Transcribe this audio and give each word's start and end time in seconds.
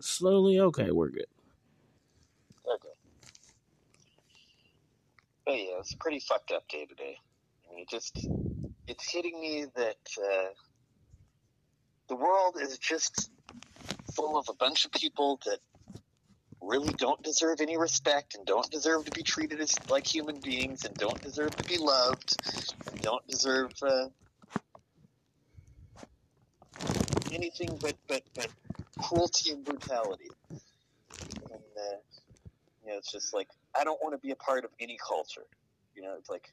slowly. 0.00 0.60
Okay, 0.60 0.90
we're 0.90 1.10
good. 1.10 1.26
Okay. 2.66 2.88
But 5.44 5.52
yeah, 5.52 5.78
it's 5.80 5.94
a 5.94 5.96
pretty 5.98 6.20
fucked 6.20 6.52
up 6.52 6.68
day 6.68 6.86
today. 6.86 7.18
I 7.66 7.74
mean, 7.74 7.82
it 7.82 7.88
just 7.88 8.26
it's 8.86 9.10
hitting 9.10 9.40
me 9.40 9.66
that 9.76 9.96
uh, 10.18 10.48
the 12.08 12.16
world 12.16 12.56
is 12.60 12.78
just 12.78 13.30
full 14.14 14.38
of 14.38 14.46
a 14.48 14.54
bunch 14.54 14.84
of 14.84 14.92
people 14.92 15.40
that 15.46 15.58
really 16.60 16.92
don't 16.94 17.22
deserve 17.22 17.60
any 17.60 17.76
respect 17.76 18.34
and 18.36 18.46
don't 18.46 18.70
deserve 18.70 19.04
to 19.04 19.10
be 19.10 19.22
treated 19.22 19.60
as 19.60 19.74
like 19.90 20.06
human 20.06 20.38
beings 20.40 20.84
and 20.84 20.94
don't 20.94 21.20
deserve 21.20 21.54
to 21.56 21.64
be 21.64 21.76
loved 21.76 22.36
and 22.90 23.00
don't 23.00 23.26
deserve 23.26 23.72
uh, 23.82 24.06
anything 27.32 27.76
but, 27.80 27.96
but, 28.06 28.22
but 28.34 28.48
cruelty 28.98 29.50
and 29.50 29.64
brutality. 29.64 30.30
And, 30.50 31.62
uh, 31.76 31.96
you 32.84 32.90
know, 32.90 32.98
it's 32.98 33.12
just 33.12 33.34
like, 33.34 33.48
I 33.78 33.84
don't 33.84 34.02
want 34.02 34.14
to 34.14 34.18
be 34.18 34.32
a 34.32 34.36
part 34.36 34.64
of 34.64 34.70
any 34.80 34.98
culture. 35.06 35.46
You 35.94 36.02
know, 36.02 36.14
it's 36.18 36.30
like, 36.30 36.52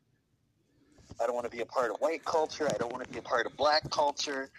I 1.22 1.26
don't 1.26 1.36
want 1.36 1.49
to 1.49 1.55
be 1.55 1.62
a 1.62 1.66
part 1.66 1.91
of 1.91 1.98
white 1.98 2.23
culture. 2.23 2.68
I 2.68 2.77
don't 2.77 2.91
want 2.91 3.04
to 3.04 3.10
be 3.10 3.20
a 3.20 3.23
part 3.23 3.46
of 3.46 3.58
black 3.58 3.90
culture. 3.90 4.49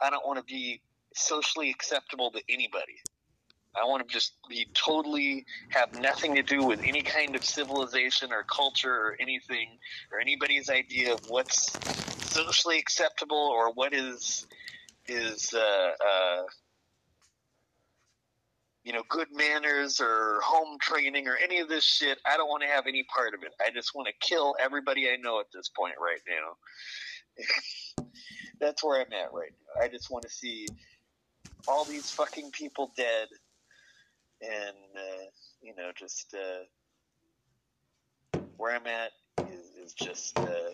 I 0.00 0.10
don't 0.10 0.26
want 0.26 0.38
to 0.38 0.44
be 0.44 0.80
socially 1.14 1.70
acceptable 1.70 2.30
to 2.32 2.42
anybody. 2.48 2.98
I 3.80 3.84
want 3.84 4.06
to 4.06 4.12
just 4.12 4.32
be 4.48 4.66
totally 4.74 5.46
have 5.68 6.00
nothing 6.00 6.34
to 6.34 6.42
do 6.42 6.64
with 6.64 6.82
any 6.82 7.02
kind 7.02 7.36
of 7.36 7.44
civilization 7.44 8.32
or 8.32 8.42
culture 8.42 8.92
or 8.92 9.16
anything 9.20 9.78
or 10.12 10.18
anybody's 10.18 10.68
idea 10.68 11.14
of 11.14 11.20
what's 11.28 11.72
socially 12.32 12.78
acceptable 12.78 13.36
or 13.36 13.72
what 13.72 13.94
is 13.94 14.46
is 15.06 15.54
uh, 15.54 15.58
uh, 15.60 16.42
you 18.84 18.92
know 18.92 19.02
good 19.08 19.28
manners 19.32 20.00
or 20.00 20.40
home 20.42 20.78
training 20.80 21.28
or 21.28 21.36
any 21.36 21.58
of 21.58 21.68
this 21.68 21.84
shit. 21.84 22.18
I 22.26 22.36
don't 22.36 22.48
want 22.48 22.62
to 22.62 22.68
have 22.68 22.86
any 22.86 23.04
part 23.14 23.34
of 23.34 23.42
it. 23.42 23.52
I 23.60 23.70
just 23.70 23.94
want 23.94 24.08
to 24.08 24.14
kill 24.26 24.54
everybody 24.60 25.08
I 25.08 25.16
know 25.16 25.40
at 25.40 25.46
this 25.52 25.68
point 25.68 25.94
right 26.00 26.20
now. 26.28 28.04
That's 28.60 28.84
where 28.84 29.00
I'm 29.00 29.12
at 29.12 29.32
right 29.32 29.52
now. 29.52 29.82
I 29.82 29.88
just 29.88 30.10
want 30.10 30.24
to 30.24 30.30
see 30.30 30.66
all 31.68 31.84
these 31.84 32.10
fucking 32.10 32.50
people 32.52 32.92
dead 32.96 33.28
and 34.42 34.76
uh, 34.96 35.24
you 35.60 35.74
know 35.76 35.90
just 35.96 36.34
uh, 36.34 36.64
where 38.56 38.74
I'm 38.74 38.86
at 38.86 39.10
is, 39.50 39.86
is 39.86 39.92
just 39.94 40.38
uh, 40.38 40.70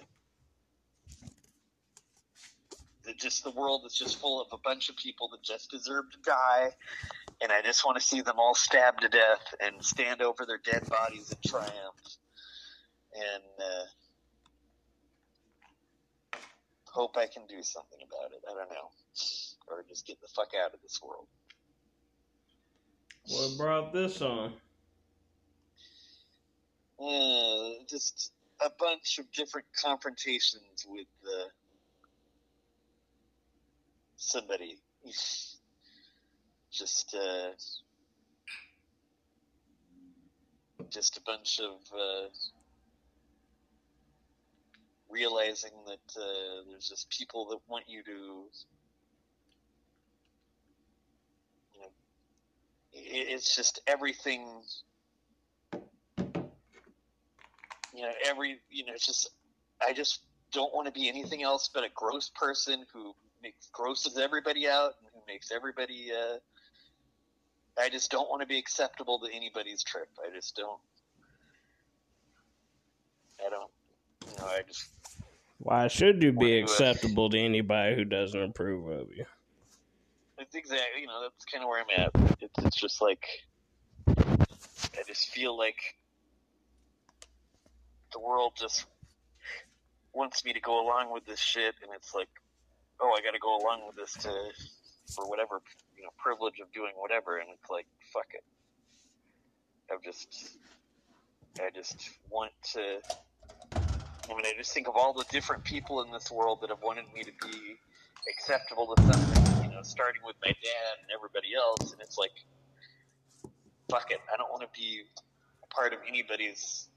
just 3.19 3.45
the 3.45 3.51
world 3.51 3.83
is 3.87 3.95
just 3.95 4.21
full 4.21 4.41
of 4.41 4.49
a 4.53 4.59
bunch 4.59 4.89
of 4.89 4.97
people 4.97 5.29
that 5.29 5.43
just 5.43 5.71
deserve 5.71 6.05
to 6.13 6.19
die, 6.25 6.71
and 7.43 7.53
I 7.53 7.63
just 7.63 7.85
want 7.85 7.99
to 7.99 8.05
see 8.05 8.21
them 8.21 8.39
all 8.39 8.55
stabbed 8.55 9.01
to 9.03 9.09
death 9.09 9.55
and 9.61 9.85
stand 9.85 10.23
over 10.23 10.47
their 10.47 10.59
dead 10.59 10.89
bodies 10.89 11.33
in 11.33 11.51
triumph, 11.51 12.01
and 13.15 13.43
uh, 13.61 13.87
hope 16.87 17.17
I 17.17 17.27
can 17.27 17.47
do 17.47 17.63
something 17.63 17.99
about 18.07 18.33
it. 18.33 18.43
I 18.49 18.55
don't 18.55 18.71
know, 18.71 18.91
or 19.69 19.85
just 19.89 20.07
get 20.07 20.21
the 20.21 20.29
fuck 20.29 20.53
out 20.63 20.75
of 20.75 20.83
this 20.83 21.01
world. 21.03 21.27
What 23.29 23.59
brought 23.59 23.93
this 23.93 24.23
on? 24.23 24.53
Uh, 26.99 27.85
just 27.89 28.33
a 28.61 28.71
bunch 28.79 29.19
of 29.19 29.31
different 29.33 29.67
confrontations 29.83 30.87
with 30.89 31.09
uh, 31.27 31.49
somebody. 34.17 34.79
Just, 36.77 37.15
uh, 37.15 37.51
just 40.91 41.17
a 41.17 41.21
bunch 41.23 41.59
of 41.61 41.79
uh, 41.93 42.29
realizing 45.09 45.73
that 45.87 46.21
uh, 46.21 46.63
there's 46.69 46.89
just 46.89 47.09
people 47.11 47.49
that 47.49 47.59
want 47.69 47.85
you 47.89 48.03
to 48.03 48.45
it's 52.93 53.55
just 53.55 53.81
everything 53.87 54.47
you 57.95 58.03
know 58.03 58.13
every 58.27 58.59
you 58.71 58.85
know 58.85 58.93
it's 58.95 59.07
just 59.07 59.31
i 59.87 59.93
just 59.93 60.21
don't 60.53 60.75
want 60.75 60.87
to 60.87 60.93
be 60.93 61.09
anything 61.09 61.43
else 61.43 61.69
but 61.73 61.85
a 61.85 61.89
gross 61.95 62.31
person 62.35 62.85
who 62.93 63.15
makes 63.43 63.69
grosses 63.73 64.19
everybody 64.19 64.67
out 64.69 64.93
and 65.01 65.09
who 65.13 65.21
makes 65.27 65.51
everybody 65.53 66.09
uh 66.13 66.37
i 67.79 67.89
just 67.89 68.11
don't 68.11 68.29
want 68.29 68.41
to 68.41 68.47
be 68.47 68.59
acceptable 68.59 69.19
to 69.21 69.33
anybody's 69.35 69.83
trip. 69.83 70.09
I 70.25 70.35
just 70.35 70.57
don't. 70.57 70.81
I 73.45 73.51
don't 73.51 73.71
you 74.27 74.39
know 74.39 74.47
i 74.47 74.63
just 74.67 74.89
why 75.59 75.89
should 75.89 76.23
you 76.23 76.33
be 76.33 76.59
acceptable 76.59 77.31
to 77.31 77.39
anybody 77.39 77.95
who 77.95 78.05
doesn't 78.05 78.41
approve 78.41 78.89
of 78.89 79.09
you? 79.17 79.25
It's 80.39 80.55
exactly, 80.55 81.01
you 81.01 81.07
know, 81.07 81.23
that's 81.23 81.45
kind 81.47 81.65
of 81.65 81.69
where 81.69 81.81
I'm 81.83 82.07
at. 82.07 82.39
It's, 82.43 82.65
it's 82.65 82.77
just 82.77 83.01
like, 83.01 83.27
I 84.07 85.03
just 85.07 85.29
feel 85.31 85.57
like 85.57 85.97
the 88.13 88.21
world 88.21 88.53
just 88.55 88.85
wants 90.13 90.45
me 90.45 90.53
to 90.53 90.61
go 90.61 90.87
along 90.87 91.11
with 91.11 91.25
this 91.25 91.41
shit, 91.41 91.75
and 91.83 91.91
it's 91.95 92.15
like, 92.15 92.29
oh, 93.01 93.15
I 93.19 93.23
got 93.23 93.33
to 93.33 93.39
go 93.39 93.59
along 93.59 93.87
with 93.87 93.97
this 93.97 94.13
to 94.25 94.31
for 95.15 95.29
whatever 95.29 95.63
know 96.07 96.13
privilege 96.17 96.61
of 96.63 96.73
doing 96.73 96.93
whatever, 96.97 97.39
and 97.39 97.49
it's 97.53 97.71
like, 97.71 97.87
fuck 98.13 98.27
it. 98.33 98.45
I've 99.93 100.03
just, 100.03 100.59
I 101.59 101.71
just 101.75 102.11
want 102.31 102.53
to. 102.75 103.01
I 104.29 104.35
mean, 104.35 104.47
I 104.47 104.55
just 104.57 104.73
think 104.75 104.89
of 104.89 104.97
all 104.97 105.13
the 105.13 105.25
different 105.31 105.63
people 105.63 106.03
in 106.03 106.11
this 106.11 106.31
world 106.31 106.61
that 106.63 106.71
have 106.71 106.83
wanted 106.83 107.05
me 107.15 107.23
to 107.23 107.33
be 107.47 107.77
acceptable 108.29 108.95
to 108.95 109.03
something, 109.03 109.65
you 109.65 109.71
know, 109.71 109.83
starting 109.83 110.23
with 110.27 110.35
my 110.45 110.51
dad 110.51 110.95
and 111.03 111.11
everybody 111.15 111.55
else, 111.55 111.93
and 111.93 112.01
it's 112.01 112.19
like, 112.19 112.33
fuck 113.89 114.11
it, 114.11 114.19
I 114.33 114.37
don't 114.37 114.51
want 114.51 114.63
to 114.63 114.69
be 114.79 115.03
a 115.63 115.75
part 115.75 115.93
of 115.93 116.01
anybody's. 116.09 116.89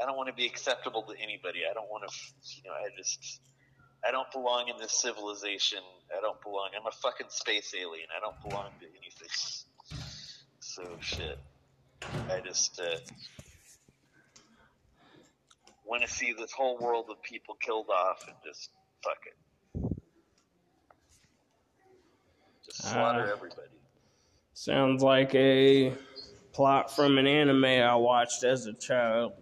I 0.00 0.06
don't 0.06 0.16
want 0.16 0.28
to 0.28 0.34
be 0.34 0.46
acceptable 0.46 1.02
to 1.02 1.14
anybody. 1.20 1.60
I 1.70 1.74
don't 1.74 1.90
want 1.90 2.08
to, 2.08 2.14
you 2.56 2.62
know, 2.64 2.72
I 2.72 2.88
just, 2.96 3.40
I 4.06 4.10
don't 4.10 4.30
belong 4.32 4.68
in 4.68 4.76
this 4.78 4.92
civilization. 4.92 5.80
I 6.16 6.20
don't 6.20 6.40
belong. 6.42 6.70
I'm 6.78 6.86
a 6.86 6.90
fucking 6.90 7.26
space 7.28 7.74
alien. 7.78 8.06
I 8.16 8.20
don't 8.20 8.40
belong 8.48 8.70
to 8.80 8.86
anything. 8.86 9.28
So 10.60 10.82
shit. 11.00 11.38
I 12.30 12.40
just 12.40 12.80
uh, 12.80 12.96
want 15.84 16.02
to 16.02 16.08
see 16.08 16.32
this 16.32 16.52
whole 16.52 16.78
world 16.78 17.06
of 17.10 17.22
people 17.22 17.56
killed 17.60 17.88
off 17.90 18.24
and 18.26 18.36
just 18.44 18.70
fuck 19.04 19.18
it. 19.26 19.92
Just 22.64 22.82
slaughter 22.90 23.26
uh, 23.26 23.32
everybody. 23.32 23.68
Sounds 24.54 25.02
like 25.02 25.34
a 25.34 25.92
plot 26.52 26.94
from 26.94 27.18
an 27.18 27.26
anime 27.26 27.64
I 27.64 27.94
watched 27.96 28.44
as 28.44 28.66
a 28.66 28.72
child. 28.72 29.32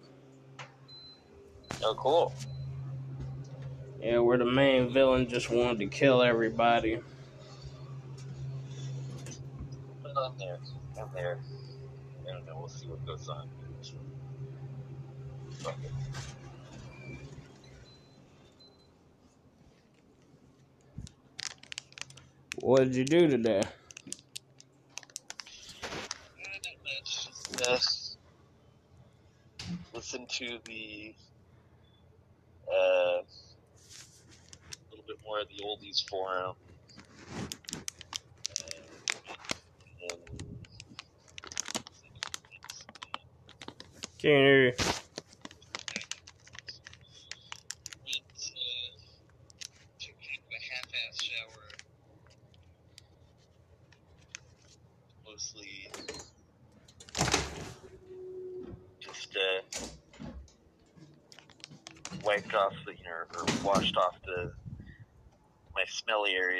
Oh, 1.82 1.94
cool. 1.96 2.32
Yeah, 4.00 4.18
where 4.18 4.38
the 4.38 4.44
main 4.44 4.92
villain 4.92 5.28
just 5.28 5.50
wanted 5.50 5.80
to 5.80 5.86
kill 5.86 6.22
everybody. 6.22 7.00
I'm 10.16 10.38
there. 10.38 10.58
I'm 11.00 11.08
there. 11.14 11.38
I 12.28 12.32
don't 12.32 12.46
know. 12.46 12.56
We'll 12.58 12.68
see 12.68 12.86
what 12.86 13.04
goes 13.06 13.28
on. 13.28 13.48
Okay. 15.64 15.74
What 22.60 22.84
did 22.84 22.96
you 22.96 23.04
do 23.04 23.28
today? 23.28 23.62
Just 27.56 28.18
listen 29.92 30.26
to 30.26 30.58
the 30.64 31.14
uh, 32.70 32.74
a 32.74 33.24
little 34.90 35.04
bit 35.06 35.16
the 35.44 35.64
oldies 35.64 36.06
forum. 36.08 36.54
Can't 44.18 44.34
hear 44.34 44.64
you. 44.66 44.72
wiped 62.28 62.54
off 62.54 62.74
the, 62.84 62.92
you 62.92 63.04
know, 63.04 63.38
or 63.38 63.48
washed 63.62 63.96
off 63.96 64.14
the 64.26 64.52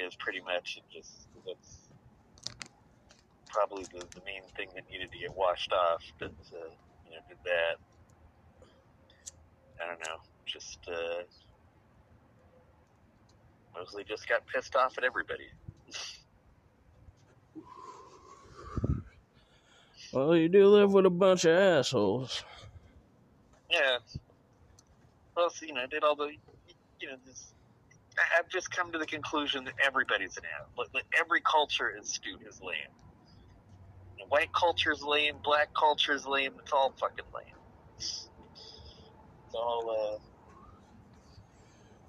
my 0.09 0.17
pretty 0.19 0.41
much, 0.41 0.79
and 0.81 0.87
just 0.91 1.29
that's 1.47 1.79
probably 3.49 3.85
the, 3.85 4.05
the 4.15 4.21
main 4.25 4.43
thing 4.57 4.69
that 4.75 4.85
needed 4.91 5.11
to 5.13 5.19
get 5.19 5.35
washed 5.37 5.73
off. 5.73 6.03
That 6.19 6.31
uh, 6.53 6.71
you 7.07 7.13
know 7.13 7.23
did 7.29 7.39
that. 7.45 7.77
I 9.83 9.87
don't 9.87 10.01
know. 10.01 10.17
Just 10.47 10.79
uh, 10.89 11.23
mostly 13.75 14.05
just 14.05 14.29
got 14.29 14.47
pissed 14.47 14.77
off 14.77 14.99
at 14.99 15.05
everybody. 15.05 15.49
Well, 20.11 20.35
you 20.35 20.49
do 20.49 20.67
live 20.69 20.95
with 20.95 21.05
a 21.05 21.11
bunch 21.11 21.45
of 21.45 21.51
assholes. 21.51 22.43
Yeah. 23.71 23.99
Well, 25.37 25.51
so, 25.51 25.67
you 25.67 25.75
know, 25.75 25.83
I 25.83 25.87
did 25.87 26.03
all 26.03 26.17
the, 26.17 26.33
you 26.99 27.09
know, 27.09 27.17
this. 27.27 27.53
I've 28.39 28.49
just 28.51 28.71
come 28.71 28.93
to 28.93 28.99
the 28.99 29.07
conclusion 29.07 29.65
that 29.65 29.75
everybody's 29.85 30.37
an 30.39 30.45
animal. 30.45 30.91
Every 31.21 31.43
culture 31.43 31.91
is 31.99 32.13
stupid, 32.15 32.47
is 32.49 32.61
lame. 32.63 32.77
White 34.29 34.53
culture 34.59 34.93
is 34.93 35.03
lame. 35.03 35.37
Black 35.45 35.69
culture 35.79 36.15
is 36.15 36.27
lame. 36.27 36.55
It's 36.63 36.73
all 36.73 36.93
fucking 37.01 37.27
lame. 37.35 37.61
It's 39.47 39.55
all. 39.55 39.91
Uh, 40.17 40.19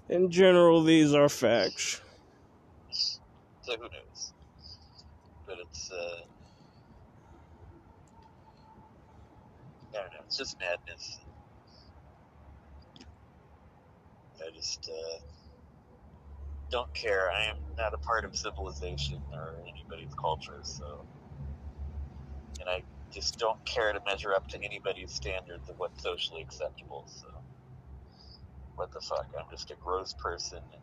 In 0.08 0.30
general, 0.30 0.82
these 0.84 1.14
are 1.14 1.28
facts. 1.30 2.00
so 3.62 3.72
who 3.76 3.82
knows? 3.82 4.34
But 5.46 5.56
it's. 5.60 5.90
Uh, 5.92 5.96
I 9.94 10.02
don't 10.02 10.12
know. 10.12 10.24
It's 10.26 10.38
just 10.38 10.56
madness. 10.60 11.20
I 14.40 14.50
just 14.56 14.90
uh, 14.90 15.39
don't 16.70 16.92
care. 16.94 17.30
I 17.30 17.50
am 17.50 17.56
not 17.78 17.94
a 17.94 17.98
part 17.98 18.24
of 18.24 18.36
civilization 18.36 19.22
or 19.32 19.54
anybody's 19.68 20.14
culture, 20.14 20.60
so. 20.62 21.04
And 22.60 22.68
I 22.68 22.82
just 23.12 23.38
don't 23.38 23.64
care 23.64 23.92
to 23.92 24.00
measure 24.06 24.34
up 24.34 24.48
to 24.48 24.62
anybody's 24.64 25.12
standards 25.12 25.68
of 25.68 25.76
what's 25.78 26.02
socially 26.02 26.42
acceptable, 26.42 27.04
so. 27.08 27.28
What 28.76 28.92
the 28.92 29.00
fuck? 29.00 29.26
I'm 29.38 29.46
just 29.50 29.70
a 29.70 29.76
gross 29.84 30.14
person 30.14 30.58
and 30.72 30.82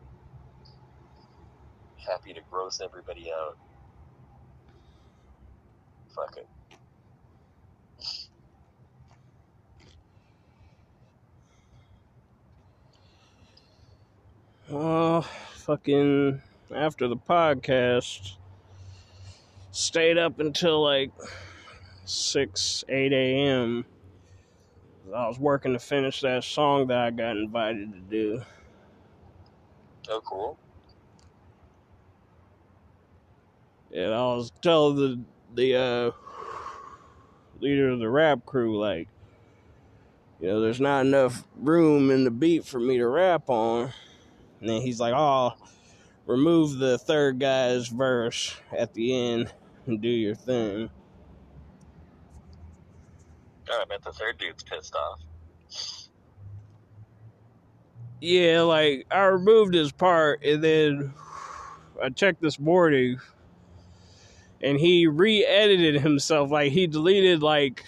happy 2.08 2.32
to 2.34 2.40
gross 2.50 2.80
everybody 2.84 3.30
out. 3.32 3.58
Fuck 6.14 6.36
it. 6.38 6.48
Well, 14.70 15.26
fucking 15.68 16.40
after 16.74 17.08
the 17.08 17.16
podcast, 17.16 18.36
stayed 19.70 20.16
up 20.16 20.40
until 20.40 20.82
like 20.82 21.10
6, 22.06 22.84
8 22.88 23.12
a.m. 23.12 23.84
I 25.14 25.28
was 25.28 25.38
working 25.38 25.74
to 25.74 25.78
finish 25.78 26.22
that 26.22 26.44
song 26.44 26.86
that 26.86 26.96
I 26.96 27.10
got 27.10 27.36
invited 27.36 27.92
to 27.92 27.98
do. 27.98 28.42
Oh, 30.08 30.22
cool. 30.24 30.58
And 33.94 34.14
I 34.14 34.22
was 34.22 34.50
telling 34.62 34.96
the 34.96 35.20
the 35.54 35.76
uh, 35.76 36.10
leader 37.60 37.90
of 37.90 37.98
the 37.98 38.08
rap 38.08 38.46
crew, 38.46 38.78
like, 38.78 39.08
you 40.40 40.48
know, 40.48 40.62
there's 40.62 40.80
not 40.80 41.04
enough 41.04 41.44
room 41.58 42.10
in 42.10 42.24
the 42.24 42.30
beat 42.30 42.64
for 42.64 42.80
me 42.80 42.96
to 42.96 43.06
rap 43.06 43.50
on. 43.50 43.92
And 44.60 44.68
then 44.68 44.82
he's 44.82 45.00
like, 45.00 45.14
oh, 45.16 45.54
remove 46.26 46.78
the 46.78 46.98
third 46.98 47.38
guy's 47.38 47.88
verse 47.88 48.56
at 48.76 48.92
the 48.94 49.14
end 49.14 49.52
and 49.86 50.00
do 50.00 50.08
your 50.08 50.34
thing. 50.34 50.90
Oh, 53.70 53.82
I 53.82 53.84
bet 53.84 54.02
the 54.02 54.12
third 54.12 54.38
dude's 54.38 54.62
pissed 54.62 54.94
off. 54.94 55.20
Yeah, 58.20 58.62
like, 58.62 59.06
I 59.10 59.24
removed 59.24 59.74
his 59.74 59.92
part 59.92 60.42
and 60.42 60.62
then 60.62 61.14
I 62.02 62.08
checked 62.10 62.40
this 62.40 62.58
morning 62.58 63.18
and 64.60 64.78
he 64.78 65.06
re-edited 65.06 66.00
himself 66.00 66.50
like 66.50 66.72
he 66.72 66.86
deleted 66.86 67.42
like 67.42 67.84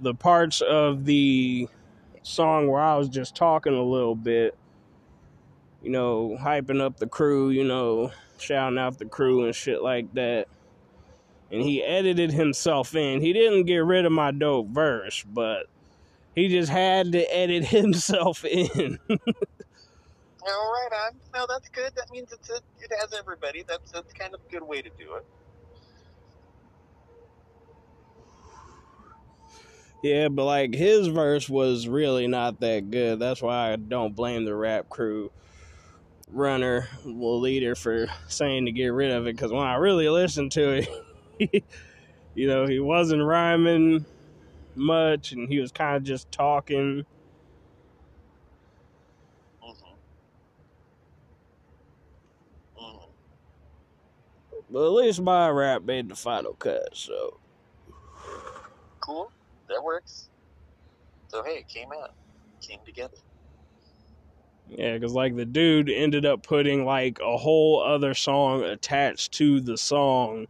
the 0.00 0.14
parts 0.14 0.62
of 0.62 1.04
the 1.04 1.68
song 2.22 2.68
where 2.68 2.80
I 2.80 2.96
was 2.96 3.08
just 3.08 3.34
talking 3.34 3.74
a 3.74 3.82
little 3.82 4.14
bit 4.14 4.56
you 5.86 5.92
know 5.92 6.36
hyping 6.40 6.80
up 6.80 6.96
the 6.96 7.06
crew 7.06 7.50
you 7.50 7.62
know 7.62 8.10
shouting 8.38 8.76
out 8.76 8.98
the 8.98 9.04
crew 9.04 9.44
and 9.44 9.54
shit 9.54 9.80
like 9.80 10.12
that 10.14 10.48
and 11.52 11.62
he 11.62 11.80
edited 11.80 12.32
himself 12.32 12.96
in 12.96 13.20
he 13.20 13.32
didn't 13.32 13.66
get 13.66 13.78
rid 13.78 14.04
of 14.04 14.10
my 14.10 14.32
dope 14.32 14.66
verse 14.66 15.24
but 15.32 15.66
he 16.34 16.48
just 16.48 16.72
had 16.72 17.12
to 17.12 17.22
edit 17.32 17.64
himself 17.68 18.44
in 18.44 18.98
All 20.48 20.72
right, 20.72 21.06
on. 21.06 21.18
No, 21.34 21.46
that's 21.48 21.68
good. 21.70 21.92
That 21.96 22.08
means 22.12 22.32
it's 22.32 22.50
a, 22.50 22.58
it 22.80 22.92
has 23.00 23.12
everybody. 23.12 23.64
That's 23.66 23.90
that's 23.90 24.12
kind 24.12 24.32
of 24.32 24.40
a 24.48 24.52
good 24.52 24.62
way 24.62 24.80
to 24.80 24.88
do 24.90 25.14
it. 25.16 25.26
Yeah, 30.04 30.28
but 30.28 30.44
like 30.44 30.72
his 30.72 31.08
verse 31.08 31.48
was 31.48 31.88
really 31.88 32.28
not 32.28 32.60
that 32.60 32.92
good. 32.92 33.18
That's 33.18 33.42
why 33.42 33.72
I 33.72 33.76
don't 33.76 34.14
blame 34.14 34.44
the 34.44 34.54
rap 34.54 34.88
crew 34.88 35.32
runner, 36.28 36.88
well, 37.04 37.40
leader 37.40 37.74
for 37.74 38.08
saying 38.28 38.66
to 38.66 38.72
get 38.72 38.88
rid 38.88 39.10
of 39.10 39.26
it. 39.26 39.36
Because 39.36 39.52
when 39.52 39.62
I 39.62 39.76
really 39.76 40.08
listened 40.08 40.52
to 40.52 40.86
it, 41.38 41.64
you 42.34 42.46
know, 42.46 42.66
he 42.66 42.78
wasn't 42.80 43.22
rhyming 43.22 44.04
much 44.74 45.32
and 45.32 45.48
he 45.48 45.58
was 45.58 45.72
kind 45.72 45.96
of 45.96 46.04
just 46.04 46.30
talking. 46.30 47.04
Mm-hmm. 49.62 49.94
Mm-hmm. 52.78 53.06
But 54.70 54.84
at 54.86 54.92
least 54.92 55.20
my 55.20 55.48
rap 55.48 55.82
made 55.82 56.08
the 56.08 56.16
final 56.16 56.54
cut, 56.54 56.88
so. 56.92 57.38
Cool. 59.00 59.30
That 59.68 59.82
works. 59.82 60.28
So 61.28 61.42
hey, 61.42 61.58
it 61.58 61.68
came 61.68 61.88
out, 61.92 62.14
came 62.60 62.78
together. 62.84 63.16
Yeah, 64.68 64.94
because 64.94 65.12
like 65.12 65.36
the 65.36 65.44
dude 65.44 65.88
ended 65.90 66.26
up 66.26 66.42
putting 66.42 66.84
like 66.84 67.18
a 67.20 67.36
whole 67.36 67.82
other 67.82 68.14
song 68.14 68.64
attached 68.64 69.32
to 69.34 69.60
the 69.60 69.76
song, 69.76 70.46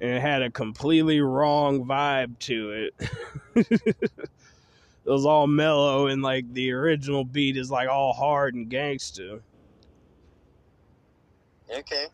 and 0.00 0.10
it 0.10 0.20
had 0.20 0.42
a 0.42 0.50
completely 0.50 1.20
wrong 1.20 1.84
vibe 1.84 2.38
to 2.40 2.70
it. 2.72 3.10
it 3.70 4.20
was 5.04 5.24
all 5.24 5.46
mellow, 5.46 6.08
and 6.08 6.22
like 6.22 6.52
the 6.52 6.72
original 6.72 7.24
beat 7.24 7.56
is 7.56 7.70
like 7.70 7.88
all 7.88 8.12
hard 8.12 8.54
and 8.54 8.68
gangster. 8.68 9.40
Okay. 11.72 12.06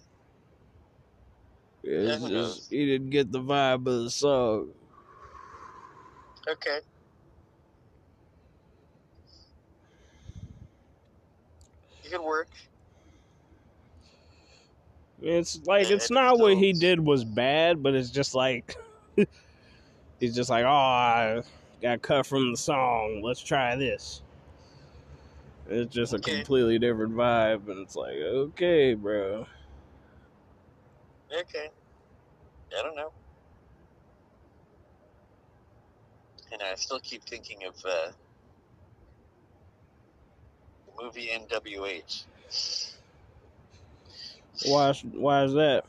It's 1.84 2.24
just 2.28 2.70
he 2.70 2.86
didn't 2.86 3.10
get 3.10 3.32
the 3.32 3.40
vibe 3.40 3.86
of 3.86 4.04
the 4.04 4.10
song. 4.10 4.70
Okay. 6.48 6.78
Can 12.12 12.24
work. 12.24 12.48
It's 15.22 15.60
like 15.66 15.88
Yeah, 15.88 15.96
it's 15.96 16.10
not 16.10 16.38
what 16.38 16.58
he 16.58 16.74
did 16.74 17.00
was 17.00 17.24
bad, 17.24 17.82
but 17.82 17.94
it's 17.94 18.10
just 18.10 18.34
like 18.34 18.76
he's 20.20 20.34
just 20.34 20.50
like, 20.50 20.64
oh, 20.64 20.68
I 20.68 21.42
got 21.80 22.02
cut 22.02 22.26
from 22.26 22.50
the 22.50 22.56
song. 22.58 23.22
Let's 23.24 23.40
try 23.40 23.76
this. 23.76 24.20
It's 25.68 25.94
just 25.94 26.12
a 26.12 26.18
completely 26.18 26.78
different 26.78 27.14
vibe, 27.14 27.68
and 27.70 27.78
it's 27.78 27.96
like, 27.96 28.16
okay, 28.16 28.92
bro. 28.92 29.46
Okay. 31.32 31.68
I 32.78 32.82
don't 32.82 32.96
know. 32.96 33.12
And 36.52 36.60
I 36.60 36.74
still 36.74 37.00
keep 37.00 37.24
thinking 37.24 37.64
of 37.64 37.74
uh, 37.86 38.10
movie 41.02 41.30
NWH. 41.32 42.24
Why? 44.66 44.92
Why 45.12 45.44
is 45.44 45.52
that? 45.54 45.84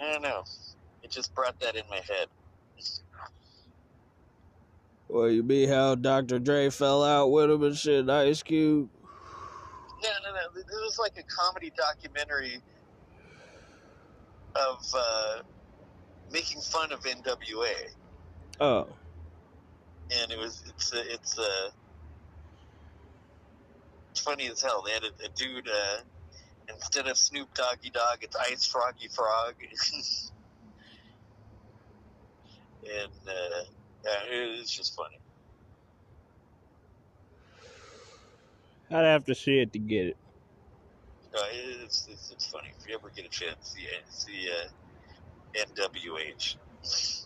I 0.00 0.12
don't 0.12 0.22
know. 0.22 0.44
It 1.02 1.10
just 1.10 1.34
brought 1.34 1.58
that 1.60 1.76
in 1.76 1.82
my 1.90 1.96
head. 1.96 2.28
Well, 5.08 5.30
you 5.30 5.42
be 5.42 5.66
how 5.66 5.94
Dr. 5.94 6.38
Dre 6.38 6.68
fell 6.68 7.04
out 7.04 7.30
with 7.30 7.50
him 7.50 7.62
and 7.62 7.76
shit, 7.76 8.08
Ice 8.10 8.42
Cube. 8.42 8.88
No, 10.02 10.08
no, 10.24 10.34
no. 10.34 10.40
This 10.54 10.66
was 10.68 10.98
like 10.98 11.16
a 11.16 11.22
comedy 11.22 11.72
documentary 11.76 12.60
of 14.56 14.84
uh, 14.94 15.42
making 16.32 16.60
fun 16.60 16.92
of 16.92 17.00
NWA, 17.02 17.90
Oh, 18.58 18.88
and 20.10 20.32
it 20.32 20.38
was 20.38 20.64
it's 20.68 20.92
uh, 20.92 21.02
it's 21.06 21.38
uh, 21.38 21.70
it's 24.16 24.24
funny 24.24 24.48
as 24.48 24.62
hell. 24.62 24.82
They 24.82 24.92
had 24.92 25.02
a, 25.04 25.08
a 25.26 25.28
dude. 25.34 25.68
Uh, 25.68 25.98
instead 26.72 27.06
of 27.06 27.18
Snoop 27.18 27.52
Doggy 27.52 27.90
Dogg, 27.90 28.22
it's 28.22 28.34
Ice 28.34 28.66
Froggy 28.66 29.08
Frog. 29.08 29.54
and 32.82 33.12
uh, 33.28 33.64
yeah, 34.04 34.22
it's 34.30 34.74
just 34.74 34.96
funny. 34.96 35.18
I'd 38.90 39.04
have 39.04 39.26
to 39.26 39.34
see 39.34 39.58
it 39.58 39.74
to 39.74 39.78
get 39.78 40.06
it. 40.06 40.16
Uh, 41.34 41.40
it's, 41.84 42.08
it's, 42.10 42.30
it's 42.30 42.46
funny. 42.46 42.68
If 42.80 42.88
you 42.88 42.94
ever 42.94 43.10
get 43.14 43.26
a 43.26 43.28
chance, 43.28 43.74
see, 43.76 43.86
see 44.08 44.48
uh, 44.48 44.68
NWH. 45.74 46.56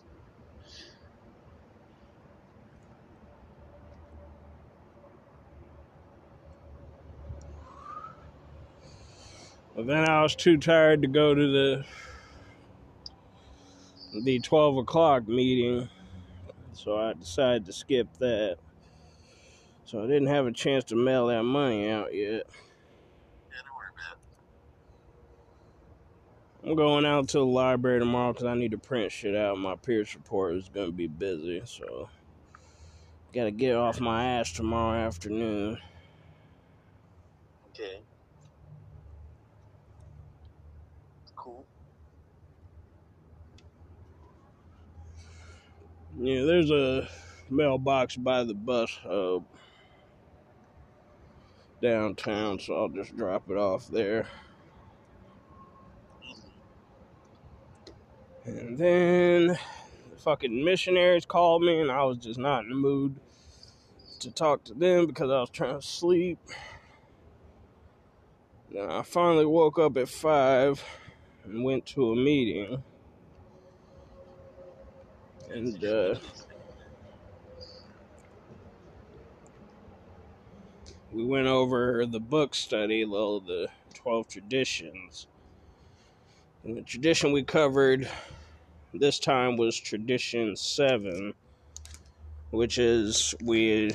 But 9.75 9.87
then 9.87 10.07
I 10.09 10.21
was 10.21 10.35
too 10.35 10.57
tired 10.57 11.01
to 11.01 11.07
go 11.07 11.33
to 11.33 11.51
the 11.51 11.85
the 14.13 14.39
twelve 14.39 14.77
o'clock 14.77 15.27
meeting, 15.27 15.89
so 16.73 16.97
I 16.97 17.13
decided 17.13 17.65
to 17.65 17.73
skip 17.73 18.07
that. 18.19 18.57
So 19.85 20.03
I 20.03 20.07
didn't 20.07 20.27
have 20.27 20.47
a 20.47 20.51
chance 20.51 20.83
to 20.85 20.95
mail 20.95 21.27
that 21.27 21.43
money 21.43 21.89
out 21.89 22.13
yet. 22.13 22.43
Yeah, 23.49 23.61
don't 23.63 23.75
worry 23.77 23.91
about 23.95 24.17
it. 26.63 26.69
I'm 26.69 26.75
going 26.75 27.05
out 27.05 27.29
to 27.29 27.39
the 27.39 27.45
library 27.45 27.99
tomorrow 27.99 28.33
because 28.33 28.45
I 28.47 28.55
need 28.55 28.71
to 28.71 28.77
print 28.77 29.11
shit 29.11 29.35
out. 29.35 29.57
My 29.57 29.75
Pierce 29.75 30.15
report 30.15 30.55
is 30.55 30.69
going 30.69 30.87
to 30.87 30.93
be 30.93 31.07
busy, 31.07 31.61
so 31.65 32.09
got 33.33 33.45
to 33.45 33.51
get 33.51 33.75
off 33.75 33.99
my 34.01 34.25
ass 34.25 34.51
tomorrow 34.51 34.99
afternoon. 34.99 35.77
Okay. 37.69 38.01
Cool. 41.35 41.65
Yeah, 46.19 46.43
there's 46.43 46.69
a 46.69 47.07
mailbox 47.49 48.15
by 48.15 48.43
the 48.43 48.53
bus 48.53 48.99
hub 49.03 49.45
downtown, 51.81 52.59
so 52.59 52.75
I'll 52.75 52.89
just 52.89 53.15
drop 53.15 53.49
it 53.49 53.57
off 53.57 53.87
there. 53.87 54.27
And 58.45 58.77
then 58.77 59.47
the 59.47 60.17
fucking 60.17 60.63
missionaries 60.63 61.25
called 61.25 61.63
me, 61.63 61.79
and 61.79 61.91
I 61.91 62.03
was 62.03 62.17
just 62.17 62.39
not 62.39 62.63
in 62.63 62.69
the 62.69 62.75
mood 62.75 63.15
to 64.19 64.31
talk 64.31 64.63
to 64.65 64.73
them 64.73 65.07
because 65.07 65.29
I 65.31 65.39
was 65.39 65.49
trying 65.49 65.79
to 65.79 65.85
sleep. 65.85 66.39
Then 68.71 68.89
I 68.89 69.01
finally 69.01 69.45
woke 69.45 69.79
up 69.79 69.97
at 69.97 70.09
five 70.09 70.83
and 71.45 71.63
went 71.63 71.85
to 71.87 72.11
a 72.11 72.15
meeting. 72.15 72.83
And 75.53 75.83
uh, 75.83 76.15
we 81.11 81.25
went 81.25 81.47
over 81.47 82.05
the 82.05 82.21
book 82.21 82.55
study, 82.55 83.03
well, 83.03 83.41
the 83.41 83.67
12 83.95 84.29
traditions. 84.29 85.27
And 86.63 86.77
the 86.77 86.83
tradition 86.83 87.33
we 87.33 87.43
covered 87.43 88.09
this 88.93 89.19
time 89.19 89.57
was 89.57 89.77
tradition 89.77 90.55
7, 90.55 91.33
which 92.51 92.77
is 92.77 93.35
we 93.43 93.91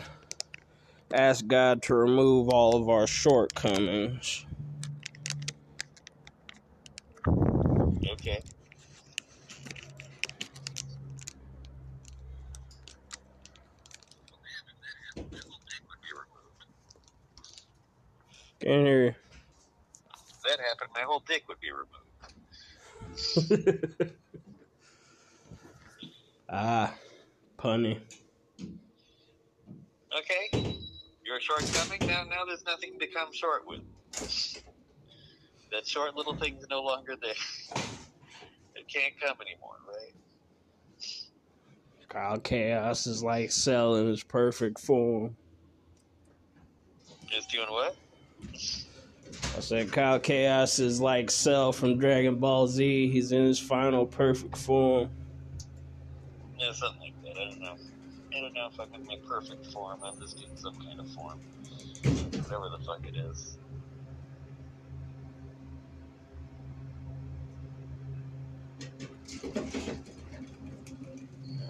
ask 1.13 1.47
God 1.47 1.81
to 1.83 1.95
remove 1.95 2.51
all 2.51 2.77
of 2.77 2.91
our 2.91 3.07
shortcomings. 3.07 4.45
Okay. 8.13 8.43
Can 18.67 18.81
you 18.81 18.87
hear? 18.87 19.07
If 19.07 20.43
that 20.43 20.59
happened, 20.59 20.91
my 20.93 21.03
whole 21.03 21.23
dick 21.29 21.45
would 21.47 21.61
be 21.61 21.71
removed. 21.71 21.93
ah, 26.49 26.93
punny. 27.57 28.01
Okay. 30.19 30.51
You're 31.25 31.39
shortcoming. 31.39 32.01
Now, 32.09 32.25
now 32.29 32.45
there's 32.45 32.65
nothing 32.65 32.99
to 32.99 33.07
come 33.07 33.33
short 33.33 33.69
with. 33.69 33.83
That 35.71 35.87
short 35.87 36.17
little 36.17 36.35
thing's 36.35 36.67
no 36.69 36.83
longer 36.83 37.15
there. 37.21 37.35
It 38.75 38.89
can't 38.93 39.15
come 39.19 39.39
anymore, 39.41 39.77
right? 39.89 40.13
Kyle 42.11 42.39
Chaos 42.39 43.07
is 43.07 43.23
like 43.23 43.51
Cell 43.51 43.95
in 43.97 44.07
his 44.07 44.23
perfect 44.23 44.79
form. 44.81 45.35
Just 47.31 47.51
doing 47.51 47.69
what? 47.69 47.97
I 49.57 49.61
said 49.61 49.93
Kyle 49.93 50.19
Chaos 50.19 50.79
is 50.79 51.01
like 51.01 51.31
Cell 51.31 51.73
from 51.73 51.99
Dragon 51.99 52.37
Ball 52.37 52.67
Z. 52.67 53.11
He's 53.11 53.33
in 53.33 53.45
his 53.45 53.59
final 53.59 54.07
perfect 54.07 54.57
form. 54.57 55.11
Yeah, 56.59 56.73
something 56.73 57.01
like 57.01 57.23
that. 57.25 57.41
I 57.41 57.51
don't 57.51 57.61
know. 57.61 57.77
I 58.35 58.41
don't 58.41 58.55
know 58.55 58.69
if 58.73 58.79
I'm 58.81 58.93
in 58.95 59.07
my 59.07 59.17
perfect 59.27 59.67
form. 59.73 60.01
I'm 60.05 60.19
just 60.21 60.43
in 60.43 60.57
some 60.57 60.75
kind 60.77 61.01
of 61.01 61.09
form. 61.11 61.41
Whatever 62.05 62.69
the 62.69 62.85
fuck 62.85 63.07
it 63.07 63.17
is. 63.17 63.59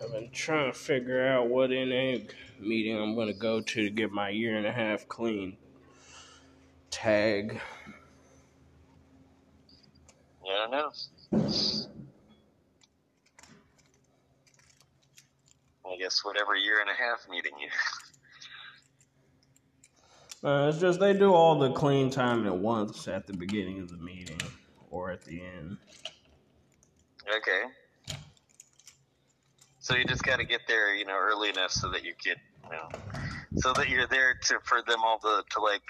I've 0.03 0.13
been 0.13 0.31
trying 0.33 0.73
to 0.73 0.79
figure 0.79 1.27
out 1.27 1.49
what 1.49 1.71
NA 1.71 2.19
meeting 2.59 3.01
I'm 3.01 3.15
going 3.15 3.29
to 3.29 3.35
go 3.35 3.61
to 3.61 3.83
to 3.85 3.91
get 3.91 4.11
my 4.11 4.31
year 4.31 4.57
and 4.57 4.67
a 4.67 4.73
half 4.73 5.09
clean 5.09 5.57
tag. 6.97 7.61
Yeah, 10.45 10.67
I 10.67 10.71
know. 10.71 10.91
I 15.85 15.97
guess 15.99 16.25
whatever 16.25 16.57
year 16.57 16.81
and 16.81 16.89
a 16.89 16.95
half 16.95 17.29
meeting 17.31 17.53
you. 17.61 17.69
Uh, 20.49 20.69
it's 20.69 20.79
just 20.79 20.99
they 20.99 21.13
do 21.13 21.35
all 21.35 21.59
the 21.59 21.73
clean 21.73 22.09
time 22.09 22.47
at 22.47 22.57
once 22.57 23.09
at 23.09 23.27
the 23.27 23.35
beginning 23.35 23.81
of 23.81 23.91
the 23.91 23.99
meeting 23.99 24.41
or 24.91 25.11
at 25.11 25.23
the 25.23 25.43
end. 25.43 25.77
Okay. 27.29 27.63
So 29.81 29.97
you 29.97 30.05
just 30.05 30.23
got 30.23 30.39
to 30.39 30.45
get 30.45 30.63
there, 30.67 30.95
you 30.95 31.05
know, 31.05 31.19
early 31.19 31.51
enough 31.51 31.73
so 31.73 31.91
that 31.91 32.05
you 32.05 32.15
get, 32.25 32.39
you 32.65 32.71
know, 32.71 32.89
so 33.57 33.75
that 33.75 33.91
you're 33.91 34.07
there 34.07 34.39
to 34.45 34.59
for 34.65 34.81
them 34.83 35.01
all 35.05 35.19
to 35.19 35.43
to 35.51 35.61
like 35.61 35.83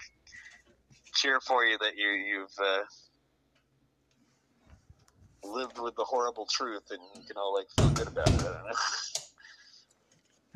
cheer 1.17 1.41
for 1.41 1.65
you 1.65 1.79
that 1.79 1.97
you 1.97 2.09
you've 2.09 2.59
uh, 2.63 2.83
lived 5.43 5.79
with 5.79 5.95
the 5.97 6.05
horrible 6.05 6.47
truth 6.47 6.91
and 6.91 7.01
you 7.15 7.23
can 7.27 7.37
all 7.37 7.55
like 7.55 7.67
feel 7.71 7.91
good 7.91 8.09
about 8.09 8.29
it. 8.29 8.35
I 8.41 8.45
don't 8.45 8.65
know. 8.65 8.77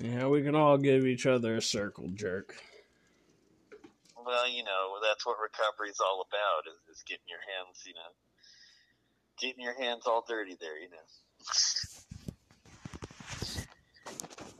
Yeah, 0.02 0.28
we 0.28 0.42
can 0.42 0.54
all 0.54 0.78
give 0.78 1.06
each 1.06 1.26
other 1.26 1.56
a 1.56 1.60
circle 1.60 2.08
jerk. 2.14 2.56
Well, 4.16 4.48
you 4.48 4.64
know, 4.64 4.96
that's 5.02 5.26
what 5.26 5.36
recovery's 5.38 6.00
all 6.00 6.24
about 6.26 6.72
is, 6.72 6.96
is 6.96 7.02
getting 7.02 7.26
your 7.28 7.40
hands, 7.40 7.84
you 7.86 7.92
know, 7.92 8.10
getting 9.38 9.62
your 9.62 9.78
hands 9.78 10.06
all 10.06 10.24
dirty 10.26 10.56
there, 10.58 10.78
you 10.78 10.88
know. 10.88 10.96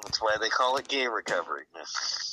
That's 0.02 0.20
why 0.20 0.36
they 0.40 0.48
call 0.48 0.76
it 0.76 0.88
gay 0.88 1.06
recovery. 1.06 1.64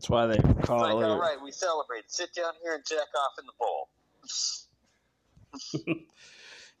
That's 0.00 0.08
why 0.08 0.24
they 0.28 0.36
It's 0.36 0.66
call 0.66 0.80
like, 0.80 0.92
it. 0.92 1.04
all 1.04 1.20
right, 1.20 1.36
we 1.44 1.52
celebrate. 1.52 2.10
Sit 2.10 2.32
down 2.34 2.54
here 2.62 2.74
and 2.74 2.82
jack 2.88 3.08
off 3.14 3.32
in 3.38 3.44
the 3.44 3.52
bowl. 3.60 3.90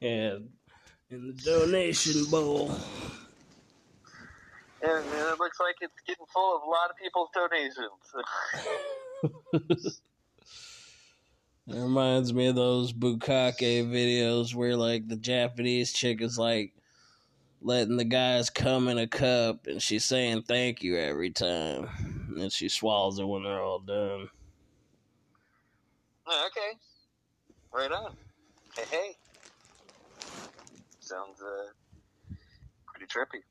and 0.00 0.48
in 1.10 1.26
the 1.26 1.34
donation 1.44 2.24
bowl. 2.30 2.70
And 4.80 5.04
it 5.04 5.38
looks 5.38 5.60
like 5.60 5.74
it's 5.82 5.92
getting 6.06 6.24
full 6.32 6.56
of 6.56 6.62
a 6.62 6.66
lot 6.66 6.88
of 6.88 6.96
people's 6.96 7.28
donations. 7.34 7.90
It 11.68 11.78
reminds 11.78 12.32
me 12.32 12.46
of 12.48 12.56
those 12.56 12.92
bukkake 12.92 13.60
videos 13.60 14.54
where 14.54 14.74
like 14.76 15.06
the 15.06 15.14
Japanese 15.14 15.92
chick 15.92 16.20
is 16.20 16.36
like 16.36 16.72
letting 17.62 17.96
the 17.96 18.04
guys 18.04 18.50
come 18.50 18.88
in 18.88 18.98
a 18.98 19.06
cup 19.06 19.68
and 19.68 19.80
she's 19.80 20.04
saying 20.04 20.42
thank 20.48 20.82
you 20.82 20.96
every 20.96 21.30
time. 21.30 22.19
And 22.30 22.40
then 22.40 22.50
she 22.50 22.68
swallows 22.68 23.18
it 23.18 23.26
when 23.26 23.42
they're 23.42 23.60
all 23.60 23.80
done. 23.80 24.28
Oh, 26.28 26.46
okay. 26.46 26.78
Right 27.74 27.90
on. 27.90 28.12
Hey, 28.76 28.84
hey. 28.88 29.16
Sounds 31.00 31.42
uh, 31.42 32.34
pretty 32.86 33.06
trippy. 33.06 33.42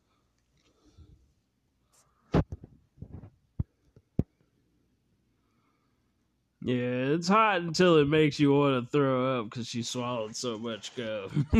Yeah, 6.62 7.16
it's 7.16 7.28
hot 7.28 7.60
until 7.60 7.98
it 7.98 8.08
makes 8.08 8.40
you 8.40 8.54
want 8.54 8.86
to 8.86 8.90
throw 8.90 9.40
up 9.40 9.50
because 9.50 9.68
she 9.68 9.84
swallowed 9.84 10.38
so 10.38 10.58
much 10.58 10.96
gum. 10.96 11.48
I 11.54 11.60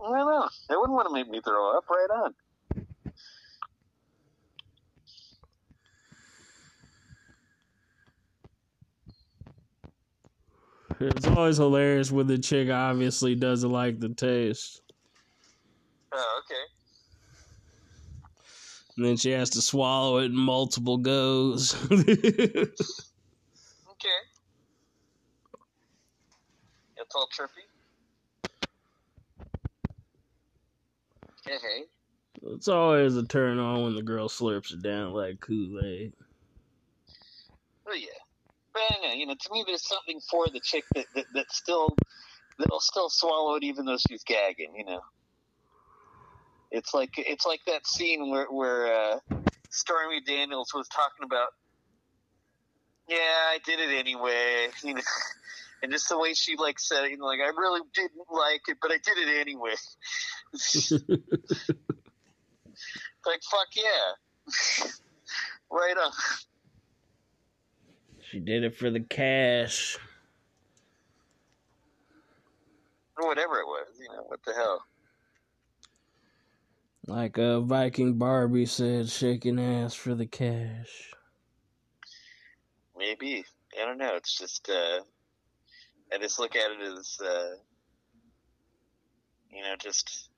don't 0.00 0.26
know. 0.26 0.48
They 0.68 0.76
wouldn't 0.76 0.94
want 0.94 1.08
to 1.08 1.14
make 1.14 1.28
me 1.28 1.40
throw 1.40 1.76
up. 1.76 1.84
Right 1.90 2.10
on. 2.14 2.34
It's 11.00 11.26
always 11.26 11.56
hilarious 11.56 12.10
when 12.10 12.26
the 12.26 12.38
chick 12.38 12.70
obviously 12.70 13.34
doesn't 13.34 13.70
like 13.70 14.00
the 14.00 14.10
taste. 14.10 14.82
Oh, 16.12 16.40
okay. 16.44 16.62
And 18.96 19.04
then 19.04 19.16
she 19.16 19.30
has 19.32 19.50
to 19.50 19.60
swallow 19.60 20.18
it 20.18 20.26
in 20.26 20.36
multiple 20.36 20.98
goes. 20.98 21.74
Okay. 23.96 24.08
It's 26.98 27.14
all 27.14 27.28
trippy. 27.28 27.64
Hey, 31.46 31.56
hey. 31.62 31.84
it's 32.52 32.68
always 32.68 33.16
a 33.16 33.24
turn 33.24 33.58
on 33.58 33.84
when 33.84 33.94
the 33.94 34.02
girl 34.02 34.28
slurps 34.28 34.72
it 34.72 34.82
down 34.82 35.12
like 35.12 35.40
Kool 35.40 35.80
Aid. 35.84 36.12
Oh 37.88 37.94
yeah. 37.94 38.25
But 38.76 38.82
I 38.82 38.92
don't 38.92 39.08
know, 39.08 39.14
you 39.14 39.26
know, 39.26 39.34
to 39.34 39.52
me, 39.52 39.64
there's 39.66 39.88
something 39.88 40.20
for 40.30 40.50
the 40.50 40.60
chick 40.60 40.84
that, 40.94 41.06
that 41.14 41.24
that 41.32 41.50
still 41.50 41.96
that'll 42.58 42.78
still 42.80 43.08
swallow 43.08 43.54
it 43.54 43.62
even 43.62 43.86
though 43.86 43.96
she's 43.96 44.22
gagging. 44.22 44.74
You 44.76 44.84
know. 44.84 45.00
It's 46.70 46.92
like 46.92 47.14
it's 47.16 47.46
like 47.46 47.60
that 47.66 47.86
scene 47.86 48.28
where 48.28 48.44
where 48.50 48.92
uh, 48.92 49.18
Stormy 49.70 50.20
Daniels 50.20 50.74
was 50.74 50.88
talking 50.88 51.24
about. 51.24 51.48
Yeah, 53.08 53.16
I 53.16 53.60
did 53.64 53.80
it 53.80 53.98
anyway. 53.98 54.68
You 54.84 54.96
know, 54.96 55.00
and 55.82 55.90
just 55.90 56.10
the 56.10 56.18
way 56.18 56.34
she 56.34 56.56
like 56.56 56.78
said, 56.78 57.04
it, 57.04 57.12
you 57.12 57.16
know, 57.16 57.24
like 57.24 57.40
I 57.40 57.48
really 57.48 57.80
didn't 57.94 58.26
like 58.30 58.60
it, 58.68 58.76
but 58.82 58.90
I 58.90 58.98
did 59.02 59.16
it 59.26 59.40
anyway. 59.40 59.74
like 63.24 63.40
fuck 63.50 63.68
yeah, 63.74 64.86
right 65.70 65.96
on. 65.96 66.12
She 68.36 68.40
did 68.40 68.64
it 68.64 68.76
for 68.76 68.90
the 68.90 69.00
cash. 69.00 69.96
Or 73.16 73.28
whatever 73.28 73.60
it 73.60 73.66
was, 73.66 73.86
you 73.98 74.08
know, 74.14 74.24
what 74.26 74.40
the 74.44 74.52
hell. 74.52 74.84
Like 77.06 77.38
a 77.38 77.62
Viking 77.62 78.18
Barbie 78.18 78.66
said, 78.66 79.08
shaking 79.08 79.58
ass 79.58 79.94
for 79.94 80.14
the 80.14 80.26
cash. 80.26 81.14
Maybe. 82.94 83.46
I 83.80 83.86
don't 83.86 83.96
know. 83.96 84.16
It's 84.16 84.36
just, 84.36 84.68
uh, 84.68 85.00
I 86.12 86.18
just 86.20 86.38
look 86.38 86.54
at 86.56 86.72
it 86.72 86.92
as, 86.92 87.16
uh, 87.24 87.54
you 89.50 89.62
know, 89.62 89.76
just, 89.78 90.28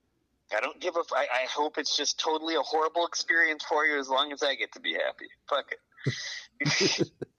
I 0.56 0.60
don't 0.60 0.78
give 0.78 0.94
a, 0.94 1.02
I, 1.16 1.26
I 1.42 1.46
hope 1.52 1.78
it's 1.78 1.96
just 1.96 2.20
totally 2.20 2.54
a 2.54 2.62
horrible 2.62 3.06
experience 3.08 3.64
for 3.64 3.84
you 3.86 3.98
as 3.98 4.08
long 4.08 4.30
as 4.30 4.44
I 4.44 4.54
get 4.54 4.70
to 4.74 4.80
be 4.80 4.92
happy. 4.92 5.26
Fuck 5.48 5.72
it. 5.72 7.10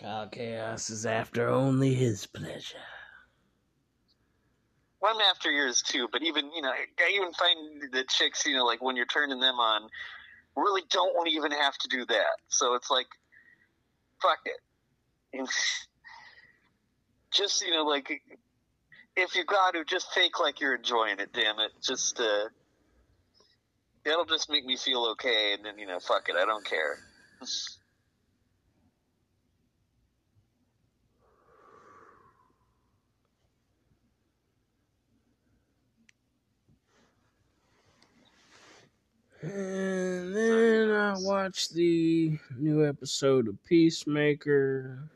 Kyle 0.00 0.28
Chaos 0.28 0.88
is 0.88 1.04
after 1.04 1.48
only 1.48 1.92
his 1.92 2.24
pleasure. 2.24 2.78
Well, 5.02 5.14
I'm 5.14 5.20
after 5.20 5.50
yours 5.50 5.82
too, 5.82 6.08
but 6.10 6.22
even, 6.22 6.50
you 6.54 6.62
know, 6.62 6.70
I 6.70 7.12
even 7.14 7.32
find 7.34 7.92
the 7.92 8.04
chicks, 8.08 8.46
you 8.46 8.56
know, 8.56 8.64
like 8.64 8.80
when 8.82 8.96
you're 8.96 9.06
turning 9.06 9.40
them 9.40 9.56
on, 9.56 9.90
really 10.56 10.82
don't 10.90 11.14
want 11.14 11.28
to 11.28 11.34
even 11.34 11.52
have 11.52 11.76
to 11.78 11.88
do 11.88 12.06
that. 12.06 12.36
So 12.48 12.74
it's 12.74 12.90
like, 12.90 13.08
fuck 14.22 14.38
it. 14.46 15.38
And 15.38 15.46
just, 17.30 17.62
you 17.62 17.70
know, 17.70 17.84
like, 17.84 18.22
if 19.16 19.36
you 19.36 19.44
got 19.44 19.74
to, 19.74 19.84
just 19.84 20.12
fake 20.12 20.40
like 20.40 20.60
you're 20.60 20.76
enjoying 20.76 21.18
it, 21.18 21.30
damn 21.34 21.60
it. 21.60 21.72
Just, 21.82 22.18
uh, 22.20 22.48
that'll 24.06 24.24
just 24.24 24.48
make 24.48 24.64
me 24.64 24.78
feel 24.78 25.04
okay, 25.12 25.52
and 25.54 25.64
then, 25.64 25.78
you 25.78 25.86
know, 25.86 25.98
fuck 26.00 26.30
it, 26.30 26.36
I 26.36 26.46
don't 26.46 26.64
care. 26.64 26.98
And 39.42 40.36
then 40.36 40.90
I 40.90 41.14
watched 41.18 41.72
the 41.72 42.38
new 42.58 42.86
episode 42.86 43.48
of 43.48 43.62
Peacemaker, 43.64 45.10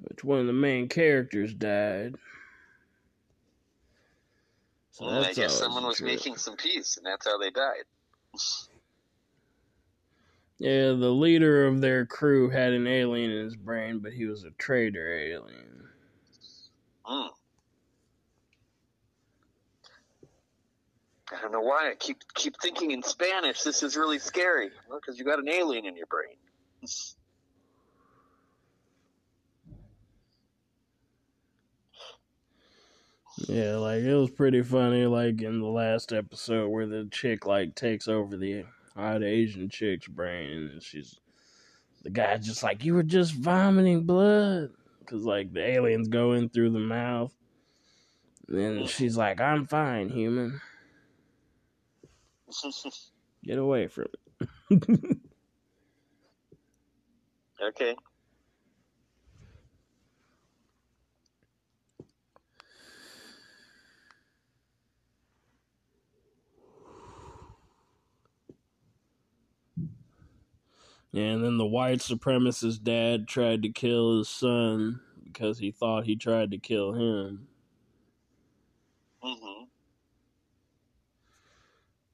which 0.00 0.24
one 0.24 0.40
of 0.40 0.46
the 0.46 0.52
main 0.52 0.88
characters 0.88 1.54
died. 1.54 2.16
So 4.90 5.06
Well, 5.06 5.24
I 5.24 5.32
guess 5.32 5.56
someone 5.56 5.84
was 5.84 5.98
trip. 5.98 6.10
making 6.10 6.36
some 6.36 6.56
peace, 6.56 6.96
and 6.96 7.06
that's 7.06 7.26
how 7.26 7.38
they 7.38 7.50
died. 7.50 7.84
Yeah, 10.58 10.88
the 10.92 11.10
leader 11.10 11.66
of 11.66 11.80
their 11.80 12.06
crew 12.06 12.50
had 12.50 12.72
an 12.72 12.86
alien 12.86 13.30
in 13.30 13.44
his 13.44 13.56
brain, 13.56 14.00
but 14.00 14.12
he 14.12 14.26
was 14.26 14.44
a 14.44 14.50
traitor 14.58 15.12
alien. 15.16 15.88
Mm. 17.06 17.30
I 21.36 21.40
don't 21.40 21.52
know 21.52 21.60
why 21.60 21.90
I 21.90 21.94
keep 21.94 22.18
keep 22.34 22.54
thinking 22.60 22.90
in 22.90 23.02
Spanish. 23.02 23.62
This 23.62 23.82
is 23.82 23.96
really 23.96 24.18
scary 24.18 24.70
because 24.90 25.18
you 25.18 25.24
got 25.24 25.38
an 25.38 25.48
alien 25.48 25.86
in 25.86 25.96
your 25.96 26.06
brain. 26.06 26.36
Yeah, 33.48 33.76
like 33.76 34.02
it 34.02 34.14
was 34.14 34.30
pretty 34.30 34.62
funny. 34.62 35.06
Like 35.06 35.40
in 35.40 35.60
the 35.60 35.66
last 35.66 36.12
episode 36.12 36.68
where 36.68 36.86
the 36.86 37.08
chick 37.10 37.46
like 37.46 37.74
takes 37.74 38.08
over 38.08 38.36
the 38.36 38.60
uh, 38.60 38.64
odd 38.96 39.22
Asian 39.22 39.70
chick's 39.70 40.08
brain, 40.08 40.70
and 40.72 40.82
she's 40.82 41.18
the 42.02 42.10
guy's 42.10 42.46
just 42.46 42.62
like, 42.62 42.84
"You 42.84 42.94
were 42.94 43.02
just 43.02 43.32
vomiting 43.32 44.04
blood," 44.04 44.70
because 45.00 45.24
like 45.24 45.52
the 45.52 45.64
aliens 45.64 46.08
go 46.08 46.32
in 46.32 46.50
through 46.50 46.70
the 46.70 46.78
mouth. 46.78 47.32
And 48.48 48.58
then 48.58 48.86
she's 48.86 49.16
like, 49.16 49.40
"I'm 49.40 49.66
fine, 49.66 50.10
human. 50.10 50.60
Get 53.44 53.58
away 53.58 53.88
from 53.88 54.06
it." 54.70 55.18
okay. 57.62 57.96
And 71.14 71.44
then 71.44 71.58
the 71.58 71.66
white 71.66 71.98
supremacist 71.98 72.82
dad 72.84 73.28
tried 73.28 73.62
to 73.62 73.70
kill 73.70 74.18
his 74.18 74.28
son 74.28 75.00
because 75.24 75.58
he 75.58 75.70
thought 75.70 76.04
he 76.06 76.16
tried 76.16 76.50
to 76.52 76.58
kill 76.58 76.92
him. 76.94 77.48
hmm 79.22 79.61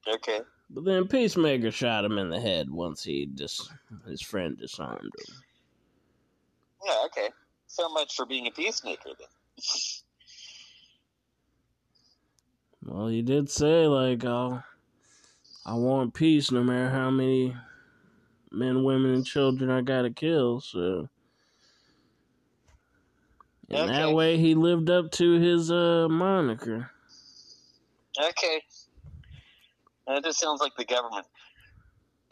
Okay. 0.08 0.40
But 0.70 0.84
then 0.84 1.08
Peacemaker 1.08 1.70
shot 1.70 2.04
him 2.04 2.18
in 2.18 2.28
the 2.28 2.40
head 2.40 2.70
once 2.70 3.02
he 3.02 3.26
dis- 3.26 3.70
his 4.06 4.20
friend 4.20 4.56
disarmed 4.58 5.12
him. 5.18 5.34
Yeah. 6.84 7.02
Okay. 7.06 7.28
So 7.66 7.88
much 7.88 8.14
for 8.14 8.26
being 8.26 8.46
a 8.46 8.50
peacemaker, 8.50 9.10
then. 9.18 9.28
Well, 12.84 13.08
he 13.08 13.22
did 13.22 13.50
say 13.50 13.86
like, 13.86 14.24
"Oh, 14.24 14.62
I 15.66 15.74
want 15.74 16.14
peace, 16.14 16.50
no 16.52 16.62
matter 16.62 16.88
how 16.88 17.10
many 17.10 17.54
men, 18.52 18.84
women, 18.84 19.14
and 19.14 19.26
children 19.26 19.68
I 19.68 19.80
gotta 19.82 20.10
kill." 20.10 20.60
So, 20.60 21.08
and 23.68 23.90
that 23.90 24.12
way 24.14 24.38
he 24.38 24.54
lived 24.54 24.88
up 24.88 25.10
to 25.12 25.32
his 25.32 25.70
uh 25.70 26.06
moniker. 26.08 26.90
okay. 28.18 28.62
That 30.08 30.24
just 30.24 30.40
sounds 30.40 30.62
like 30.62 30.72
the 30.76 30.86
government. 30.86 31.26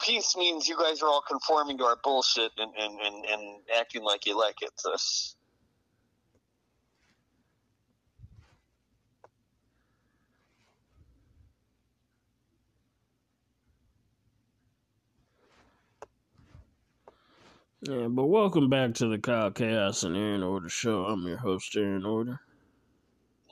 Peace 0.01 0.35
means 0.35 0.67
you 0.67 0.77
guys 0.77 1.01
are 1.03 1.07
all 1.07 1.23
conforming 1.27 1.77
to 1.77 1.83
our 1.85 1.97
bullshit 2.03 2.51
and, 2.57 2.71
and, 2.75 2.99
and, 2.99 3.25
and 3.25 3.59
acting 3.77 4.03
like 4.03 4.25
you 4.25 4.37
like 4.37 4.55
it. 4.61 4.71
So. 4.75 4.95
Yeah, 17.81 18.07
but 18.07 18.25
welcome 18.25 18.69
back 18.69 18.95
to 18.95 19.07
the 19.07 19.19
Kyle 19.19 19.51
Chaos 19.51 20.03
and 20.03 20.17
Aaron 20.17 20.41
Order 20.41 20.67
show. 20.67 21.05
I'm 21.05 21.27
your 21.27 21.37
host, 21.37 21.75
Aaron 21.77 22.05
Order. 22.05 22.39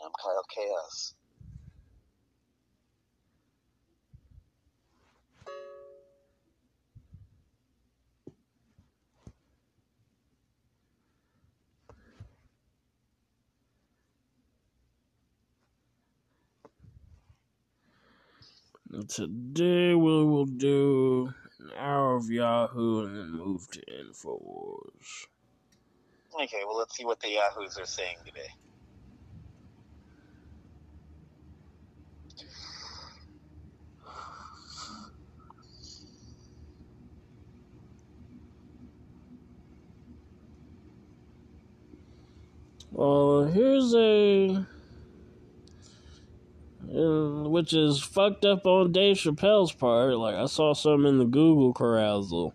I'm 0.04 0.12
Kyle 0.22 0.46
Chaos. 0.54 1.14
And 18.92 19.08
today 19.10 19.94
we 19.94 20.24
will 20.26 20.46
do 20.46 21.34
an 21.60 21.72
hour 21.78 22.16
of 22.16 22.30
Yahoo 22.30 23.06
and 23.06 23.16
then 23.18 23.32
move 23.32 23.68
to 23.72 23.82
Infowars. 23.82 25.28
Okay, 26.42 26.62
well, 26.66 26.78
let's 26.78 26.96
see 26.96 27.06
what 27.06 27.20
the 27.20 27.30
Yahoos 27.30 27.78
are 27.78 27.86
saying 27.86 28.18
today. 28.26 28.48
Well, 42.92 43.46
here's 43.46 43.94
a. 43.96 44.68
uh, 46.90 47.50
which 47.50 47.74
is 47.74 48.02
fucked 48.02 48.46
up 48.46 48.66
on 48.66 48.92
Dave 48.92 49.18
Chappelle's 49.18 49.72
part. 49.74 50.16
Like, 50.18 50.36
I 50.36 50.46
saw 50.46 50.74
some 50.74 51.06
in 51.06 51.18
the 51.18 51.26
Google 51.26 51.74
carousel. 51.74 52.54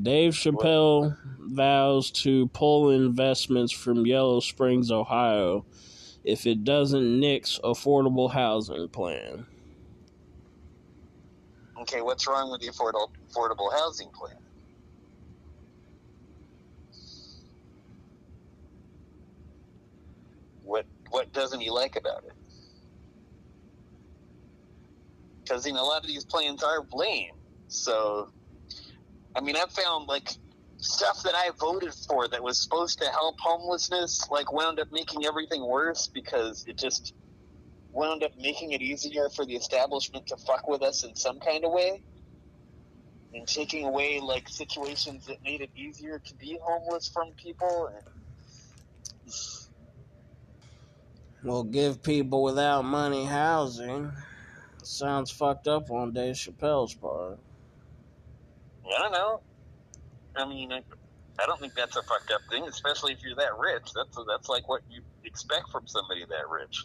Dave 0.00 0.34
Chappelle 0.34 1.16
vows 1.38 2.10
to 2.10 2.48
pull 2.48 2.90
investments 2.90 3.72
from 3.72 4.04
Yellow 4.04 4.40
Springs, 4.40 4.90
Ohio, 4.90 5.64
if 6.22 6.46
it 6.46 6.64
doesn't 6.64 7.18
nix 7.18 7.58
affordable 7.64 8.30
housing 8.30 8.88
plan. 8.88 9.46
Okay, 11.80 12.02
what's 12.02 12.26
wrong 12.26 12.50
with 12.50 12.60
the 12.60 12.68
affordable 12.68 13.08
affordable 13.30 13.72
housing 13.72 14.10
plan? 14.10 14.36
What 20.62 20.84
what 21.10 21.32
doesn't 21.32 21.60
he 21.60 21.70
like 21.70 21.96
about 21.96 22.24
it? 22.24 22.35
Because 25.46 25.66
you 25.66 25.72
know 25.72 25.82
a 25.82 25.86
lot 25.86 26.02
of 26.02 26.08
these 26.08 26.24
plans 26.24 26.62
are 26.62 26.84
lame. 26.92 27.30
So, 27.68 28.30
I 29.34 29.40
mean, 29.40 29.56
I've 29.56 29.70
found 29.70 30.08
like 30.08 30.30
stuff 30.78 31.22
that 31.22 31.34
I 31.34 31.50
voted 31.58 31.94
for 32.08 32.28
that 32.28 32.42
was 32.42 32.62
supposed 32.62 33.00
to 33.00 33.08
help 33.08 33.36
homelessness, 33.38 34.28
like 34.30 34.52
wound 34.52 34.80
up 34.80 34.88
making 34.90 35.24
everything 35.24 35.66
worse 35.66 36.08
because 36.12 36.64
it 36.66 36.78
just 36.78 37.14
wound 37.92 38.22
up 38.22 38.32
making 38.38 38.72
it 38.72 38.82
easier 38.82 39.28
for 39.30 39.46
the 39.46 39.54
establishment 39.54 40.26
to 40.26 40.36
fuck 40.36 40.68
with 40.68 40.82
us 40.82 41.04
in 41.04 41.14
some 41.14 41.40
kind 41.40 41.64
of 41.64 41.72
way 41.72 42.02
and 43.32 43.46
taking 43.46 43.86
away 43.86 44.20
like 44.20 44.48
situations 44.48 45.26
that 45.26 45.36
made 45.44 45.60
it 45.60 45.70
easier 45.76 46.18
to 46.18 46.34
be 46.34 46.58
homeless 46.62 47.08
from 47.08 47.32
people 47.42 47.90
and 47.94 48.02
Well, 51.42 51.62
give 51.62 52.02
people 52.02 52.42
without 52.42 52.82
money 52.82 53.24
housing. 53.24 54.10
Sounds 54.86 55.32
fucked 55.32 55.66
up 55.66 55.90
on 55.90 56.12
Dave 56.12 56.36
Chappelle's 56.36 56.94
part. 56.94 57.40
I 58.86 59.02
don't 59.02 59.10
know. 59.10 59.40
I 60.36 60.48
mean, 60.48 60.70
I, 60.72 60.76
I 61.42 61.46
don't 61.46 61.58
think 61.58 61.74
that's 61.74 61.96
a 61.96 62.02
fucked 62.04 62.30
up 62.30 62.40
thing, 62.48 62.64
especially 62.68 63.12
if 63.12 63.18
you're 63.24 63.34
that 63.34 63.58
rich. 63.58 63.82
That's 63.96 64.16
that's 64.28 64.48
like 64.48 64.68
what 64.68 64.82
you 64.88 65.02
expect 65.24 65.70
from 65.72 65.88
somebody 65.88 66.20
that 66.24 66.48
rich. 66.48 66.84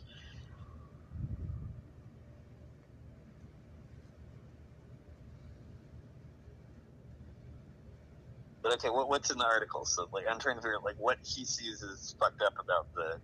But 8.64 8.74
okay, 8.74 8.90
what, 8.90 9.10
what's 9.10 9.30
in 9.30 9.38
the 9.38 9.46
article? 9.46 9.86
So, 9.86 10.08
like, 10.12 10.26
I'm 10.30 10.40
trying 10.40 10.56
to 10.56 10.62
figure 10.64 10.78
out 10.78 10.84
like 10.84 10.98
what 10.98 11.18
he 11.22 11.46
sees 11.46 11.84
as 11.84 12.16
fucked 12.20 12.42
up 12.42 12.54
about 12.60 12.88
the 12.96 13.20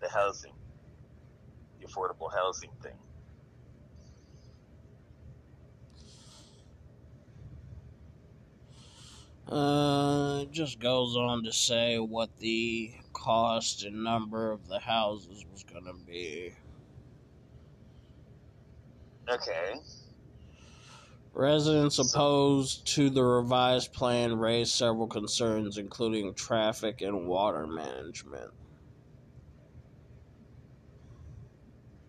the 0.00 0.08
housing, 0.08 0.54
the 1.78 1.86
affordable 1.86 2.32
housing 2.34 2.70
thing. 2.82 2.96
Uh, 9.48 10.40
it 10.42 10.50
just 10.50 10.80
goes 10.80 11.16
on 11.16 11.44
to 11.44 11.52
say 11.52 11.98
what 11.98 12.36
the 12.38 12.92
cost 13.12 13.84
and 13.84 14.02
number 14.02 14.50
of 14.50 14.66
the 14.66 14.78
houses 14.78 15.44
was 15.52 15.62
gonna 15.62 15.94
be. 16.06 16.52
Okay. 19.28 19.74
Residents 21.32 21.98
opposed 21.98 22.86
to 22.94 23.10
the 23.10 23.22
revised 23.22 23.92
plan 23.92 24.38
raised 24.38 24.72
several 24.72 25.06
concerns, 25.06 25.76
including 25.78 26.32
traffic 26.34 27.02
and 27.02 27.26
water 27.26 27.66
management. 27.66 28.50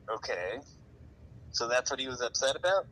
Okay. 0.10 0.60
So 1.52 1.68
that's 1.68 1.92
what 1.92 2.00
he 2.00 2.08
was 2.08 2.22
upset 2.22 2.56
about? 2.56 2.88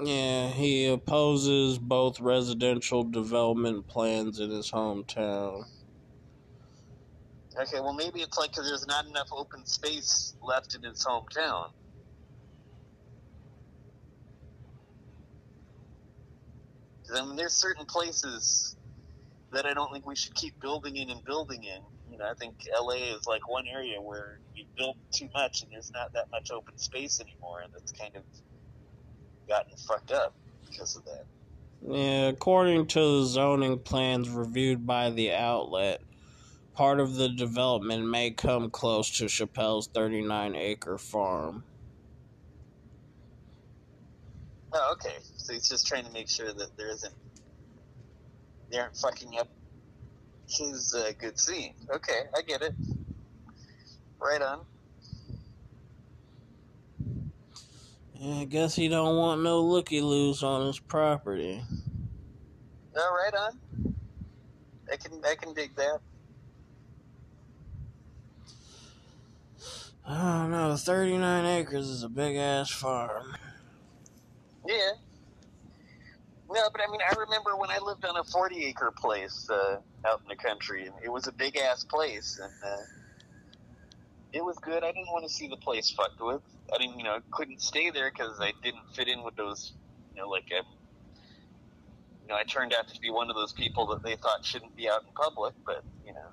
Yeah, 0.00 0.48
he 0.48 0.86
opposes 0.86 1.78
both 1.78 2.20
residential 2.20 3.04
development 3.04 3.88
plans 3.88 4.40
in 4.40 4.50
his 4.50 4.70
hometown. 4.70 5.64
Okay, 7.58 7.80
well, 7.80 7.92
maybe 7.92 8.20
it's 8.20 8.38
like 8.38 8.52
because 8.52 8.68
there's 8.68 8.86
not 8.86 9.06
enough 9.06 9.28
open 9.32 9.66
space 9.66 10.34
left 10.42 10.74
in 10.74 10.82
his 10.82 11.04
hometown. 11.04 11.68
I 17.14 17.22
mean, 17.26 17.36
there's 17.36 17.52
certain 17.52 17.84
places 17.86 18.76
that 19.52 19.66
I 19.66 19.74
don't 19.74 19.92
think 19.92 20.06
we 20.06 20.16
should 20.16 20.34
keep 20.34 20.58
building 20.60 20.96
in 20.96 21.10
and 21.10 21.22
building 21.24 21.64
in. 21.64 21.82
You 22.10 22.18
know, 22.18 22.24
I 22.24 22.34
think 22.38 22.56
LA 22.80 23.14
is 23.16 23.26
like 23.26 23.48
one 23.48 23.66
area 23.66 24.00
where 24.00 24.40
you 24.54 24.64
build 24.76 24.96
too 25.12 25.28
much 25.34 25.62
and 25.62 25.70
there's 25.72 25.90
not 25.92 26.12
that 26.14 26.26
much 26.32 26.50
open 26.50 26.78
space 26.78 27.20
anymore, 27.20 27.60
and 27.62 27.72
that's 27.74 27.92
kind 27.92 28.16
of 28.16 28.24
gotten 29.52 29.76
fucked 29.76 30.12
up 30.12 30.34
because 30.68 30.96
of 30.96 31.04
that. 31.04 31.26
Yeah, 31.86 32.28
according 32.28 32.86
to 32.88 32.98
the 33.20 33.24
zoning 33.26 33.78
plans 33.80 34.30
reviewed 34.30 34.86
by 34.86 35.10
the 35.10 35.32
outlet, 35.32 36.00
part 36.74 37.00
of 37.00 37.16
the 37.16 37.28
development 37.28 38.08
may 38.08 38.30
come 38.30 38.70
close 38.70 39.10
to 39.18 39.24
Chappelle's 39.24 39.88
39 39.88 40.54
acre 40.54 40.96
farm. 40.96 41.64
Oh, 44.72 44.92
okay. 44.92 45.16
So 45.36 45.52
he's 45.52 45.68
just 45.68 45.86
trying 45.86 46.06
to 46.06 46.12
make 46.12 46.30
sure 46.30 46.50
that 46.52 46.76
there 46.78 46.88
isn't, 46.88 47.12
they 48.70 48.78
aren't 48.78 48.96
fucking 48.96 49.38
up 49.38 49.48
his 50.48 50.94
uh, 50.94 51.12
good 51.18 51.38
scene. 51.38 51.74
Okay, 51.94 52.22
I 52.34 52.40
get 52.40 52.62
it. 52.62 52.72
Right 54.18 54.40
on. 54.40 54.60
Yeah, 58.11 58.11
I 58.24 58.44
guess 58.44 58.76
he 58.76 58.86
don't 58.86 59.16
want 59.16 59.42
no 59.42 59.60
looky 59.60 60.00
loos 60.00 60.44
on 60.44 60.66
his 60.66 60.78
property. 60.78 61.60
No, 62.94 63.02
right 63.10 63.34
on. 63.34 63.94
I 64.92 64.96
can 64.96 65.20
I 65.24 65.34
can 65.34 65.54
dig 65.54 65.74
that. 65.74 65.98
I 70.06 70.42
don't 70.42 70.50
know, 70.52 70.76
39 70.76 71.44
acres 71.46 71.88
is 71.88 72.02
a 72.04 72.08
big 72.08 72.36
ass 72.36 72.70
farm. 72.70 73.34
Yeah. 74.68 74.90
No, 76.50 76.68
but 76.70 76.80
I 76.86 76.90
mean, 76.90 77.00
I 77.00 77.14
remember 77.18 77.56
when 77.56 77.70
I 77.70 77.78
lived 77.78 78.04
on 78.04 78.16
a 78.16 78.24
40 78.24 78.64
acre 78.66 78.92
place 78.96 79.48
uh, 79.50 79.78
out 80.04 80.20
in 80.20 80.28
the 80.28 80.36
country, 80.36 80.86
and 80.86 80.94
it 81.02 81.08
was 81.08 81.26
a 81.26 81.32
big 81.32 81.56
ass 81.56 81.84
place, 81.84 82.38
and 82.42 82.52
uh, 82.64 82.82
it 84.32 84.44
was 84.44 84.58
good. 84.58 84.84
I 84.84 84.92
didn't 84.92 85.10
want 85.10 85.26
to 85.26 85.32
see 85.32 85.48
the 85.48 85.56
place 85.56 85.90
fucked 85.90 86.20
with. 86.20 86.42
I 86.74 86.78
didn't, 86.78 86.98
you 86.98 87.04
know, 87.04 87.18
couldn't 87.32 87.60
stay 87.60 87.90
there 87.90 88.10
because 88.10 88.38
I 88.40 88.52
didn't 88.62 88.84
fit 88.94 89.08
in 89.08 89.22
with 89.24 89.36
those, 89.36 89.72
you 90.14 90.20
know, 90.20 90.28
like, 90.28 90.46
um, 90.58 90.66
you 92.22 92.28
know, 92.28 92.34
I 92.34 92.44
turned 92.44 92.74
out 92.74 92.88
to 92.88 93.00
be 93.00 93.10
one 93.10 93.30
of 93.30 93.36
those 93.36 93.52
people 93.52 93.86
that 93.88 94.02
they 94.02 94.16
thought 94.16 94.44
shouldn't 94.44 94.76
be 94.76 94.88
out 94.88 95.02
in 95.06 95.12
public, 95.14 95.54
but, 95.66 95.84
you 96.06 96.12
know, 96.12 96.30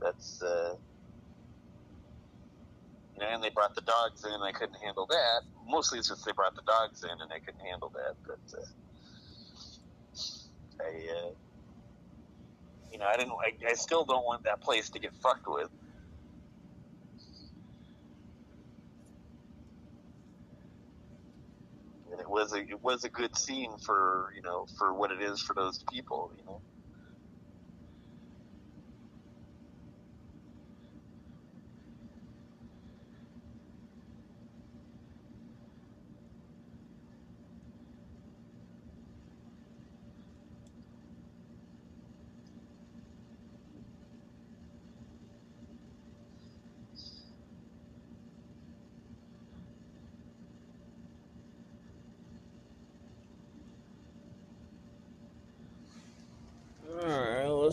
that's, 0.00 0.42
uh, 0.42 0.74
you 3.14 3.20
know, 3.20 3.26
and 3.32 3.42
they 3.42 3.50
brought 3.50 3.74
the 3.74 3.82
dogs 3.82 4.24
in, 4.24 4.32
and 4.32 4.44
I 4.44 4.52
couldn't 4.52 4.78
handle 4.82 5.06
that. 5.06 5.42
Mostly 5.66 5.98
it's 5.98 6.08
just 6.08 6.24
they 6.24 6.32
brought 6.32 6.54
the 6.54 6.62
dogs 6.66 7.02
in, 7.02 7.10
and 7.10 7.32
I 7.32 7.40
couldn't 7.40 7.66
handle 7.66 7.92
that. 7.94 8.14
But 8.26 8.58
uh, 8.58 8.64
I, 10.80 10.90
uh, 10.90 11.30
you 12.92 12.98
know, 12.98 13.06
I 13.06 13.16
didn't. 13.16 13.32
I, 13.32 13.70
I 13.70 13.74
still 13.74 14.04
don't 14.04 14.24
want 14.24 14.44
that 14.44 14.60
place 14.60 14.88
to 14.90 14.98
get 15.00 15.12
fucked 15.22 15.46
with. 15.48 15.68
And 22.10 22.17
it 22.17 22.17
was 22.30 22.52
a 22.54 22.58
it 22.58 22.82
was 22.82 23.04
a 23.04 23.10
good 23.10 23.36
scene 23.36 23.72
for 23.84 24.32
you 24.36 24.42
know 24.42 24.66
for 24.78 24.94
what 24.94 25.12
it 25.12 25.22
is 25.22 25.40
for 25.42 25.54
those 25.54 25.84
people. 25.92 26.32
You 26.38 26.44
know. 26.46 26.62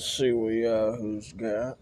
Let's 0.06 0.18
see 0.18 0.32
what 0.34 0.54
Yahoo's 0.54 1.34
got. 1.34 1.80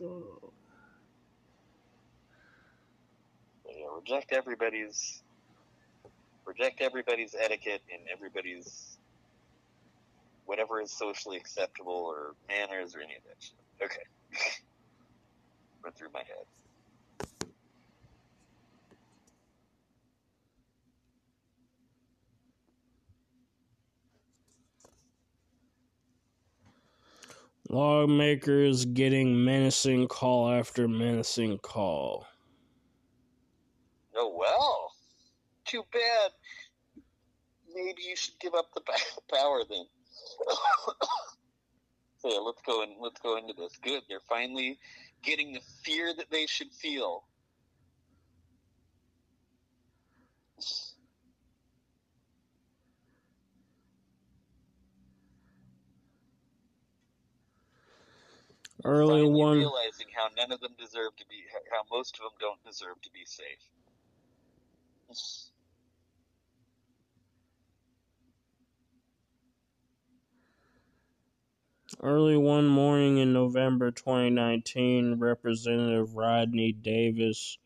Yeah, 0.00 0.08
reject 3.98 4.32
everybody's 4.32 5.22
reject 6.46 6.80
everybody's 6.80 7.34
etiquette 7.38 7.82
and 7.92 8.02
everybody's 8.12 8.98
whatever 10.44 10.80
is 10.80 10.92
socially 10.92 11.36
acceptable 11.36 11.92
or 11.92 12.34
manners 12.48 12.94
or 12.94 13.00
any 13.00 13.16
of 13.16 13.22
that 13.24 13.36
shit. 13.40 13.58
Okay. 13.82 14.04
Went 15.84 15.96
through 15.96 16.12
my 16.12 16.20
head. 16.20 16.46
Lawmakers 27.68 28.84
getting 28.84 29.44
menacing 29.44 30.06
call 30.08 30.50
after 30.50 30.86
menacing 30.86 31.58
call. 31.58 32.26
Oh 34.14 34.34
well. 34.38 34.92
Too 35.64 35.82
bad. 35.92 36.30
Maybe 37.74 38.02
you 38.08 38.14
should 38.14 38.38
give 38.40 38.54
up 38.54 38.66
the 38.72 38.80
power 39.32 39.62
then. 39.68 39.84
so 42.18 42.32
yeah, 42.32 42.38
let's 42.38 42.62
go 42.62 42.82
and 42.82 42.92
let's 43.00 43.20
go 43.20 43.36
into 43.36 43.52
this. 43.52 43.76
Good. 43.82 44.02
They're 44.08 44.20
finally 44.28 44.78
getting 45.22 45.52
the 45.52 45.60
fear 45.82 46.14
that 46.16 46.30
they 46.30 46.46
should 46.46 46.72
feel. 46.72 47.24
Finally 58.86 59.24
one. 59.24 59.58
realizing 59.58 60.06
how 60.14 60.28
none 60.36 60.52
of 60.52 60.60
them 60.60 60.74
deserve 60.78 61.16
to 61.16 61.24
be, 61.28 61.42
how 61.72 61.82
most 61.90 62.14
of 62.16 62.20
them 62.20 62.38
don't 62.40 62.64
deserve 62.64 63.00
to 63.02 63.10
be 63.10 63.24
safe. 63.24 63.58
Early 72.00 72.36
one 72.36 72.66
morning 72.68 73.18
in 73.18 73.32
November 73.32 73.90
2019, 73.90 75.18
Representative 75.18 76.14
Rodney 76.14 76.72
Davis, 76.72 77.58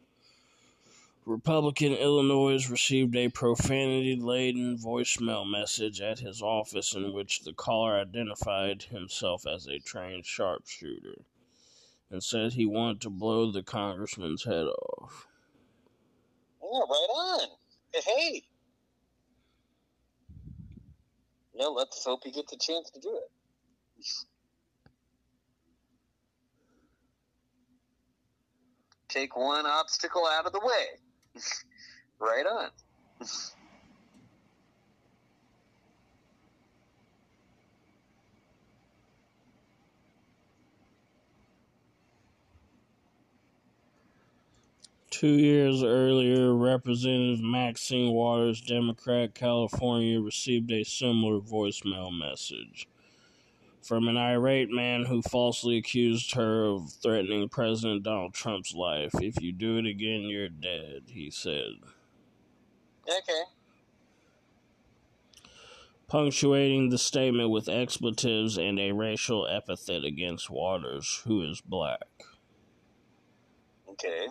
Republican 1.30 1.92
Illinois, 1.92 2.68
received 2.68 3.14
a 3.14 3.28
profanity 3.28 4.16
laden 4.16 4.76
voicemail 4.76 5.48
message 5.48 6.00
at 6.00 6.18
his 6.18 6.42
office 6.42 6.92
in 6.92 7.12
which 7.12 7.44
the 7.44 7.52
caller 7.52 8.00
identified 8.00 8.82
himself 8.82 9.46
as 9.46 9.68
a 9.68 9.78
trained 9.78 10.26
sharpshooter 10.26 11.22
and 12.10 12.20
said 12.20 12.52
he 12.52 12.66
wanted 12.66 13.00
to 13.00 13.10
blow 13.10 13.52
the 13.52 13.62
congressman's 13.62 14.42
head 14.42 14.66
off. 14.66 15.28
Yeah, 16.60 16.80
right 16.80 17.10
on. 17.14 17.48
Hey. 17.94 18.42
No, 21.54 21.70
let's 21.70 22.04
hope 22.04 22.24
he 22.24 22.32
gets 22.32 22.52
a 22.52 22.58
chance 22.58 22.90
to 22.90 22.98
do 22.98 23.16
it. 23.16 23.30
Take 29.06 29.36
one 29.36 29.64
obstacle 29.64 30.26
out 30.26 30.46
of 30.46 30.52
the 30.52 30.60
way. 30.60 30.98
Right 32.20 32.46
on. 32.46 32.70
Two 45.10 45.34
years 45.38 45.82
earlier, 45.82 46.54
Representative 46.54 47.44
Maxine 47.44 48.12
Waters, 48.12 48.60
Democrat, 48.60 49.34
California, 49.34 50.20
received 50.20 50.72
a 50.72 50.84
similar 50.84 51.40
voicemail 51.40 52.16
message 52.16 52.88
from 53.90 54.06
an 54.06 54.16
irate 54.16 54.70
man 54.70 55.06
who 55.06 55.20
falsely 55.20 55.76
accused 55.76 56.36
her 56.36 56.64
of 56.64 56.92
threatening 56.92 57.48
President 57.48 58.04
Donald 58.04 58.32
Trump's 58.32 58.72
life. 58.72 59.10
If 59.14 59.42
you 59.42 59.50
do 59.50 59.78
it 59.78 59.84
again, 59.84 60.20
you're 60.28 60.48
dead, 60.48 61.06
he 61.08 61.28
said. 61.28 61.72
Okay. 63.02 63.42
Punctuating 66.06 66.90
the 66.90 66.98
statement 66.98 67.50
with 67.50 67.68
expletives 67.68 68.56
and 68.56 68.78
a 68.78 68.92
racial 68.92 69.48
epithet 69.48 70.04
against 70.04 70.48
Waters, 70.48 71.22
who 71.26 71.42
is 71.42 71.60
black. 71.60 72.06
Okay. 73.88 74.28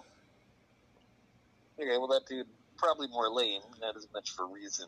Okay, 1.78 1.98
well, 1.98 2.08
that 2.08 2.26
dude 2.30 2.48
probably 2.78 3.10
more 3.10 3.30
lame, 3.30 3.64
not 3.82 3.98
as 3.98 4.08
much 4.14 4.32
for 4.32 4.48
reason. 4.48 4.88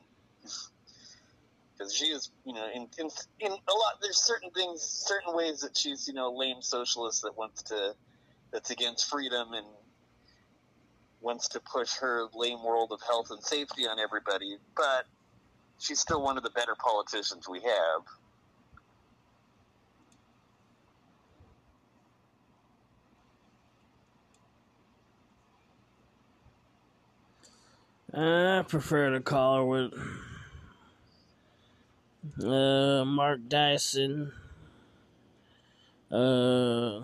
Because 1.82 1.96
she 1.96 2.06
is, 2.06 2.30
you 2.46 2.54
know, 2.54 2.68
in, 2.72 2.88
in 3.00 3.10
in 3.40 3.52
a 3.52 3.74
lot. 3.74 3.98
There's 4.04 4.24
certain 4.24 4.52
things, 4.52 4.84
certain 4.84 5.36
ways 5.36 5.62
that 5.62 5.76
she's, 5.76 6.08
you 6.08 6.14
know, 6.14 6.32
lame 6.32 6.62
socialist 6.62 7.24
that 7.24 7.36
wants 7.36 7.64
to, 7.64 7.96
that's 8.54 8.70
against 8.70 9.10
freedom 9.10 9.54
and 9.54 9.66
wants 11.22 11.48
to 11.50 11.60
push 11.60 11.96
her 11.96 12.28
lame 12.36 12.64
world 12.64 12.92
of 12.92 13.02
health 13.02 13.32
and 13.32 13.42
safety 13.42 13.88
on 13.88 13.98
everybody. 14.00 14.58
But 14.78 15.08
she's 15.80 16.00
still 16.00 16.22
one 16.22 16.38
of 16.38 16.44
the 16.44 16.52
better 16.52 16.76
politicians 16.76 17.50
we 17.50 17.62
have. 17.62 18.04
I 28.14 28.64
prefer 28.68 29.10
to 29.10 29.20
call 29.22 29.56
her 29.58 29.66
with 29.66 29.94
uh, 32.44 33.06
Mark 33.06 33.48
Dyson. 33.48 34.32
Uh, 36.12 37.02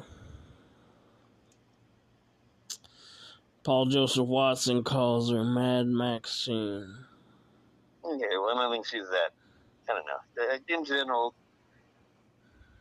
Paul 3.63 3.85
Joseph 3.87 4.27
Watson 4.27 4.83
calls 4.83 5.31
her 5.31 5.43
Mad 5.43 5.87
Maxine. 5.87 7.05
Okay, 8.03 8.25
well, 8.31 8.57
I 8.57 8.71
think 8.71 8.85
she's 8.85 9.07
that. 9.09 9.31
I 9.89 9.93
don't 9.93 10.05
know. 10.05 10.53
Uh, 10.53 10.57
In 10.67 10.85
general, 10.85 11.33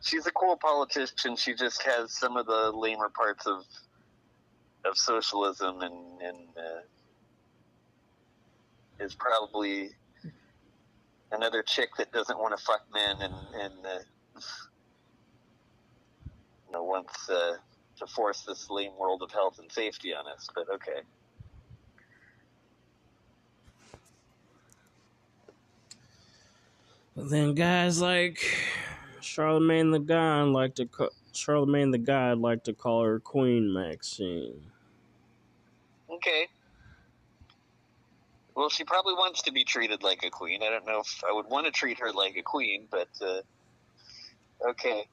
she's 0.01 0.25
a 0.27 0.31
cool 0.31 0.57
politician. 0.57 1.35
She 1.35 1.53
just 1.53 1.81
has 1.83 2.13
some 2.13 2.37
of 2.37 2.45
the 2.45 2.71
lamer 2.71 3.09
parts 3.09 3.45
of 3.45 3.65
of 4.85 4.97
socialism, 4.97 5.81
and 5.81 6.21
and 6.21 6.47
uh, 6.57 6.81
is 9.03 9.15
probably 9.15 9.89
another 11.31 11.63
chick 11.63 11.89
that 11.97 12.11
doesn't 12.11 12.37
want 12.37 12.57
to 12.57 12.63
fuck 12.63 12.81
men, 12.93 13.17
and 13.21 13.33
and 13.55 13.85
uh, 13.85 13.99
you 16.65 16.73
know 16.73 16.83
wants 16.83 17.29
uh, 17.29 17.53
to 17.99 18.07
force 18.07 18.41
this 18.41 18.69
lame 18.69 18.97
world 18.99 19.21
of 19.23 19.31
health 19.31 19.59
and 19.59 19.71
safety 19.71 20.13
on 20.13 20.27
us. 20.27 20.47
But 20.53 20.69
okay. 20.73 21.01
But 27.15 27.29
then 27.29 27.55
guys 27.55 27.99
like 28.01 28.39
Charlemagne 29.21 29.91
the 29.91 29.99
God 29.99 30.49
like 30.49 30.75
to 30.75 30.87
Charlemagne 31.33 31.91
the 31.91 31.97
God 31.97 32.39
like 32.39 32.63
to 32.65 32.73
call 32.73 33.03
her 33.03 33.19
Queen 33.19 33.73
Maxine. 33.73 34.61
Okay. 36.09 36.47
Well, 38.57 38.69
she 38.69 38.83
probably 38.83 39.13
wants 39.13 39.43
to 39.43 39.51
be 39.51 39.63
treated 39.63 40.01
like 40.01 40.23
a 40.23 40.31
queen. 40.31 40.63
I 40.63 40.71
don't 40.71 40.87
know 40.87 41.01
if 41.01 41.23
I 41.23 41.31
would 41.31 41.45
want 41.45 41.67
to 41.67 41.71
treat 41.71 41.99
her 41.99 42.11
like 42.11 42.35
a 42.37 42.41
queen, 42.41 42.87
but 42.89 43.07
uh, 43.21 43.41
okay. 44.69 45.07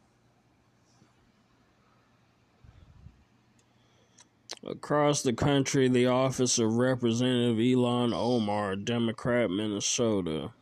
Across 4.66 5.24
the 5.24 5.34
country, 5.34 5.88
the 5.88 6.06
office 6.06 6.58
of 6.58 6.72
Representative 6.78 7.58
Ilhan 7.58 8.14
Omar, 8.14 8.76
Democrat, 8.76 9.50
Minnesota, 9.50 10.52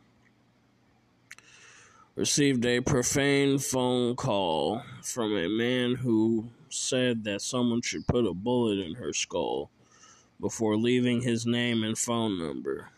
received 2.17 2.65
a 2.65 2.81
profane 2.81 3.59
phone 3.59 4.17
call 4.17 4.83
from 5.01 5.37
a 5.37 5.47
man 5.47 5.95
who 5.95 6.49
said 6.67 7.23
that 7.23 7.41
someone 7.41 7.81
should 7.81 8.05
put 8.07 8.25
a 8.25 8.33
bullet 8.33 8.79
in 8.79 8.95
her 8.95 9.13
skull 9.13 9.71
before 10.39 10.75
leaving 10.75 11.21
his 11.21 11.45
name 11.45 11.83
and 11.83 11.97
phone 11.97 12.39
number. 12.39 12.89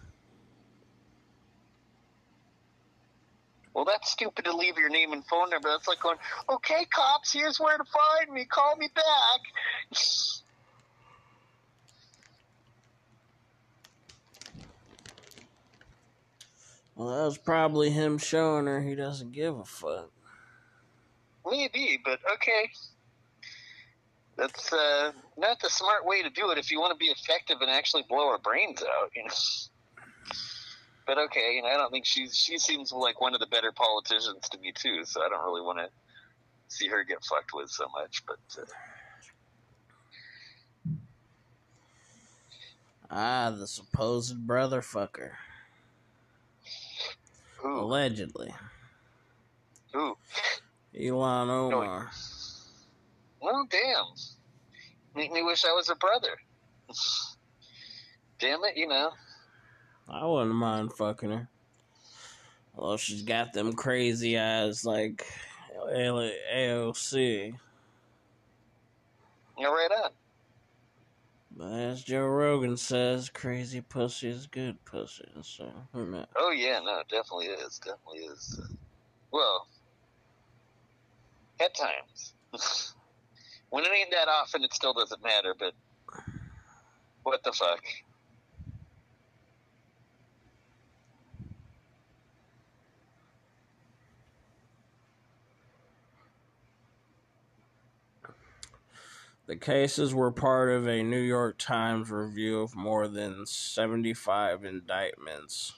Well, 3.74 3.86
that's 3.86 4.12
stupid 4.12 4.46
to 4.46 4.56
leave 4.56 4.78
your 4.78 4.90
name 4.90 5.12
and 5.12 5.26
phone 5.26 5.50
number. 5.50 5.70
That's 5.70 5.88
like 5.88 6.00
going, 6.00 6.18
okay, 6.50 6.86
cops, 6.86 7.34
here's 7.34 7.60
where 7.60 7.78
to 7.78 7.84
find 7.84 8.34
me. 8.34 8.46
Call 8.46 8.78
me 8.78 8.90
back. 8.96 10.00
Well, 16.96 17.10
that 17.10 17.26
was 17.26 17.38
probably 17.38 17.90
him 17.90 18.18
showing 18.18 18.68
her 18.68 18.82
he 18.82 18.96
doesn't 18.96 19.34
give 19.34 19.58
a 19.58 19.66
fuck. 19.66 20.12
Maybe, 21.46 22.00
but 22.04 22.20
okay. 22.36 22.72
That's 24.38 24.72
uh, 24.74 25.12
not 25.38 25.60
the 25.62 25.70
smart 25.70 26.06
way 26.06 26.22
to 26.22 26.30
do 26.30 26.52
it 26.52 26.58
if 26.58 26.70
you 26.72 26.80
want 26.80 26.92
to 26.92 26.98
be 26.98 27.06
effective 27.06 27.58
and 27.62 27.70
actually 27.72 28.04
blow 28.10 28.28
our 28.30 28.38
brains 28.38 28.82
out, 28.82 29.12
you 29.16 29.24
know. 29.24 29.30
But 31.08 31.20
okay, 31.20 31.54
you 31.54 31.62
know, 31.62 31.68
I 31.68 31.78
don't 31.78 31.92
think 31.92 32.04
she's 32.08 32.36
she 32.36 32.58
seems 32.58 32.92
like 32.92 33.22
one 33.22 33.36
of 33.36 33.40
the 33.40 33.46
better 33.46 33.72
politicians 33.72 34.50
to 34.50 34.58
me 34.58 34.72
too, 34.74 35.06
so 35.06 35.22
I 35.22 35.30
don't 35.30 35.46
really 35.46 35.62
want 35.62 35.78
to 35.78 35.88
see 36.68 36.88
her 36.88 37.04
get 37.04 37.24
fucked 37.24 37.52
with 37.54 37.70
so 37.70 37.86
much. 37.96 38.24
But 38.26 38.40
uh, 38.60 38.66
Ah, 43.12 43.52
the 43.56 43.68
supposed 43.68 44.48
brother 44.48 44.82
fucker. 44.82 45.34
who? 47.58 47.82
Allegedly. 47.82 48.52
Who? 49.94 50.18
Ilhan 51.00 51.50
Omar. 51.50 52.10
Well, 53.42 53.68
damn. 53.70 54.06
Make 55.16 55.32
me 55.32 55.44
wish 55.44 55.66
I 55.66 55.74
was 55.74 55.90
a 55.90 55.96
brother. 55.96 56.38
damn 58.40 58.64
it, 58.64 58.76
you 58.76 58.88
know. 58.88 59.12
I 60.08 60.26
wouldn't 60.26 60.56
mind 60.56 60.94
fucking 60.94 61.32
her. 61.32 61.50
Well, 62.76 62.98
she's 62.98 63.22
got 63.22 63.54
them 63.54 63.74
crazy 63.74 64.38
eyes 64.38 64.86
like 64.86 65.26
AOC. 65.78 67.56
You're 69.58 69.72
right 69.72 69.92
on. 70.04 70.12
But 71.58 71.72
as 71.72 72.04
Joe 72.04 72.26
Rogan 72.26 72.76
says, 72.76 73.30
crazy 73.30 73.80
pussy 73.80 74.28
is 74.28 74.46
good 74.46 74.84
pussy. 74.84 75.26
So? 75.42 75.72
Oh 76.36 76.52
yeah, 76.52 76.82
no, 76.84 77.02
definitely 77.10 77.46
is. 77.46 77.80
Definitely 77.80 78.26
is. 78.26 78.60
Well, 79.32 79.68
at 81.62 81.74
times. 81.74 82.34
when 83.70 83.84
it 83.84 83.92
ain't 83.94 84.12
that 84.12 84.28
often, 84.28 84.64
it 84.64 84.74
still 84.74 84.94
doesn't 84.94 85.24
matter. 85.24 85.56
But 85.58 85.74
what 87.24 87.44
the 87.44 87.52
fuck? 87.52 87.84
The 99.48 99.56
cases 99.56 100.14
were 100.16 100.32
part 100.32 100.72
of 100.72 100.88
a 100.88 101.04
New 101.04 101.20
York 101.20 101.60
Times 101.60 102.10
review 102.10 102.62
of 102.62 102.76
more 102.76 103.08
than 103.08 103.46
75 103.46 104.66
indictments 104.66 105.74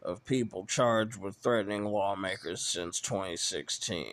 of 0.00 0.24
people 0.24 0.66
charged 0.66 1.16
with 1.16 1.34
threatening 1.34 1.86
lawmakers 1.86 2.60
since 2.60 3.00
2016. 3.00 4.06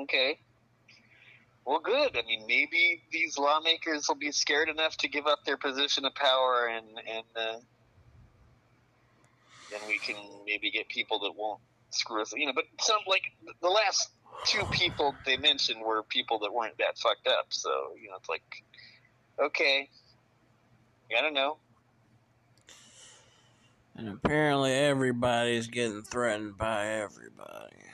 Okay. 0.00 0.38
Well, 1.64 1.80
good. 1.80 2.16
I 2.16 2.22
mean, 2.26 2.44
maybe 2.48 3.02
these 3.12 3.38
lawmakers 3.38 4.06
will 4.08 4.16
be 4.16 4.32
scared 4.32 4.68
enough 4.68 4.96
to 4.98 5.08
give 5.08 5.26
up 5.26 5.40
their 5.46 5.56
position 5.56 6.04
of 6.04 6.14
power, 6.14 6.66
and 6.66 6.86
and 6.86 7.24
uh, 7.36 7.58
then 9.70 9.80
we 9.86 9.98
can 10.00 10.16
maybe 10.44 10.70
get 10.70 10.88
people 10.88 11.20
that 11.20 11.32
won't 11.36 11.60
screw 11.90 12.22
us. 12.22 12.32
You 12.36 12.46
know, 12.46 12.52
but 12.54 12.64
some 12.80 12.98
like 13.06 13.22
the 13.60 13.68
last 13.68 14.10
two 14.44 14.64
people 14.72 15.14
they 15.24 15.36
mentioned 15.36 15.80
were 15.84 16.02
people 16.02 16.40
that 16.40 16.52
weren't 16.52 16.78
that 16.78 16.98
fucked 16.98 17.28
up. 17.28 17.46
So 17.50 17.70
you 18.02 18.10
know, 18.10 18.16
it's 18.16 18.28
like, 18.28 18.42
okay, 19.40 19.88
I 21.16 21.22
don't 21.22 21.34
know. 21.34 21.58
And 23.94 24.08
apparently 24.08 24.72
everybody's 24.72 25.68
getting 25.68 26.02
threatened 26.02 26.56
by 26.56 26.88
everybody. 26.88 27.91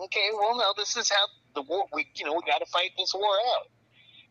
Okay, 0.00 0.30
well, 0.32 0.56
no, 0.56 0.72
this 0.76 0.96
is 0.96 1.10
how 1.10 1.26
the 1.54 1.62
war. 1.62 1.84
We 1.92 2.06
you 2.16 2.24
know 2.24 2.32
we 2.32 2.40
got 2.50 2.58
to 2.58 2.70
fight 2.70 2.90
this 2.96 3.12
war 3.14 3.34
out. 3.56 3.66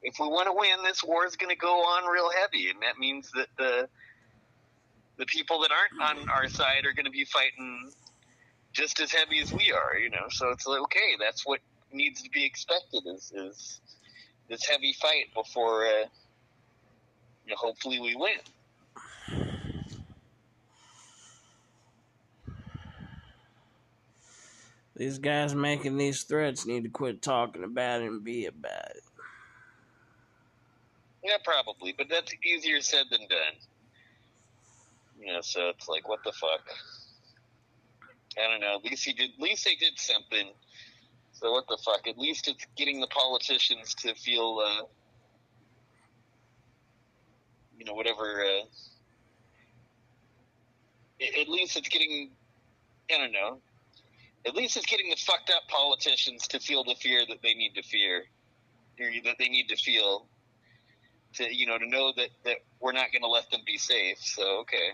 If 0.02 0.16
we 0.20 0.28
want 0.28 0.48
to 0.48 0.54
win, 0.54 0.84
this 0.84 1.04
war 1.04 1.26
is 1.26 1.36
going 1.36 1.50
to 1.50 1.58
go 1.60 1.82
on 1.82 2.12
real 2.12 2.30
heavy, 2.32 2.70
and 2.70 2.82
that 2.82 2.98
means 2.98 3.30
that 3.36 3.48
the 3.58 3.88
the 5.18 5.26
people 5.26 5.62
that 5.62 5.72
aren't 5.72 6.18
on 6.18 6.26
our 6.30 6.50
side 6.50 6.86
are 6.86 6.94
going 6.94 7.06
to 7.06 7.12
be 7.12 7.26
fighting 7.26 7.92
just 8.74 9.00
as 9.00 9.12
heavy 9.12 9.40
as 9.42 9.52
we 9.54 9.72
are. 9.72 9.98
You 10.00 10.10
know, 10.10 10.28
so 10.30 10.50
it's 10.50 10.66
like 10.66 10.82
okay, 10.82 11.18
that's 11.20 11.46
what 11.46 11.60
needs 11.92 12.22
to 12.24 12.30
be 12.30 12.46
expected 12.46 13.04
is 13.06 13.32
is 13.36 13.82
this 14.50 14.66
heavy 14.66 14.94
fight 14.94 15.26
before 15.36 15.86
uh, 15.86 16.06
you 17.46 17.52
know, 17.52 17.58
hopefully 17.58 18.00
we 18.00 18.16
win. 18.16 18.40
These 25.00 25.18
guys 25.18 25.56
making 25.56 25.96
these 25.96 26.24
threats 26.24 26.66
need 26.66 26.84
to 26.84 26.90
quit 26.90 27.22
talking 27.22 27.64
about 27.64 28.02
it 28.02 28.08
and 28.08 28.22
be 28.22 28.48
about 28.48 28.90
it. 28.90 29.04
Yeah, 31.24 31.38
probably, 31.42 31.96
but 31.98 32.08
that's 32.10 32.34
easier 32.46 32.82
said 32.82 33.06
than 33.10 33.22
done. 33.22 33.56
You 35.18 35.28
know, 35.28 35.40
so 35.40 35.70
it's 35.70 35.88
like, 35.88 36.10
what 36.10 36.20
the 36.26 36.34
fuck? 36.34 36.68
I 38.38 38.52
don't 38.52 38.60
know. 38.60 38.76
At 38.76 38.84
least 38.84 39.06
he 39.06 39.14
did. 39.14 39.30
At 39.36 39.40
least 39.40 39.64
they 39.64 39.76
did 39.76 39.98
something. 39.98 40.52
So 41.32 41.50
what 41.54 41.64
the 41.70 41.78
fuck? 41.78 42.06
At 42.06 42.18
least 42.18 42.50
it's 42.50 42.66
getting 42.76 43.00
the 43.00 43.08
politicians 43.08 43.96
to 43.96 44.14
feel, 44.16 44.62
uh, 44.66 44.84
you 47.78 47.86
know, 47.86 47.94
whatever. 47.94 48.44
Uh, 48.44 48.66
at 51.42 51.48
least 51.48 51.78
it's 51.78 51.88
getting. 51.88 52.32
I 53.10 53.18
don't 53.18 53.32
know. 53.32 53.62
At 54.46 54.56
least 54.56 54.78
it's 54.78 54.86
getting 54.86 55.10
the 55.10 55.16
fucked 55.16 55.50
up 55.50 55.68
politicians 55.68 56.48
to 56.48 56.60
feel 56.60 56.84
the 56.84 56.96
fear 56.96 57.26
that 57.28 57.42
they 57.44 57.54
need 57.54 57.76
to 57.76 57.84
fear, 57.84 58.24
that 58.98 59.36
they 59.38 59.50
need 59.50 59.68
to 59.70 59.76
feel 59.76 60.28
to 61.34 61.56
you 61.56 61.66
know 61.66 61.78
to 61.78 61.88
know 61.88 62.12
that 62.16 62.30
that 62.44 62.58
we're 62.80 62.92
not 62.92 63.12
going 63.12 63.22
to 63.22 63.28
let 63.28 63.50
them 63.52 63.62
be 63.66 63.78
safe. 63.78 64.18
So 64.20 64.60
okay. 64.62 64.92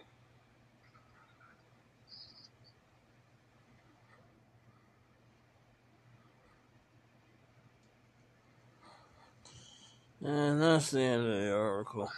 And 10.23 10.59
that's 10.59 10.89
the 10.89 11.01
end 11.01 11.21
of 11.21 11.39
the 11.39 11.53
article. 11.53 12.09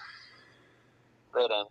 Right 1.34 1.51
on. 1.51 1.65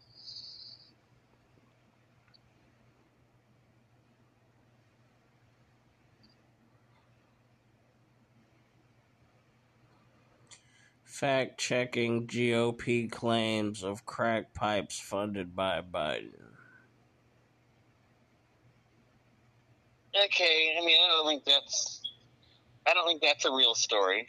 Fact 11.16 11.58
checking 11.58 12.26
GOP 12.26 13.10
claims 13.10 13.82
of 13.82 14.04
crack 14.04 14.52
pipes 14.52 15.00
funded 15.00 15.56
by 15.56 15.80
Biden. 15.80 16.52
Okay, 20.14 20.76
I 20.78 20.84
mean, 20.84 20.98
I 21.02 21.08
don't 21.08 21.26
think 21.26 21.46
that's, 21.46 22.02
I 22.86 22.92
don't 22.92 23.06
think 23.06 23.22
that's 23.22 23.46
a 23.46 23.50
real 23.50 23.74
story. 23.74 24.28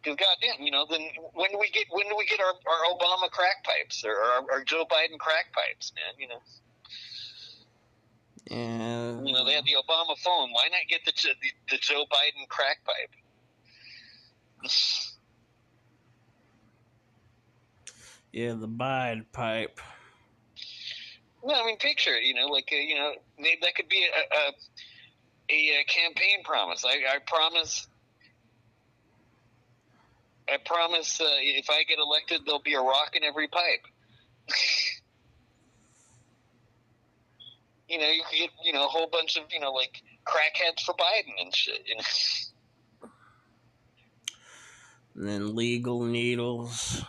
Because 0.00 0.16
goddamn, 0.16 0.64
you 0.64 0.70
know, 0.70 0.86
then 0.88 1.00
when 1.34 1.50
do 1.50 1.58
we 1.58 1.70
get 1.70 1.86
when 1.90 2.08
do 2.08 2.14
we 2.16 2.24
get 2.26 2.38
our, 2.38 2.54
our 2.54 2.94
Obama 2.96 3.28
crack 3.28 3.64
pipes 3.64 4.04
or 4.04 4.12
our, 4.12 4.44
our 4.52 4.62
Joe 4.62 4.84
Biden 4.88 5.18
crack 5.18 5.46
pipes, 5.52 5.92
man? 5.96 6.14
You 6.20 6.28
know, 6.28 6.40
Yeah. 8.48 9.26
you 9.26 9.32
know 9.32 9.44
they 9.44 9.54
had 9.54 9.64
the 9.64 9.74
Obama 9.74 10.16
phone. 10.18 10.52
Why 10.52 10.68
not 10.70 10.86
get 10.88 11.04
the 11.04 11.10
the, 11.10 11.50
the 11.72 11.78
Joe 11.78 12.04
Biden 12.12 12.46
crack 12.48 12.78
pipe? 12.84 13.10
Yeah, 18.32 18.54
the 18.54 18.66
Bide 18.66 19.32
pipe. 19.32 19.80
No, 21.44 21.54
I 21.54 21.64
mean 21.64 21.78
picture 21.78 22.14
it. 22.14 22.24
You 22.24 22.34
know, 22.34 22.46
like 22.46 22.68
uh, 22.72 22.76
you 22.76 22.94
know, 22.94 23.12
maybe 23.38 23.58
that 23.62 23.74
could 23.74 23.88
be 23.88 24.04
a 24.04 24.08
a, 24.36 24.52
a, 25.54 25.80
a 25.80 25.84
campaign 25.84 26.42
promise. 26.44 26.84
I, 26.84 27.14
I 27.14 27.18
promise. 27.26 27.86
I 30.48 30.56
promise. 30.64 31.20
Uh, 31.20 31.26
if 31.40 31.70
I 31.70 31.84
get 31.84 31.98
elected, 31.98 32.42
there'll 32.44 32.60
be 32.60 32.74
a 32.74 32.80
rock 32.80 33.14
in 33.14 33.24
every 33.24 33.48
pipe. 33.48 33.86
you 37.88 37.98
know, 37.98 38.08
you 38.08 38.22
could 38.28 38.38
get 38.38 38.50
you 38.64 38.72
know 38.72 38.84
a 38.84 38.88
whole 38.88 39.08
bunch 39.10 39.36
of 39.36 39.44
you 39.50 39.60
know 39.60 39.72
like 39.72 40.02
crackheads 40.26 40.82
for 40.82 40.94
Biden 40.94 41.32
and 41.40 41.54
shit. 41.54 41.82
You 41.86 41.96
know? 41.96 42.02
And 45.14 45.26
then 45.26 45.56
legal 45.56 46.04
needles. 46.04 47.02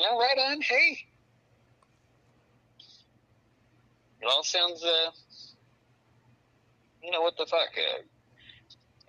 Yeah, 0.00 0.16
right 0.16 0.50
on. 0.50 0.62
Hey, 0.62 0.98
it 4.22 4.26
all 4.26 4.42
sounds. 4.42 4.82
Uh, 4.82 5.10
you 7.02 7.10
know 7.10 7.20
what 7.20 7.36
the 7.36 7.44
fuck? 7.44 7.68
Uh, 7.76 8.02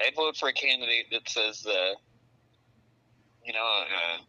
I'd 0.05 0.15
vote 0.15 0.35
for 0.35 0.49
a 0.49 0.53
candidate 0.53 1.05
that 1.11 1.29
says, 1.29 1.65
uh, 1.65 1.93
you 3.45 3.53
know, 3.53 3.63
uh, 3.63 4.21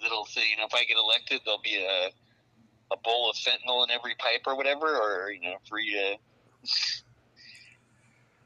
that'll 0.00 0.24
say, 0.24 0.48
you 0.50 0.56
know, 0.56 0.64
if 0.64 0.74
I 0.74 0.84
get 0.84 0.96
elected, 0.96 1.42
there'll 1.44 1.60
be 1.62 1.84
a 1.84 2.08
a 2.90 2.96
bowl 3.04 3.28
of 3.28 3.36
fentanyl 3.36 3.84
in 3.84 3.90
every 3.90 4.14
pipe 4.18 4.42
or 4.46 4.56
whatever, 4.56 4.86
or 4.86 5.30
you 5.30 5.42
know, 5.42 5.56
free 5.68 5.94
uh, 6.10 6.16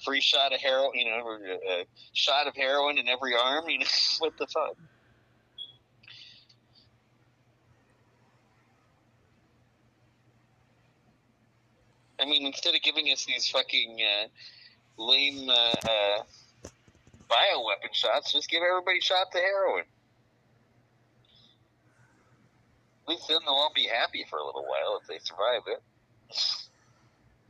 free 0.05 0.21
shot 0.21 0.53
of 0.53 0.61
heroin, 0.61 0.91
you 0.95 1.05
know, 1.05 1.21
or 1.25 1.37
a 1.37 1.85
shot 2.13 2.49
of 2.49 2.57
heroin 2.57 2.99
in 2.99 3.07
every 3.07 3.37
arm. 3.37 3.69
You 3.69 3.79
know, 3.81 3.87
what 4.19 4.37
the 4.37 4.49
fuck? 4.49 4.77
I 12.21 12.25
mean, 12.25 12.47
instead 12.47 12.75
of 12.75 12.83
giving 12.83 13.07
us 13.07 13.25
these 13.25 13.49
fucking 13.49 13.99
uh, 14.01 15.03
lame 15.03 15.49
uh, 15.49 15.53
uh, 15.53 16.23
bioweapon 17.31 17.93
shots, 17.93 18.33
just 18.33 18.51
give 18.51 18.63
everybody 18.63 19.01
shots 19.01 19.35
of 19.35 19.41
heroin. 19.41 19.85
At 23.07 23.13
least 23.13 23.29
then 23.29 23.39
they'll 23.45 23.55
all 23.55 23.73
be 23.75 23.87
happy 23.87 24.25
for 24.29 24.39
a 24.39 24.45
little 24.45 24.65
while 24.65 25.01
if 25.01 25.07
they 25.09 25.19
survive 25.19 25.63
it. 25.67 25.83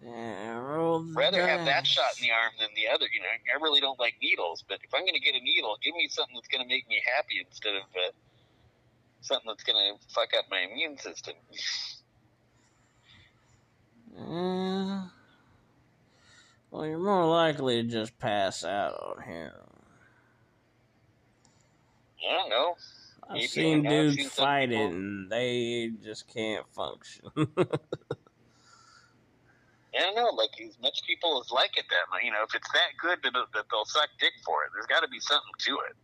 Yeah, 0.04 1.02
Rather 1.14 1.44
have 1.44 1.64
that 1.66 1.86
shot 1.86 2.14
in 2.18 2.28
the 2.28 2.30
arm 2.30 2.52
than 2.60 2.68
the 2.76 2.86
other. 2.86 3.06
You 3.12 3.20
know, 3.20 3.26
I 3.28 3.60
really 3.60 3.80
don't 3.80 3.98
like 3.98 4.14
needles, 4.22 4.62
but 4.68 4.78
if 4.84 4.94
I'm 4.94 5.02
going 5.02 5.14
to 5.14 5.20
get 5.20 5.34
a 5.34 5.42
needle, 5.42 5.76
give 5.82 5.94
me 5.94 6.06
something 6.08 6.36
that's 6.36 6.46
going 6.46 6.62
to 6.62 6.68
make 6.68 6.88
me 6.88 7.02
happy 7.16 7.42
instead 7.44 7.74
of 7.74 7.82
uh, 7.96 8.12
something 9.20 9.48
that's 9.48 9.64
going 9.64 9.78
to 9.78 10.14
fuck 10.14 10.28
up 10.38 10.44
my 10.50 10.60
immune 10.60 10.98
system. 10.98 11.34
Yeah. 14.16 15.02
Well, 16.70 16.86
you're 16.86 16.98
more 16.98 17.26
likely 17.26 17.82
to 17.82 17.88
just 17.88 18.18
pass 18.18 18.64
out 18.64 18.94
on 18.94 19.22
heroin. 19.22 19.52
I 22.28 22.32
don't 22.32 22.50
know. 22.50 22.76
I've 23.28 23.34
Maybe 23.34 23.46
seen 23.46 23.82
dudes 23.82 24.34
fight 24.34 24.72
it 24.72 24.92
and 24.92 25.30
they 25.30 25.92
just 26.02 26.32
can't 26.32 26.66
function. 26.74 27.26
I 27.36 27.44
don't 30.00 30.14
know. 30.14 30.30
Like 30.34 30.50
as 30.66 30.78
much 30.80 31.02
people 31.06 31.42
as 31.44 31.50
like 31.50 31.76
it 31.76 31.84
that 31.90 32.10
much, 32.10 32.22
you 32.22 32.30
know, 32.30 32.42
if 32.46 32.54
it's 32.54 32.70
that 32.72 32.90
good 33.00 33.18
that, 33.22 33.32
that 33.32 33.64
they'll 33.70 33.84
suck 33.84 34.08
dick 34.20 34.32
for 34.44 34.64
it, 34.64 34.70
there's 34.74 34.86
got 34.86 35.00
to 35.00 35.08
be 35.08 35.20
something 35.20 35.52
to 35.58 35.72
it, 35.90 35.96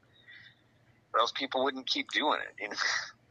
or 1.12 1.20
else 1.20 1.32
people 1.32 1.64
wouldn't 1.64 1.86
keep 1.86 2.10
doing 2.10 2.38
it. 2.40 2.62
You 2.62 2.68
know? 2.70 2.76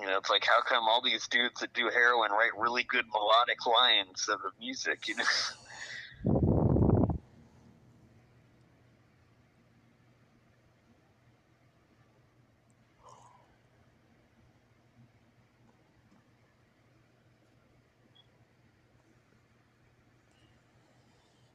You 0.00 0.06
know, 0.06 0.16
it's 0.18 0.30
like 0.30 0.44
how 0.46 0.62
come 0.62 0.88
all 0.88 1.02
these 1.02 1.28
dudes 1.28 1.60
that 1.60 1.74
do 1.74 1.90
heroin 1.92 2.30
write 2.32 2.56
really 2.58 2.84
good 2.84 3.04
melodic 3.12 3.66
lines 3.66 4.28
of 4.28 4.40
the 4.40 4.50
music? 4.58 5.08
You 5.08 5.16
know, 5.16 5.24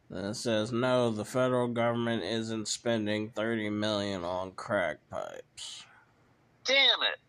Then 0.09 0.25
it 0.25 0.35
says 0.35 0.71
no, 0.71 1.11
the 1.11 1.25
federal 1.25 1.67
government 1.67 2.23
isn't 2.23 2.67
spending 2.69 3.29
thirty 3.31 3.69
million 3.69 4.23
on 4.23 4.51
crack 4.53 4.97
pipes. 5.09 5.83
damn 6.65 7.01
it, 7.03 7.19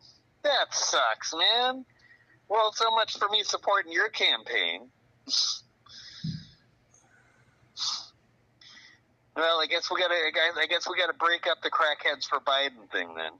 that 0.46 0.74
sucks, 0.74 1.34
man. 1.34 1.84
Well, 2.48 2.72
so 2.72 2.90
much 2.92 3.18
for 3.18 3.28
me 3.28 3.42
supporting 3.42 3.92
your 3.92 4.08
campaign. 4.08 4.88
Well, 9.36 9.60
I 9.60 9.66
guess 9.66 9.90
we 9.90 10.00
gotta. 10.00 10.14
I 10.14 10.30
guess- 10.32 10.56
I 10.56 10.66
guess 10.66 10.88
we 10.88 10.96
gotta 10.96 11.12
break 11.12 11.46
up 11.46 11.58
the 11.62 11.70
crackheads 11.70 12.24
for 12.26 12.40
Biden 12.40 12.90
thing 12.90 13.14
then. 13.14 13.32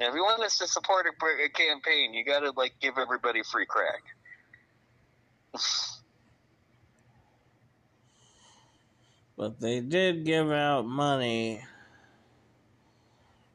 Now, 0.00 0.08
if 0.08 0.14
you 0.14 0.22
want 0.22 0.42
us 0.42 0.58
to 0.58 0.68
support 0.68 1.06
a, 1.06 1.44
a 1.44 1.48
campaign, 1.50 2.14
you 2.14 2.24
gotta 2.24 2.52
like 2.52 2.74
give 2.80 2.96
everybody 2.98 3.42
free 3.42 3.66
crack. 3.66 4.02
But 9.38 9.60
they 9.60 9.78
did 9.78 10.24
give 10.24 10.50
out 10.50 10.84
money 10.84 11.62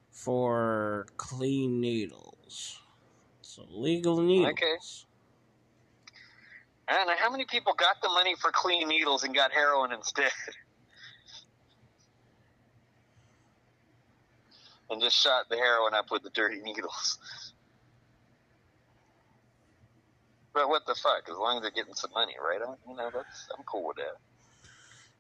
for 0.10 1.08
clean 1.18 1.82
needles. 1.82 2.80
So 3.42 3.66
legal 3.70 4.22
needles. 4.22 4.54
Okay. 4.54 4.76
I 6.88 7.16
how 7.20 7.30
many 7.30 7.44
people 7.44 7.74
got 7.74 7.98
the 8.02 8.08
money 8.08 8.34
for 8.40 8.50
clean 8.52 8.88
needles 8.88 9.24
and 9.24 9.36
got 9.36 9.52
heroin 9.52 9.92
instead, 9.92 10.32
and 14.90 15.02
just 15.02 15.18
shot 15.18 15.50
the 15.50 15.58
heroin 15.58 15.94
up 15.94 16.12
with 16.12 16.24
the 16.24 16.30
dirty 16.30 16.62
needles. 16.62 17.20
But 20.54 20.70
what 20.70 20.86
the 20.86 20.96
fuck? 20.96 21.28
As 21.30 21.38
long 21.38 21.58
as 21.58 21.64
they're 21.64 21.72
getting 21.72 21.96
some 21.96 22.12
money, 22.14 22.36
right? 22.42 22.62
I, 22.62 22.74
you 22.90 22.96
know, 22.96 23.12
that's 23.14 23.50
I'm 23.58 23.66
cool 23.66 23.88
with 23.88 23.98
that. 23.98 24.33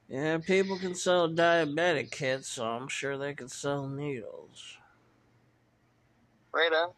Yeah, 0.09 0.37
people 0.37 0.77
can 0.77 0.95
sell 0.95 1.29
diabetic 1.29 2.11
kits, 2.11 2.47
so 2.47 2.65
I'm 2.65 2.87
sure 2.87 3.17
they 3.17 3.33
can 3.33 3.47
sell 3.47 3.87
needles. 3.87 4.77
Right 6.53 6.71
on. 6.71 6.91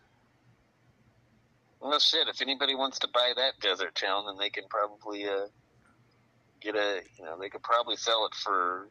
Well, 1.79 1.99
shit. 1.99 2.27
If 2.27 2.41
anybody 2.41 2.75
wants 2.75 2.99
to 2.99 3.07
buy 3.13 3.33
that 3.35 3.59
desert 3.61 3.95
town, 3.95 4.25
then 4.25 4.37
they 4.37 4.49
can 4.49 4.63
probably 4.69 5.25
uh, 5.25 5.47
get 6.61 6.75
a. 6.75 7.01
You 7.17 7.25
know, 7.25 7.37
they 7.39 7.49
could 7.49 7.63
probably 7.63 7.95
sell 7.95 8.25
it 8.25 8.35
for 8.35 8.89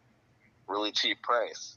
really 0.68 0.92
cheap 0.92 1.20
price. 1.22 1.76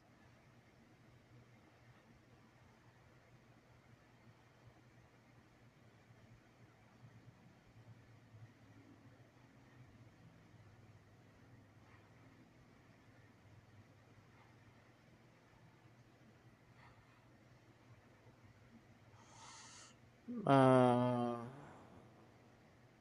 Uh, 20.47 21.33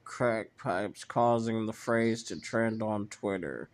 crack 0.03 0.49
pipes 0.59 1.05
causing 1.05 1.64
the 1.64 1.72
phrase 1.72 2.24
to 2.24 2.40
trend 2.40 2.82
on 2.82 3.07
Twitter 3.07 3.68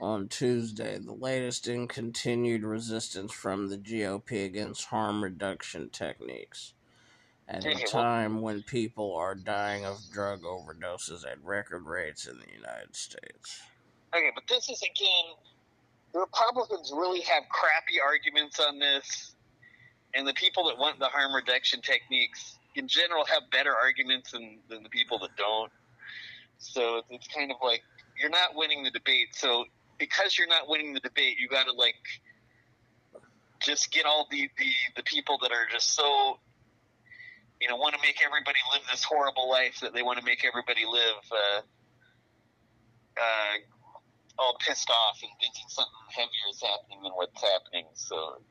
on 0.00 0.28
Tuesday, 0.28 0.98
the 0.98 1.12
latest 1.12 1.66
in 1.66 1.88
continued 1.88 2.62
resistance 2.62 3.32
from 3.32 3.68
the 3.68 3.76
GOP 3.76 4.44
against 4.44 4.84
harm 4.86 5.24
reduction 5.24 5.90
techniques. 5.90 6.74
At 7.48 7.66
a 7.66 7.74
time 7.84 8.40
when 8.40 8.62
people 8.62 9.16
are 9.16 9.34
dying 9.34 9.84
of 9.84 9.98
drug 10.12 10.42
overdoses 10.42 11.26
at 11.26 11.42
record 11.42 11.86
rates 11.86 12.26
in 12.26 12.38
the 12.38 12.52
United 12.54 12.94
States. 12.94 13.60
Okay, 14.14 14.30
but 14.36 14.44
this 14.48 14.70
is 14.70 14.80
again, 14.82 15.34
the 16.12 16.20
Republicans 16.20 16.92
really 16.94 17.22
have 17.22 17.42
crappy 17.50 18.00
arguments 18.00 18.60
on 18.60 18.78
this, 18.78 19.34
and 20.14 20.24
the 20.26 20.34
people 20.34 20.68
that 20.68 20.78
want 20.78 21.00
the 21.00 21.06
harm 21.06 21.34
reduction 21.34 21.80
techniques 21.80 22.56
in 22.74 22.88
general 22.88 23.24
have 23.26 23.44
better 23.50 23.74
arguments 23.74 24.32
than, 24.32 24.58
than 24.68 24.82
the 24.82 24.88
people 24.88 25.18
that 25.20 25.36
don't. 25.36 25.70
So 26.58 26.98
it's- 27.10 27.28
kind 27.28 27.50
of 27.50 27.58
like 27.62 27.82
you're 28.18 28.30
not 28.30 28.54
winning 28.54 28.84
the 28.84 28.90
debate. 28.90 29.34
So 29.34 29.64
because 29.98 30.38
you're 30.38 30.48
not 30.48 30.68
winning 30.68 30.94
the 30.94 31.00
debate, 31.00 31.38
you 31.38 31.48
got 31.48 31.64
to 31.64 31.72
like 31.72 31.94
just 33.60 33.90
get 33.92 34.04
all 34.04 34.26
the, 34.30 34.48
the 34.58 34.70
the 34.96 35.02
people 35.02 35.38
that 35.42 35.50
are 35.50 35.66
just 35.72 35.94
so 35.94 36.38
you 37.60 37.68
know 37.68 37.76
want 37.76 37.94
to 37.94 38.00
make 38.02 38.18
everybody 38.24 38.58
live 38.72 38.82
this 38.90 39.04
horrible 39.04 39.48
life 39.48 39.80
that 39.80 39.94
they 39.94 40.02
want 40.02 40.18
to 40.18 40.24
make 40.24 40.44
everybody 40.44 40.84
live. 40.84 41.22
Uh, 41.32 41.60
uh, 43.16 43.54
all 44.38 44.56
pissed 44.66 44.90
off 44.90 45.18
and 45.22 45.30
thinking 45.40 45.64
something 45.68 45.92
heavier 46.10 46.48
is 46.50 46.60
happening 46.60 47.02
than 47.02 47.12
what's 47.12 47.40
happening. 47.40 47.86
So 47.94 48.42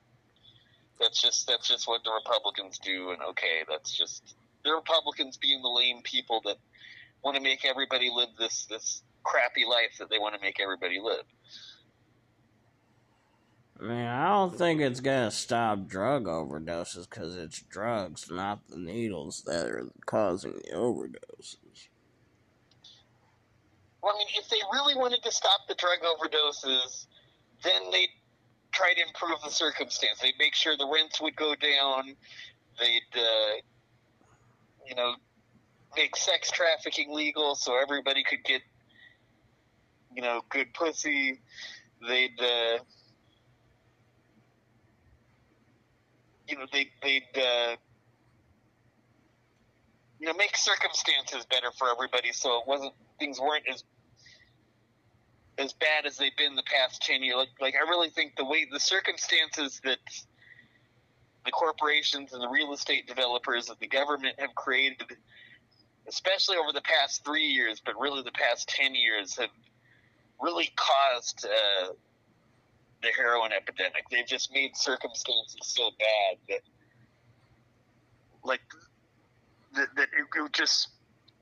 that's 1.00 1.22
just 1.22 1.48
that's 1.48 1.68
just 1.68 1.88
what 1.88 2.04
the 2.04 2.12
Republicans 2.12 2.80
do, 2.80 3.12
and 3.12 3.22
okay, 3.22 3.64
that's 3.70 3.96
just 3.96 4.36
the 4.64 4.72
Republicans 4.72 5.38
being 5.38 5.62
the 5.62 5.70
lame 5.70 6.02
people 6.04 6.42
that 6.46 6.58
want 7.24 7.36
to 7.36 7.42
make 7.44 7.66
everybody 7.66 8.10
live 8.14 8.30
this 8.38 8.66
this 8.66 9.04
crappy 9.24 9.66
life 9.66 9.98
that 10.00 10.10
they 10.10 10.20
want 10.20 10.36
to 10.36 10.42
make 10.42 10.60
everybody 10.60 11.00
live. 11.02 11.26
I 13.80 13.84
mean, 13.84 14.06
I 14.06 14.28
don't 14.28 14.56
think 14.58 14.82
it's 14.82 15.00
gonna 15.00 15.32
stop 15.32 15.88
drug 15.88 16.26
overdoses 16.26 17.10
because 17.10 17.36
it's 17.36 17.62
drugs, 17.62 18.30
not 18.30 18.60
the 18.70 18.78
needles, 18.78 19.44
that 19.46 19.66
are 19.66 19.90
causing 20.06 20.54
the 20.54 20.72
overdoses. 20.76 21.88
Well, 24.02 24.14
I 24.14 24.18
mean, 24.18 24.28
if 24.38 24.50
they 24.50 24.60
really 24.72 24.96
wanted 24.96 25.24
to 25.24 25.32
stop 25.32 25.62
the 25.68 25.76
drug 25.76 26.00
overdoses, 26.02 27.08
then 27.64 27.90
they'd 27.92 28.10
try 28.74 28.94
to 28.94 29.02
improve 29.02 29.40
the 29.44 29.52
circumstance. 29.52 30.20
They'd 30.20 30.34
make 30.40 30.56
sure 30.56 30.76
the 30.76 30.90
rents 30.92 31.22
would 31.22 31.36
go 31.36 31.56
down. 31.56 32.16
They'd, 32.80 33.20
uh, 33.20 33.62
you 34.88 34.96
know, 34.96 35.16
make 35.96 36.16
sex 36.16 36.52
trafficking 36.52 37.14
legal 37.14 37.56
so 37.56 37.80
everybody 37.82 38.24
could 38.24 38.44
get, 38.44 38.62
you 40.16 40.22
know, 40.22 40.42
good 40.50 40.74
pussy. 40.74 41.40
They'd, 42.08 42.40
uh, 42.40 42.80
you 46.48 46.58
know, 46.58 46.66
they, 46.72 46.88
they'd, 47.02 47.38
uh, 47.38 47.76
you 50.20 50.28
know, 50.28 50.34
make 50.34 50.56
circumstances 50.56 51.46
better 51.46 51.72
for 51.78 51.90
everybody 51.92 52.32
so 52.32 52.60
it 52.60 52.68
wasn't, 52.68 52.94
things 53.20 53.40
weren't 53.40 53.66
as 53.72 53.84
as 55.58 55.74
bad 55.74 56.06
as 56.06 56.18
they've 56.18 56.36
been 56.38 56.56
the 56.56 56.64
past 56.64 57.02
10 57.04 57.22
years. 57.24 57.36
Like, 57.36 57.50
like, 57.62 57.76
I 57.76 57.88
really 57.88 58.10
think 58.10 58.36
the 58.36 58.46
way, 58.46 58.68
the 58.72 58.80
circumstances 58.80 59.80
that 59.84 60.00
the 61.46 61.52
corporations 61.52 62.34
and 62.34 62.42
the 62.42 62.50
real 62.50 62.74
estate 62.74 63.08
developers 63.08 63.70
and 63.70 63.78
the 63.80 63.88
government 63.88 64.36
have 64.40 64.56
created, 64.56 65.06
especially 66.08 66.58
over 66.58 66.72
the 66.72 66.82
past 66.82 67.24
three 67.24 67.46
years, 67.46 67.82
but 67.86 68.00
really 68.00 68.24
the 68.24 68.32
past 68.32 68.68
10 68.70 68.96
years, 68.96 69.38
have 69.38 69.50
really 70.42 70.72
caused 70.76 71.46
uh, 71.46 71.94
the 73.02 73.10
heroin 73.16 73.52
epidemic. 73.52 74.06
They've 74.10 74.26
just 74.26 74.52
made 74.54 74.76
circumstances 74.76 75.60
so 75.62 75.92
bad 76.00 76.38
that, 76.50 76.62
like, 78.44 78.62
that, 79.76 79.88
that 79.96 80.08
it, 80.14 80.28
it 80.36 80.54
just, 80.54 80.90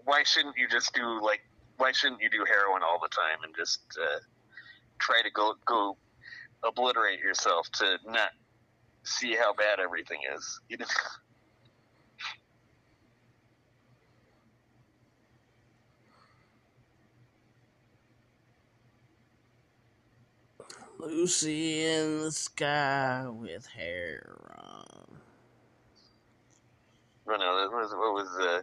why 0.03 0.23
shouldn't 0.23 0.57
you 0.57 0.67
just 0.67 0.93
do, 0.93 1.21
like, 1.23 1.41
why 1.81 1.91
shouldn't 1.91 2.21
you 2.21 2.29
do 2.29 2.45
heroin 2.47 2.83
all 2.83 2.99
the 3.01 3.09
time 3.09 3.41
and 3.43 3.55
just 3.55 3.81
uh, 3.99 4.19
try 4.99 5.19
to 5.23 5.31
go 5.31 5.55
go 5.65 5.97
obliterate 6.63 7.19
yourself 7.19 7.67
to 7.71 7.97
not 8.05 8.29
see 9.03 9.35
how 9.35 9.51
bad 9.51 9.79
everything 9.79 10.19
is? 10.35 10.61
You 10.69 10.77
know? 10.77 10.85
Lucy 20.99 21.83
in 21.83 22.21
the 22.21 22.31
sky 22.31 23.25
with 23.27 23.65
hair 23.65 24.37
on. 24.55 25.17
Well, 27.25 27.39
no, 27.39 27.59
that 27.59 27.71
was 27.71 27.91
what 27.91 28.13
was 28.13 28.29
uh, 28.39 28.61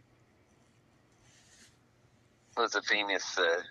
was 2.58 2.72
the 2.72 2.82
famous 2.82 3.38
uh, 3.38 3.62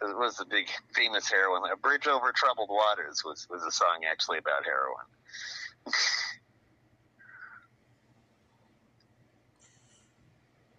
was 0.00 0.36
the 0.36 0.44
big 0.44 0.68
famous 0.94 1.28
heroin? 1.28 1.62
A 1.72 1.76
bridge 1.76 2.06
over 2.06 2.32
troubled 2.32 2.68
waters 2.70 3.22
was 3.24 3.46
was 3.50 3.62
a 3.64 3.72
song 3.72 4.04
actually 4.10 4.38
about 4.38 4.64
heroin. 4.64 5.06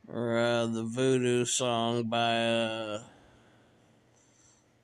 Or 0.07 0.37
uh, 0.37 0.65
the 0.67 0.83
voodoo 0.83 1.45
song 1.45 2.03
by 2.03 2.37
uh, 2.37 3.03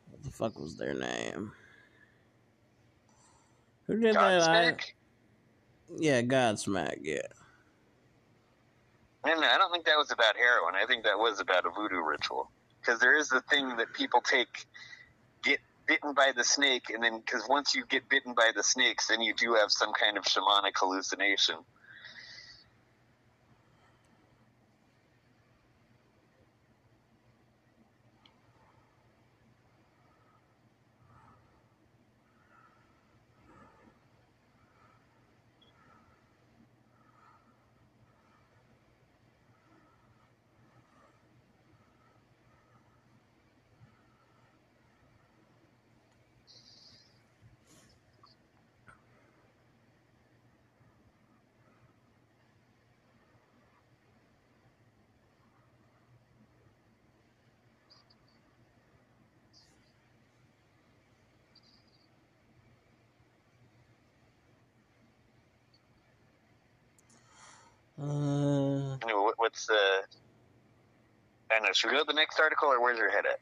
what 0.09 0.23
the 0.23 0.31
fuck 0.31 0.59
was 0.59 0.77
their 0.77 0.93
name? 0.93 1.51
Who 3.87 3.99
did 3.99 4.15
that? 4.15 4.41
I, 4.41 4.75
yeah, 5.97 6.21
Godsmack. 6.21 6.97
Yeah. 7.01 7.21
No, 9.25 9.33
I 9.33 9.57
don't 9.59 9.71
think 9.73 9.85
that 9.85 9.97
was 9.97 10.11
about 10.11 10.37
heroin. 10.37 10.75
I 10.81 10.87
think 10.87 11.05
that 11.05 11.19
was 11.19 11.41
about 11.41 11.65
a 11.65 11.71
voodoo 11.71 12.01
ritual. 12.03 12.51
Because 12.81 12.99
there 13.01 13.17
is 13.17 13.29
the 13.29 13.41
thing 13.49 13.77
that 13.77 13.93
people 13.93 14.21
take, 14.21 14.65
get 15.43 15.59
bitten 15.87 16.13
by 16.15 16.33
the 16.35 16.43
snake, 16.43 16.85
and 16.93 17.03
then 17.03 17.19
because 17.19 17.43
once 17.49 17.75
you 17.75 17.85
get 17.89 18.09
bitten 18.09 18.33
by 18.35 18.51
the 18.55 18.63
snakes, 18.63 19.07
then 19.07 19.21
you 19.21 19.33
do 19.35 19.55
have 19.55 19.71
some 19.71 19.93
kind 19.93 20.17
of 20.17 20.25
shamanic 20.25 20.73
hallucination. 20.77 21.55
Uh, 68.01 68.97
What's 69.55 69.67
the? 69.67 69.73
I 71.49 71.53
don't 71.55 71.63
know. 71.63 71.69
Should 71.71 71.91
we 71.91 71.93
go 71.93 72.03
to 72.03 72.07
the 72.07 72.13
next 72.13 72.37
article, 72.41 72.67
or 72.67 72.81
where's 72.81 72.97
your 72.97 73.09
head 73.09 73.25
at? 73.25 73.39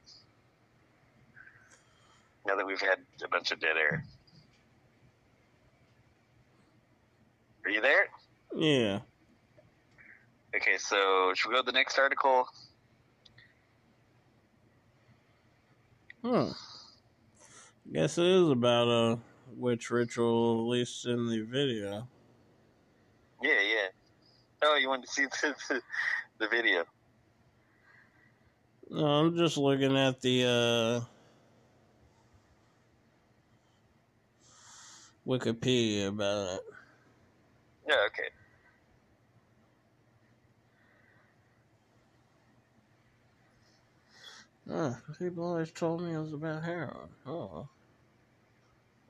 Now 2.45 2.55
that 2.55 2.67
we've 2.67 2.79
had 2.79 2.99
a 3.25 3.27
bunch 3.29 3.51
of 3.51 3.59
dead 3.59 3.77
air, 3.77 4.05
are 7.65 7.71
you 7.71 7.81
there? 7.81 8.09
yeah. 8.55 8.99
Okay, 10.55 10.77
so 10.77 11.31
should 11.33 11.49
we 11.49 11.55
go 11.55 11.61
to 11.61 11.65
the 11.65 11.71
next 11.71 11.97
article? 11.97 12.45
Huh. 16.23 16.49
Guess 17.91 18.19
it 18.19 18.25
is 18.27 18.49
about 18.51 18.87
a 18.87 19.19
witch 19.57 19.89
ritual, 19.89 20.59
at 20.59 20.69
least 20.69 21.07
in 21.07 21.27
the 21.27 21.41
video. 21.41 22.07
Yeah, 23.41 23.53
yeah. 23.53 24.02
Oh, 24.65 24.77
you 24.77 24.87
wanted 24.87 25.07
to 25.07 25.11
see 25.11 25.25
the, 25.25 25.55
the, 25.69 25.81
the 26.39 26.47
video? 26.47 26.85
No, 28.89 29.05
I'm 29.05 29.37
just 29.37 29.57
looking 29.57 29.97
at 29.97 30.21
the 30.21 30.45
uh, 30.45 31.01
Wikipedia 35.27 36.07
about 36.07 36.55
it. 36.55 36.61
Yeah, 37.87 37.95
okay. 38.07 38.29
Huh, 44.69 44.93
people 45.19 45.43
always 45.43 45.71
told 45.71 46.01
me 46.01 46.13
it 46.13 46.19
was 46.19 46.33
about 46.33 46.63
heroin. 46.63 47.09
Oh. 47.27 47.67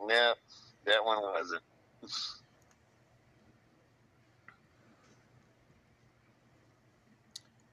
No, 0.02 0.34
that 0.86 1.06
one 1.06 1.22
wasn't. 1.22 1.62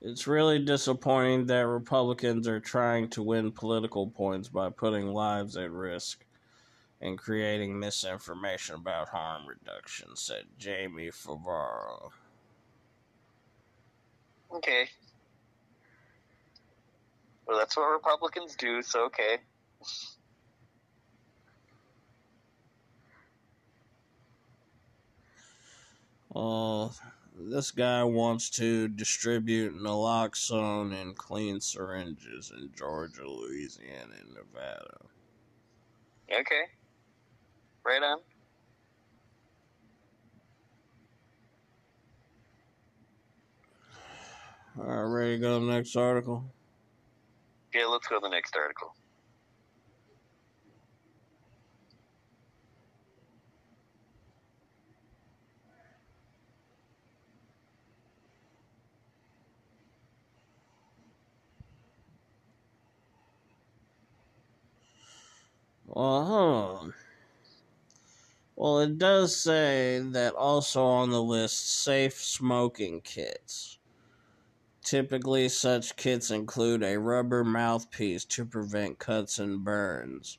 It's 0.02 0.26
really 0.26 0.58
disappointing 0.58 1.46
that 1.46 1.66
Republicans 1.66 2.48
are 2.48 2.60
trying 2.60 3.10
to 3.10 3.22
win 3.22 3.52
political 3.52 4.06
points 4.06 4.48
by 4.48 4.70
putting 4.70 5.08
lives 5.08 5.56
at 5.58 5.70
risk 5.70 6.24
and 7.02 7.18
creating 7.18 7.78
misinformation 7.78 8.76
about 8.76 9.08
harm 9.08 9.46
reduction, 9.46 10.16
said 10.16 10.44
Jamie 10.58 11.10
Favaro. 11.10 12.10
Okay. 14.54 14.88
Well, 17.46 17.58
that's 17.58 17.76
what 17.76 17.90
Republicans 17.90 18.54
do, 18.56 18.80
so 18.80 19.04
okay. 19.06 19.38
Well, 26.30 26.94
this 27.48 27.70
guy 27.70 28.04
wants 28.04 28.50
to 28.50 28.88
distribute 28.88 29.76
naloxone 29.76 31.00
and 31.00 31.16
clean 31.16 31.60
syringes 31.60 32.52
in 32.56 32.70
Georgia, 32.76 33.26
Louisiana, 33.26 34.14
and 34.20 34.34
Nevada. 34.34 34.98
Okay. 36.30 36.62
Right 37.84 38.02
on. 38.02 38.18
All 44.78 44.84
right, 44.84 45.00
ready 45.02 45.32
to 45.32 45.38
go 45.38 45.58
to 45.58 45.66
the 45.66 45.72
next 45.72 45.96
article? 45.96 46.44
Yeah, 47.74 47.86
let's 47.86 48.06
go 48.06 48.16
to 48.16 48.20
the 48.22 48.30
next 48.30 48.56
article. 48.56 48.94
Well, 65.92 66.24
hold 66.24 66.78
on. 66.78 66.94
Well, 68.54 68.78
it 68.78 68.96
does 68.96 69.36
say 69.36 69.98
that 69.98 70.34
also 70.34 70.84
on 70.84 71.10
the 71.10 71.22
list 71.22 71.68
safe 71.68 72.14
smoking 72.14 73.00
kits. 73.00 73.78
Typically, 74.84 75.48
such 75.48 75.96
kits 75.96 76.30
include 76.30 76.84
a 76.84 76.98
rubber 76.98 77.42
mouthpiece 77.42 78.24
to 78.26 78.44
prevent 78.44 79.00
cuts 79.00 79.40
and 79.40 79.64
burns, 79.64 80.38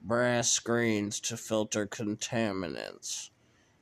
brass 0.00 0.50
screens 0.50 1.20
to 1.20 1.36
filter 1.36 1.86
contaminants, 1.86 3.28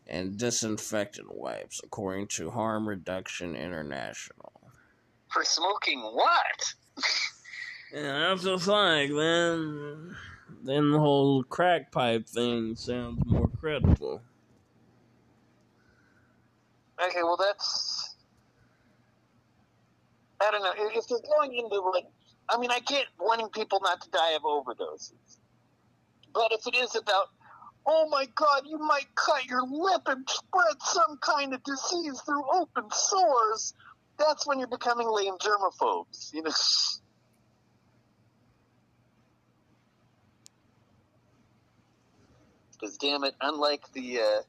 and 0.09 0.37
disinfectant 0.37 1.37
wipes, 1.37 1.81
according 1.85 2.27
to 2.27 2.51
Harm 2.51 2.89
Reduction 2.89 3.55
International. 3.55 4.73
For 5.33 5.45
smoking 5.45 6.01
what? 6.01 6.75
Yeah, 7.93 8.29
that's 8.29 8.45
just 8.45 8.69
like 8.69 9.11
then. 9.11 10.17
Then 10.63 10.91
the 10.91 10.99
whole 10.99 11.43
crack 11.43 11.91
pipe 11.91 12.29
thing 12.29 12.77
sounds 12.77 13.25
more 13.25 13.49
credible. 13.49 14.23
Okay, 17.03 17.23
well 17.23 17.39
that's. 17.39 18.17
I 20.41 20.51
don't 20.51 20.63
know. 20.63 20.73
If 20.95 21.07
they're 21.09 21.19
going 21.39 21.55
into 21.55 21.81
like, 21.81 22.07
I 22.49 22.59
mean, 22.59 22.71
I 22.71 22.81
get 22.81 23.07
wanting 23.19 23.49
people 23.49 23.81
not 23.83 24.01
to 24.03 24.11
die 24.11 24.33
of 24.33 24.43
overdoses, 24.43 25.39
but 26.33 26.53
if 26.53 26.67
it 26.67 26.77
is 26.77 26.95
about, 26.97 27.27
oh 27.87 28.09
my 28.11 28.27
God, 28.35 28.63
you 28.67 28.79
might 28.79 29.15
cut 29.15 29.45
your 29.47 29.63
lip 29.67 30.03
and 30.07 30.29
spread 30.29 30.77
some 30.81 31.19
kind 31.21 31.55
of 31.55 31.63
disease 31.65 32.21
through 32.25 32.45
open 32.53 32.85
sores, 32.91 33.75
that's 34.19 34.47
when 34.47 34.59
you're 34.59 34.69
becoming 34.69 35.09
lame 35.09 35.37
germaphobes. 35.39 36.33
You 36.35 36.43
know. 36.43 36.51
Because 42.81 42.97
damn 42.97 43.25
it, 43.25 43.35
unlike 43.41 43.83
the, 43.93 44.21
uh, 44.21 44.43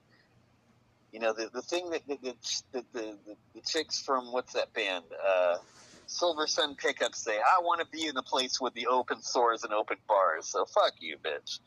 you 1.11 1.19
know, 1.19 1.34
the 1.34 1.49
the 1.53 1.61
thing 1.61 1.89
that 1.91 2.01
the 2.07 2.17
the, 2.21 2.36
the, 2.71 2.86
the, 2.93 3.17
the 3.55 3.61
chicks 3.65 4.01
from 4.01 4.32
what's 4.32 4.53
that 4.53 4.73
band, 4.73 5.03
uh, 5.27 5.57
Silver 6.07 6.47
Sun 6.47 6.75
Pickups 6.75 7.23
say, 7.23 7.38
I 7.38 7.61
want 7.61 7.82
to 7.82 7.88
be 7.91 8.07
in 8.07 8.17
a 8.17 8.23
place 8.23 8.59
with 8.61 8.73
the 8.73 8.88
open 8.88 9.21
sores 9.21 9.63
and 9.63 9.73
open 9.73 9.97
bars. 10.07 10.47
So 10.47 10.65
fuck 10.65 10.93
you, 10.99 11.17
bitch. 11.17 11.59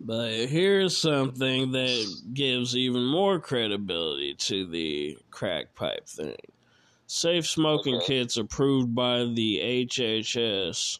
But 0.00 0.48
here's 0.48 0.96
something 0.96 1.72
that 1.72 2.20
gives 2.32 2.76
even 2.76 3.04
more 3.04 3.40
credibility 3.40 4.34
to 4.34 4.66
the 4.66 5.18
crack 5.30 5.74
pipe 5.74 6.08
thing. 6.08 6.36
Safe 7.06 7.46
smoking 7.46 7.96
Okay. 7.96 8.06
kits 8.06 8.36
approved 8.36 8.94
by 8.94 9.24
the 9.24 9.86
HHS 9.88 10.98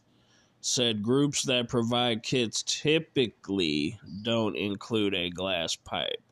said 0.61 1.03
groups 1.03 1.43
that 1.45 1.69
provide 1.69 2.23
kits 2.23 2.63
typically 2.63 3.99
don't 4.23 4.57
include 4.57 5.15
a 5.15 5.31
glass 5.31 5.77
pipe, 5.77 6.23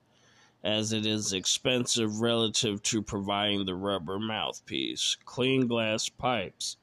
as 0.65 0.93
it 0.93 1.07
is 1.07 1.33
expensive 1.33 2.21
relative 2.21 2.83
to 2.83 3.03
providing 3.03 3.65
the 3.65 3.75
rubber 3.75 4.19
mouthpiece. 4.19 5.17
Clean 5.25 5.67
glass 5.67 6.09
pipes 6.09 6.77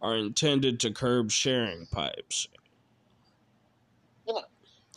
are 0.00 0.16
intended 0.16 0.80
to 0.80 0.90
curb 0.90 1.30
sharing 1.30 1.86
pipes 1.86 2.48
You 4.26 4.34
know, 4.34 4.44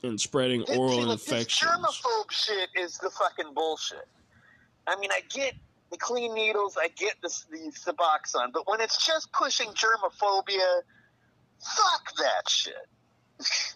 and 0.04 0.20
spreading 0.20 0.64
This- 0.66 0.78
oral 0.78 1.02
see, 1.02 1.06
look, 1.06 1.20
This 1.26 1.48
germaphobe 1.48 2.32
shit 2.32 2.70
is 2.76 2.98
the 2.98 3.10
fucking 3.10 3.54
bullshit. 3.54 4.08
I 4.86 4.96
mean, 4.98 5.12
I 5.12 5.22
get 5.30 5.56
the 5.92 5.98
clean 5.98 6.34
needles, 6.34 6.78
I 6.78 6.90
get 6.90 7.16
the, 7.22 7.30
the 7.50 7.72
Suboxone, 7.72 8.52
but 8.54 8.68
when 8.68 8.82
it's 8.82 9.06
just 9.06 9.32
pushing 9.32 9.70
germophobia, 9.70 10.82
fuck 11.60 12.16
that 12.18 12.50
shit. 12.50 12.74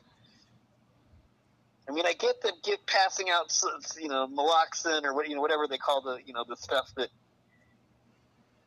I 1.89 1.93
mean, 1.93 2.05
I 2.05 2.13
get 2.13 2.41
them 2.41 2.53
get 2.63 2.85
passing 2.85 3.29
out, 3.29 3.53
you 3.99 4.07
know, 4.07 4.27
naloxone 4.27 5.03
or 5.03 5.13
what, 5.13 5.27
you 5.27 5.35
know, 5.35 5.41
whatever 5.41 5.67
they 5.67 5.77
call 5.77 6.01
the, 6.01 6.19
you 6.25 6.33
know, 6.33 6.45
the 6.47 6.55
stuff 6.55 6.89
that, 6.95 7.09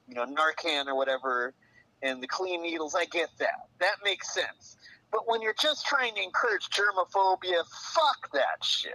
you 0.09 0.15
know, 0.15 0.27
Narcan 0.27 0.89
or 0.89 0.95
whatever, 0.95 1.55
and 2.03 2.23
the 2.23 2.27
clean 2.27 2.63
needles. 2.63 2.95
I 2.95 3.07
get 3.07 3.31
that. 3.39 3.69
That 3.81 3.97
makes 4.05 4.35
sense. 4.35 4.77
But 5.11 5.27
when 5.27 5.41
you're 5.41 5.55
just 5.59 5.87
trying 5.87 6.15
to 6.17 6.23
encourage 6.23 6.69
germophobia, 6.69 7.65
fuck 7.95 8.33
that 8.33 8.63
shit. 8.63 8.93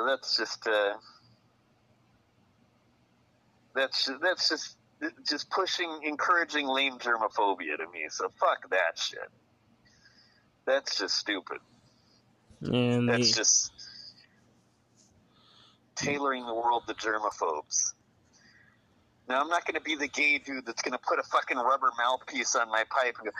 So 0.00 0.06
that's 0.06 0.34
just 0.34 0.66
uh, 0.66 0.94
that's 3.74 4.10
that's 4.22 4.48
just 4.48 4.76
just 5.28 5.50
pushing, 5.50 5.90
encouraging 6.04 6.66
lame 6.66 6.98
germophobia 6.98 7.76
to 7.76 7.86
me. 7.92 8.06
So 8.08 8.30
fuck 8.40 8.70
that 8.70 8.98
shit. 8.98 9.28
That's 10.64 10.98
just 10.98 11.16
stupid. 11.16 11.58
And 12.62 13.06
the, 13.06 13.12
That's 13.12 13.32
just 13.32 13.72
tailoring 15.96 16.46
the 16.46 16.54
world 16.54 16.84
to 16.88 16.94
germophobes. 16.94 17.92
Now 19.28 19.42
I'm 19.42 19.48
not 19.48 19.66
going 19.66 19.74
to 19.74 19.82
be 19.82 19.96
the 19.96 20.08
gay 20.08 20.38
dude 20.38 20.64
that's 20.64 20.80
going 20.80 20.92
to 20.92 21.04
put 21.06 21.18
a 21.18 21.24
fucking 21.24 21.58
rubber 21.58 21.90
mouthpiece 21.98 22.56
on 22.56 22.70
my 22.70 22.84
pipe 22.88 23.16
and 23.18 23.26
go, 23.26 23.32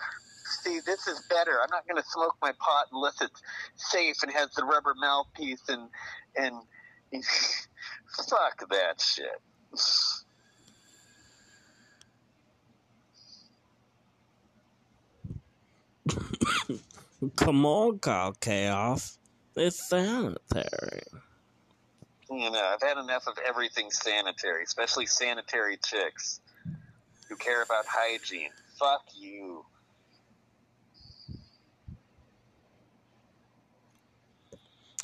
"See, 0.51 0.81
this 0.85 1.07
is 1.07 1.23
better. 1.31 1.59
I'm 1.63 1.71
not 1.71 1.87
going 1.89 2.03
to 2.03 2.09
smoke 2.09 2.37
my 2.43 2.53
pot 2.59 2.87
unless 2.93 3.21
it's 3.21 3.43
safe 3.77 4.23
and 4.23 4.33
has 4.33 4.51
the 4.55 4.65
rubber 4.65 4.95
mouthpiece 4.95 5.69
and 5.69 5.89
and." 6.37 6.63
Fuck 8.29 8.69
that 8.71 9.01
shit. 9.01 9.41
come 17.37 17.67
on, 17.67 17.99
Kyle 17.99 18.33
Chaos. 18.33 19.19
It's 19.57 19.89
sanitary. 19.89 21.03
You 22.31 22.51
know, 22.51 22.65
I've 22.65 22.83
had 22.83 22.99
enough 22.99 23.27
of 23.27 23.39
everything 23.47 23.91
sanitary, 23.91 24.63
especially 24.65 25.07
sanitary 25.07 25.79
chicks 25.85 26.41
who 27.29 27.37
care 27.37 27.63
about 27.63 27.85
hygiene. 27.89 28.51
Fuck 28.79 29.03
you. 29.19 29.65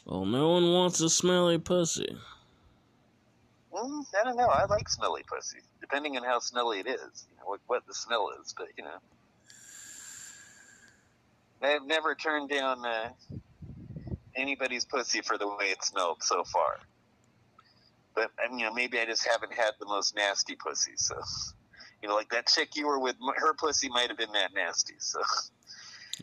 Well, 0.07 0.25
no 0.25 0.51
one 0.51 0.73
wants 0.73 1.01
a 1.01 1.11
smelly 1.11 1.59
pussy. 1.59 2.17
Mm, 3.73 4.05
I 4.21 4.25
don't 4.25 4.37
know. 4.37 4.49
I 4.49 4.65
like 4.67 4.89
smelly 4.89 5.23
pussy, 5.29 5.59
depending 5.81 6.17
on 6.17 6.23
how 6.23 6.39
smelly 6.39 6.79
it 6.79 6.87
is. 6.87 7.27
You 7.29 7.37
know 7.37 7.45
what, 7.45 7.61
what 7.67 7.87
the 7.87 7.93
smell 7.93 8.31
is, 8.41 8.55
but 8.57 8.69
you 8.79 8.85
know, 8.85 8.99
I've 11.61 11.85
never 11.85 12.15
turned 12.15 12.51
down 12.51 12.87
uh, 12.87 13.09
anybody's 14.37 14.85
pussy 14.85 15.23
for 15.23 15.37
the 15.37 15.49
way 15.49 15.67
it 15.71 15.85
smelled 15.85 16.23
so 16.23 16.45
far. 16.45 16.79
But 18.15 18.31
I 18.43 18.49
mean, 18.49 18.61
you 18.61 18.67
know, 18.67 18.73
maybe 18.73 19.01
I 19.01 19.07
just 19.07 19.27
haven't 19.29 19.53
had 19.53 19.73
the 19.81 19.87
most 19.87 20.15
nasty 20.15 20.55
pussy. 20.55 20.93
So, 20.97 21.17
you 22.01 22.09
know, 22.09 22.15
like 22.15 22.31
that 22.31 22.47
chick 22.47 22.77
you 22.77 22.87
were 22.87 23.01
with, 23.01 23.17
her 23.37 23.55
pussy 23.55 23.89
might 23.89 24.09
have 24.09 24.17
been 24.17 24.33
that 24.33 24.55
nasty. 24.55 24.95
So, 25.01 25.21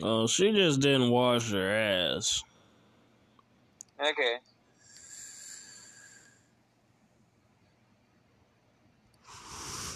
Oh, 0.02 0.26
she 0.26 0.52
just 0.52 0.80
didn't 0.80 1.10
wash 1.10 1.52
her 1.52 1.70
ass. 1.70 2.42
Okay. 4.00 4.36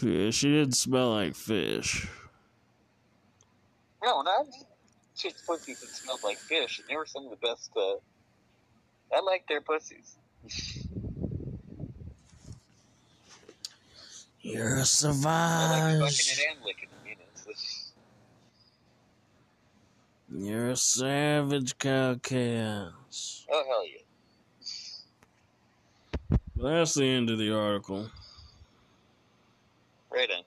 Yeah, 0.03 0.31
she 0.31 0.49
didn't 0.49 0.77
smell 0.77 1.11
like 1.11 1.35
fish. 1.35 2.07
No, 4.03 4.23
not. 4.23 4.47
chicks' 5.17 5.43
pussies 5.43 5.81
that 5.81 5.89
smelled 5.89 6.21
like 6.23 6.39
fish, 6.39 6.79
and 6.79 6.89
they 6.89 6.97
were 6.97 7.07
some 7.07 7.25
of 7.25 7.31
the 7.31 7.37
best. 7.37 7.71
Uh, 7.77 7.95
I 9.13 9.21
like 9.21 9.45
their 9.49 9.61
pussies. 9.61 10.17
You're 14.41 14.77
a 14.77 14.79
I 14.79 14.81
like 14.81 16.01
fucking 16.01 16.11
savage. 16.11 16.39
it 16.39 16.57
and 16.57 16.65
licking 16.65 16.89
it. 17.05 17.09
You 17.09 17.17
know, 17.17 17.23
so 17.35 17.51
You're 20.31 20.71
a 20.71 20.77
savage 20.77 21.79
cowcast. 21.79 23.47
oh 23.51 23.65
hell 23.67 23.85
yeah. 23.87 24.03
That's 26.55 26.95
the 26.95 27.05
end 27.05 27.31
of 27.31 27.39
the 27.39 27.55
article. 27.55 28.11
Right 30.11 30.31
on. 30.31 30.43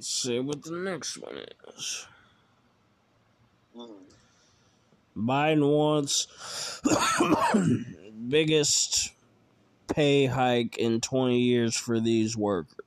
Let's 0.00 0.22
see 0.22 0.40
what 0.40 0.62
the 0.62 0.72
next 0.72 1.18
one 1.18 1.36
is. 1.76 2.06
Mm. 3.76 3.90
Biden 5.14 5.70
wants 5.76 6.80
biggest 8.30 9.12
pay 9.88 10.24
hike 10.24 10.78
in 10.78 11.02
20 11.02 11.38
years 11.38 11.76
for 11.76 12.00
these 12.00 12.34
workers. 12.34 12.78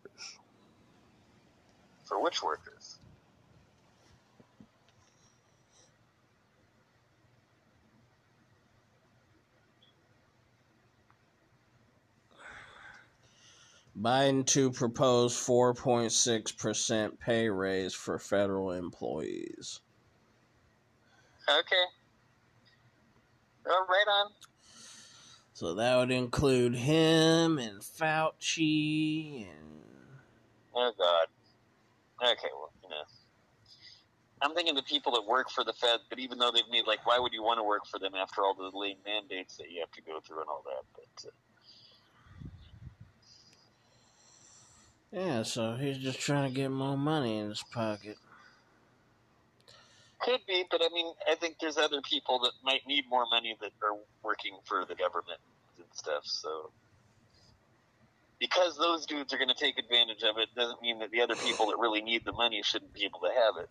For 2.04 2.20
which 2.20 2.42
workers? 2.42 2.73
Biden 14.00 14.46
to 14.48 14.72
propose 14.72 15.36
4.6% 15.36 17.20
pay 17.20 17.50
raise 17.50 17.94
for 17.94 18.18
federal 18.18 18.72
employees. 18.72 19.82
Okay. 21.48 21.86
Oh, 23.68 23.86
right 23.88 24.06
on. 24.08 24.32
So 25.54 25.76
that 25.76 25.98
would 25.98 26.12
include 26.12 26.76
him 26.76 27.60
and 27.60 27.82
Fauci 27.82 29.48
and 29.48 29.84
Oh 30.76 30.92
God. 30.98 31.28
Okay, 32.22 32.50
well, 32.54 32.72
you 32.82 32.90
know. 32.90 33.04
I'm 34.42 34.56
thinking 34.56 34.76
the 34.76 34.84
people 34.84 35.12
that 35.14 35.26
work 35.26 35.50
for 35.50 35.64
the 35.64 35.74
Fed, 35.74 36.00
but 36.10 36.20
even 36.20 36.38
though 36.38 36.52
they've 36.52 36.70
made 36.72 36.86
like, 36.88 37.06
why 37.06 37.20
would 37.20 37.32
you 37.32 37.44
want 37.44 37.60
to 37.60 37.64
work 37.64 37.86
for 37.90 38.00
them 38.00 38.14
after 38.16 38.42
all 38.42 38.54
the 38.54 38.76
lame 38.78 38.98
mandates 39.06 39.56
that 39.58 39.70
you 39.70 39.80
have 39.80 39.92
to 39.92 40.02
go 40.02 40.20
through 40.20 40.42
and 40.42 40.50
all 40.50 40.64
that? 40.66 40.84
But 40.96 41.30
uh, 41.30 41.32
yeah, 45.14 45.44
so 45.44 45.76
he's 45.76 46.00
just 46.00 46.20
trying 46.20 46.50
to 46.50 46.56
get 46.56 46.72
more 46.72 46.98
money 46.98 47.38
in 47.38 47.50
his 47.50 47.64
pocket. 47.72 48.18
could 50.20 50.40
be, 50.48 50.66
but 50.72 50.82
I 50.82 50.90
mean, 50.92 51.14
I 51.30 51.36
think 51.36 51.58
there's 51.62 51.78
other 51.78 52.02
people 52.02 52.40
that 52.40 52.54
might 52.64 52.88
need 52.88 53.04
more 53.08 53.26
money 53.30 53.56
that 53.62 53.72
are 53.84 53.96
working 54.24 54.58
for 54.66 54.86
the 54.86 54.96
government 54.96 55.40
and 55.78 55.86
stuff. 55.94 56.24
So 56.26 56.72
because 58.40 58.76
those 58.78 59.06
dudes 59.06 59.34
are 59.34 59.38
going 59.38 59.50
to 59.50 59.56
take 59.56 59.78
advantage 59.78 60.24
of 60.24 60.38
it, 60.38 60.50
doesn't 60.56 60.82
mean 60.82 61.00
that 61.00 61.12
the 61.12 61.22
other 61.22 61.36
people 61.36 61.68
that 61.68 61.78
really 61.78 62.02
need 62.02 62.26
the 62.26 62.34
money 62.34 62.62
shouldn't 62.64 62.94
be 62.94 63.06
able 63.06 63.20
to 63.20 63.30
have 63.30 63.64
it. 63.64 63.70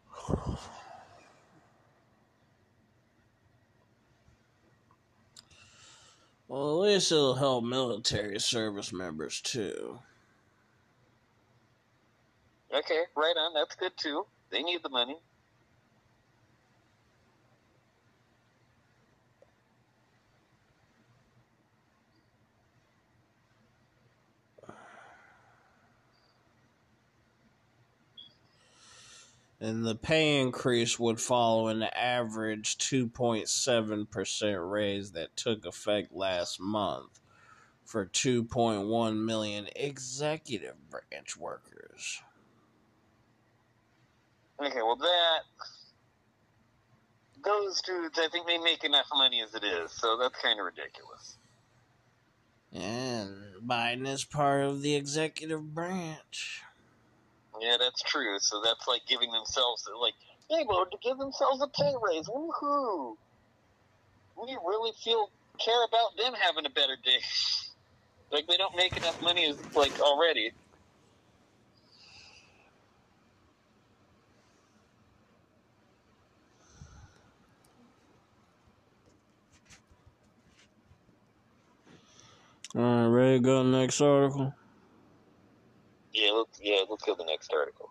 Well, 6.46 6.84
at 6.84 6.88
least 6.88 7.10
it'll 7.10 7.34
help 7.34 7.64
military 7.64 8.38
service 8.38 8.92
members 8.92 9.40
too. 9.40 9.98
Okay, 12.72 13.02
right 13.14 13.36
on. 13.36 13.52
That's 13.52 13.74
good 13.74 13.92
too. 13.96 14.24
They 14.50 14.62
need 14.62 14.82
the 14.82 14.88
money. 14.88 15.18
And 29.60 29.86
the 29.86 29.94
pay 29.94 30.40
increase 30.40 30.98
would 30.98 31.20
follow 31.20 31.68
an 31.68 31.84
average 31.84 32.78
2.7% 32.78 34.70
raise 34.70 35.12
that 35.12 35.36
took 35.36 35.64
effect 35.64 36.12
last 36.12 36.58
month 36.58 37.20
for 37.84 38.06
2.1 38.06 39.24
million 39.24 39.68
executive 39.76 40.90
branch 40.90 41.36
workers. 41.36 42.22
Okay, 44.60 44.82
well 44.82 44.96
that 44.96 45.40
those 47.44 47.80
dudes, 47.82 48.18
I 48.18 48.28
think 48.28 48.46
they 48.46 48.58
make 48.58 48.84
enough 48.84 49.06
money 49.12 49.42
as 49.42 49.54
it 49.54 49.64
is, 49.64 49.90
so 49.92 50.16
that's 50.16 50.40
kind 50.40 50.60
of 50.60 50.66
ridiculous. 50.66 51.36
And 52.72 53.36
Biden 53.66 54.06
is 54.06 54.24
part 54.24 54.64
of 54.64 54.82
the 54.82 54.94
executive 54.94 55.74
branch. 55.74 56.62
Yeah, 57.60 57.76
that's 57.78 58.02
true. 58.02 58.38
So 58.38 58.62
that's 58.62 58.88
like 58.88 59.02
giving 59.08 59.30
themselves 59.30 59.86
like 60.00 60.14
they 60.48 60.64
voted 60.64 60.92
to 60.92 60.98
give 61.02 61.18
themselves 61.18 61.62
a 61.62 61.68
pay 61.68 61.92
raise. 62.02 62.28
Woohoo! 62.28 63.16
We 64.36 64.56
really 64.66 64.92
feel 65.04 65.30
care 65.58 65.84
about 65.84 66.16
them 66.16 66.32
having 66.40 66.66
a 66.66 66.70
better 66.70 66.96
day. 67.04 67.20
like 68.32 68.46
they 68.46 68.56
don't 68.56 68.74
make 68.76 68.96
enough 68.96 69.20
money 69.22 69.46
as 69.46 69.58
like 69.76 70.00
already. 70.00 70.52
All 82.74 82.82
right, 82.82 83.06
ready 83.06 83.38
to 83.38 83.44
go 83.44 83.62
to 83.62 83.70
the 83.70 83.78
next 83.78 84.00
article? 84.00 84.54
Yeah, 86.14 86.30
let's 86.30 86.58
yeah, 86.62 86.80
let's 86.88 87.04
go 87.04 87.14
to 87.14 87.18
the 87.18 87.24
next 87.24 87.52
article. 87.52 87.90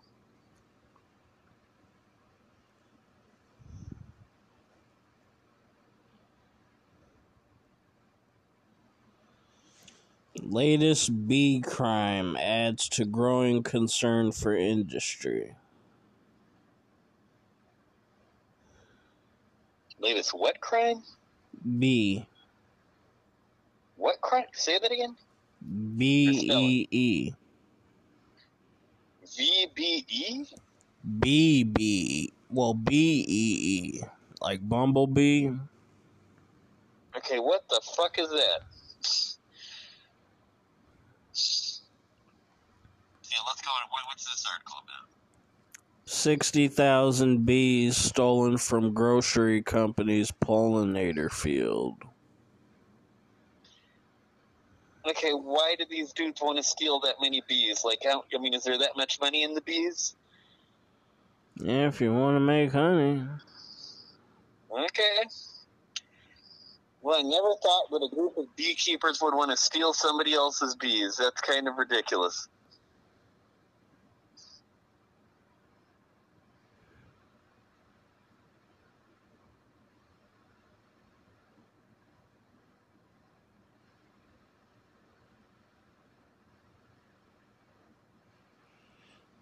Latest 10.41 11.27
bee 11.27 11.61
crime 11.61 12.35
adds 12.37 12.89
to 12.89 13.05
growing 13.05 13.61
concern 13.61 14.31
for 14.31 14.55
industry. 14.55 15.55
Latest 19.99 20.31
what 20.31 20.59
crime? 20.61 21.03
B 21.77 22.25
What 24.01 24.19
crime? 24.19 24.45
Say 24.53 24.79
that 24.79 24.91
again. 24.91 25.15
B 25.95 26.47
E 26.49 26.87
E 26.89 27.33
VBE? 29.27 30.59
B 31.19 31.63
B 31.63 32.33
well 32.49 32.73
B 32.73 33.23
E 33.27 33.99
E 33.99 34.01
like 34.41 34.67
bumblebee. 34.67 35.51
Okay, 37.15 37.37
what 37.37 37.69
the 37.69 37.79
fuck 37.95 38.17
is 38.17 38.29
that? 38.29 38.61
Yeah, 43.29 43.37
let's 43.45 43.61
go. 43.61 43.69
What, 43.91 44.01
what's 44.07 44.25
this 44.25 44.43
article 44.51 44.77
about? 44.83 45.07
Sixty 46.05 46.67
thousand 46.67 47.45
bees 47.45 47.97
stolen 47.97 48.57
from 48.57 48.95
grocery 48.95 49.61
company's 49.61 50.31
pollinator 50.31 51.31
field. 51.31 52.01
Okay, 55.09 55.31
why 55.31 55.75
do 55.79 55.85
these 55.89 56.13
dudes 56.13 56.41
want 56.41 56.57
to 56.57 56.63
steal 56.63 56.99
that 57.01 57.15
many 57.21 57.41
bees? 57.47 57.83
Like, 57.83 57.99
how, 58.03 58.23
I 58.35 58.37
mean, 58.39 58.53
is 58.53 58.63
there 58.63 58.77
that 58.77 58.91
much 58.95 59.19
money 59.19 59.43
in 59.43 59.55
the 59.55 59.61
bees? 59.61 60.15
Yeah, 61.55 61.87
if 61.87 62.01
you 62.01 62.13
want 62.13 62.35
to 62.35 62.39
make 62.39 62.71
honey. 62.71 63.23
Okay. 64.71 65.23
Well, 67.01 67.17
I 67.17 67.23
never 67.23 67.55
thought 67.63 67.89
that 67.91 68.07
a 68.11 68.15
group 68.15 68.37
of 68.37 68.45
beekeepers 68.55 69.19
would 69.21 69.33
want 69.33 69.49
to 69.49 69.57
steal 69.57 69.93
somebody 69.93 70.33
else's 70.33 70.75
bees. 70.75 71.17
That's 71.17 71.41
kind 71.41 71.67
of 71.67 71.77
ridiculous. 71.77 72.47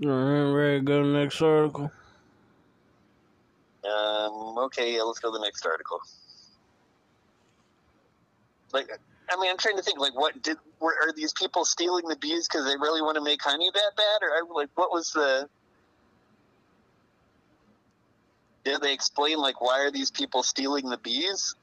All 0.01 0.09
right, 0.11 0.51
ready 0.53 0.79
to 0.79 0.85
go 0.85 1.03
to 1.03 1.07
the 1.09 1.19
next 1.19 1.41
article? 1.41 1.91
Um, 3.83 4.57
okay, 4.59 4.95
yeah, 4.95 5.01
let's 5.01 5.19
go 5.19 5.29
to 5.29 5.37
the 5.37 5.43
next 5.43 5.65
article. 5.65 5.99
Like, 8.71 8.89
I 9.29 9.37
mean, 9.41 9.51
I'm 9.51 9.57
trying 9.57 9.75
to 9.75 9.83
think, 9.83 9.99
like, 9.99 10.15
what 10.15 10.41
did 10.41 10.57
were, 10.79 10.95
are 11.01 11.11
these 11.11 11.33
people 11.33 11.65
stealing 11.65 12.07
the 12.07 12.15
bees 12.15 12.47
because 12.47 12.65
they 12.65 12.77
really 12.77 13.01
want 13.01 13.15
to 13.15 13.21
make 13.21 13.41
honey 13.43 13.69
that 13.73 13.91
bad, 13.97 14.25
or 14.25 14.55
like, 14.55 14.69
what 14.75 14.89
was 14.89 15.11
the? 15.11 15.49
Did 18.63 18.81
they 18.81 18.93
explain 18.93 19.39
like 19.39 19.61
why 19.61 19.79
are 19.79 19.91
these 19.91 20.11
people 20.11 20.43
stealing 20.43 20.89
the 20.89 20.97
bees? 20.97 21.55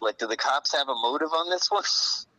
Like, 0.00 0.18
do 0.18 0.26
the 0.26 0.36
cops 0.36 0.74
have 0.74 0.88
a 0.88 0.94
motive 0.94 1.32
on 1.32 1.50
this 1.50 1.70
one? 1.70 1.84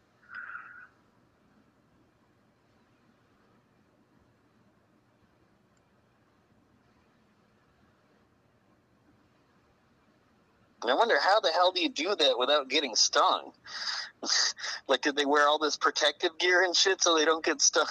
I 10.89 10.95
wonder 10.95 11.17
how 11.19 11.39
the 11.39 11.51
hell 11.51 11.71
do 11.71 11.81
you 11.81 11.89
do 11.89 12.15
that 12.15 12.39
without 12.39 12.69
getting 12.69 12.95
stung? 12.95 13.51
like, 14.87 15.01
did 15.01 15.15
they 15.15 15.25
wear 15.25 15.47
all 15.47 15.59
this 15.59 15.77
protective 15.77 16.37
gear 16.39 16.63
and 16.63 16.75
shit 16.75 17.01
so 17.01 17.15
they 17.15 17.25
don't 17.25 17.43
get 17.43 17.61
stung? 17.61 17.85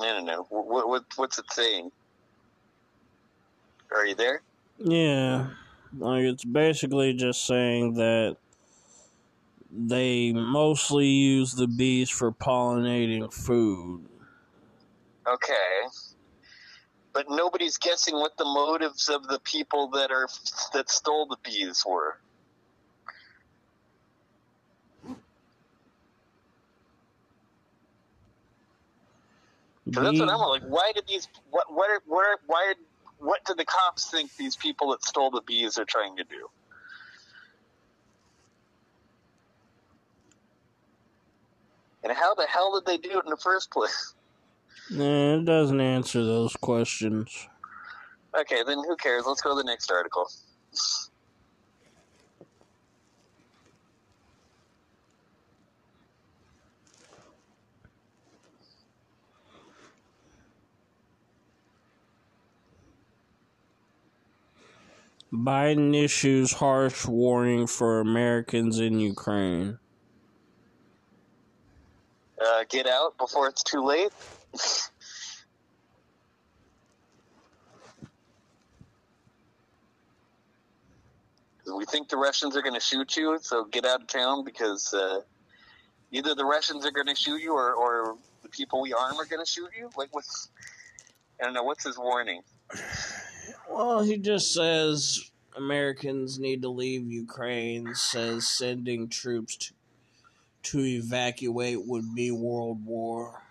I 0.00 0.06
don't 0.06 0.24
know. 0.24 0.46
What, 0.50 0.88
what 0.88 1.04
what's 1.16 1.38
it 1.38 1.44
saying? 1.52 1.92
Are 3.92 4.06
you 4.06 4.14
there? 4.14 4.42
Yeah, 4.78 5.50
like 5.96 6.24
it's 6.24 6.44
basically 6.44 7.12
just 7.12 7.46
saying 7.46 7.94
that 7.94 8.36
they 9.70 10.32
mostly 10.32 11.06
use 11.06 11.52
the 11.52 11.68
bees 11.68 12.10
for 12.10 12.32
pollinating 12.32 13.32
food. 13.32 14.08
Okay. 15.26 15.88
But 17.12 17.26
nobody's 17.28 17.76
guessing 17.76 18.14
what 18.14 18.36
the 18.38 18.44
motives 18.44 19.08
of 19.08 19.28
the 19.28 19.38
people 19.40 19.88
that 19.90 20.10
are 20.10 20.28
that 20.72 20.90
stole 20.90 21.26
the 21.26 21.36
bees 21.44 21.84
were. 21.86 22.16
So 29.92 30.02
that's 30.02 30.18
what 30.18 30.30
I'm 30.30 30.38
like. 30.38 30.62
Why 30.62 30.92
did 30.94 31.04
these? 31.06 31.28
What? 31.50 31.66
What? 31.72 31.90
Are, 31.90 32.00
where? 32.06 32.36
Why? 32.46 32.74
What 33.18 33.44
do 33.44 33.54
the 33.54 33.64
cops 33.64 34.10
think 34.10 34.34
these 34.36 34.56
people 34.56 34.90
that 34.92 35.04
stole 35.04 35.30
the 35.30 35.42
bees 35.42 35.78
are 35.78 35.84
trying 35.84 36.16
to 36.16 36.24
do? 36.24 36.48
And 42.02 42.12
how 42.12 42.34
the 42.34 42.46
hell 42.46 42.80
did 42.80 42.86
they 42.86 42.96
do 42.96 43.18
it 43.18 43.24
in 43.24 43.30
the 43.30 43.36
first 43.36 43.70
place? 43.70 44.14
Nah, 44.94 45.36
it 45.36 45.46
doesn't 45.46 45.80
answer 45.80 46.22
those 46.22 46.54
questions. 46.56 47.48
Okay, 48.38 48.62
then 48.62 48.78
who 48.78 48.94
cares? 48.96 49.24
Let's 49.26 49.40
go 49.40 49.50
to 49.50 49.56
the 49.56 49.64
next 49.64 49.90
article. 49.90 50.28
Biden 65.32 65.94
issues 65.94 66.52
harsh 66.52 67.06
warning 67.06 67.66
for 67.66 68.00
Americans 68.00 68.78
in 68.78 69.00
Ukraine. 69.00 69.78
Uh, 72.44 72.64
get 72.68 72.86
out 72.86 73.16
before 73.16 73.48
it's 73.48 73.62
too 73.62 73.82
late. 73.82 74.12
we 81.76 81.84
think 81.86 82.08
the 82.08 82.16
Russians 82.16 82.56
are 82.56 82.62
going 82.62 82.74
to 82.74 82.80
shoot 82.80 83.16
you, 83.16 83.38
so 83.40 83.64
get 83.64 83.84
out 83.84 84.02
of 84.02 84.08
town 84.08 84.44
because 84.44 84.92
uh, 84.92 85.20
either 86.10 86.34
the 86.34 86.44
Russians 86.44 86.84
are 86.86 86.90
going 86.90 87.06
to 87.06 87.14
shoot 87.14 87.40
you 87.40 87.54
or, 87.54 87.72
or 87.72 88.16
the 88.42 88.48
people 88.48 88.82
we 88.82 88.92
arm 88.92 89.18
are 89.18 89.24
going 89.24 89.44
to 89.44 89.50
shoot 89.50 89.70
you. 89.76 89.90
Like, 89.96 90.14
what's 90.14 90.48
I 91.40 91.44
don't 91.44 91.54
know. 91.54 91.64
What's 91.64 91.84
his 91.84 91.98
warning? 91.98 92.42
Well, 93.68 94.02
he 94.02 94.18
just 94.18 94.52
says 94.52 95.30
Americans 95.56 96.38
need 96.38 96.62
to 96.62 96.68
leave 96.68 97.10
Ukraine. 97.10 97.94
Says 97.94 98.46
sending 98.46 99.08
troops 99.08 99.56
to, 99.56 99.72
to 100.64 100.80
evacuate 100.80 101.86
would 101.86 102.14
be 102.14 102.30
world 102.30 102.84
war. 102.84 103.41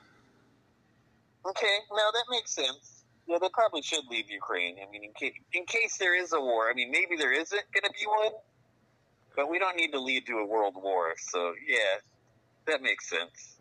Okay, 1.52 1.78
now 1.92 2.12
that 2.14 2.24
makes 2.30 2.52
sense. 2.52 3.04
Yeah, 3.28 3.38
they 3.42 3.50
probably 3.52 3.82
should 3.82 4.06
leave 4.10 4.30
Ukraine. 4.30 4.78
I 4.82 4.90
mean, 4.90 5.04
in 5.04 5.12
case, 5.12 5.34
in 5.54 5.66
case 5.66 5.98
there 5.98 6.16
is 6.16 6.32
a 6.32 6.40
war. 6.40 6.70
I 6.70 6.74
mean, 6.74 6.92
maybe 6.92 7.18
there 7.18 7.34
isn't 7.34 7.64
going 7.74 7.84
to 7.84 7.92
be 7.92 8.06
one, 8.08 8.32
but 9.36 9.50
we 9.50 9.60
don't 9.60 9.76
need 9.76 9.92
to 9.92 10.00
lead 10.00 10.26
to 10.28 10.38
a 10.38 10.46
world 10.46 10.76
war. 10.76 11.14
So, 11.18 11.54
yeah, 11.68 12.00
that 12.68 12.82
makes 12.82 13.10
sense. 13.10 13.58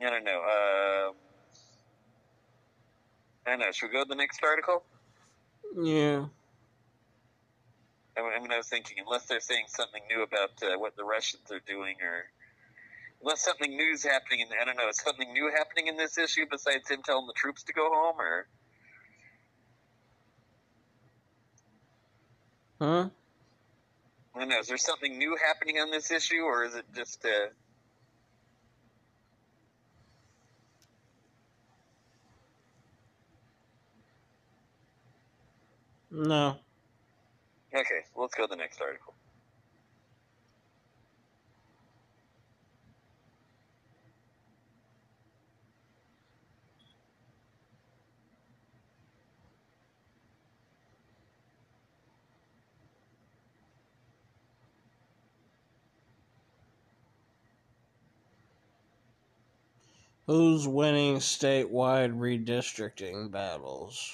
I 0.00 0.10
don't 0.10 0.24
know. 0.24 0.40
Um, 0.40 1.14
I 3.46 3.50
don't 3.50 3.60
know. 3.60 3.70
Should 3.70 3.90
we 3.90 3.92
go 3.92 4.02
to 4.02 4.08
the 4.08 4.16
next 4.16 4.40
article? 4.42 4.82
Yeah. 5.80 6.26
I 8.18 8.40
mean, 8.40 8.50
I 8.50 8.56
was 8.56 8.66
thinking, 8.66 8.96
unless 9.04 9.26
they're 9.26 9.40
saying 9.40 9.66
something 9.68 10.02
new 10.10 10.22
about 10.22 10.50
uh, 10.62 10.78
what 10.78 10.96
the 10.96 11.04
Russians 11.04 11.52
are 11.52 11.60
doing, 11.60 11.96
or 12.02 12.24
unless 13.20 13.44
something 13.44 13.76
new's 13.76 14.02
happening, 14.02 14.40
in, 14.40 14.48
I 14.60 14.64
don't 14.64 14.76
know, 14.76 14.88
is 14.88 15.00
something 15.00 15.32
new 15.32 15.50
happening 15.56 15.88
in 15.88 15.96
this 15.96 16.18
issue 16.18 16.46
besides 16.50 16.88
him 16.88 17.00
telling 17.04 17.26
the 17.26 17.32
troops 17.34 17.62
to 17.64 17.72
go 17.72 17.88
home, 17.90 18.16
or? 18.18 18.46
Huh? 22.80 23.08
I 24.34 24.38
don't 24.38 24.48
know. 24.48 24.58
Is 24.58 24.66
there 24.66 24.76
something 24.76 25.16
new 25.16 25.36
happening 25.44 25.78
on 25.78 25.90
this 25.90 26.10
issue, 26.10 26.42
or 26.42 26.64
is 26.64 26.74
it 26.74 26.84
just? 26.94 27.24
Uh... 27.24 27.48
No. 36.10 36.56
Okay, 37.74 38.04
let's 38.14 38.34
go 38.34 38.44
to 38.44 38.50
the 38.50 38.56
next 38.56 38.80
article. 38.80 39.15
Who's 60.26 60.66
winning 60.66 61.18
statewide 61.18 62.18
redistricting 62.18 63.30
battles? 63.30 64.12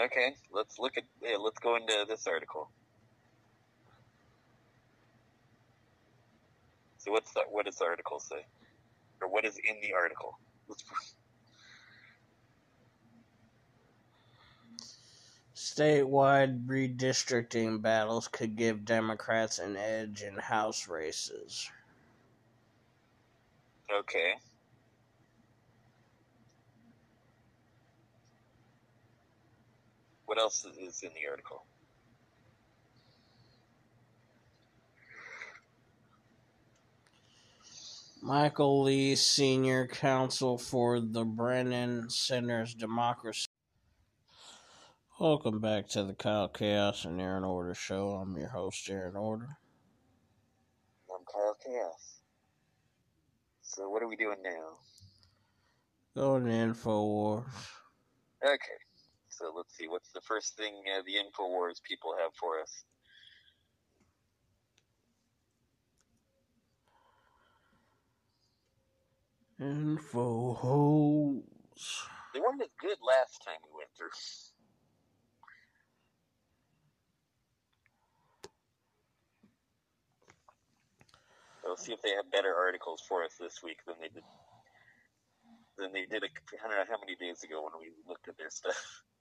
Okay, 0.00 0.36
let's 0.52 0.78
look 0.78 0.96
at. 0.96 1.02
Yeah, 1.20 1.38
let's 1.38 1.58
go 1.58 1.74
into 1.74 2.04
this 2.08 2.28
article. 2.28 2.70
So 6.98 7.10
what's 7.10 7.32
the, 7.32 7.40
what 7.50 7.66
does 7.66 7.76
the 7.76 7.86
article 7.86 8.20
say, 8.20 8.46
or 9.20 9.28
what 9.28 9.44
is 9.44 9.56
in 9.56 9.80
the 9.82 9.94
article? 9.94 10.38
Let's, 10.68 10.84
Statewide 15.56 16.66
redistricting 16.66 17.82
battles 17.82 18.28
could 18.28 18.54
give 18.56 18.84
Democrats 18.84 19.58
an 19.58 19.76
edge 19.76 20.22
in 20.22 20.36
House 20.36 20.86
races. 20.86 21.68
Okay. 23.92 24.34
What 30.26 30.38
else 30.38 30.64
is 30.64 31.02
in 31.02 31.10
the 31.14 31.28
article? 31.30 31.64
Michael 38.22 38.82
Li, 38.82 39.14
Senior 39.14 39.86
Counsel 39.86 40.58
for 40.58 40.98
the 40.98 41.24
Brennan 41.24 42.10
Center's 42.10 42.74
Democracy. 42.74 43.46
Welcome 45.20 45.60
back 45.60 45.88
to 45.90 46.02
the 46.02 46.12
Kyle 46.12 46.48
Chaos 46.48 47.04
and 47.04 47.20
Aaron 47.20 47.44
Order 47.44 47.74
Show. 47.74 48.10
I'm 48.10 48.36
your 48.36 48.48
host, 48.48 48.90
Aaron 48.90 49.16
Order. 49.16 49.58
I'm 51.08 51.24
Kyle 51.32 51.56
Chaos. 51.64 52.15
So 53.76 53.90
what 53.90 54.02
are 54.02 54.08
we 54.08 54.16
doing 54.16 54.38
now? 54.42 54.78
Going 56.16 56.46
to 56.46 56.50
InfoWars. 56.50 57.44
Okay. 58.42 58.80
So 59.28 59.52
let's 59.54 59.76
see, 59.76 59.86
what's 59.86 60.12
the 60.12 60.22
first 60.22 60.56
thing 60.56 60.72
uh, 60.96 61.02
the 61.04 61.12
Infowars 61.12 61.82
people 61.82 62.14
have 62.18 62.32
for 62.40 62.58
us? 62.58 62.84
Info 69.60 70.54
holes. 70.54 72.08
They 72.32 72.40
weren't 72.40 72.62
as 72.62 72.68
good 72.80 72.96
last 73.06 73.44
time 73.44 73.58
we 73.62 73.76
went 73.76 73.90
through. 73.94 74.08
Let's 81.68 81.84
see 81.84 81.92
if 81.92 82.02
they 82.02 82.10
have 82.10 82.30
better 82.30 82.54
articles 82.54 83.02
for 83.08 83.24
us 83.24 83.32
this 83.40 83.62
week 83.62 83.78
than 83.86 83.96
they 84.00 84.08
did 84.08 84.22
than 85.78 85.92
they 85.92 86.06
did. 86.06 86.22
A, 86.22 86.26
I 86.26 86.68
don't 86.68 86.78
know 86.78 86.84
how 86.88 87.00
many 87.00 87.16
days 87.16 87.42
ago 87.42 87.62
when 87.62 87.72
we 87.80 87.90
looked 88.08 88.28
at 88.28 88.38
their 88.38 88.50
stuff. 88.50 89.02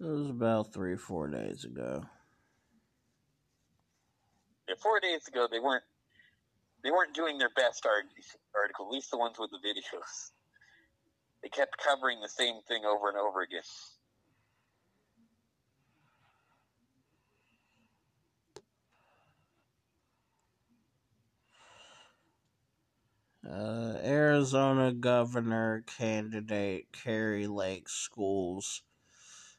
It 0.00 0.06
was 0.06 0.30
about 0.30 0.72
three, 0.72 0.92
or 0.92 0.96
four 0.96 1.26
days 1.26 1.64
ago. 1.64 2.04
Yeah, 4.68 4.76
four 4.80 5.00
days 5.00 5.26
ago 5.26 5.48
they 5.50 5.58
weren't 5.58 5.82
they 6.84 6.92
weren't 6.92 7.14
doing 7.14 7.36
their 7.36 7.50
best 7.56 7.84
art, 7.84 8.04
article. 8.54 8.86
At 8.86 8.92
least 8.92 9.10
the 9.10 9.18
ones 9.18 9.38
with 9.40 9.50
the 9.50 9.58
videos. 9.58 10.30
They 11.42 11.48
kept 11.48 11.78
covering 11.78 12.20
the 12.20 12.28
same 12.28 12.60
thing 12.68 12.84
over 12.84 13.08
and 13.08 13.18
over 13.18 13.42
again. 13.42 13.62
Uh, 23.50 23.96
Arizona 24.04 24.92
governor 24.92 25.82
candidate 25.86 26.88
Kari 26.92 27.46
Lake 27.46 27.88
schools 27.88 28.82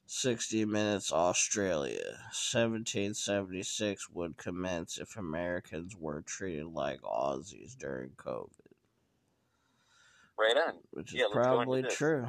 60 0.05 0.65
Minutes 0.65 1.11
Australia. 1.11 2.17
1776 2.33 4.09
would 4.11 4.37
commence 4.37 4.99
if 4.99 5.17
Americans 5.17 5.95
were 5.95 6.21
treated 6.21 6.65
like 6.65 7.01
Aussies 7.01 7.75
during 7.75 8.09
COVID. 8.11 8.49
Right 10.37 10.57
on. 10.67 10.75
Which 10.91 11.13
is 11.13 11.19
Yeah, 11.19 11.25
into 11.25 11.35
probably 11.35 11.83
true. 11.83 12.27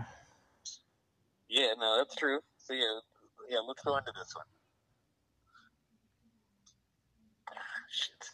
Yeah, 1.48 1.68
no, 1.78 1.98
that's 1.98 2.14
true. 2.16 2.40
So 2.58 2.72
yeah, 2.72 3.00
yeah, 3.48 3.58
let's 3.66 3.82
go 3.82 3.96
into 3.96 4.12
this 4.16 4.34
one. 4.34 4.46
Shit. 7.90 8.29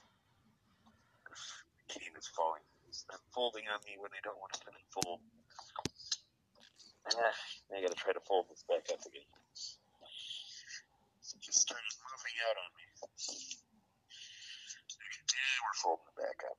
It's 3.37 3.45
unfolding 3.45 3.69
on 3.69 3.81
me 3.85 4.01
when 4.01 4.11
I 4.17 4.21
don't 4.25 4.39
want 4.41 4.53
to 4.55 4.61
let 4.65 4.81
it 4.81 4.89
fold. 4.89 5.21
Ah, 7.13 7.37
I 7.77 7.83
gotta 7.83 7.95
try 7.95 8.15
to 8.15 8.21
fold 8.21 8.47
this 8.49 8.65
back 8.67 8.89
up 8.91 9.05
again. 9.05 9.29
It 11.21 11.43
just 11.43 11.61
started 11.61 11.85
moving 12.01 12.37
out 12.49 12.57
on 12.57 12.73
me. 12.73 12.85
Yeah, 15.29 15.61
we're 15.61 15.77
folding 15.83 16.07
it 16.09 16.17
back 16.17 16.41
up. 16.49 16.57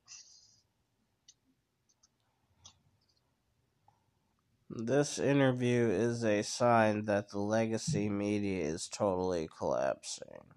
This 4.70 5.18
interview 5.18 5.90
is 5.90 6.24
a 6.24 6.44
sign 6.44 7.06
that 7.06 7.30
the 7.30 7.40
legacy 7.40 8.08
media 8.08 8.66
is 8.66 8.88
totally 8.88 9.50
collapsing. 9.58 10.57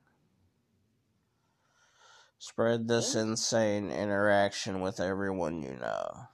Spread 2.50 2.88
this 2.88 3.14
insane 3.14 3.92
interaction 3.92 4.80
with 4.80 4.98
everyone 4.98 5.62
you 5.62 5.76
know. 5.80 6.26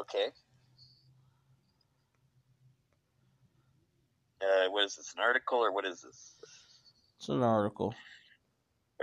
Okay. 0.00 0.28
Uh, 4.40 4.70
what 4.70 4.86
is 4.86 4.96
this? 4.96 5.12
An 5.14 5.22
article 5.22 5.58
or 5.58 5.72
what 5.72 5.84
is 5.84 6.00
this? 6.00 6.36
It's 7.18 7.28
an 7.28 7.42
article. 7.42 7.94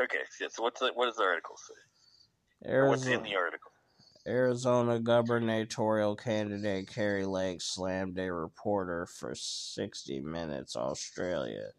Okay, 0.01 0.17
yeah, 0.41 0.47
so 0.49 0.63
what's 0.63 0.79
the, 0.79 0.89
what 0.95 1.05
does 1.05 1.17
the 1.17 1.23
article 1.23 1.55
say? 1.55 2.71
Or 2.71 2.89
what's 2.89 3.05
in 3.05 3.21
the 3.21 3.35
article? 3.35 3.71
Arizona 4.25 4.99
gubernatorial 4.99 6.15
candidate 6.15 6.87
Kari 6.87 7.27
Lake 7.27 7.61
slammed 7.61 8.17
a 8.17 8.33
reporter 8.33 9.05
for 9.05 9.35
60 9.35 10.19
Minutes 10.21 10.75
Australia 10.75 11.73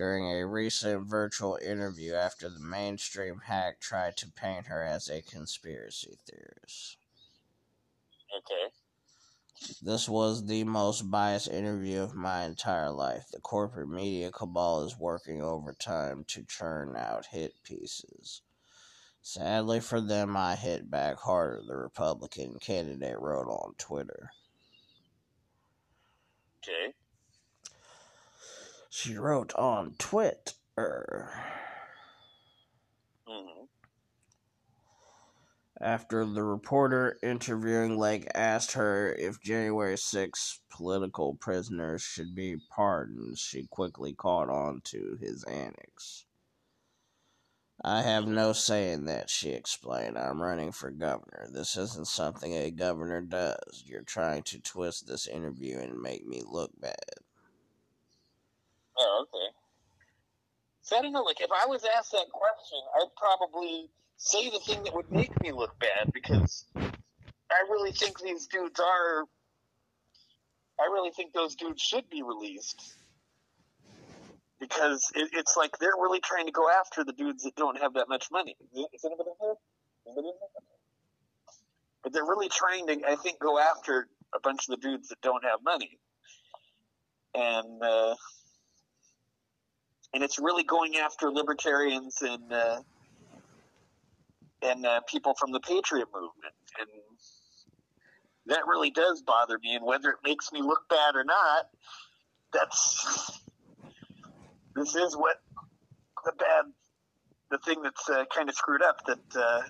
during 0.00 0.32
a 0.32 0.46
recent 0.46 1.06
virtual 1.06 1.58
interview 1.62 2.14
after 2.14 2.48
the 2.48 2.58
mainstream 2.58 3.38
hack 3.44 3.78
tried 3.80 4.16
to 4.16 4.32
paint 4.32 4.66
her 4.66 4.82
as 4.82 5.10
a 5.10 5.20
conspiracy 5.20 6.16
theorist. 6.26 6.96
Okay. 8.34 8.72
This 9.82 10.08
was 10.08 10.46
the 10.46 10.64
most 10.64 11.10
biased 11.10 11.48
interview 11.48 12.00
of 12.00 12.14
my 12.14 12.44
entire 12.44 12.90
life. 12.90 13.26
The 13.30 13.40
corporate 13.40 13.90
media 13.90 14.30
cabal 14.30 14.84
is 14.84 14.98
working 14.98 15.42
overtime 15.42 16.24
to 16.28 16.44
churn 16.44 16.96
out 16.96 17.26
hit 17.26 17.62
pieces. 17.62 18.40
Sadly 19.20 19.80
for 19.80 20.00
them, 20.00 20.34
I 20.34 20.56
hit 20.56 20.90
back 20.90 21.18
harder, 21.18 21.60
the 21.66 21.76
Republican 21.76 22.58
candidate 22.58 23.20
wrote 23.20 23.48
on 23.48 23.74
Twitter. 23.76 24.30
Okay. 26.64 26.94
She 28.92 29.16
wrote 29.16 29.54
on 29.54 29.94
Twitter. 29.98 31.30
hmm 33.24 33.64
After 35.80 36.24
the 36.26 36.42
reporter 36.42 37.16
interviewing 37.22 37.96
Lake 37.96 38.26
asked 38.34 38.72
her 38.72 39.12
if 39.12 39.40
January 39.40 39.96
6 39.96 40.60
political 40.68 41.36
prisoners 41.36 42.02
should 42.02 42.34
be 42.34 42.56
pardoned, 42.68 43.38
she 43.38 43.68
quickly 43.68 44.12
caught 44.12 44.48
on 44.48 44.80
to 44.86 45.16
his 45.20 45.44
antics. 45.44 46.26
I 47.84 48.02
have 48.02 48.26
no 48.26 48.52
say 48.52 48.90
in 48.90 49.04
that, 49.04 49.30
she 49.30 49.50
explained. 49.50 50.18
I'm 50.18 50.42
running 50.42 50.72
for 50.72 50.90
governor. 50.90 51.48
This 51.48 51.76
isn't 51.76 52.08
something 52.08 52.54
a 52.54 52.72
governor 52.72 53.20
does. 53.20 53.84
You're 53.86 54.02
trying 54.02 54.42
to 54.42 54.58
twist 54.58 55.06
this 55.06 55.28
interview 55.28 55.78
and 55.78 56.02
make 56.02 56.26
me 56.26 56.42
look 56.44 56.72
bad. 56.80 57.20
Oh, 59.00 59.24
okay. 59.26 59.54
So 60.82 60.98
I 60.98 61.02
don't 61.02 61.12
know, 61.12 61.22
like, 61.22 61.40
if 61.40 61.50
I 61.50 61.66
was 61.66 61.84
asked 61.96 62.12
that 62.12 62.30
question, 62.32 62.78
I'd 62.96 63.14
probably 63.16 63.88
say 64.16 64.50
the 64.50 64.58
thing 64.58 64.84
that 64.84 64.94
would 64.94 65.10
make 65.10 65.40
me 65.42 65.52
look 65.52 65.78
bad 65.78 66.12
because 66.12 66.64
I 66.76 67.64
really 67.70 67.92
think 67.92 68.20
these 68.20 68.46
dudes 68.46 68.78
are. 68.78 69.24
I 70.78 70.84
really 70.92 71.10
think 71.10 71.32
those 71.32 71.54
dudes 71.56 71.82
should 71.82 72.08
be 72.10 72.22
released. 72.22 72.94
Because 74.58 75.10
it, 75.14 75.30
it's 75.32 75.56
like 75.56 75.78
they're 75.78 75.96
really 76.00 76.20
trying 76.20 76.46
to 76.46 76.52
go 76.52 76.68
after 76.68 77.02
the 77.04 77.12
dudes 77.12 77.44
that 77.44 77.54
don't 77.54 77.78
have 77.80 77.94
that 77.94 78.08
much 78.08 78.26
money. 78.30 78.56
Is 78.74 79.04
anybody? 79.04 79.30
Anybody? 80.06 80.32
But 82.02 82.12
they're 82.12 82.24
really 82.24 82.48
trying 82.48 82.86
to, 82.88 83.00
I 83.06 83.16
think, 83.16 83.38
go 83.38 83.58
after 83.58 84.08
a 84.34 84.40
bunch 84.40 84.68
of 84.68 84.80
the 84.80 84.88
dudes 84.88 85.08
that 85.08 85.20
don't 85.22 85.44
have 85.44 85.60
money. 85.64 85.98
And, 87.34 87.82
uh, 87.82 88.14
and 90.12 90.22
it's 90.22 90.38
really 90.38 90.64
going 90.64 90.96
after 90.96 91.30
libertarians 91.30 92.22
and 92.22 92.52
uh, 92.52 92.80
and 94.62 94.84
uh, 94.84 95.00
people 95.08 95.34
from 95.34 95.52
the 95.52 95.60
Patriot 95.60 96.08
movement, 96.12 96.54
and 96.78 96.88
that 98.46 98.66
really 98.66 98.90
does 98.90 99.22
bother 99.22 99.58
me. 99.62 99.74
And 99.74 99.84
whether 99.84 100.10
it 100.10 100.18
makes 100.24 100.52
me 100.52 100.60
look 100.60 100.88
bad 100.88 101.14
or 101.14 101.24
not, 101.24 101.68
that's 102.52 103.40
this 104.74 104.94
is 104.94 105.16
what 105.16 105.36
the 106.24 106.32
bad, 106.32 106.64
the 107.50 107.58
thing 107.58 107.82
that's 107.82 108.08
uh, 108.08 108.24
kind 108.34 108.48
of 108.48 108.54
screwed 108.54 108.82
up 108.82 109.04
that 109.06 109.36
uh, 109.36 109.62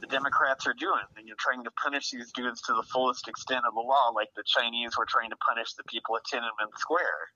the 0.00 0.06
Democrats 0.06 0.66
are 0.66 0.74
doing, 0.74 1.02
and 1.16 1.26
you're 1.26 1.36
trying 1.40 1.64
to 1.64 1.70
punish 1.70 2.10
these 2.10 2.30
dudes 2.32 2.60
to 2.62 2.74
the 2.74 2.82
fullest 2.82 3.28
extent 3.28 3.64
of 3.66 3.74
the 3.74 3.80
law, 3.80 4.10
like 4.14 4.28
the 4.36 4.44
Chinese 4.46 4.92
were 4.96 5.06
trying 5.08 5.30
to 5.30 5.36
punish 5.36 5.72
the 5.74 5.84
people 5.84 6.16
at 6.16 6.22
Tiananmen 6.24 6.70
Square. 6.76 7.32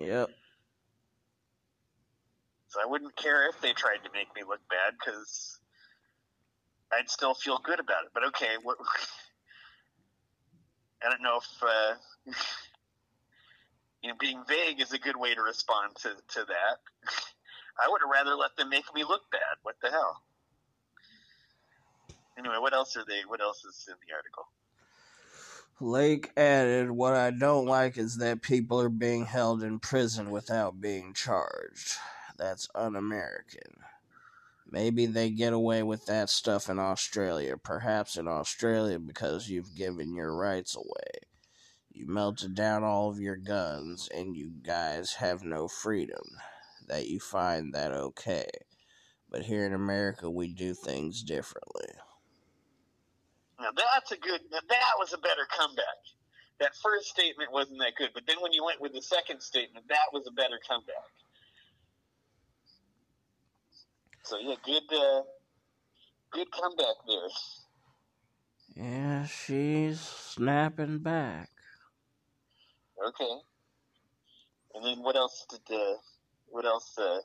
Yep. 0.00 0.30
So 2.68 2.80
I 2.82 2.86
wouldn't 2.86 3.14
care 3.16 3.50
if 3.50 3.60
they 3.60 3.74
tried 3.74 4.02
to 4.04 4.10
make 4.14 4.34
me 4.34 4.40
look 4.48 4.60
bad 4.70 4.94
because 4.98 5.58
I'd 6.90 7.10
still 7.10 7.34
feel 7.34 7.58
good 7.62 7.80
about 7.80 8.04
it. 8.04 8.10
But 8.14 8.24
okay, 8.28 8.56
what? 8.62 8.78
I 11.04 11.10
don't 11.10 11.22
know 11.22 11.38
if 11.38 11.62
uh, 11.62 11.94
you 14.02 14.08
know 14.08 14.16
being 14.18 14.42
vague 14.48 14.80
is 14.80 14.92
a 14.92 14.98
good 14.98 15.16
way 15.16 15.34
to 15.34 15.42
respond 15.42 15.96
to 15.96 16.08
to 16.08 16.46
that. 16.46 16.78
I 17.84 17.90
would 17.90 18.00
rather 18.10 18.34
let 18.36 18.56
them 18.56 18.70
make 18.70 18.86
me 18.94 19.04
look 19.04 19.30
bad. 19.30 19.58
What 19.62 19.76
the 19.82 19.90
hell? 19.90 20.22
Anyway, 22.38 22.56
what 22.58 22.72
else 22.72 22.96
are 22.96 23.04
they? 23.06 23.20
What 23.26 23.42
else 23.42 23.66
is 23.66 23.86
in 23.86 23.96
the 24.06 24.14
article? 24.14 24.46
Lake 25.82 26.30
added, 26.36 26.90
What 26.90 27.14
I 27.14 27.30
don't 27.30 27.64
like 27.64 27.96
is 27.96 28.18
that 28.18 28.42
people 28.42 28.78
are 28.82 28.90
being 28.90 29.24
held 29.24 29.62
in 29.62 29.78
prison 29.78 30.30
without 30.30 30.78
being 30.78 31.14
charged. 31.14 31.94
That's 32.36 32.68
un 32.74 32.96
American. 32.96 33.80
Maybe 34.70 35.06
they 35.06 35.30
get 35.30 35.54
away 35.54 35.82
with 35.82 36.04
that 36.04 36.28
stuff 36.28 36.68
in 36.68 36.78
Australia. 36.78 37.56
Perhaps 37.56 38.18
in 38.18 38.28
Australia 38.28 38.98
because 38.98 39.48
you've 39.48 39.74
given 39.74 40.14
your 40.14 40.36
rights 40.36 40.76
away. 40.76 41.26
You 41.90 42.06
melted 42.06 42.54
down 42.54 42.84
all 42.84 43.08
of 43.08 43.18
your 43.18 43.36
guns 43.36 44.06
and 44.14 44.36
you 44.36 44.52
guys 44.62 45.14
have 45.14 45.44
no 45.44 45.66
freedom. 45.66 46.36
That 46.88 47.08
you 47.08 47.20
find 47.20 47.72
that 47.72 47.92
okay. 47.92 48.48
But 49.30 49.44
here 49.44 49.64
in 49.64 49.72
America, 49.72 50.30
we 50.30 50.48
do 50.48 50.74
things 50.74 51.22
differently. 51.22 51.88
Now 53.60 53.68
that's 53.76 54.10
a 54.12 54.16
good. 54.16 54.40
That 54.50 54.92
was 54.98 55.12
a 55.12 55.18
better 55.18 55.46
comeback. 55.56 56.00
That 56.60 56.72
first 56.82 57.08
statement 57.08 57.52
wasn't 57.52 57.78
that 57.80 57.92
good, 57.96 58.10
but 58.14 58.24
then 58.26 58.36
when 58.40 58.52
you 58.52 58.64
went 58.64 58.80
with 58.80 58.92
the 58.92 59.02
second 59.02 59.40
statement, 59.40 59.86
that 59.88 60.12
was 60.12 60.26
a 60.26 60.32
better 60.32 60.58
comeback. 60.68 60.94
So 64.22 64.38
yeah, 64.38 64.54
good, 64.64 64.82
uh, 64.94 65.22
good 66.30 66.50
comeback 66.52 66.96
there. 67.06 67.28
Yeah, 68.76 69.26
she's 69.26 70.00
snapping 70.00 70.98
back. 70.98 71.50
Okay. 73.08 73.34
And 74.74 74.84
then 74.84 75.02
what 75.02 75.16
else 75.16 75.46
did? 75.50 75.74
Uh, 75.74 75.94
what 76.48 76.64
else? 76.64 76.96
Uh, 76.98 77.18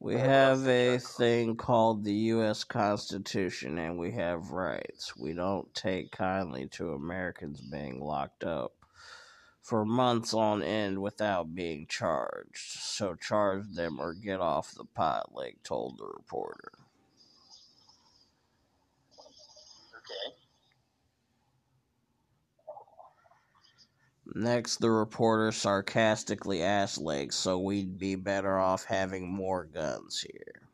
We 0.00 0.14
have 0.14 0.68
a 0.68 0.98
thing 0.98 1.56
called 1.56 2.04
the 2.04 2.14
U.S. 2.14 2.62
Constitution, 2.62 3.78
and 3.78 3.98
we 3.98 4.12
have 4.12 4.52
rights. 4.52 5.16
We 5.16 5.34
don't 5.34 5.74
take 5.74 6.12
kindly 6.12 6.68
to 6.72 6.92
Americans 6.92 7.60
being 7.60 8.00
locked 8.00 8.44
up 8.44 8.74
for 9.60 9.84
months 9.84 10.32
on 10.32 10.62
end 10.62 11.02
without 11.02 11.52
being 11.52 11.86
charged. 11.88 12.78
So 12.78 13.16
charge 13.16 13.64
them 13.74 13.98
or 13.98 14.14
get 14.14 14.40
off 14.40 14.72
the 14.72 14.84
pot, 14.84 15.34
Lake 15.34 15.64
told 15.64 15.98
the 15.98 16.06
reporter. 16.06 16.70
okay. 19.96 20.36
Next, 24.34 24.76
the 24.76 24.90
reporter 24.90 25.52
sarcastically 25.52 26.62
asked 26.62 26.98
Lake, 26.98 27.32
so 27.32 27.58
we'd 27.58 27.98
be 27.98 28.14
better 28.14 28.58
off 28.58 28.84
having 28.84 29.28
more 29.28 29.64
guns 29.64 30.20
here. 30.20 30.68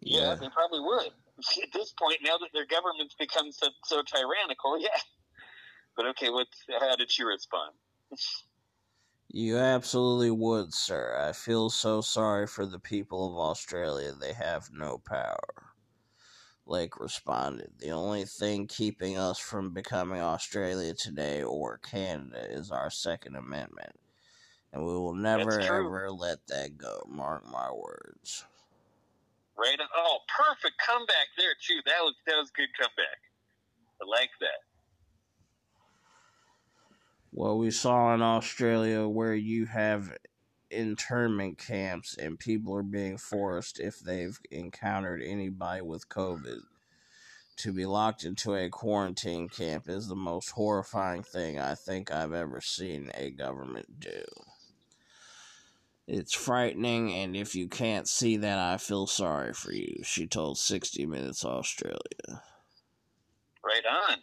Yeah, 0.00 0.34
they 0.34 0.48
probably 0.48 0.80
would. 0.80 1.12
At 1.62 1.72
this 1.72 1.92
point, 1.98 2.18
now 2.22 2.38
that 2.38 2.50
their 2.52 2.66
government's 2.66 3.14
become 3.14 3.52
so, 3.52 3.68
so 3.84 4.02
tyrannical, 4.02 4.78
yeah. 4.80 4.88
But 5.96 6.06
okay, 6.06 6.30
what? 6.30 6.48
How 6.80 6.96
did 6.96 7.10
she 7.10 7.24
respond? 7.24 7.74
You 9.28 9.58
absolutely 9.58 10.30
would, 10.30 10.72
sir. 10.72 11.18
I 11.20 11.32
feel 11.32 11.70
so 11.70 12.00
sorry 12.00 12.46
for 12.46 12.66
the 12.66 12.78
people 12.78 13.30
of 13.30 13.38
Australia. 13.38 14.12
They 14.12 14.32
have 14.32 14.70
no 14.72 14.98
power. 14.98 15.63
Lake 16.66 16.98
responded. 16.98 17.72
The 17.78 17.90
only 17.90 18.24
thing 18.24 18.66
keeping 18.66 19.18
us 19.18 19.38
from 19.38 19.74
becoming 19.74 20.20
Australia 20.20 20.94
today 20.94 21.42
or 21.42 21.78
Canada 21.78 22.46
is 22.50 22.70
our 22.70 22.90
Second 22.90 23.36
Amendment. 23.36 23.92
And 24.72 24.84
we 24.84 24.92
will 24.92 25.14
never 25.14 25.60
ever 25.60 26.10
let 26.10 26.46
that 26.48 26.76
go. 26.76 27.06
Mark 27.08 27.44
my 27.46 27.70
words. 27.70 28.44
Right? 29.56 29.78
Oh, 29.96 30.18
perfect 30.36 30.74
comeback 30.84 31.28
there 31.38 31.54
too. 31.64 31.80
That 31.86 32.00
was 32.00 32.14
that 32.26 32.36
was 32.36 32.50
a 32.50 32.58
good 32.58 32.70
comeback. 32.76 33.20
I 34.02 34.06
like 34.08 34.30
that. 34.40 34.64
Well, 37.30 37.58
we 37.58 37.70
saw 37.70 38.14
in 38.14 38.22
Australia, 38.22 39.06
where 39.08 39.34
you 39.34 39.66
have 39.66 40.16
internment 40.70 41.58
camps 41.58 42.16
and 42.16 42.38
people 42.38 42.74
are 42.76 42.82
being 42.82 43.18
forced, 43.18 43.80
if 43.80 44.00
they've 44.00 44.38
encountered 44.50 45.22
anybody 45.22 45.82
with 45.82 46.08
COVID, 46.08 46.60
to 47.56 47.72
be 47.72 47.86
locked 47.86 48.24
into 48.24 48.54
a 48.54 48.68
quarantine 48.68 49.48
camp 49.48 49.88
is 49.88 50.08
the 50.08 50.16
most 50.16 50.50
horrifying 50.50 51.22
thing 51.22 51.58
I 51.58 51.74
think 51.74 52.10
I've 52.10 52.32
ever 52.32 52.60
seen 52.60 53.10
a 53.14 53.30
government 53.30 54.00
do. 54.00 54.24
It's 56.06 56.34
frightening, 56.34 57.14
and 57.14 57.34
if 57.34 57.54
you 57.54 57.68
can't 57.68 58.08
see 58.08 58.36
that, 58.38 58.58
I 58.58 58.76
feel 58.76 59.06
sorry 59.06 59.54
for 59.54 59.72
you, 59.72 60.02
she 60.02 60.26
told 60.26 60.58
60 60.58 61.06
Minutes 61.06 61.44
Australia. 61.44 62.42
Right 63.64 63.84
on. 64.10 64.18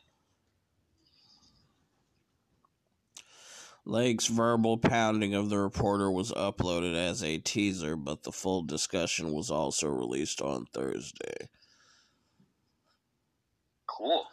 Lake's 3.85 4.27
verbal 4.27 4.77
pounding 4.77 5.33
of 5.33 5.49
the 5.49 5.57
reporter 5.57 6.11
was 6.11 6.31
uploaded 6.31 6.95
as 6.95 7.23
a 7.23 7.39
teaser, 7.39 7.95
but 7.95 8.23
the 8.23 8.31
full 8.31 8.61
discussion 8.61 9.31
was 9.31 9.49
also 9.49 9.87
released 9.87 10.41
on 10.41 10.65
Thursday. 10.67 11.49
Cool. 13.87 14.27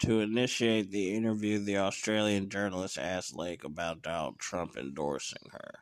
To 0.00 0.20
initiate 0.20 0.90
the 0.90 1.14
interview, 1.14 1.58
the 1.58 1.78
Australian 1.78 2.48
journalist 2.48 2.98
asked 2.98 3.34
Lake 3.36 3.64
about 3.64 4.02
Donald 4.02 4.38
Trump 4.38 4.76
endorsing 4.76 5.50
her. 5.52 5.80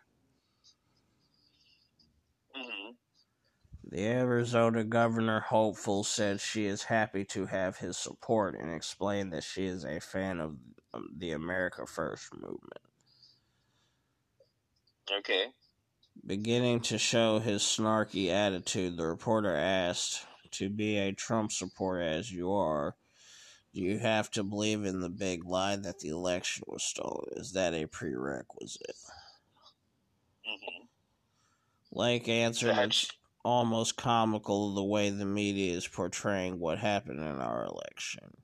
hmm 2.55 2.93
The 3.85 4.07
Arizona 4.07 4.85
governor 4.85 5.41
hopeful 5.41 6.03
said 6.05 6.41
she 6.41 6.67
is 6.67 6.85
happy 6.85 7.25
to 7.27 7.47
have 7.47 7.79
his 7.79 7.97
support 7.97 8.55
and 8.59 8.75
explained 8.75 9.33
that 9.33 9.45
she 9.45 9.67
is 9.67 9.85
a 9.85 10.01
fan 10.01 10.41
of 10.41 10.57
the 11.19 11.33
America 11.33 11.87
First 11.87 12.33
movement. 12.35 12.83
Okay. 15.19 15.47
Beginning 16.27 16.81
to 16.81 16.99
show 16.99 17.39
his 17.39 17.63
snarky 17.63 18.31
attitude, 18.31 18.97
the 18.97 19.07
reporter 19.07 19.55
asked, 19.55 20.27
To 20.53 20.69
be 20.69 20.99
a 20.99 21.13
Trump 21.13 21.53
supporter 21.53 22.03
as 22.03 22.33
you 22.33 22.53
are, 22.53 22.97
do 23.75 23.83
you 23.83 23.99
have 23.99 24.31
to 24.33 24.43
believe 24.43 24.85
in 24.85 25.01
the 25.01 25.11
big 25.11 25.45
lie 25.45 25.77
that 25.77 25.99
the 25.99 26.09
election 26.09 26.65
was 26.67 26.83
stolen? 26.83 27.29
Is 27.37 27.53
that 27.53 27.75
a 27.75 27.87
prerequisite? 27.87 28.97
hmm 30.45 30.87
Lake 31.93 32.29
answered, 32.29 32.77
It's 32.79 33.11
almost 33.45 33.97
comical 33.97 34.75
the 34.75 34.83
way 34.83 35.11
the 35.11 35.25
media 35.25 35.77
is 35.77 35.87
portraying 35.87 36.59
what 36.59 36.79
happened 36.79 37.21
in 37.21 37.41
our 37.41 37.65
election. 37.65 38.37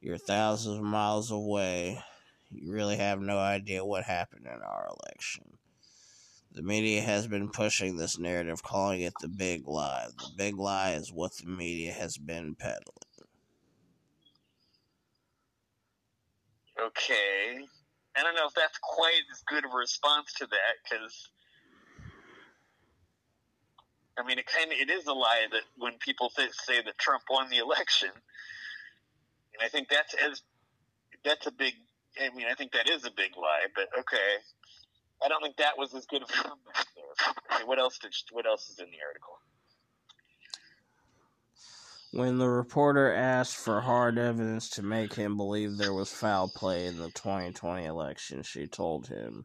You're 0.00 0.18
thousands 0.18 0.78
of 0.78 0.84
miles 0.84 1.30
away. 1.30 2.02
You 2.50 2.72
really 2.72 2.96
have 2.96 3.20
no 3.20 3.38
idea 3.38 3.84
what 3.84 4.04
happened 4.04 4.46
in 4.46 4.62
our 4.62 4.88
election. 4.88 5.58
The 6.52 6.62
media 6.62 7.02
has 7.02 7.26
been 7.26 7.50
pushing 7.50 7.96
this 7.96 8.18
narrative, 8.18 8.62
calling 8.62 9.02
it 9.02 9.12
the 9.20 9.28
big 9.28 9.66
lie. 9.66 10.06
The 10.16 10.30
big 10.36 10.56
lie 10.56 10.92
is 10.92 11.12
what 11.12 11.36
the 11.36 11.46
media 11.46 11.92
has 11.92 12.16
been 12.16 12.54
peddling. 12.54 12.84
Okay. 16.80 17.66
I 18.16 18.22
don't 18.22 18.34
know 18.34 18.46
if 18.46 18.54
that's 18.54 18.78
quite 18.82 19.22
as 19.32 19.42
good 19.46 19.64
of 19.64 19.72
a 19.74 19.76
response 19.76 20.32
to 20.34 20.46
that 20.46 20.74
because. 20.84 21.28
I 24.18 24.26
mean, 24.26 24.38
it 24.38 24.46
kind 24.46 24.72
of 24.72 24.78
it 24.78 24.90
is 24.90 25.06
a 25.06 25.12
lie 25.12 25.46
that 25.52 25.62
when 25.76 25.92
people 26.00 26.30
th- 26.30 26.50
say 26.52 26.82
that 26.82 26.98
Trump 26.98 27.22
won 27.30 27.48
the 27.50 27.58
election, 27.64 28.10
and 29.58 29.66
I 29.66 29.68
think 29.68 29.88
that's 29.88 30.14
as 30.14 30.42
that's 31.24 31.46
a 31.46 31.52
big. 31.52 31.74
I 32.20 32.34
mean, 32.34 32.46
I 32.50 32.54
think 32.54 32.72
that 32.72 32.88
is 32.88 33.04
a 33.04 33.10
big 33.10 33.36
lie, 33.36 33.66
but 33.74 33.88
okay. 33.98 34.38
I 35.24 35.28
don't 35.28 35.42
think 35.42 35.56
that 35.56 35.76
was 35.76 35.94
as 35.94 36.06
good 36.06 36.22
of 36.22 36.30
a 36.30 36.32
comeback 36.32 36.86
there. 36.94 37.32
Okay, 37.56 37.64
what 37.64 37.78
else 37.78 37.98
did 37.98 38.14
what 38.32 38.46
else 38.46 38.68
is 38.70 38.78
in 38.78 38.86
the 38.86 38.98
article? 39.06 39.38
When 42.12 42.38
the 42.38 42.48
reporter 42.48 43.12
asked 43.12 43.56
for 43.56 43.82
hard 43.82 44.16
evidence 44.16 44.70
to 44.70 44.82
make 44.82 45.14
him 45.14 45.36
believe 45.36 45.76
there 45.76 45.92
was 45.92 46.10
foul 46.10 46.48
play 46.48 46.86
in 46.86 46.98
the 46.98 47.10
2020 47.10 47.84
election, 47.84 48.42
she 48.42 48.66
told 48.66 49.08
him. 49.08 49.44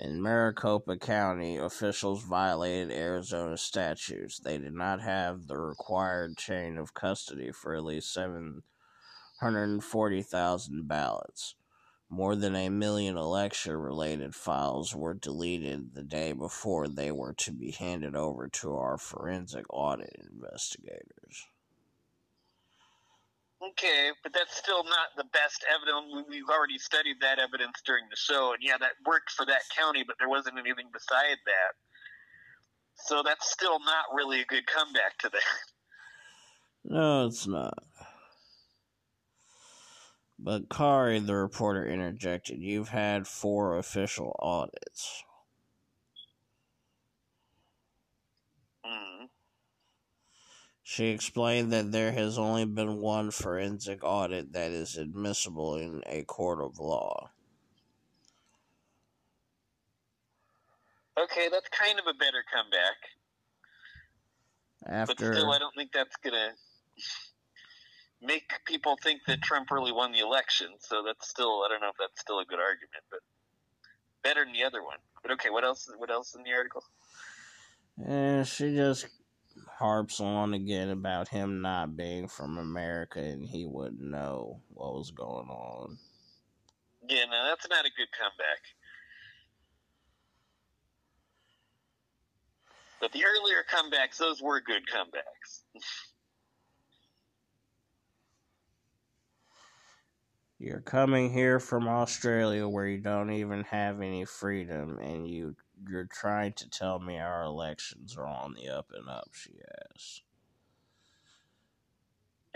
In 0.00 0.22
Maricopa 0.22 0.96
County, 0.96 1.58
officials 1.58 2.24
violated 2.24 2.90
Arizona 2.90 3.56
statutes. 3.56 4.38
They 4.38 4.58
did 4.58 4.72
not 4.72 5.00
have 5.00 5.46
the 5.46 5.58
required 5.58 6.38
chain 6.38 6.78
of 6.78 6.94
custody 6.94 7.52
for 7.52 7.74
at 7.74 7.84
least 7.84 8.12
740,000 9.42 10.86
ballots. 10.86 11.56
More 12.08 12.36
than 12.36 12.54
a 12.54 12.68
million 12.68 13.16
election 13.16 13.74
related 13.74 14.36
files 14.36 14.94
were 14.94 15.14
deleted 15.14 15.94
the 15.94 16.04
day 16.04 16.30
before 16.30 16.86
they 16.86 17.10
were 17.10 17.32
to 17.38 17.50
be 17.50 17.72
handed 17.72 18.14
over 18.14 18.46
to 18.48 18.76
our 18.76 18.98
forensic 18.98 19.64
audit 19.68 20.14
investigators. 20.30 21.48
Okay, 23.60 24.10
but 24.22 24.32
that's 24.32 24.56
still 24.56 24.84
not 24.84 25.08
the 25.16 25.24
best 25.32 25.64
evidence. 25.74 26.24
We've 26.28 26.48
already 26.48 26.78
studied 26.78 27.16
that 27.22 27.40
evidence 27.40 27.82
during 27.84 28.04
the 28.10 28.16
show, 28.16 28.52
and 28.52 28.62
yeah, 28.62 28.78
that 28.78 28.92
worked 29.04 29.30
for 29.30 29.44
that 29.46 29.62
county, 29.76 30.04
but 30.06 30.16
there 30.20 30.28
wasn't 30.28 30.58
anything 30.58 30.86
beside 30.92 31.38
that. 31.46 31.72
So 32.94 33.22
that's 33.24 33.50
still 33.50 33.80
not 33.80 34.14
really 34.14 34.40
a 34.40 34.44
good 34.44 34.66
comeback 34.68 35.18
to 35.18 35.30
that. 35.30 35.42
No, 36.84 37.26
it's 37.26 37.46
not. 37.46 37.78
But 40.44 40.68
Kari, 40.68 41.20
the 41.20 41.36
reporter 41.36 41.86
interjected, 41.86 42.60
you've 42.60 42.88
had 42.88 43.28
four 43.28 43.78
official 43.78 44.34
audits. 44.40 45.22
Mm. 48.84 49.28
She 50.82 51.06
explained 51.06 51.72
that 51.72 51.92
there 51.92 52.10
has 52.10 52.38
only 52.38 52.64
been 52.64 53.00
one 53.00 53.30
forensic 53.30 54.02
audit 54.02 54.52
that 54.52 54.72
is 54.72 54.96
admissible 54.96 55.76
in 55.76 56.02
a 56.06 56.24
court 56.24 56.60
of 56.60 56.80
law. 56.80 57.30
Okay, 61.22 61.48
that's 61.52 61.68
kind 61.68 62.00
of 62.00 62.06
a 62.08 62.14
better 62.14 62.42
comeback. 62.52 62.96
After 64.84 65.14
But 65.14 65.36
still, 65.36 65.52
I 65.52 65.58
don't 65.60 65.74
think 65.76 65.92
that's 65.92 66.16
gonna 66.16 66.50
make 68.22 68.50
people 68.66 68.96
think 69.02 69.20
that 69.26 69.42
Trump 69.42 69.70
really 69.70 69.92
won 69.92 70.12
the 70.12 70.20
election. 70.20 70.68
So 70.78 71.02
that's 71.04 71.28
still, 71.28 71.62
I 71.64 71.68
don't 71.68 71.80
know 71.80 71.88
if 71.88 71.96
that's 71.98 72.20
still 72.20 72.38
a 72.38 72.44
good 72.44 72.60
argument, 72.60 73.04
but 73.10 73.20
better 74.22 74.44
than 74.44 74.52
the 74.52 74.64
other 74.64 74.82
one. 74.82 74.98
But 75.22 75.32
okay, 75.32 75.50
what 75.50 75.64
else? 75.64 75.90
What 75.98 76.10
else 76.10 76.34
in 76.34 76.42
the 76.42 76.52
article? 76.52 76.84
And 78.04 78.46
she 78.46 78.74
just 78.74 79.06
harps 79.78 80.20
on 80.20 80.54
again 80.54 80.88
about 80.90 81.28
him 81.28 81.60
not 81.60 81.96
being 81.96 82.28
from 82.28 82.58
America 82.58 83.18
and 83.18 83.46
he 83.46 83.66
wouldn't 83.66 84.00
know 84.00 84.60
what 84.68 84.94
was 84.94 85.10
going 85.10 85.48
on. 85.48 85.98
Yeah, 87.08 87.24
no, 87.30 87.44
that's 87.48 87.68
not 87.68 87.84
a 87.84 87.90
good 87.96 88.08
comeback. 88.18 88.60
But 93.00 93.12
the 93.12 93.24
earlier 93.24 93.64
comebacks, 93.68 94.18
those 94.18 94.40
were 94.40 94.60
good 94.60 94.82
comebacks. 94.86 95.62
You're 100.62 100.78
coming 100.80 101.32
here 101.32 101.58
from 101.58 101.88
Australia 101.88 102.68
where 102.68 102.86
you 102.86 102.98
don't 102.98 103.32
even 103.32 103.64
have 103.64 104.00
any 104.00 104.24
freedom 104.24 104.96
and 104.98 105.28
you 105.28 105.56
you're 105.90 106.04
trying 106.06 106.52
to 106.52 106.70
tell 106.70 107.00
me 107.00 107.18
our 107.18 107.42
elections 107.42 108.16
are 108.16 108.28
on 108.28 108.54
the 108.54 108.68
up 108.68 108.92
and 108.94 109.08
up, 109.08 109.30
she 109.32 109.50
asks. 109.90 110.22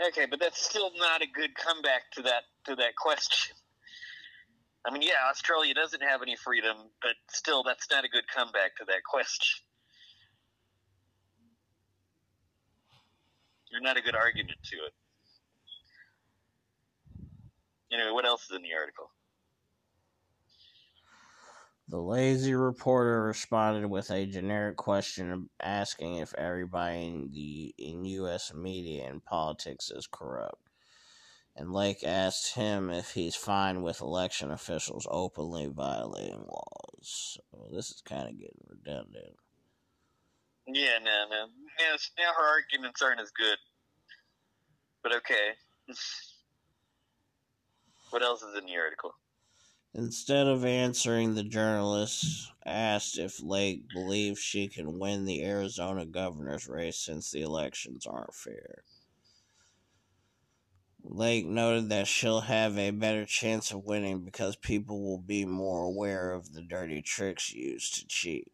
Okay, 0.01 0.25
but 0.25 0.39
that's 0.39 0.65
still 0.65 0.91
not 0.97 1.21
a 1.21 1.27
good 1.27 1.53
comeback 1.55 2.09
to 2.13 2.21
that 2.21 2.43
to 2.67 2.77
that 2.77 2.95
question. 2.95 3.57
I 4.87 4.93
mean, 4.93 5.01
yeah, 5.01 5.29
Australia 5.29 5.73
doesn't 5.73 6.01
have 6.01 6.21
any 6.21 6.37
freedom, 6.37 6.77
but 7.01 7.15
still, 7.29 7.61
that's 7.61 7.91
not 7.91 8.05
a 8.05 8.07
good 8.07 8.23
comeback 8.33 8.77
to 8.77 8.85
that 8.85 9.03
question. 9.03 9.65
You're 13.69 13.81
not 13.81 13.97
a 13.97 14.01
good 14.01 14.15
argument 14.15 14.59
to 14.63 14.77
it. 14.77 14.93
Anyway, 17.91 18.11
what 18.11 18.25
else 18.25 18.43
is 18.49 18.55
in 18.55 18.61
the 18.61 18.73
article? 18.73 19.11
The 21.89 22.01
lazy 22.01 22.53
reporter 22.53 23.23
responded 23.23 23.87
with 23.87 24.11
a 24.11 24.25
generic 24.25 24.75
question 24.75 25.49
asking 25.61 26.17
if 26.17 26.33
everybody 26.33 27.05
in 27.05 27.29
the 27.31 27.73
in 27.77 28.03
US 28.03 28.53
media 28.53 29.07
and 29.09 29.23
politics 29.23 29.89
is 29.89 30.05
corrupt. 30.05 30.67
And 31.55 31.71
Lake 31.71 32.03
asked 32.03 32.55
him 32.55 32.89
if 32.89 33.11
he's 33.11 33.35
fine 33.35 33.81
with 33.81 34.01
election 34.01 34.51
officials 34.51 35.07
openly 35.09 35.67
violating 35.67 36.45
laws. 36.45 37.39
So 37.49 37.69
this 37.73 37.89
is 37.89 38.01
kind 38.01 38.27
of 38.29 38.37
getting 38.37 38.61
redundant. 38.67 39.37
Yeah, 40.67 40.99
no, 41.01 41.25
no. 41.29 41.45
Now, 41.79 41.95
now 42.19 42.33
her 42.37 42.47
arguments 42.47 43.01
aren't 43.01 43.21
as 43.21 43.31
good. 43.31 43.57
But 45.01 45.15
okay. 45.15 45.53
what 48.09 48.23
else 48.23 48.41
is 48.41 48.57
in 48.57 48.65
the 48.65 48.77
article? 48.77 49.13
Instead 49.93 50.47
of 50.47 50.63
answering, 50.63 51.33
the 51.33 51.43
journalist 51.43 52.51
asked 52.65 53.17
if 53.17 53.41
Lake 53.41 53.87
believes 53.93 54.39
she 54.39 54.67
can 54.67 54.99
win 54.99 55.25
the 55.25 55.43
Arizona 55.43 56.05
governor's 56.05 56.67
race 56.67 56.97
since 56.97 57.31
the 57.31 57.41
elections 57.41 58.05
aren't 58.05 58.35
fair. 58.35 58.83
Lake 61.03 61.45
noted 61.45 61.89
that 61.89 62.07
she'll 62.07 62.41
have 62.41 62.77
a 62.77 62.91
better 62.91 63.25
chance 63.25 63.71
of 63.71 63.85
winning 63.85 64.25
because 64.25 64.55
people 64.57 65.01
will 65.01 65.17
be 65.17 65.45
more 65.45 65.83
aware 65.83 66.31
of 66.31 66.53
the 66.53 66.61
dirty 66.61 67.01
tricks 67.01 67.53
used 67.53 67.95
to 67.95 68.07
cheat. 68.07 68.51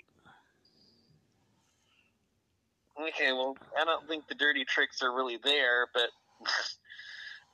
Okay, 3.00 3.34
well, 3.34 3.58
I 3.80 3.84
don't 3.86 4.08
think 4.08 4.28
the 4.28 4.36
dirty 4.36 4.64
tricks 4.66 5.02
are 5.02 5.14
really 5.14 5.40
there, 5.44 5.88
but 5.94 6.10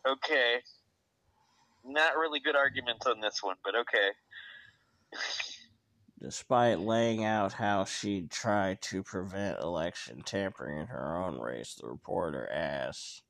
okay. 0.07 0.61
Not 1.89 2.17
really 2.17 2.39
good 2.39 2.55
arguments 2.55 3.07
on 3.07 3.19
this 3.19 3.41
one, 3.41 3.55
but 3.63 3.73
okay. 3.75 4.11
Despite 6.21 6.79
laying 6.79 7.23
out 7.23 7.53
how 7.53 7.85
she'd 7.85 8.29
try 8.29 8.77
to 8.81 9.01
prevent 9.01 9.59
election 9.59 10.21
tampering 10.23 10.79
in 10.79 10.87
her 10.87 11.15
own 11.15 11.39
race, 11.39 11.75
the 11.75 11.87
reporter 11.87 12.47
asked. 12.51 13.23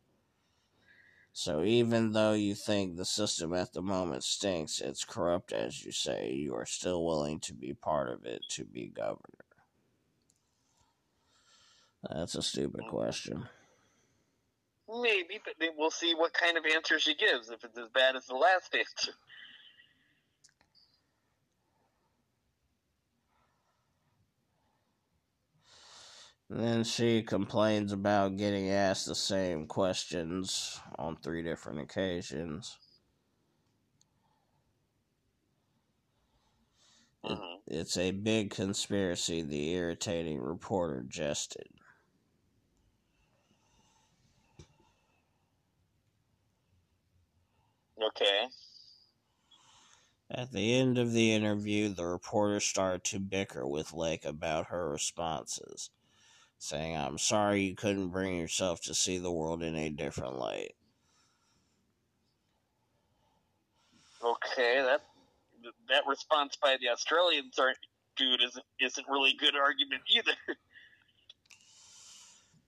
So 1.31 1.63
even 1.63 2.11
though 2.11 2.33
you 2.33 2.55
think 2.55 2.97
the 2.97 3.05
system 3.05 3.53
at 3.53 3.71
the 3.73 3.83
moment 3.83 4.23
stinks, 4.23 4.81
it's 4.81 5.05
corrupt 5.05 5.53
as 5.53 5.85
you 5.85 5.91
say, 5.91 6.33
you 6.33 6.55
are 6.55 6.65
still 6.65 7.05
willing 7.05 7.39
to 7.41 7.53
be 7.53 7.73
part 7.73 8.09
of 8.09 8.25
it 8.25 8.41
to 8.49 8.65
be 8.65 8.87
governor. 8.87 9.45
That's 12.09 12.35
a 12.35 12.41
stupid 12.41 12.81
mm. 12.81 12.89
question. 12.89 13.47
Maybe, 14.89 15.39
but 15.45 15.55
then 15.59 15.71
we'll 15.77 15.91
see 15.91 16.15
what 16.15 16.33
kind 16.33 16.57
of 16.57 16.65
answer 16.65 16.99
she 16.99 17.15
gives 17.15 17.49
if 17.49 17.63
it's 17.63 17.77
as 17.77 17.89
bad 17.89 18.15
as 18.15 18.25
the 18.27 18.35
last 18.35 18.75
answer. 18.75 19.13
Then 26.49 26.83
she 26.83 27.23
complains 27.23 27.91
about 27.91 28.37
getting 28.37 28.69
asked 28.71 29.07
the 29.07 29.15
same 29.15 29.67
questions 29.67 30.79
on 30.97 31.17
three 31.17 31.43
different 31.43 31.79
occasions. 31.79 32.77
Mhm. 37.23 37.61
it's 37.67 37.97
a 37.97 38.11
big 38.11 38.51
conspiracy, 38.51 39.41
the 39.41 39.71
irritating 39.73 40.39
reporter 40.41 41.03
jested. 41.07 41.78
Okay. 48.01 48.47
At 50.31 50.51
the 50.51 50.75
end 50.75 50.97
of 50.97 51.11
the 51.11 51.33
interview, 51.33 51.89
the 51.89 52.05
reporter 52.05 52.59
started 52.59 53.03
to 53.05 53.19
bicker 53.19 53.67
with 53.67 53.93
Lake 53.93 54.25
about 54.25 54.67
her 54.67 54.89
responses, 54.89 55.89
saying, 56.59 56.95
I'm 56.95 57.17
sorry 57.17 57.63
you 57.63 57.75
couldn't 57.75 58.09
bring 58.09 58.37
yourself 58.37 58.79
to 58.81 58.93
see 58.93 59.17
the 59.17 59.31
world 59.31 59.63
in 59.63 59.75
a 59.75 59.89
different 59.89 60.37
light. 60.37 60.75
Okay, 64.23 64.81
that 64.81 65.01
that 65.87 66.03
response 66.07 66.57
by 66.61 66.77
the 66.79 66.89
Australians 66.89 67.57
aren't 67.57 67.77
dude 68.15 68.43
isn't 68.43 68.65
isn't 68.79 69.07
really 69.07 69.31
a 69.31 69.37
good 69.37 69.55
argument 69.55 70.01
either. 70.09 70.33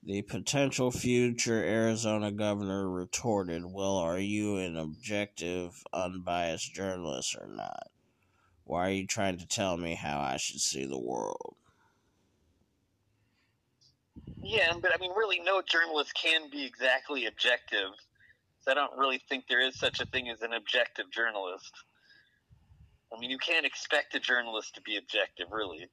The 0.04 0.22
potential 0.22 0.90
future 0.90 1.62
Arizona 1.62 2.32
governor 2.32 2.90
retorted, 2.90 3.64
Well, 3.64 3.96
are 3.96 4.18
you 4.18 4.56
an 4.56 4.76
objective, 4.76 5.84
unbiased 5.92 6.74
journalist 6.74 7.36
or 7.40 7.46
not? 7.46 7.88
Why 8.64 8.88
are 8.88 8.92
you 8.92 9.06
trying 9.06 9.38
to 9.38 9.46
tell 9.46 9.76
me 9.76 9.94
how 9.94 10.20
I 10.20 10.38
should 10.38 10.60
see 10.60 10.84
the 10.84 10.98
world? 10.98 11.56
yeah, 14.42 14.72
but 14.80 14.92
I 14.92 14.98
mean, 14.98 15.12
really, 15.16 15.40
no 15.40 15.62
journalist 15.62 16.12
can 16.14 16.50
be 16.50 16.64
exactly 16.64 17.26
objective. 17.26 17.90
So 18.60 18.70
I 18.70 18.74
don't 18.74 18.96
really 18.98 19.22
think 19.28 19.44
there 19.48 19.60
is 19.66 19.78
such 19.78 20.00
a 20.00 20.06
thing 20.06 20.28
as 20.28 20.42
an 20.42 20.52
objective 20.52 21.10
journalist. 21.10 21.72
I 23.14 23.20
mean, 23.20 23.30
you 23.30 23.38
can't 23.38 23.66
expect 23.66 24.14
a 24.14 24.20
journalist 24.20 24.74
to 24.74 24.80
be 24.82 24.96
objective, 24.96 25.46
really. 25.52 25.86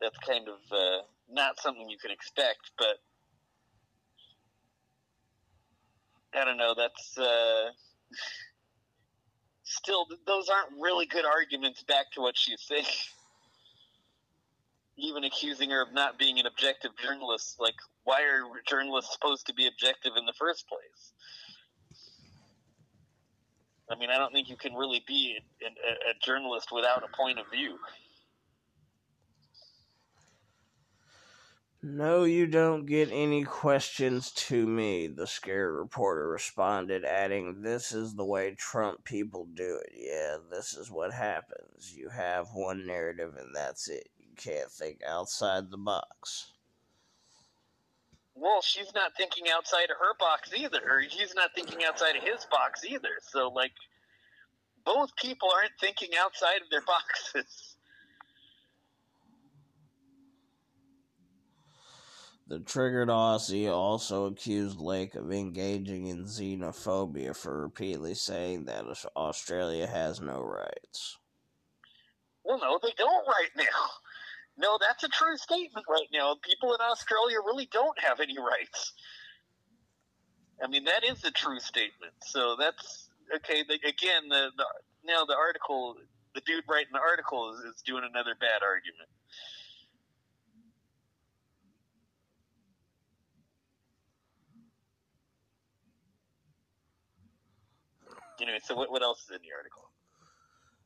That's 0.00 0.18
kind 0.18 0.48
of 0.48 0.58
uh, 0.70 1.02
not 1.30 1.60
something 1.60 1.88
you 1.88 1.98
can 1.98 2.10
expect, 2.10 2.72
but 2.76 2.98
I 6.34 6.44
don't 6.44 6.56
know. 6.56 6.74
That's 6.76 7.18
uh, 7.18 7.70
still 9.64 10.06
those 10.26 10.48
aren't 10.48 10.80
really 10.80 11.06
good 11.06 11.24
arguments 11.24 11.82
back 11.82 12.10
to 12.14 12.20
what 12.20 12.36
she's 12.36 12.60
saying. 12.68 12.84
Even 14.96 15.24
accusing 15.24 15.70
her 15.70 15.82
of 15.82 15.92
not 15.92 16.18
being 16.18 16.38
an 16.38 16.46
objective 16.46 16.92
journalist, 17.02 17.56
like 17.58 17.74
why 18.04 18.22
are 18.22 18.42
journalists 18.68 19.12
supposed 19.12 19.46
to 19.46 19.54
be 19.54 19.66
objective 19.66 20.12
in 20.16 20.26
the 20.26 20.34
first 20.38 20.68
place? 20.68 21.12
I 23.90 23.96
mean, 23.96 24.10
I 24.10 24.18
don't 24.18 24.32
think 24.32 24.48
you 24.48 24.56
can 24.56 24.74
really 24.74 25.02
be 25.06 25.36
a, 25.62 25.66
a, 25.66 26.10
a 26.10 26.14
journalist 26.22 26.68
without 26.72 27.02
a 27.04 27.16
point 27.16 27.38
of 27.38 27.46
view. 27.50 27.78
No, 31.84 32.22
you 32.22 32.46
don't 32.46 32.86
get 32.86 33.08
any 33.10 33.42
questions 33.42 34.30
to 34.32 34.68
me, 34.68 35.08
the 35.08 35.26
scared 35.26 35.74
reporter 35.74 36.28
responded, 36.28 37.04
adding, 37.04 37.62
This 37.62 37.90
is 37.90 38.14
the 38.14 38.24
way 38.24 38.54
Trump 38.54 39.04
people 39.04 39.48
do 39.52 39.80
it. 39.82 39.92
Yeah, 39.92 40.36
this 40.48 40.74
is 40.74 40.92
what 40.92 41.12
happens. 41.12 41.92
You 41.92 42.08
have 42.08 42.46
one 42.54 42.86
narrative 42.86 43.34
and 43.36 43.52
that's 43.52 43.88
it. 43.88 44.08
You 44.16 44.28
can't 44.36 44.70
think 44.70 45.00
outside 45.04 45.72
the 45.72 45.76
box. 45.76 46.52
Well, 48.36 48.62
she's 48.62 48.94
not 48.94 49.16
thinking 49.16 49.48
outside 49.52 49.90
of 49.90 49.96
her 49.98 50.14
box 50.20 50.52
either, 50.56 50.80
or 50.88 51.00
he's 51.00 51.34
not 51.34 51.50
thinking 51.52 51.84
outside 51.84 52.14
of 52.14 52.22
his 52.22 52.44
box 52.44 52.84
either. 52.84 53.18
So, 53.22 53.48
like, 53.48 53.72
both 54.84 55.14
people 55.16 55.50
aren't 55.52 55.72
thinking 55.80 56.10
outside 56.16 56.62
of 56.62 56.70
their 56.70 56.80
boxes. 56.86 57.71
The 62.52 62.60
triggered 62.60 63.08
Aussie 63.08 63.72
also 63.72 64.26
accused 64.26 64.78
Lake 64.78 65.14
of 65.14 65.32
engaging 65.32 66.08
in 66.08 66.24
xenophobia 66.24 67.34
for 67.34 67.62
repeatedly 67.62 68.12
saying 68.12 68.66
that 68.66 68.84
Australia 69.16 69.86
has 69.86 70.20
no 70.20 70.42
rights. 70.42 71.16
Well, 72.44 72.58
no, 72.60 72.78
they 72.82 72.92
don't 72.98 73.26
right 73.26 73.48
now. 73.56 73.88
No, 74.58 74.76
that's 74.78 75.02
a 75.02 75.08
true 75.08 75.38
statement 75.38 75.86
right 75.88 76.08
now. 76.12 76.36
People 76.42 76.74
in 76.74 76.80
Australia 76.82 77.38
really 77.38 77.70
don't 77.72 77.98
have 77.98 78.20
any 78.20 78.36
rights. 78.38 78.92
I 80.62 80.66
mean, 80.66 80.84
that 80.84 81.04
is 81.04 81.24
a 81.24 81.30
true 81.30 81.58
statement. 81.58 82.12
So 82.20 82.54
that's 82.58 83.08
okay. 83.34 83.64
The, 83.66 83.76
again, 83.76 84.28
the, 84.28 84.50
the 84.58 84.66
now 85.06 85.24
the 85.24 85.36
article, 85.36 85.96
the 86.34 86.42
dude 86.42 86.64
writing 86.68 86.92
the 86.92 87.00
article 87.00 87.54
is, 87.54 87.60
is 87.60 87.80
doing 87.80 88.04
another 88.04 88.34
bad 88.38 88.60
argument. 88.62 89.08
Anyway, 98.42 98.58
so 98.64 98.74
what, 98.74 98.90
what 98.90 99.02
else 99.02 99.22
is 99.22 99.30
in 99.30 99.42
the 99.42 99.54
article? 99.56 99.88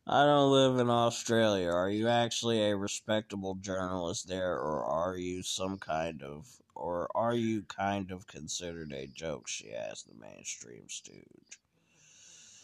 I 0.06 0.24
don't 0.24 0.52
live 0.52 0.78
in 0.78 0.90
Australia. 0.90 1.70
Are 1.70 1.90
you 1.90 2.06
actually 2.06 2.62
a 2.62 2.76
respectable 2.76 3.56
journalist 3.56 4.28
there, 4.28 4.52
or 4.52 4.84
are 4.84 5.16
you 5.16 5.42
some 5.42 5.78
kind 5.78 6.22
of, 6.22 6.46
or 6.74 7.08
are 7.14 7.34
you 7.34 7.62
kind 7.62 8.12
of 8.12 8.26
considered 8.26 8.92
a 8.92 9.06
joke? 9.06 9.48
She 9.48 9.74
asked 9.74 10.06
the 10.06 10.14
mainstream 10.14 10.84
stooge. 10.88 11.58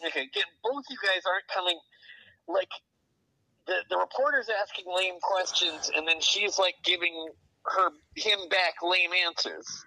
Okay, 0.05 0.21
again, 0.21 0.43
both 0.63 0.83
you 0.89 0.97
guys 1.03 1.23
aren't 1.25 1.47
coming, 1.47 1.79
like, 2.47 2.69
the, 3.65 3.77
the 3.89 3.97
reporter's 3.97 4.49
asking 4.61 4.85
lame 4.95 5.15
questions, 5.21 5.89
and 5.95 6.07
then 6.07 6.21
she's, 6.21 6.59
like, 6.59 6.75
giving 6.83 7.27
her, 7.65 7.89
him 8.15 8.39
back 8.49 8.75
lame 8.83 9.11
answers. 9.25 9.85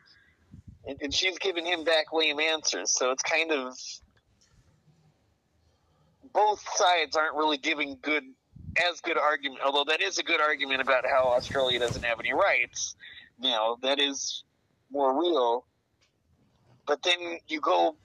And, 0.87 0.99
and 1.01 1.15
she's 1.15 1.39
giving 1.39 1.65
him 1.65 1.85
back 1.85 2.13
lame 2.13 2.41
answers, 2.41 2.91
so 2.91 3.13
it's 3.13 3.23
kind 3.23 3.53
of, 3.53 3.79
both 6.37 6.63
sides 6.77 7.17
aren't 7.17 7.35
really 7.35 7.57
giving 7.57 7.97
good 8.03 8.23
as 8.91 9.01
good 9.01 9.17
argument. 9.17 9.63
Although 9.65 9.85
that 9.91 10.03
is 10.03 10.19
a 10.19 10.23
good 10.23 10.41
argument 10.41 10.83
about 10.83 11.05
how 11.07 11.29
Australia 11.29 11.79
doesn't 11.79 12.05
have 12.05 12.21
any 12.21 12.35
rights. 12.35 12.95
Now 13.41 13.79
that 13.81 13.99
is 13.99 14.45
more 14.93 15.19
real. 15.19 15.65
But 16.87 17.03
then 17.03 17.39
you 17.49 17.61
go, 17.61 17.97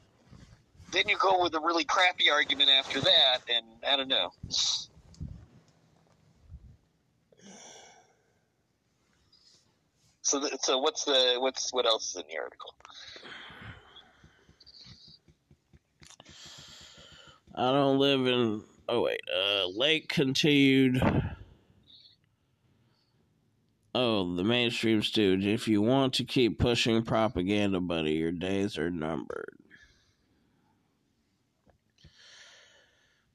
then 0.93 1.09
you 1.09 1.17
go 1.17 1.43
with 1.43 1.53
a 1.55 1.59
really 1.59 1.83
crappy 1.83 2.31
argument 2.31 2.69
after 2.69 3.01
that, 3.01 3.39
and 3.53 3.65
I 3.87 3.97
don't 3.97 4.07
know. 4.07 4.31
So, 10.23 10.41
so 10.61 10.77
what's 10.79 11.03
the 11.03 11.35
what's 11.37 11.71
what 11.73 11.85
else 11.85 12.11
is 12.11 12.15
in 12.15 12.23
the 12.31 12.39
article? 12.39 12.73
I 17.55 17.71
don't 17.71 17.99
live 17.99 18.27
in. 18.27 18.63
Oh 18.87 19.01
wait, 19.01 19.21
uh, 19.33 19.67
Lake 19.67 20.09
continued. 20.09 21.01
Oh, 23.93 24.35
the 24.35 24.43
mainstream 24.43 25.03
stooge. 25.03 25.45
If 25.45 25.67
you 25.67 25.81
want 25.81 26.13
to 26.15 26.23
keep 26.23 26.59
pushing 26.59 27.03
propaganda, 27.03 27.81
buddy, 27.81 28.13
your 28.13 28.31
days 28.31 28.77
are 28.77 28.89
numbered. 28.89 29.57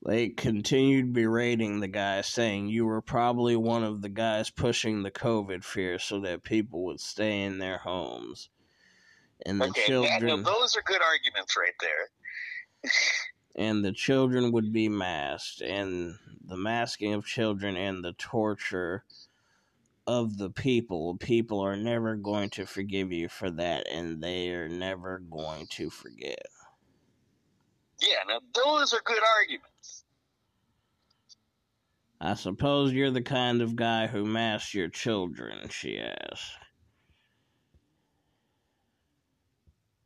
Lake 0.07 0.37
continued 0.37 1.13
berating 1.13 1.81
the 1.81 1.89
guy, 1.89 2.21
saying, 2.21 2.69
You 2.69 2.87
were 2.87 3.03
probably 3.03 3.57
one 3.57 3.83
of 3.83 4.01
the 4.01 4.09
guys 4.09 4.51
pushing 4.51 5.03
the 5.03 5.11
COVID 5.11 5.65
fear 5.65 5.99
so 5.99 6.21
that 6.21 6.45
people 6.45 6.85
would 6.85 7.01
stay 7.01 7.43
in 7.43 7.59
their 7.59 7.79
homes. 7.79 8.49
And 9.45 9.61
the 9.61 9.67
okay, 9.67 9.85
children. 9.85 10.45
those 10.45 10.77
are 10.77 10.83
good 10.83 11.03
arguments 11.03 11.57
right 11.57 11.75
there. 11.81 12.93
and 13.57 13.85
the 13.85 13.93
children 13.93 14.53
would 14.53 14.73
be 14.73 14.89
masked, 14.89 15.63
and 15.63 16.15
the 16.47 16.57
masking 16.57 17.15
of 17.15 17.27
children 17.27 17.77
and 17.77 18.05
the 18.05 18.13
torture 18.13 19.05
of 20.07 20.39
the 20.39 20.51
people. 20.51 21.17
People 21.17 21.61
are 21.61 21.77
never 21.77 22.15
going 22.15 22.51
to 22.51 22.67
forgive 22.67 23.11
you 23.13 23.29
for 23.29 23.51
that, 23.51 23.89
and 23.91 24.23
they 24.23 24.51
are 24.51 24.69
never 24.69 25.19
going 25.19 25.67
to 25.71 25.91
forget. 25.91 26.47
Yeah, 28.01 28.19
now 28.29 28.41
those 28.55 28.93
are 28.93 29.01
good 29.05 29.23
arguments. 29.39 30.05
I 32.21 32.35
suppose 32.35 32.93
you're 32.93 33.11
the 33.11 33.23
kind 33.23 33.61
of 33.63 33.77
guy 33.77 34.07
who 34.07 34.25
masks 34.25 34.75
your 34.75 34.89
children, 34.89 35.69
she 35.69 35.99
asked. 35.99 36.53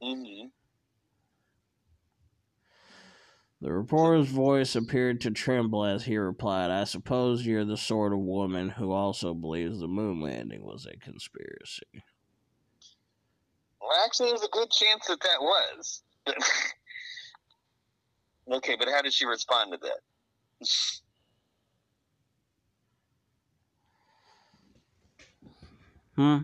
Mm-hmm. 0.03 0.49
The 3.63 3.73
reporter's 3.73 4.29
voice 4.29 4.75
appeared 4.75 5.21
to 5.21 5.31
tremble 5.31 5.85
as 5.85 6.05
he 6.05 6.17
replied, 6.17 6.71
I 6.71 6.85
suppose 6.85 7.45
you're 7.45 7.67
the 7.67 7.77
sort 7.77 8.15
of 8.15 8.21
woman 8.21 8.71
who 8.71 8.93
also 8.93 9.35
believes 9.35 9.81
the 9.81 9.89
moon 9.89 10.23
landing 10.23 10.65
was 10.65 10.87
a 10.87 10.97
conspiracy. 10.97 12.03
Well, 13.81 13.91
actually, 14.05 14.31
there's 14.31 14.45
a 14.45 14.49
good 14.49 14.71
chance 14.71 15.07
that 15.09 15.21
that 15.21 15.41
was. 15.41 16.03
okay, 18.53 18.77
but 18.79 18.89
how 18.89 19.03
did 19.03 19.13
she 19.13 19.27
respond 19.27 19.73
to 19.73 19.79
that? 19.79 20.01
hmm? 26.17 26.39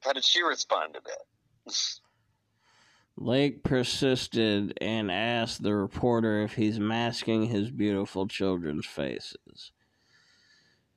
How 0.00 0.12
did 0.12 0.24
she 0.24 0.42
respond 0.42 0.94
to 0.94 1.00
that? 1.04 1.72
Lake 3.20 3.64
persisted 3.64 4.78
and 4.80 5.10
asked 5.10 5.62
the 5.62 5.74
reporter 5.74 6.42
if 6.42 6.54
he's 6.54 6.78
masking 6.78 7.46
his 7.46 7.70
beautiful 7.70 8.28
children's 8.28 8.86
faces. 8.86 9.72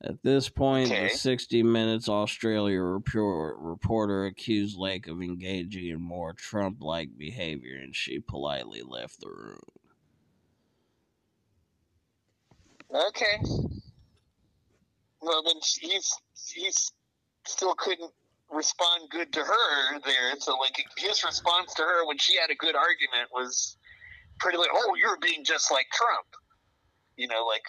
At 0.00 0.22
this 0.22 0.48
point, 0.48 0.90
okay. 0.90 1.08
the 1.08 1.16
60 1.16 1.62
Minutes 1.62 2.08
Australia 2.08 2.80
reporter 2.80 4.26
accused 4.26 4.76
Lake 4.76 5.08
of 5.08 5.20
engaging 5.20 5.88
in 5.88 6.00
more 6.00 6.32
Trump 6.32 6.78
like 6.80 7.16
behavior, 7.16 7.76
and 7.76 7.94
she 7.94 8.18
politely 8.18 8.82
left 8.82 9.20
the 9.20 9.28
room. 9.28 9.60
Okay. 13.08 13.40
Well, 15.20 15.42
then 15.44 15.56
he's, 15.80 16.12
he's 16.52 16.92
still 17.46 17.74
couldn't 17.74 18.12
respond 18.52 19.08
good 19.10 19.32
to 19.32 19.40
her 19.40 19.98
there. 20.04 20.34
So 20.38 20.56
like 20.56 20.76
his 20.96 21.24
response 21.24 21.74
to 21.74 21.82
her 21.82 22.06
when 22.06 22.18
she 22.18 22.36
had 22.36 22.50
a 22.50 22.54
good 22.54 22.76
argument 22.76 23.28
was 23.32 23.76
pretty 24.38 24.58
like, 24.58 24.70
"Oh, 24.72 24.94
you're 24.94 25.18
being 25.18 25.44
just 25.44 25.70
like 25.70 25.86
Trump," 25.92 26.28
you 27.16 27.28
know, 27.28 27.46
like. 27.46 27.64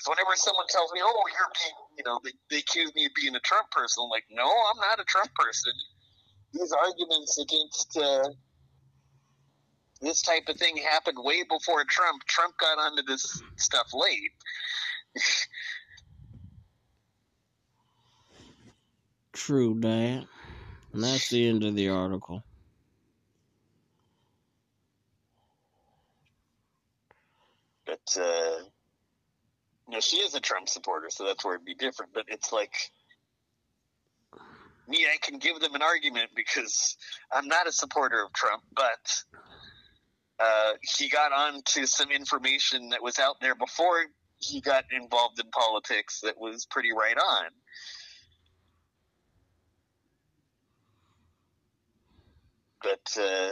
So 0.00 0.10
whenever 0.10 0.34
someone 0.34 0.66
tells 0.70 0.92
me, 0.92 1.00
"Oh, 1.02 1.24
you're 1.28 1.52
being," 1.62 1.74
you 1.98 2.04
know, 2.06 2.20
they, 2.24 2.32
they 2.48 2.58
accuse 2.60 2.94
me 2.94 3.04
of 3.04 3.12
being 3.14 3.36
a 3.36 3.40
Trump 3.40 3.70
person, 3.70 4.02
I'm 4.04 4.10
like, 4.10 4.24
"No, 4.30 4.44
I'm 4.46 4.80
not 4.80 5.00
a 5.00 5.04
Trump 5.04 5.30
person." 5.34 5.72
These 6.52 6.72
arguments 6.72 7.38
against 7.38 7.96
uh, 7.98 8.28
this 10.00 10.22
type 10.22 10.44
of 10.48 10.56
thing 10.56 10.78
happened 10.78 11.18
way 11.20 11.44
before 11.44 11.84
Trump. 11.84 12.24
Trump 12.26 12.54
got 12.58 12.78
onto 12.78 13.02
this 13.02 13.42
stuff 13.56 13.88
late. 13.92 14.32
True, 19.32 19.78
Dad. 19.78 20.26
And 20.92 21.04
that's 21.04 21.28
the 21.28 21.48
end 21.48 21.64
of 21.64 21.74
the 21.74 21.88
article. 21.88 22.42
But, 27.86 28.16
uh, 28.20 28.64
you 29.88 29.94
know, 29.94 30.00
she 30.00 30.16
is 30.16 30.34
a 30.34 30.40
Trump 30.40 30.68
supporter, 30.68 31.08
so 31.10 31.24
that's 31.24 31.44
where 31.44 31.54
it'd 31.54 31.64
be 31.64 31.74
different. 31.74 32.12
But 32.12 32.24
it's 32.28 32.52
like, 32.52 32.72
me, 34.88 35.06
I 35.06 35.16
can 35.20 35.38
give 35.38 35.60
them 35.60 35.74
an 35.74 35.82
argument 35.82 36.30
because 36.34 36.96
I'm 37.32 37.46
not 37.46 37.68
a 37.68 37.72
supporter 37.72 38.22
of 38.24 38.32
Trump, 38.32 38.62
but 38.74 39.22
uh, 40.40 40.72
he 40.96 41.08
got 41.08 41.32
on 41.32 41.62
to 41.64 41.86
some 41.86 42.10
information 42.10 42.90
that 42.90 43.02
was 43.02 43.18
out 43.18 43.40
there 43.40 43.54
before 43.54 44.06
he 44.38 44.60
got 44.60 44.84
involved 44.90 45.38
in 45.38 45.50
politics 45.50 46.20
that 46.22 46.38
was 46.38 46.66
pretty 46.66 46.90
right 46.92 47.16
on 47.16 47.50
uh, 52.84 53.50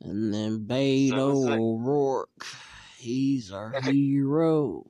And 0.00 0.32
then 0.32 0.66
Beto 0.66 1.10
So 1.10 1.38
like- 1.40 1.58
O'Rourke, 1.60 2.46
he's 2.98 3.50
our 3.52 3.74
Okay. 3.76 3.92
hero. 3.92 4.84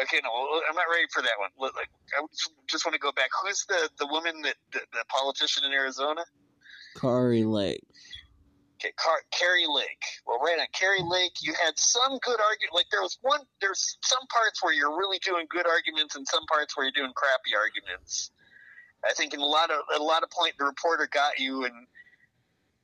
okay, 0.00 0.20
no, 0.24 0.62
I'm 0.68 0.74
not 0.74 0.86
ready 0.90 1.06
for 1.12 1.22
that 1.22 1.38
one. 1.38 1.50
Like, 1.58 1.88
I 2.18 2.26
just 2.68 2.84
want 2.84 2.94
to 2.94 2.98
go 2.98 3.12
back. 3.12 3.30
Who's 3.42 3.64
the 3.66 3.88
the 3.98 4.06
woman 4.06 4.42
that 4.42 4.56
the, 4.72 4.80
the 4.92 5.04
politician 5.08 5.64
in 5.64 5.72
Arizona? 5.72 6.24
Kari 6.96 7.44
Lake. 7.44 7.84
Okay, 8.80 8.92
Car- 8.96 9.22
Kari 9.30 9.66
Lake. 9.68 10.04
Well, 10.26 10.38
right 10.38 10.58
on 10.58 10.66
Kari 10.72 11.02
Lake, 11.04 11.42
you 11.42 11.52
had 11.52 11.76
some 11.76 12.18
good 12.22 12.40
argument. 12.40 12.72
Like 12.72 12.86
there 12.90 13.02
was 13.02 13.18
one, 13.20 13.40
there's 13.60 13.98
some 14.02 14.26
parts 14.32 14.62
where 14.62 14.72
you're 14.72 14.96
really 14.96 15.18
doing 15.18 15.44
good 15.50 15.66
arguments, 15.66 16.16
and 16.16 16.26
some 16.26 16.46
parts 16.46 16.74
where 16.76 16.86
you're 16.86 16.96
doing 16.96 17.12
crappy 17.14 17.52
arguments. 17.54 18.30
I 19.04 19.12
think 19.12 19.34
in 19.34 19.40
a 19.40 19.46
lot 19.46 19.70
of 19.70 19.80
a 19.94 20.02
lot 20.02 20.22
of 20.22 20.30
point, 20.30 20.54
the 20.58 20.64
reporter 20.64 21.06
got 21.12 21.38
you 21.38 21.64
and 21.64 21.74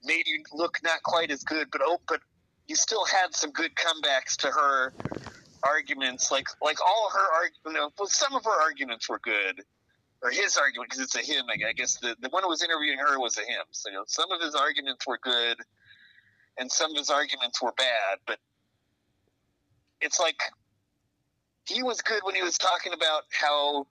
made 0.04 0.26
you 0.26 0.44
look 0.52 0.78
not 0.84 1.02
quite 1.02 1.30
as 1.30 1.42
good, 1.44 1.68
but 1.72 1.80
oh, 1.82 1.98
but 2.06 2.20
you 2.66 2.76
still 2.76 3.06
had 3.06 3.34
some 3.34 3.50
good 3.50 3.72
comebacks 3.74 4.36
to 4.38 4.48
her 4.48 4.92
arguments. 5.62 6.30
Like 6.30 6.48
like 6.60 6.78
all 6.86 7.10
her 7.10 7.34
arguments, 7.34 7.94
well, 7.98 8.08
some 8.08 8.34
of 8.34 8.44
her 8.44 8.62
arguments 8.62 9.08
were 9.08 9.20
good. 9.20 9.62
Or 10.22 10.30
his 10.30 10.56
argument, 10.56 10.88
because 10.90 11.04
it's 11.04 11.14
a 11.14 11.20
him. 11.20 11.44
I 11.50 11.74
guess 11.74 11.98
the, 11.98 12.16
the 12.20 12.30
one 12.30 12.42
who 12.42 12.48
was 12.48 12.62
interviewing 12.62 12.98
her 12.98 13.20
was 13.20 13.36
a 13.36 13.42
him. 13.42 13.64
So 13.70 13.90
you 13.90 13.96
know, 13.96 14.04
some 14.06 14.32
of 14.32 14.40
his 14.40 14.54
arguments 14.54 15.06
were 15.06 15.18
good, 15.22 15.58
and 16.58 16.70
some 16.70 16.90
of 16.90 16.96
his 16.96 17.10
arguments 17.10 17.62
were 17.62 17.72
bad, 17.72 18.18
but 18.26 18.38
it's 20.00 20.18
like 20.20 20.40
he 21.68 21.82
was 21.82 22.00
good 22.00 22.22
when 22.22 22.34
he 22.34 22.42
was 22.42 22.58
talking 22.58 22.92
about 22.92 23.24
how 23.30 23.86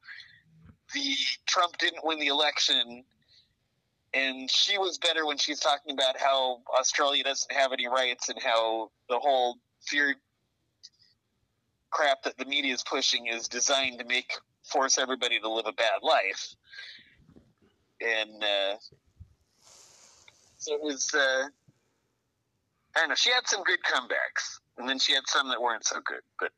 the 0.93 1.15
Trump 1.45 1.77
didn't 1.77 2.03
win 2.03 2.19
the 2.19 2.27
election, 2.27 3.03
and 4.13 4.49
she 4.49 4.77
was 4.77 4.97
better 4.97 5.25
when 5.25 5.37
she's 5.37 5.59
talking 5.59 5.93
about 5.93 6.17
how 6.17 6.61
Australia 6.79 7.23
doesn't 7.23 7.51
have 7.51 7.73
any 7.73 7.87
rights 7.87 8.29
and 8.29 8.39
how 8.41 8.91
the 9.09 9.19
whole 9.19 9.57
fear 9.81 10.15
crap 11.89 12.23
that 12.23 12.37
the 12.37 12.45
media 12.45 12.73
is 12.73 12.83
pushing 12.83 13.27
is 13.27 13.47
designed 13.47 13.99
to 13.99 14.05
make 14.05 14.33
force 14.63 14.97
everybody 14.97 15.39
to 15.39 15.49
live 15.49 15.65
a 15.67 15.73
bad 15.73 16.01
life. 16.01 16.55
And 18.01 18.43
uh, 18.43 18.75
so 20.57 20.75
it 20.75 20.81
was. 20.81 21.13
Uh, 21.13 21.47
I 22.95 23.01
don't 23.01 23.09
know. 23.09 23.15
She 23.15 23.31
had 23.31 23.47
some 23.47 23.63
good 23.63 23.79
comebacks, 23.83 24.59
and 24.77 24.87
then 24.87 24.99
she 24.99 25.13
had 25.13 25.23
some 25.27 25.49
that 25.49 25.61
weren't 25.61 25.85
so 25.85 25.97
good. 26.05 26.21
But 26.39 26.51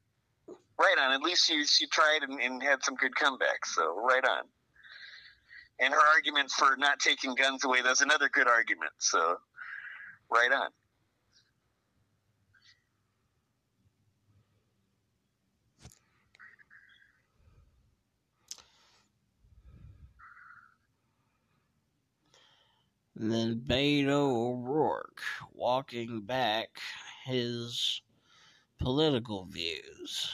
right 0.79 0.95
on. 0.99 1.13
At 1.13 1.21
least 1.21 1.45
she 1.45 1.65
she 1.65 1.87
tried 1.87 2.23
and, 2.23 2.39
and 2.39 2.61
had 2.61 2.83
some 2.83 2.95
good 2.95 3.13
comebacks. 3.15 3.73
So 3.73 3.99
right 3.99 4.23
on. 4.23 4.43
And 5.79 5.93
her 5.93 6.07
argument 6.15 6.49
for 6.51 6.75
not 6.77 6.99
taking 6.99 7.35
guns 7.35 7.63
away 7.63 7.81
that's 7.81 8.01
another 8.01 8.29
good 8.29 8.47
argument. 8.47 8.91
So 8.99 9.37
right 10.31 10.51
on. 10.51 10.69
Then 23.19 23.63
Beto 23.65 24.11
O'Rourke 24.11 25.21
walking 25.51 26.21
back 26.21 26.67
his 27.25 28.01
political 28.79 29.45
views. 29.45 30.31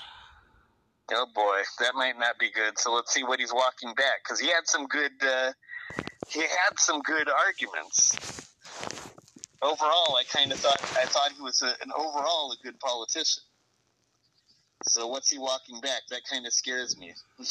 Oh 1.14 1.26
boy, 1.34 1.61
that 1.80 1.95
might 1.95 2.19
not 2.19 2.38
be 2.39 2.51
good. 2.51 2.77
So 2.77 2.93
let's 2.93 3.14
see 3.14 3.23
what 3.23 3.39
he's 3.39 3.53
walking 3.53 3.93
back 3.93 4.23
because 4.23 4.39
he 4.39 4.47
had 4.47 4.65
some 4.68 4.88
good. 4.88 5.11
Uh, 5.22 5.53
he 6.27 6.41
had 6.41 6.77
some 6.77 7.01
good 7.01 7.30
arguments. 7.30 8.18
Overall, 9.61 10.18
I 10.18 10.23
kind 10.30 10.51
of 10.51 10.60
thought 10.60 10.81
I 10.97 11.05
thought 11.05 11.31
he 11.31 11.41
was 11.41 11.61
a, 11.61 11.68
an 11.68 11.91
overall 11.97 12.51
a 12.51 12.61
good 12.64 12.80
politician. 12.81 13.43
So 14.89 15.07
what's 15.07 15.30
he 15.30 15.39
walking 15.39 15.80
back? 15.80 16.01
That 16.10 16.22
kind 16.30 16.45
of 16.45 16.51
scares 16.51 16.97
me. 16.97 17.14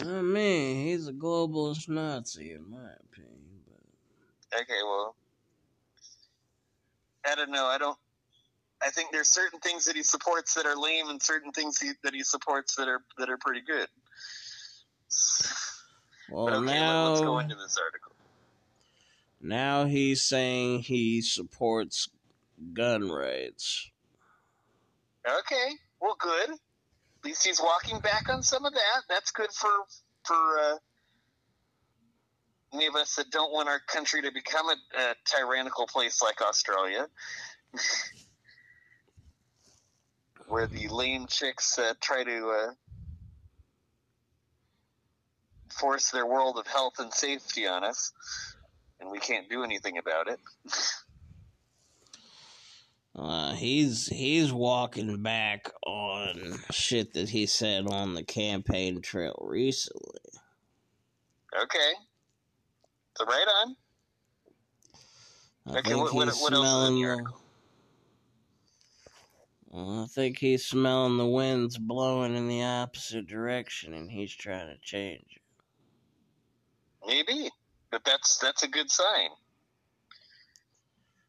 I 0.00 0.22
mean, 0.22 0.86
he's 0.86 1.08
a 1.08 1.12
globalist 1.12 1.88
Nazi, 1.88 2.52
in 2.52 2.70
my 2.70 2.76
opinion. 2.76 3.11
Okay, 4.54 4.82
well, 4.84 5.14
I 7.26 7.34
don't 7.34 7.50
know. 7.50 7.66
I 7.66 7.78
don't. 7.78 7.96
I 8.82 8.90
think 8.90 9.12
there's 9.12 9.28
certain 9.28 9.60
things 9.60 9.84
that 9.84 9.94
he 9.94 10.02
supports 10.02 10.54
that 10.54 10.66
are 10.66 10.76
lame, 10.76 11.08
and 11.08 11.22
certain 11.22 11.52
things 11.52 11.78
he, 11.78 11.92
that 12.02 12.12
he 12.14 12.22
supports 12.22 12.76
that 12.76 12.88
are 12.88 13.00
that 13.18 13.30
are 13.30 13.38
pretty 13.38 13.62
good. 13.62 13.88
well, 16.30 16.48
okay, 16.48 16.66
now 16.66 17.08
let's 17.08 17.20
go 17.20 17.38
into 17.38 17.54
this 17.54 17.78
article. 17.82 18.12
now 19.40 19.84
he's 19.84 20.22
saying 20.22 20.80
he 20.80 21.22
supports 21.22 22.08
gun 22.74 23.10
rights. 23.10 23.90
Okay, 25.26 25.76
well, 26.00 26.16
good. 26.18 26.50
At 26.50 27.24
least 27.24 27.46
he's 27.46 27.60
walking 27.62 28.00
back 28.00 28.28
on 28.28 28.42
some 28.42 28.64
of 28.64 28.74
that. 28.74 29.02
That's 29.08 29.30
good 29.30 29.52
for 29.52 29.70
for 30.24 30.58
uh, 30.58 30.76
any 32.72 32.86
of 32.86 32.94
us 32.94 33.16
that 33.16 33.30
don't 33.30 33.52
want 33.52 33.68
our 33.68 33.80
country 33.80 34.22
to 34.22 34.32
become 34.32 34.68
a, 34.68 34.76
a 34.98 35.14
tyrannical 35.24 35.86
place 35.86 36.22
like 36.22 36.40
Australia, 36.40 37.06
where 40.48 40.66
the 40.66 40.88
lame 40.88 41.26
chicks 41.26 41.78
uh, 41.78 41.94
try 42.00 42.24
to 42.24 42.48
uh, 42.48 42.72
force 45.70 46.10
their 46.10 46.26
world 46.26 46.58
of 46.58 46.66
health 46.66 46.94
and 46.98 47.12
safety 47.12 47.66
on 47.66 47.84
us, 47.84 48.12
and 49.00 49.10
we 49.10 49.18
can't 49.18 49.48
do 49.50 49.62
anything 49.62 49.98
about 49.98 50.28
it. 50.28 50.40
Uh, 53.14 53.52
he's 53.52 54.06
he's 54.06 54.54
walking 54.54 55.22
back 55.22 55.70
on 55.84 56.54
shit 56.70 57.12
that 57.12 57.28
he 57.28 57.44
said 57.44 57.86
on 57.86 58.14
the 58.14 58.22
campaign 58.22 59.02
trail 59.02 59.36
recently. 59.46 60.18
Okay, 61.62 61.92
so 63.16 63.24
right 63.26 63.46
on. 63.62 63.76
I 65.66 65.78
Okay, 65.78 65.90
think 65.90 66.02
what- 66.02 66.14
what- 66.14 66.28
he's 66.28 66.40
what 66.40 66.48
smelling 66.48 66.94
the 67.00 67.08
the. 67.16 67.24
Well, 69.66 70.02
I 70.02 70.06
think 70.06 70.38
he's 70.38 70.66
smelling 70.66 71.16
the 71.16 71.26
winds 71.26 71.78
blowing 71.78 72.36
in 72.36 72.46
the 72.48 72.62
opposite 72.62 73.26
direction, 73.26 73.94
and 73.94 74.10
he's 74.10 74.34
trying 74.34 74.68
to 74.68 74.78
change 74.82 75.36
it. 75.36 75.42
Maybe, 77.06 77.50
but 77.90 78.04
that's 78.04 78.36
that's 78.38 78.62
a 78.62 78.68
good 78.68 78.90
sign. 78.90 79.30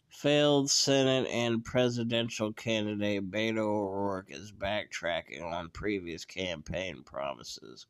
Failed 0.09 0.69
Senate 0.69 1.27
and 1.27 1.63
presidential 1.65 2.53
candidate 2.53 3.29
Beto 3.31 3.57
O'Rourke 3.59 4.29
is 4.31 4.51
backtracking 4.51 5.43
on 5.43 5.69
previous 5.69 6.23
campaign 6.25 7.03
promises, 7.03 7.87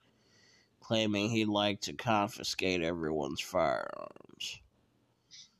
claiming 0.84 1.30
he'd 1.30 1.48
like 1.48 1.82
to 1.82 1.94
confiscate 1.94 2.82
everyone's 2.82 3.42
firearms. 3.42 4.60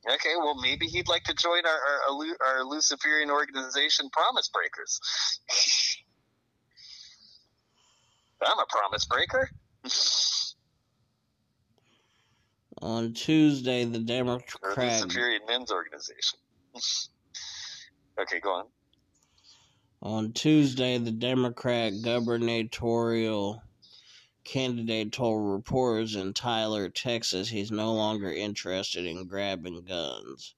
Okay, 0.06 0.34
well, 0.36 0.60
maybe 0.60 0.86
he'd 0.86 1.08
like 1.08 1.24
to 1.24 1.34
join 1.34 1.64
our 1.64 1.80
our, 2.10 2.58
our, 2.58 2.64
Luciferian 2.64 3.30
organization, 3.30 4.10
Promise 4.10 4.48
Breakers. 4.48 5.00
I'm 8.46 8.58
a 8.58 8.66
promise 8.68 9.06
breaker. 9.06 9.48
On 12.82 13.14
Tuesday, 13.14 13.84
the 13.84 14.00
Democrat 14.00 14.76
Luciferian 14.76 15.42
Men's 15.48 15.70
Organization. 15.70 16.38
okay, 18.20 18.40
go 18.40 18.50
on. 18.50 18.66
On 20.02 20.32
Tuesday, 20.32 20.98
the 20.98 21.12
Democrat 21.12 21.94
gubernatorial 22.02 23.62
candidate 24.44 25.12
told 25.12 25.52
reporters 25.52 26.16
in 26.16 26.32
Tyler, 26.32 26.88
Texas, 26.88 27.48
he's 27.48 27.70
no 27.70 27.92
longer 27.92 28.30
interested 28.30 29.04
in 29.06 29.26
grabbing 29.26 29.82
guns. 29.82 30.54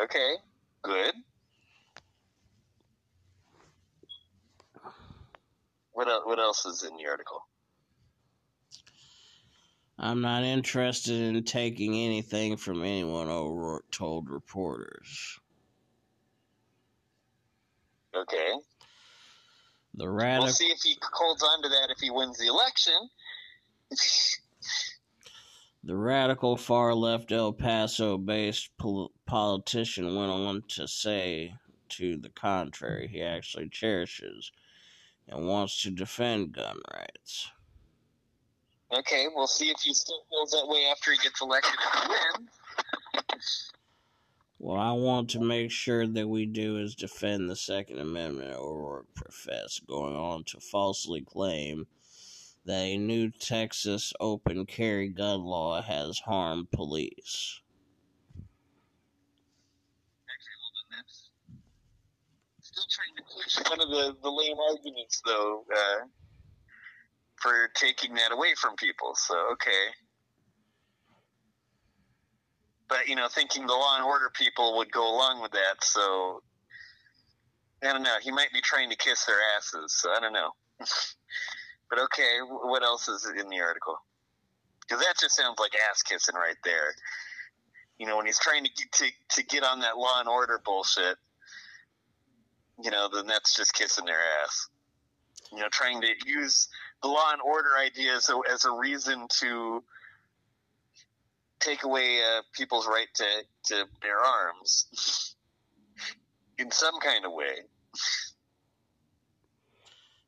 Okay, 0.00 0.34
good. 0.82 1.14
What 5.92 6.08
else, 6.08 6.22
what 6.24 6.38
else 6.38 6.64
is 6.64 6.84
in 6.84 6.96
the 6.96 7.06
article? 7.06 7.42
I'm 9.98 10.20
not 10.20 10.44
interested 10.44 11.34
in 11.34 11.42
taking 11.42 11.96
anything 11.96 12.56
from 12.56 12.84
anyone, 12.84 13.28
O'Rourke 13.28 13.90
told 13.90 14.30
reporters. 14.30 15.40
Okay, 18.14 18.52
The 19.98 20.04
we'll 20.04 20.14
radical 20.14 20.48
see 20.48 20.66
if 20.66 20.80
he 20.80 20.96
holds 21.12 21.42
on 21.42 21.60
to 21.62 21.68
that 21.68 21.90
if 21.90 21.98
he 21.98 22.08
wins 22.08 22.38
the 22.38 22.46
election. 22.46 22.94
the 25.82 25.96
radical 25.96 26.56
far 26.56 26.94
left 26.94 27.32
El 27.32 27.52
Paso 27.52 28.16
based 28.16 28.70
pol- 28.78 29.10
politician 29.26 30.14
went 30.14 30.30
on 30.30 30.62
to 30.68 30.86
say 30.86 31.52
to 31.90 32.16
the 32.16 32.28
contrary, 32.28 33.08
he 33.08 33.20
actually 33.22 33.68
cherishes 33.70 34.52
and 35.26 35.48
wants 35.48 35.82
to 35.82 35.90
defend 35.90 36.52
gun 36.52 36.78
rights. 36.94 37.50
Okay, 38.92 39.26
we'll 39.34 39.48
see 39.48 39.70
if 39.70 39.80
he 39.80 39.92
still 39.92 40.22
feels 40.30 40.52
that 40.52 40.66
way 40.68 40.86
after 40.86 41.10
he 41.10 41.18
gets 41.18 41.42
elected 41.42 41.74
and 41.96 42.08
wins. 42.08 42.50
Well, 44.60 44.76
I 44.76 44.90
want 44.90 45.30
to 45.30 45.40
make 45.40 45.70
sure 45.70 46.04
that 46.04 46.28
we 46.28 46.44
do 46.44 46.78
is 46.78 46.96
defend 46.96 47.48
the 47.48 47.54
Second 47.54 48.00
Amendment, 48.00 48.52
O'Rourke 48.54 49.06
professed, 49.14 49.86
going 49.86 50.16
on 50.16 50.42
to 50.44 50.58
falsely 50.58 51.20
claim 51.20 51.86
that 52.64 52.80
a 52.80 52.98
new 52.98 53.30
Texas 53.30 54.12
open 54.18 54.66
carry 54.66 55.10
gun 55.10 55.42
law 55.42 55.80
has 55.80 56.18
harmed 56.18 56.72
police. 56.72 57.60
Still 62.60 62.84
trying 62.90 63.16
to 63.16 63.22
push 63.32 63.70
one 63.70 63.80
of 63.80 63.88
the, 63.88 64.16
the 64.22 64.30
lame 64.30 64.56
arguments, 64.70 65.22
though, 65.24 65.64
uh, 65.72 66.06
for 67.36 67.70
taking 67.76 68.12
that 68.14 68.32
away 68.32 68.54
from 68.60 68.74
people. 68.74 69.14
So, 69.14 69.36
okay. 69.52 69.86
But, 72.88 73.06
you 73.06 73.16
know, 73.16 73.28
thinking 73.28 73.66
the 73.66 73.74
law 73.74 73.96
and 73.96 74.04
order 74.04 74.30
people 74.32 74.78
would 74.78 74.90
go 74.90 75.14
along 75.14 75.42
with 75.42 75.52
that, 75.52 75.82
so 75.82 76.42
I 77.82 77.92
don't 77.92 78.02
know. 78.02 78.16
He 78.22 78.30
might 78.30 78.52
be 78.52 78.60
trying 78.60 78.90
to 78.90 78.96
kiss 78.96 79.24
their 79.24 79.38
asses, 79.56 79.94
so 79.94 80.10
I 80.10 80.20
don't 80.20 80.32
know. 80.32 80.50
but 81.90 82.00
okay, 82.00 82.38
what 82.48 82.82
else 82.82 83.08
is 83.08 83.30
in 83.38 83.48
the 83.48 83.60
article? 83.60 83.96
Because 84.80 85.02
that 85.02 85.14
just 85.20 85.36
sounds 85.36 85.58
like 85.58 85.72
ass 85.90 86.02
kissing 86.02 86.34
right 86.34 86.56
there. 86.64 86.94
You 87.98 88.06
know, 88.06 88.16
when 88.16 88.26
he's 88.26 88.38
trying 88.38 88.64
to 88.64 88.70
get, 88.70 88.92
to, 88.92 89.06
to 89.36 89.44
get 89.44 89.64
on 89.64 89.80
that 89.80 89.96
law 89.96 90.18
and 90.20 90.28
order 90.28 90.60
bullshit, 90.64 91.16
you 92.82 92.90
know, 92.90 93.08
then 93.12 93.26
that's 93.26 93.54
just 93.54 93.74
kissing 93.74 94.06
their 94.06 94.20
ass. 94.42 94.68
You 95.52 95.58
know, 95.58 95.68
trying 95.70 96.00
to 96.00 96.08
use 96.26 96.68
the 97.02 97.08
law 97.08 97.32
and 97.32 97.40
order 97.42 97.70
idea 97.78 98.14
as 98.14 98.28
a, 98.28 98.40
as 98.52 98.64
a 98.64 98.70
reason 98.70 99.26
to 99.40 99.82
take 101.60 101.84
away 101.84 102.20
uh, 102.22 102.42
people's 102.52 102.86
right 102.86 103.08
to, 103.14 103.24
to 103.64 103.84
bear 104.00 104.18
arms 104.18 105.34
in 106.58 106.70
some 106.70 106.98
kind 107.00 107.24
of 107.24 107.32
way. 107.32 107.58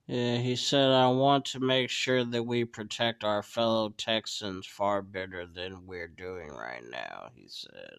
Yeah, 0.07 0.39
he 0.39 0.57
said, 0.57 0.90
I 0.90 1.07
want 1.07 1.44
to 1.47 1.61
make 1.61 1.89
sure 1.89 2.24
that 2.24 2.43
we 2.43 2.65
protect 2.65 3.23
our 3.23 3.44
fellow 3.44 3.90
Texans 3.90 4.66
far 4.66 5.02
better 5.02 5.47
than 5.47 5.86
we're 5.86 6.09
doing 6.09 6.48
right 6.48 6.82
now, 6.90 7.31
he 7.32 7.47
said. 7.47 7.94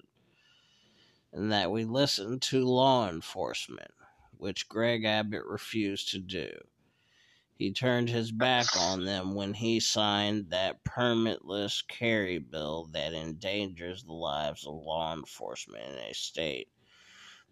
And 1.32 1.54
that 1.54 1.72
we 1.72 1.86
listen 1.86 2.42
to 2.42 2.66
law 2.66 3.08
enforcement, 3.08 3.92
which 4.36 4.68
Greg 4.68 5.06
Abbott 5.06 5.46
refused 5.46 6.12
to 6.12 6.20
do. 6.20 6.52
He 7.62 7.72
turned 7.72 8.10
his 8.10 8.32
back 8.32 8.76
on 8.76 9.06
them 9.06 9.36
when 9.36 9.54
he 9.54 9.80
signed 9.80 10.50
that 10.50 10.84
permitless 10.84 11.88
carry 11.88 12.40
bill 12.40 12.90
that 12.94 13.14
endangers 13.14 14.02
the 14.02 14.14
lives 14.14 14.66
of 14.66 14.74
law 14.74 15.14
enforcement 15.14 15.86
in 15.86 15.94
a 16.00 16.12
state 16.16 16.70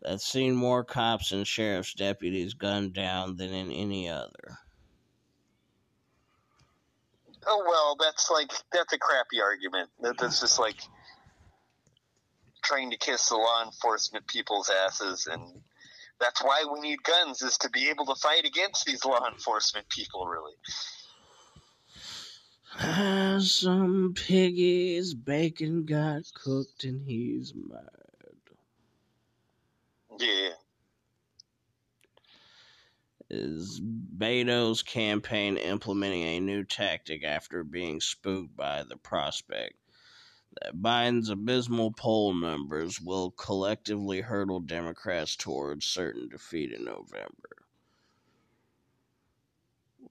that's 0.02 0.26
seen 0.26 0.56
more 0.56 0.84
cops 0.84 1.32
and 1.32 1.46
sheriff's 1.46 1.94
deputies 1.94 2.56
gunned 2.56 2.94
down 2.94 3.36
than 3.36 3.54
in 3.54 3.72
any 3.72 4.10
other. 4.10 4.58
Oh 7.46 7.64
well, 7.68 7.96
that's 8.00 8.32
like 8.32 8.52
that's 8.74 8.94
a 8.94 8.98
crappy 8.98 9.40
argument. 9.40 9.92
That, 10.02 10.18
that's 10.18 10.40
just 10.40 10.58
like 10.58 10.82
trying 12.64 12.90
to 12.90 12.98
kiss 12.98 13.30
the 13.30 13.36
law 13.36 13.64
enforcement 13.64 14.26
people's 14.26 14.72
asses, 14.72 15.28
and 15.28 15.62
that's 16.20 16.44
why 16.44 16.66
we 16.72 16.80
need 16.82 17.04
guns 17.04 17.42
is 17.42 17.58
to 17.60 17.70
be 17.70 17.90
able 17.90 18.06
to 18.06 18.16
fight 18.16 18.46
against 18.46 18.86
these 18.86 19.04
law 19.06 19.28
enforcement 19.28 19.88
people. 19.90 20.28
Really. 20.28 20.54
Some 23.42 24.14
piggy's 24.16 25.14
bacon 25.14 25.86
got 25.86 26.24
cooked 26.34 26.84
and 26.84 27.02
he's 27.02 27.54
mad. 27.56 27.90
Yeah. 30.20 30.50
Is 33.32 33.80
Beto's 33.80 34.82
campaign 34.82 35.58
implementing 35.58 36.24
a 36.24 36.40
new 36.40 36.64
tactic 36.64 37.24
after 37.24 37.64
being 37.64 38.02
spooked 38.02 38.56
by 38.56 38.84
the 38.84 38.98
prospect 38.98 39.76
that 40.62 40.82
Biden's 40.82 41.30
abysmal 41.30 41.92
poll 41.92 42.34
numbers 42.34 43.00
will 43.00 43.32
collectively 43.32 44.22
hurdle 44.22 44.60
Democrats 44.60 45.36
towards 45.36 45.86
certain 45.86 46.30
defeat 46.30 46.72
in 46.72 46.86
November? 46.86 47.50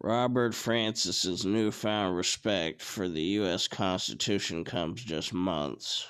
Robert 0.01 0.55
Francis's 0.55 1.44
newfound 1.44 2.16
respect 2.16 2.81
for 2.81 3.09
the 3.09 3.23
U.S. 3.23 3.66
Constitution 3.66 4.65
comes 4.65 5.02
just 5.02 5.32
months 5.32 6.06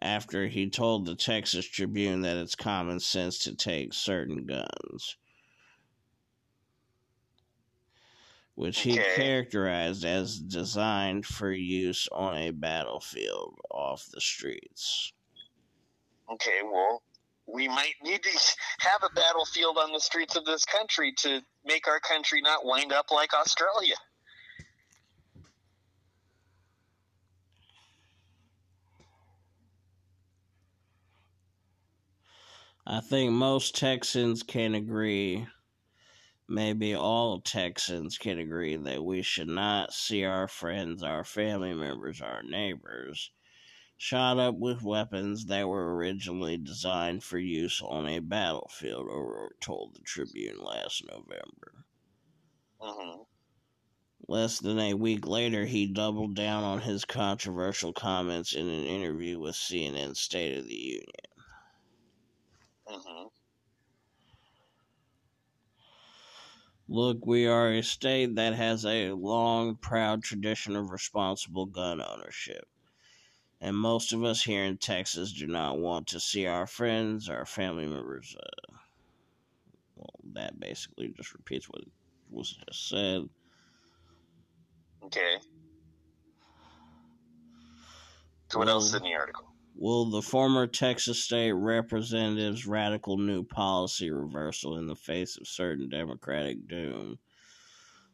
after 0.00 0.46
he 0.46 0.70
told 0.70 1.04
the 1.04 1.14
Texas 1.14 1.66
Tribune 1.66 2.22
that 2.22 2.36
it's 2.36 2.54
common 2.54 3.00
sense 3.00 3.38
to 3.40 3.54
take 3.54 3.92
certain 3.92 4.46
guns, 4.46 5.16
which 8.54 8.80
he 8.80 8.92
Okay. 8.92 9.14
characterized 9.14 10.04
as 10.04 10.38
designed 10.38 11.26
for 11.26 11.52
use 11.52 12.08
on 12.12 12.36
a 12.36 12.50
battlefield 12.50 13.58
off 13.70 14.06
the 14.12 14.20
streets. 14.20 15.12
Okay, 16.32 16.60
well, 16.62 17.02
we 17.46 17.68
might 17.68 17.94
need 18.02 18.22
to 18.22 18.30
have 18.80 19.02
a 19.02 19.14
battlefield 19.14 19.78
on 19.78 19.92
the 19.92 20.00
streets 20.00 20.36
of 20.36 20.44
this 20.44 20.64
country 20.64 21.12
to 21.18 21.42
make 21.64 21.88
our 21.88 22.00
country 22.00 22.40
not 22.42 22.64
wind 22.64 22.92
up 22.92 23.10
like 23.10 23.34
Australia. 23.34 23.96
I 32.86 33.00
think 33.00 33.32
most 33.32 33.76
Texans 33.76 34.42
can 34.42 34.74
agree, 34.74 35.46
maybe 36.50 36.94
all 36.94 37.40
Texans 37.40 38.18
can 38.18 38.38
agree, 38.38 38.76
that 38.76 39.04
we 39.04 39.22
should 39.22 39.48
not 39.48 39.94
see 39.94 40.24
our 40.24 40.48
friends, 40.48 41.02
our 41.02 41.24
family 41.24 41.72
members, 41.72 42.20
our 42.20 42.42
neighbors 42.42 43.30
shot 43.96 44.38
up 44.38 44.56
with 44.56 44.82
weapons 44.82 45.46
that 45.46 45.68
were 45.68 45.94
originally 45.96 46.56
designed 46.56 47.22
for 47.24 47.38
use 47.38 47.80
on 47.82 48.08
a 48.08 48.18
battlefield, 48.18 49.06
O'Rourke 49.08 49.60
told 49.60 49.94
the 49.94 50.00
Tribune 50.02 50.58
last 50.58 51.04
November. 51.06 51.86
hmm 52.80 53.22
Less 54.26 54.58
than 54.60 54.78
a 54.78 54.94
week 54.94 55.26
later, 55.26 55.66
he 55.66 55.86
doubled 55.86 56.34
down 56.34 56.64
on 56.64 56.80
his 56.80 57.04
controversial 57.04 57.92
comments 57.92 58.54
in 58.54 58.66
an 58.66 58.84
interview 58.86 59.38
with 59.38 59.56
CNN 59.56 60.16
State 60.16 60.56
of 60.56 60.66
the 60.66 60.74
Union. 60.74 61.04
hmm 62.86 63.39
Look, 66.92 67.24
we 67.24 67.46
are 67.46 67.68
a 67.68 67.82
state 67.84 68.34
that 68.34 68.54
has 68.54 68.84
a 68.84 69.12
long, 69.12 69.76
proud 69.76 70.24
tradition 70.24 70.74
of 70.74 70.90
responsible 70.90 71.66
gun 71.66 72.02
ownership. 72.02 72.66
And 73.60 73.76
most 73.76 74.12
of 74.12 74.24
us 74.24 74.42
here 74.42 74.64
in 74.64 74.76
Texas 74.76 75.32
do 75.32 75.46
not 75.46 75.78
want 75.78 76.08
to 76.08 76.18
see 76.18 76.46
our 76.46 76.66
friends, 76.66 77.28
our 77.28 77.46
family 77.46 77.86
members. 77.86 78.34
Uh, 78.36 78.74
well, 79.94 80.14
that 80.32 80.58
basically 80.58 81.14
just 81.16 81.32
repeats 81.32 81.68
what 81.68 81.84
was 82.28 82.58
just 82.66 82.88
said. 82.88 83.28
Okay. 85.04 85.36
So 88.48 88.58
what 88.58 88.68
else 88.68 88.86
is 88.86 88.94
in 88.94 89.04
the 89.04 89.14
article? 89.14 89.49
Will 89.80 90.10
the 90.10 90.20
former 90.20 90.66
Texas 90.66 91.24
state 91.24 91.52
representative's 91.52 92.66
radical 92.66 93.16
new 93.16 93.42
policy 93.42 94.10
reversal 94.10 94.76
in 94.76 94.86
the 94.86 94.94
face 94.94 95.38
of 95.38 95.48
certain 95.48 95.88
Democratic 95.88 96.68
doom 96.68 97.18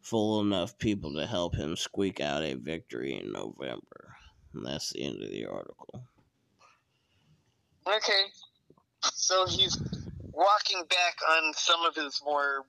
fool 0.00 0.40
enough 0.40 0.78
people 0.78 1.12
to 1.14 1.26
help 1.26 1.56
him 1.56 1.74
squeak 1.74 2.20
out 2.20 2.44
a 2.44 2.54
victory 2.54 3.18
in 3.18 3.32
November? 3.32 4.14
And 4.54 4.64
that's 4.64 4.92
the 4.92 5.02
end 5.02 5.20
of 5.20 5.28
the 5.28 5.44
article. 5.46 6.04
Okay. 7.88 8.22
So 9.02 9.44
he's 9.48 9.76
walking 10.22 10.84
back 10.88 11.16
on 11.28 11.52
some 11.54 11.84
of 11.84 11.96
his 11.96 12.22
more 12.24 12.64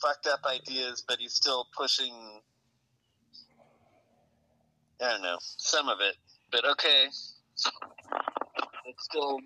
fucked 0.00 0.26
up 0.26 0.40
ideas, 0.46 1.04
but 1.06 1.18
he's 1.18 1.34
still 1.34 1.68
pushing. 1.76 2.40
I 5.02 5.10
don't 5.12 5.22
know 5.22 5.36
some 5.40 5.90
of 5.90 5.98
it, 6.00 6.16
but 6.50 6.64
okay. 6.64 7.06
It's 8.86 9.04
still 9.04 9.38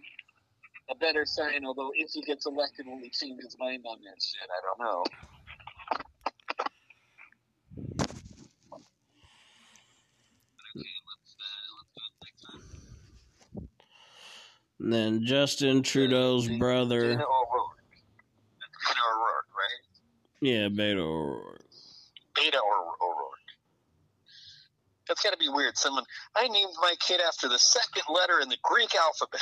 a 0.90 0.94
better 0.94 1.26
sign. 1.26 1.64
Although 1.64 1.90
if 1.94 2.10
he 2.12 2.22
gets 2.22 2.46
elected, 2.46 2.86
will 2.86 2.98
he 2.98 3.10
change 3.10 3.42
his 3.42 3.56
mind 3.58 3.84
on 3.86 3.98
that 4.04 4.22
shit? 4.22 4.48
I 4.48 4.60
don't 4.62 4.78
know. 4.86 5.04
And 14.80 14.92
then 14.92 15.24
Justin 15.24 15.82
Trudeau's 15.82 16.46
brother. 16.58 17.04
O'Rourke. 17.04 17.78
Dana 18.86 19.00
O'Rourke, 19.14 19.48
right? 19.56 19.80
Yeah, 20.42 20.68
Beto 20.68 20.98
O'Rourke. 21.00 21.60
Beta 22.36 22.58
or 22.58 22.94
O'Rourke. 23.02 23.23
That's 25.08 25.22
got 25.22 25.32
to 25.32 25.38
be 25.38 25.48
weird. 25.48 25.76
Someone 25.76 26.04
I 26.36 26.48
named 26.48 26.72
my 26.80 26.94
kid 27.06 27.20
after 27.20 27.48
the 27.48 27.58
second 27.58 28.02
letter 28.12 28.40
in 28.40 28.48
the 28.48 28.56
Greek 28.62 28.94
alphabet. 28.94 29.40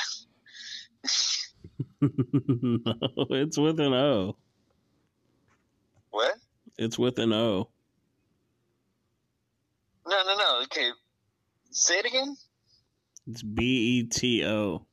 no, 2.01 3.27
it's 3.31 3.59
with 3.59 3.81
an 3.81 3.93
O. 3.93 4.37
what? 6.11 6.35
It's 6.79 6.99
with 6.99 7.19
an 7.19 7.33
O. 7.33 7.69
No, 10.07 10.23
no, 10.27 10.35
no. 10.35 10.61
Okay, 10.65 10.91
say 11.71 11.99
it 11.99 12.07
again. 12.07 12.37
It's 13.29 13.43
B 13.43 13.63
E 13.65 14.03
T 14.05 14.45
O. 14.45 14.87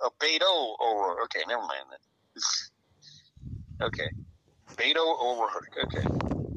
Oh, 0.00 0.10
Beto 0.20 0.76
O'Rourke. 0.80 1.24
Okay, 1.24 1.44
never 1.48 1.62
mind 1.62 1.86
then. 1.90 2.42
okay, 3.86 4.08
Beto 4.76 5.20
O'Rourke. 5.20 5.76
Okay. 5.84 6.47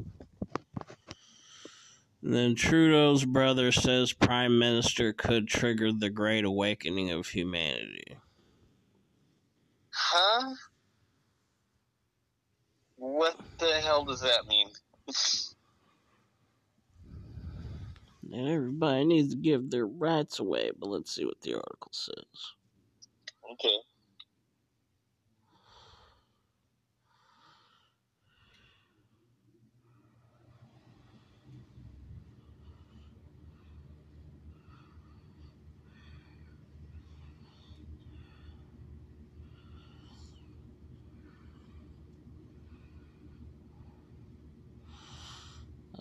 And 2.22 2.32
then 2.34 2.54
Trudeau's 2.54 3.24
brother 3.24 3.72
says 3.72 4.12
Prime 4.12 4.58
Minister 4.58 5.12
could 5.12 5.48
trigger 5.48 5.92
the 5.92 6.10
Great 6.10 6.44
Awakening 6.44 7.10
of 7.10 7.26
humanity. 7.26 8.16
Huh? 9.90 10.54
What 12.96 13.36
the 13.58 13.72
hell 13.80 14.04
does 14.04 14.20
that 14.20 14.46
mean? 14.46 14.68
Everybody 18.32 19.04
needs 19.04 19.34
to 19.34 19.40
give 19.40 19.70
their 19.70 19.86
rights 19.86 20.38
away, 20.38 20.70
but 20.78 20.88
let's 20.88 21.12
see 21.14 21.24
what 21.24 21.40
the 21.40 21.54
article 21.54 21.90
says. 21.90 22.14
okay. 23.52 23.76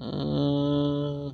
Uh, 0.02 1.32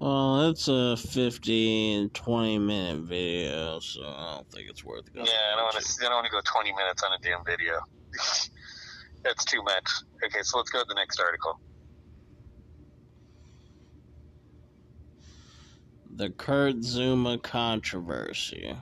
well, 0.00 0.48
it's 0.48 0.68
a 0.68 0.96
15, 0.96 2.08
20 2.08 2.58
minute 2.58 3.00
video, 3.02 3.78
so 3.80 4.00
I 4.04 4.36
don't 4.36 4.50
think 4.50 4.70
it's 4.70 4.82
worth 4.82 5.12
going. 5.12 5.26
Yeah. 5.26 5.32
I 5.52 5.56
don't 5.56 5.64
want 5.64 5.84
to. 5.84 5.92
I 6.00 6.04
don't 6.04 6.14
want 6.14 6.26
to 6.26 6.32
go 6.32 6.40
twenty 6.46 6.72
minutes 6.72 7.02
on 7.02 7.12
a 7.12 7.18
damn 7.20 7.44
video. 7.44 7.78
That's 9.22 9.44
too 9.44 9.62
much. 9.62 9.90
Okay, 10.24 10.42
so 10.42 10.56
let's 10.56 10.70
go 10.70 10.78
to 10.78 10.86
the 10.88 10.94
next 10.94 11.20
article. 11.20 11.60
The 16.18 16.30
Kurt 16.30 16.80
Zouma 16.80 17.40
controversy. 17.40 18.76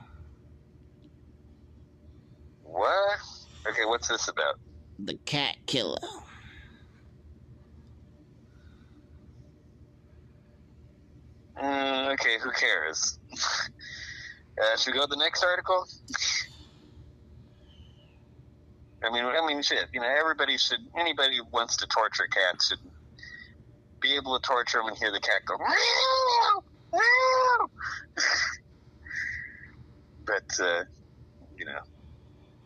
What? 2.63 3.19
Okay, 3.69 3.85
what's 3.85 4.07
this 4.07 4.27
about? 4.27 4.55
The 4.97 5.19
cat 5.27 5.55
killer. 5.67 5.99
Mm, 11.61 12.13
okay, 12.13 12.39
who 12.41 12.49
cares? 12.53 13.19
uh, 14.59 14.77
should 14.77 14.95
we 14.95 14.99
go 14.99 15.05
to 15.05 15.09
the 15.11 15.17
next 15.17 15.43
article? 15.43 15.85
I 19.03 19.11
mean, 19.11 19.25
I 19.25 19.45
mean, 19.45 19.61
shit. 19.61 19.85
You 19.93 20.01
know, 20.01 20.07
everybody 20.07 20.57
should. 20.57 20.79
Anybody 20.97 21.37
who 21.37 21.43
wants 21.53 21.77
to 21.77 21.85
torture 21.85 22.27
cats 22.31 22.69
should 22.69 22.79
be 24.01 24.15
able 24.15 24.39
to 24.39 24.41
torture 24.41 24.79
them 24.79 24.87
and 24.87 24.97
hear 24.97 25.11
the 25.11 25.19
cat 25.19 25.41
go. 25.45 25.55
"Meow, 25.59 26.63
meow." 26.93 27.67
but 30.25 30.65
uh, 30.65 30.83
you 31.57 31.65
know, 31.65 31.79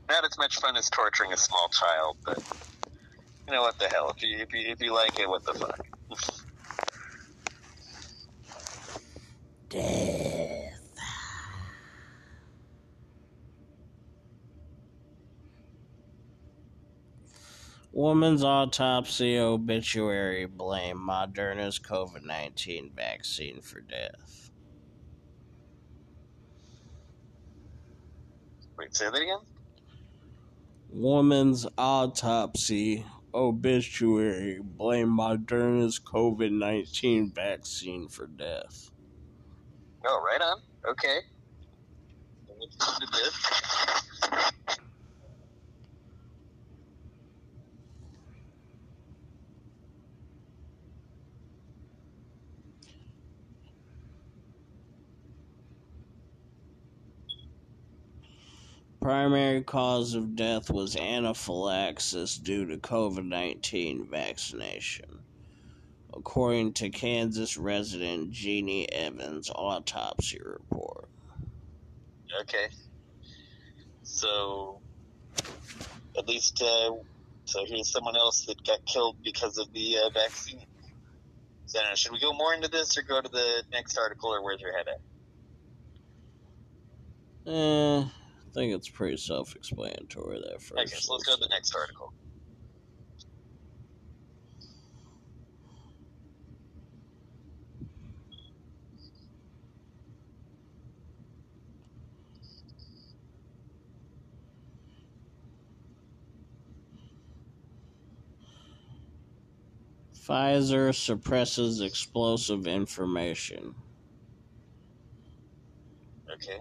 not 0.10 0.26
as 0.26 0.38
much 0.38 0.56
fun 0.60 0.78
as 0.78 0.90
torturing 0.90 1.34
a 1.34 1.38
small 1.38 1.70
child. 1.72 2.18
But 2.26 2.40
you 3.48 3.54
know 3.54 3.62
what 3.62 3.80
the 3.80 3.88
hell? 3.90 4.14
If 4.16 4.24
you 4.24 4.38
if 4.40 4.54
you, 4.54 4.72
if 4.72 4.82
you 4.82 4.94
like 4.94 5.20
it, 5.20 5.30
what 5.30 5.44
the 5.46 5.54
fuck? 5.54 5.80
Death. 9.70 10.21
Woman's 18.02 18.44
autopsy 18.44 19.38
obituary 19.38 20.48
blame 20.48 20.98
Moderna's 20.98 21.78
COVID 21.78 22.24
19 22.26 22.94
vaccine 22.96 23.62
for 23.62 23.80
death. 23.80 24.50
Wait, 28.80 28.96
say 28.96 29.06
that 29.06 29.22
again. 29.22 29.38
Woman's 30.90 31.68
autopsy 31.78 33.06
obituary 33.36 34.60
blame 34.64 35.16
Moderna's 35.16 36.00
COVID 36.00 36.52
19 36.52 37.32
vaccine 37.32 38.08
for 38.08 38.26
death. 38.26 38.90
Oh, 40.08 40.24
right 40.26 40.42
on. 40.42 40.58
Okay. 40.90 41.20
Let's 42.60 43.00
do 43.00 43.06
this. 43.12 43.52
Primary 59.02 59.64
cause 59.64 60.14
of 60.14 60.36
death 60.36 60.70
was 60.70 60.96
anaphylaxis 60.96 62.38
due 62.38 62.68
to 62.68 62.78
COVID 62.78 63.26
19 63.26 64.06
vaccination, 64.06 65.24
according 66.14 66.74
to 66.74 66.92
Kansas 66.92 67.58
resident 67.58 68.30
Jeannie 68.30 68.88
Evans' 68.92 69.50
autopsy 69.50 70.40
report. 70.46 71.10
Okay. 72.42 72.68
So, 74.04 74.80
at 76.16 76.28
least, 76.28 76.62
uh, 76.62 76.92
so 77.46 77.66
here's 77.66 77.92
someone 77.92 78.16
else 78.16 78.46
that 78.46 78.64
got 78.64 78.86
killed 78.86 79.16
because 79.24 79.58
of 79.58 79.74
the 79.74 79.98
uh, 79.98 80.10
vaccine. 80.12 80.64
So, 81.66 81.80
I 81.80 81.82
don't 81.82 81.92
know, 81.92 81.96
should 81.96 82.12
we 82.12 82.20
go 82.20 82.34
more 82.34 82.54
into 82.54 82.68
this 82.68 82.96
or 83.00 83.02
go 83.02 83.20
to 83.20 83.30
the 83.30 83.64
next 83.72 83.98
article, 83.98 84.30
or 84.30 84.44
where's 84.44 84.62
your 84.62 84.78
head 84.78 84.86
at? 84.90 85.02
Eh, 87.52 88.04
I 88.52 88.54
think 88.54 88.74
it's 88.74 88.90
pretty 88.90 89.16
self 89.16 89.56
explanatory 89.56 90.42
there 90.46 90.60
first. 90.60 90.94
Okay, 90.94 91.00
so 91.00 91.14
let's 91.14 91.24
go 91.26 91.36
to 91.36 91.40
the 91.40 91.48
next 91.48 91.74
article. 91.74 92.14
Pfizer 110.14 110.94
suppresses 110.94 111.80
explosive 111.82 112.68
information. 112.68 113.76
Okay. 116.34 116.60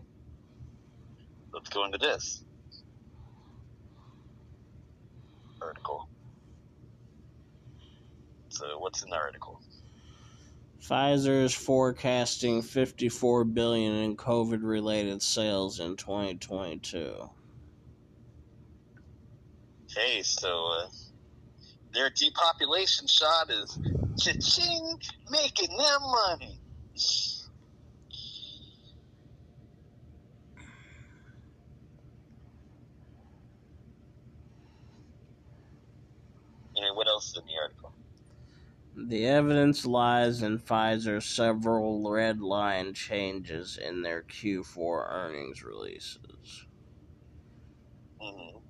Let's 1.60 1.68
go 1.74 1.84
into 1.84 1.98
this 1.98 2.42
article. 5.60 6.08
So, 8.48 8.78
what's 8.78 9.02
in 9.02 9.10
the 9.10 9.16
article? 9.16 9.60
Pfizer 10.82 11.44
is 11.44 11.52
forecasting 11.52 12.62
54 12.62 13.44
billion 13.44 13.94
in 13.96 14.16
COVID-related 14.16 15.20
sales 15.20 15.80
in 15.80 15.96
2022. 15.96 17.28
Okay, 19.84 20.22
so 20.22 20.66
uh, 20.66 20.88
their 21.92 22.08
depopulation 22.08 23.06
shot 23.06 23.50
is 23.50 23.78
cha-ching, 24.18 24.98
making 25.30 25.76
them 25.76 26.00
money. 26.00 26.58
Else 37.20 37.36
in 37.36 37.44
the 37.47 37.52
article. 37.62 37.92
The 38.94 39.26
evidence 39.26 39.84
lies 39.84 40.42
in 40.42 40.60
Pfizer's 40.60 41.26
several 41.26 42.09
red 42.09 42.40
line 42.40 42.94
changes 42.94 43.76
in 43.76 44.02
their 44.02 44.22
Q4 44.22 45.09
earnings 45.10 45.64
releases. 45.64 46.68
hmm 48.20 48.60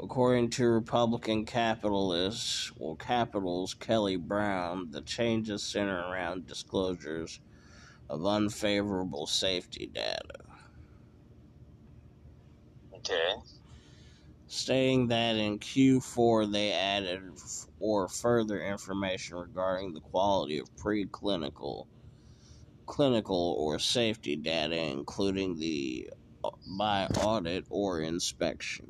According 0.00 0.50
to 0.50 0.66
Republican 0.66 1.44
capitalists, 1.46 2.72
well, 2.76 2.96
Capital's 2.96 3.74
Kelly 3.74 4.16
Brown, 4.16 4.90
the 4.90 5.02
changes 5.02 5.62
center 5.64 6.00
around 6.08 6.46
disclosures 6.46 7.40
of 8.08 8.26
unfavorable 8.26 9.26
safety 9.26 9.86
data, 9.86 10.44
Okay. 12.92 13.36
Stating 14.48 15.08
that 15.08 15.36
in 15.36 15.58
Q4 15.58 16.50
they 16.50 16.72
added 16.72 17.20
f- 17.36 17.66
or 17.78 18.08
further 18.08 18.60
information 18.60 19.36
regarding 19.36 19.92
the 19.92 20.00
quality 20.00 20.58
of 20.58 20.74
preclinical, 20.76 21.86
clinical, 22.86 23.56
or 23.58 23.78
safety 23.78 24.36
data, 24.36 24.76
including 24.76 25.58
the 25.58 26.10
uh, 26.42 26.50
by 26.78 27.06
audit 27.20 27.66
or 27.68 28.00
inspection. 28.00 28.86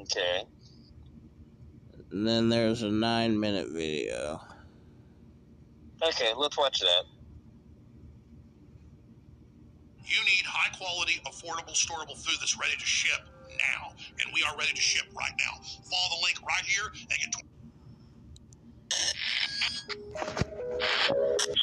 Okay. 0.00 0.44
And 2.10 2.26
then 2.26 2.48
there's 2.50 2.82
a 2.82 2.90
nine 2.90 3.38
minute 3.40 3.68
video. 3.72 4.40
Okay, 6.02 6.32
let's 6.36 6.58
watch 6.58 6.80
that. 6.80 7.04
You 10.04 10.24
need 10.24 10.44
high 10.44 10.76
quality, 10.76 11.20
affordable, 11.26 11.74
storable 11.74 12.16
food 12.16 12.36
that's 12.40 12.58
ready 12.58 12.74
to 12.74 12.84
ship 12.84 13.20
now. 13.68 13.92
And 13.92 14.32
we 14.34 14.42
are 14.44 14.56
ready 14.56 14.72
to 14.72 14.80
ship 14.80 15.06
right 15.16 15.32
now. 15.38 15.62
Follow 15.62 16.16
the 16.16 16.22
link 16.24 16.40
right 16.42 16.64
here 16.64 16.86
and 16.86 17.08
get 17.08 17.32
20 17.32 17.50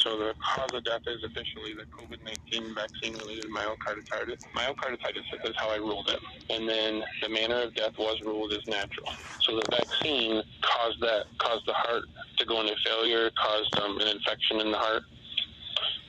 So 0.03 0.17
the 0.17 0.33
cause 0.55 0.69
of 0.73 0.83
death 0.83 1.01
is 1.07 1.23
officially 1.23 1.73
the 1.73 1.85
COVID-19 1.95 2.75
vaccine-related 2.75 3.45
myocarditis. 3.45 4.41
Myocarditis 4.55 5.45
is 5.45 5.55
how 5.57 5.69
I 5.69 5.77
ruled 5.77 6.09
it. 6.09 6.19
And 6.49 6.67
then 6.67 7.03
the 7.21 7.29
manner 7.29 7.61
of 7.61 7.75
death 7.75 7.97
was 7.97 8.21
ruled 8.23 8.53
as 8.53 8.65
natural. 8.67 9.11
So 9.41 9.55
the 9.55 9.63
vaccine 9.71 10.43
caused 10.61 11.01
that, 11.01 11.25
caused 11.39 11.65
the 11.67 11.73
heart 11.73 12.03
to 12.37 12.45
go 12.45 12.61
into 12.61 12.75
failure, 12.85 13.29
caused 13.41 13.79
um, 13.79 13.99
an 13.99 14.07
infection 14.07 14.61
in 14.61 14.71
the 14.71 14.77
heart. 14.77 15.03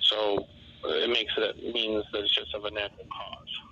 So 0.02 0.46
it 0.84 1.10
makes 1.10 1.32
it 1.36 1.74
means 1.74 2.04
that 2.12 2.20
it's 2.20 2.34
just 2.34 2.54
of 2.54 2.64
a 2.64 2.70
natural 2.70 3.06
cause. 3.06 3.67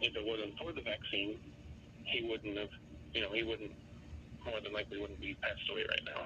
If 0.00 0.16
it 0.16 0.24
wasn't 0.24 0.56
for 0.56 0.72
the 0.72 0.80
vaccine, 0.80 1.36
he 2.04 2.24
wouldn't 2.24 2.56
have, 2.56 2.72
you 3.12 3.20
know, 3.20 3.32
he 3.32 3.42
wouldn't, 3.42 3.72
more 4.44 4.60
than 4.60 4.72
likely 4.72 5.00
wouldn't 5.00 5.20
be 5.20 5.36
passed 5.42 5.68
away 5.70 5.84
right 5.88 6.04
now. 6.08 6.24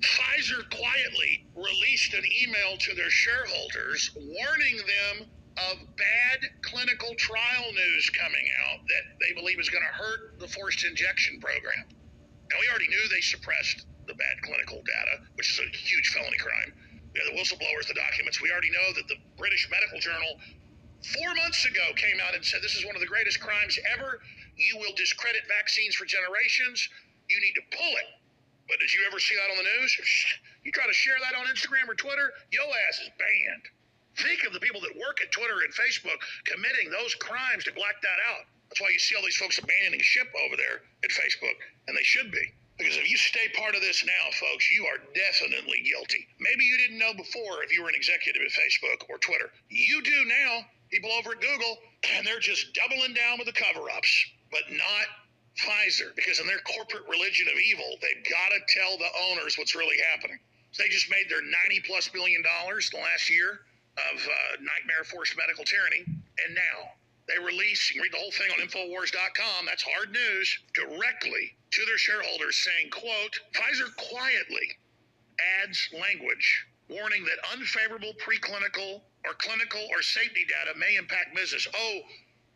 Pfizer 0.00 0.64
quietly 0.70 1.44
released 1.54 2.14
an 2.14 2.24
email 2.42 2.78
to 2.78 2.94
their 2.94 3.10
shareholders 3.10 4.10
warning 4.16 4.78
them 4.78 5.28
of 5.58 5.76
bad 5.98 6.40
clinical 6.62 7.12
trial 7.18 7.68
news 7.74 8.08
coming 8.16 8.46
out 8.64 8.80
that 8.86 9.04
they 9.20 9.34
believe 9.34 9.60
is 9.60 9.68
going 9.68 9.84
to 9.84 9.96
hurt 9.98 10.40
the 10.40 10.48
forced 10.48 10.86
injection 10.86 11.36
program. 11.42 11.84
Now, 12.48 12.56
we 12.62 12.70
already 12.70 12.88
knew 12.88 13.02
they 13.10 13.20
suppressed 13.20 13.84
the 14.06 14.14
bad 14.14 14.36
clinical 14.42 14.80
data, 14.86 15.14
which 15.36 15.50
is 15.52 15.58
a 15.60 15.68
huge 15.76 16.08
felony 16.14 16.38
crime. 16.38 16.72
Have 17.10 17.34
the 17.34 17.36
whistleblowers, 17.36 17.90
the 17.90 17.98
documents. 17.98 18.40
We 18.40 18.54
already 18.54 18.70
know 18.70 18.94
that 18.94 19.06
the 19.10 19.18
British 19.36 19.66
Medical 19.68 19.98
Journal 19.98 20.38
four 21.02 21.34
months 21.34 21.64
ago 21.64 21.92
came 21.96 22.20
out 22.20 22.34
and 22.34 22.44
said 22.44 22.60
this 22.62 22.76
is 22.76 22.84
one 22.84 22.94
of 22.94 23.00
the 23.00 23.08
greatest 23.08 23.40
crimes 23.40 23.78
ever. 23.96 24.20
You 24.56 24.76
will 24.78 24.92
discredit 24.96 25.42
vaccines 25.48 25.94
for 25.94 26.04
generations. 26.04 26.88
You 27.28 27.40
need 27.40 27.54
to 27.56 27.64
pull 27.76 27.94
it. 27.96 28.08
But 28.68 28.78
did 28.78 28.92
you 28.94 29.00
ever 29.08 29.18
see 29.18 29.34
that 29.34 29.50
on 29.50 29.58
the 29.58 29.68
news? 29.78 29.96
You 30.60 30.72
try 30.72 30.84
to 30.84 30.92
share 30.92 31.16
that 31.24 31.32
on 31.40 31.48
Instagram 31.48 31.88
or 31.88 31.96
Twitter, 31.96 32.36
your 32.52 32.68
ass 32.84 33.00
is 33.00 33.08
banned. 33.16 33.64
Think 34.20 34.44
of 34.44 34.52
the 34.52 34.60
people 34.60 34.82
that 34.82 34.92
work 34.92 35.24
at 35.24 35.32
Twitter 35.32 35.64
and 35.64 35.72
Facebook 35.72 36.20
committing 36.44 36.92
those 36.92 37.14
crimes 37.16 37.64
to 37.64 37.72
black 37.72 37.96
that 38.02 38.20
out. 38.28 38.44
That's 38.68 38.80
why 38.80 38.92
you 38.92 38.98
see 39.00 39.16
all 39.16 39.24
these 39.24 39.40
folks 39.40 39.56
abandoning 39.56 40.04
ship 40.04 40.28
over 40.44 40.60
there 40.60 40.84
at 41.02 41.10
Facebook, 41.16 41.56
and 41.88 41.96
they 41.96 42.04
should 42.04 42.30
be. 42.30 42.52
Because 42.76 42.96
if 42.96 43.10
you 43.10 43.16
stay 43.16 43.48
part 43.56 43.74
of 43.74 43.80
this 43.80 44.04
now, 44.04 44.24
folks, 44.36 44.70
you 44.70 44.84
are 44.84 45.00
definitely 45.12 45.80
guilty. 45.80 46.28
Maybe 46.38 46.64
you 46.64 46.78
didn't 46.78 46.98
know 46.98 47.12
before 47.12 47.64
if 47.64 47.72
you 47.72 47.82
were 47.82 47.88
an 47.88 47.94
executive 47.94 48.40
at 48.40 48.52
Facebook 48.52 49.08
or 49.08 49.18
Twitter. 49.18 49.50
You 49.68 50.02
do 50.02 50.24
now. 50.24 50.64
People 50.90 51.10
over 51.12 51.32
at 51.32 51.40
Google, 51.40 51.78
and 52.16 52.26
they're 52.26 52.40
just 52.40 52.74
doubling 52.74 53.14
down 53.14 53.38
with 53.38 53.46
the 53.46 53.54
cover 53.54 53.90
ups, 53.90 54.10
but 54.50 54.62
not 54.70 55.06
Pfizer, 55.58 56.14
because 56.16 56.40
in 56.40 56.46
their 56.46 56.60
corporate 56.60 57.06
religion 57.08 57.46
of 57.48 57.58
evil, 57.58 57.96
they've 58.02 58.24
got 58.24 58.50
to 58.50 58.60
tell 58.68 58.98
the 58.98 59.10
owners 59.30 59.56
what's 59.58 59.74
really 59.74 59.98
happening. 60.12 60.38
So 60.72 60.82
they 60.82 60.88
just 60.88 61.10
made 61.10 61.28
their 61.28 61.42
90 61.42 61.82
plus 61.86 62.08
billion 62.08 62.42
dollars 62.42 62.90
the 62.90 62.98
last 62.98 63.30
year 63.30 63.60
of 64.12 64.18
uh, 64.18 64.56
nightmare 64.62 65.04
forced 65.04 65.36
medical 65.36 65.64
tyranny, 65.64 66.04
and 66.06 66.54
now 66.54 66.90
they 67.28 67.38
release, 67.38 67.90
you 67.90 68.00
can 68.00 68.02
read 68.02 68.12
the 68.12 68.18
whole 68.18 68.32
thing 68.32 68.50
on 68.50 68.66
Infowars.com, 68.66 69.66
that's 69.66 69.82
hard 69.82 70.10
news, 70.10 70.58
directly 70.74 71.54
to 71.70 71.84
their 71.86 71.98
shareholders 71.98 72.56
saying, 72.56 72.90
quote, 72.90 73.38
Pfizer 73.54 73.94
quietly 73.96 74.78
adds 75.62 75.88
language 75.92 76.66
warning 76.88 77.24
that 77.24 77.38
unfavorable 77.52 78.12
preclinical 78.18 79.02
or 79.26 79.34
clinical 79.34 79.80
or 79.90 80.02
safety 80.02 80.46
data 80.48 80.78
may 80.78 80.96
impact 80.96 81.34
business. 81.34 81.66
Oh, 81.74 82.00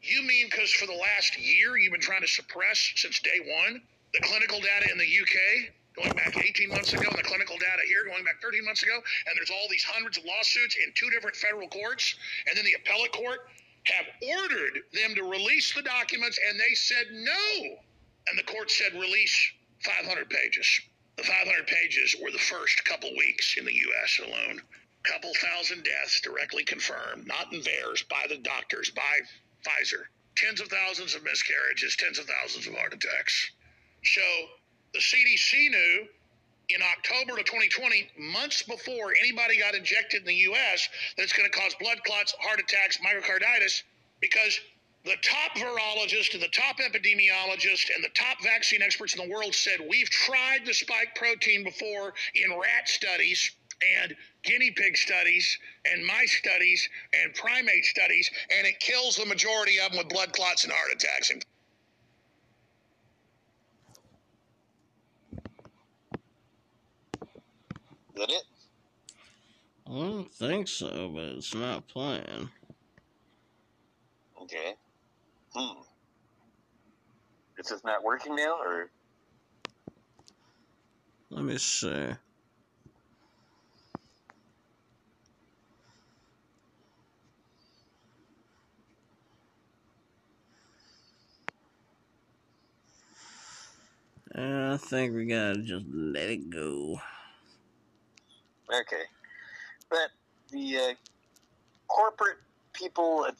you 0.02 0.22
mean 0.22 0.48
because 0.50 0.72
for 0.72 0.86
the 0.86 0.96
last 0.96 1.38
year 1.38 1.76
you've 1.76 1.92
been 1.92 2.00
trying 2.00 2.20
to 2.20 2.28
suppress 2.28 2.92
since 2.96 3.20
day 3.20 3.40
one 3.40 3.80
the 4.12 4.20
clinical 4.20 4.60
data 4.60 4.86
in 4.92 4.98
the 4.98 5.08
UK 5.08 5.72
going 5.96 6.14
back 6.14 6.36
18 6.36 6.70
months 6.70 6.92
ago 6.92 7.08
and 7.08 7.18
the 7.18 7.24
clinical 7.24 7.56
data 7.56 7.82
here 7.88 8.04
going 8.06 8.24
back 8.24 8.36
13 8.42 8.64
months 8.64 8.82
ago 8.82 8.94
and 8.94 9.32
there's 9.36 9.50
all 9.50 9.66
these 9.70 9.84
hundreds 9.84 10.18
of 10.18 10.24
lawsuits 10.24 10.76
in 10.76 10.92
two 10.94 11.08
different 11.10 11.34
federal 11.36 11.68
courts 11.68 12.16
and 12.48 12.56
then 12.56 12.64
the 12.64 12.76
appellate 12.76 13.12
court 13.12 13.48
have 13.84 14.06
ordered 14.40 14.80
them 14.92 15.14
to 15.14 15.24
release 15.24 15.74
the 15.74 15.82
documents 15.82 16.38
and 16.48 16.58
they 16.58 16.74
said 16.74 17.04
no. 17.12 17.76
And 18.28 18.38
the 18.38 18.42
court 18.44 18.70
said 18.70 18.94
release 18.94 19.36
500 19.84 20.30
pages. 20.30 20.80
The 21.16 21.22
500 21.22 21.66
pages 21.66 22.16
were 22.22 22.30
the 22.30 22.38
first 22.38 22.82
couple 22.84 23.10
weeks 23.16 23.56
in 23.58 23.64
the 23.64 23.74
US 23.74 24.20
alone 24.24 24.60
couple 25.04 25.32
thousand 25.34 25.84
deaths 25.84 26.20
directly 26.20 26.64
confirmed 26.64 27.26
not 27.26 27.52
in 27.52 27.60
VAERS 27.60 28.08
by 28.08 28.24
the 28.28 28.38
doctors 28.38 28.90
by 28.90 29.20
Pfizer. 29.64 30.04
Tens 30.36 30.60
of 30.60 30.68
thousands 30.68 31.14
of 31.14 31.22
miscarriages, 31.22 31.96
tens 31.96 32.18
of 32.18 32.26
thousands 32.26 32.66
of 32.66 32.74
heart 32.74 32.92
attacks. 32.92 33.50
So 34.02 34.22
the 34.92 34.98
CDC 34.98 35.70
knew 35.70 36.08
in 36.70 36.80
October 36.82 37.38
of 37.38 37.44
2020, 37.44 38.10
months 38.18 38.62
before 38.62 39.12
anybody 39.20 39.58
got 39.58 39.74
injected 39.74 40.22
in 40.22 40.26
the 40.26 40.34
U.S., 40.34 40.88
that 41.16 41.22
it's 41.22 41.32
going 41.32 41.50
to 41.50 41.56
cause 41.56 41.74
blood 41.78 41.98
clots, 42.04 42.34
heart 42.40 42.58
attacks, 42.58 42.98
myocarditis, 42.98 43.82
because 44.20 44.58
the 45.04 45.16
top 45.22 45.56
virologist 45.56 46.32
and 46.32 46.42
the 46.42 46.48
top 46.48 46.78
epidemiologist 46.78 47.94
and 47.94 48.02
the 48.02 48.08
top 48.14 48.42
vaccine 48.42 48.80
experts 48.80 49.14
in 49.14 49.28
the 49.28 49.32
world 49.32 49.54
said 49.54 49.74
we've 49.88 50.08
tried 50.08 50.64
the 50.64 50.72
spike 50.72 51.14
protein 51.14 51.62
before 51.62 52.14
in 52.34 52.50
rat 52.58 52.88
studies 52.88 53.50
and 54.00 54.16
guinea 54.44 54.70
pig 54.70 54.96
studies 54.96 55.58
and 55.90 56.04
mice 56.04 56.36
studies 56.36 56.88
and 57.22 57.34
primate 57.34 57.84
studies, 57.84 58.30
and 58.56 58.66
it 58.66 58.78
kills 58.80 59.16
the 59.16 59.26
majority 59.26 59.78
of 59.84 59.90
them 59.92 59.98
with 59.98 60.08
blood 60.08 60.32
clots 60.32 60.64
and 60.64 60.72
heart 60.72 60.92
attacks. 60.92 61.30
And 61.30 61.44
Is 68.14 68.20
that 68.20 68.30
it? 68.30 68.44
I 69.88 69.90
don't 69.90 70.32
think 70.32 70.68
so, 70.68 71.10
but 71.12 71.24
it's 71.24 71.54
not 71.54 71.88
playing. 71.88 72.48
Okay. 74.40 74.74
Hmm. 75.54 75.80
It's 77.58 77.70
just 77.70 77.84
not 77.84 78.04
working 78.04 78.36
now, 78.36 78.56
or 78.60 78.90
Let 81.30 81.44
me 81.44 81.58
see. 81.58 82.12
I 94.36 94.76
think 94.78 95.14
we 95.14 95.26
gotta 95.26 95.62
just 95.62 95.86
let 95.92 96.28
it 96.28 96.50
go. 96.50 97.00
okay. 98.68 99.02
But 99.88 100.10
the 100.50 100.76
uh, 100.76 100.94
corporate 101.86 102.38
people 102.72 103.26
at, 103.26 103.36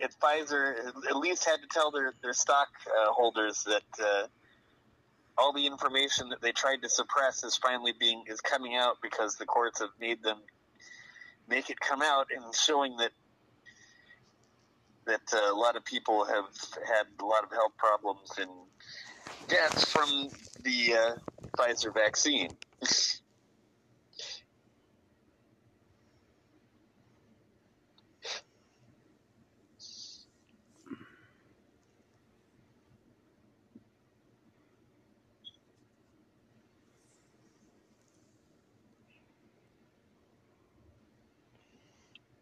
at 0.00 0.14
Pfizer 0.20 0.86
at 1.08 1.16
least 1.16 1.44
had 1.44 1.56
to 1.62 1.68
tell 1.68 1.90
their 1.90 2.14
their 2.22 2.32
stock 2.32 2.68
uh, 2.86 3.12
holders 3.12 3.64
that 3.64 3.82
uh, 4.00 4.26
all 5.36 5.52
the 5.52 5.66
information 5.66 6.28
that 6.28 6.40
they 6.40 6.52
tried 6.52 6.82
to 6.82 6.88
suppress 6.88 7.42
is 7.42 7.56
finally 7.56 7.92
being 7.98 8.22
is 8.28 8.40
coming 8.40 8.76
out 8.76 8.98
because 9.02 9.36
the 9.36 9.46
courts 9.46 9.80
have 9.80 9.90
made 10.00 10.22
them 10.22 10.38
make 11.48 11.70
it 11.70 11.80
come 11.80 12.02
out 12.02 12.28
and 12.34 12.54
showing 12.54 12.96
that 12.98 13.10
that 15.06 15.22
uh, 15.32 15.52
a 15.52 15.56
lot 15.56 15.76
of 15.76 15.84
people 15.84 16.24
have 16.24 16.44
had 16.86 17.06
a 17.20 17.24
lot 17.24 17.44
of 17.44 17.50
health 17.50 17.72
problems 17.76 18.30
and 18.38 18.50
deaths 19.48 19.90
from 19.90 20.28
the 20.62 20.94
uh, 20.94 21.16
Pfizer 21.58 21.94
vaccine. 21.94 22.50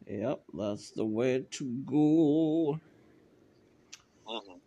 Yep, 0.07 0.45
that's 0.55 0.93
the 0.93 1.05
way 1.07 1.47
to 1.53 1.71
go. 1.87 2.81
Mhm. 4.27 4.61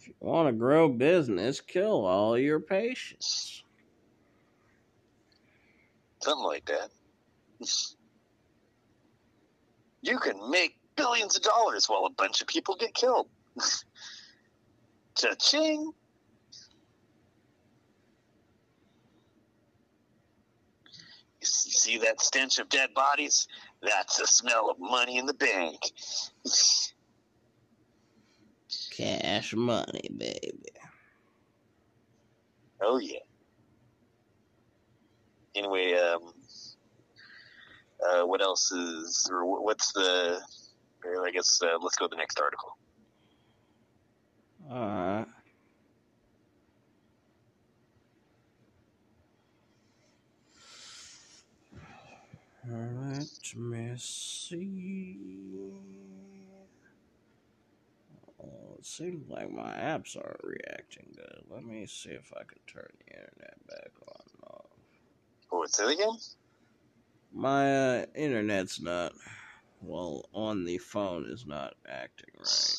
If 0.00 0.07
you 0.07 0.07
want 0.20 0.48
to 0.48 0.52
grow 0.52 0.88
business, 0.88 1.60
kill 1.60 2.04
all 2.04 2.38
your 2.38 2.60
patients. 2.60 3.62
Something 6.20 6.44
like 6.44 6.64
that. 6.66 6.90
You 10.02 10.18
can 10.18 10.50
make 10.50 10.76
billions 10.96 11.36
of 11.36 11.42
dollars 11.42 11.86
while 11.86 12.04
a 12.06 12.10
bunch 12.10 12.40
of 12.40 12.48
people 12.48 12.76
get 12.76 12.94
killed. 12.94 13.28
Cha-ching! 15.16 15.92
You 21.40 21.46
see 21.46 21.98
that 21.98 22.20
stench 22.20 22.58
of 22.58 22.68
dead 22.68 22.92
bodies? 22.94 23.46
That's 23.80 24.18
the 24.18 24.26
smell 24.26 24.70
of 24.70 24.78
money 24.80 25.18
in 25.18 25.26
the 25.26 25.34
bank. 25.34 25.78
Cash 28.98 29.54
money, 29.54 30.10
baby. 30.16 30.72
Oh 32.82 32.98
yeah. 32.98 33.20
Anyway, 35.54 35.92
um, 35.94 36.32
uh, 38.04 38.26
what 38.26 38.42
else 38.42 38.72
is, 38.72 39.28
or 39.30 39.62
what's 39.62 39.92
the? 39.92 40.40
I 41.24 41.30
guess 41.30 41.60
uh, 41.62 41.78
let's 41.80 41.94
go 41.94 42.08
to 42.08 42.10
the 42.10 42.16
next 42.16 42.40
article. 42.40 42.76
Alright. 44.68 45.28
Let 52.68 53.56
me 53.56 53.94
see. 53.96 55.46
Oh, 58.78 58.80
it 58.80 58.86
seems 58.86 59.28
like 59.28 59.50
my 59.50 59.72
apps 59.72 60.16
aren't 60.16 60.42
reacting 60.42 61.12
good. 61.14 61.42
Let 61.50 61.64
me 61.64 61.86
see 61.86 62.10
if 62.10 62.32
I 62.32 62.44
can 62.44 62.58
turn 62.66 62.88
the 62.98 63.12
internet 63.12 63.66
back 63.66 63.90
on. 64.08 64.20
and 64.34 64.44
off. 64.50 64.66
Oh, 65.52 65.58
what's 65.58 65.80
it 65.80 65.90
again? 65.90 66.16
My 67.32 68.00
uh, 68.00 68.06
internet's 68.14 68.80
not, 68.80 69.12
well, 69.80 70.28
on 70.32 70.64
the 70.64 70.78
phone 70.78 71.26
is 71.28 71.44
not 71.46 71.74
acting 71.88 72.30
right. 72.38 72.76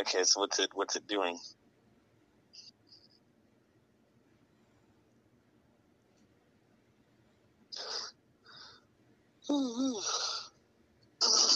Okay, 0.00 0.24
so 0.24 0.40
what's 0.40 0.58
it? 0.58 0.70
What's 0.74 0.96
it 0.96 1.06
doing? 1.08 1.38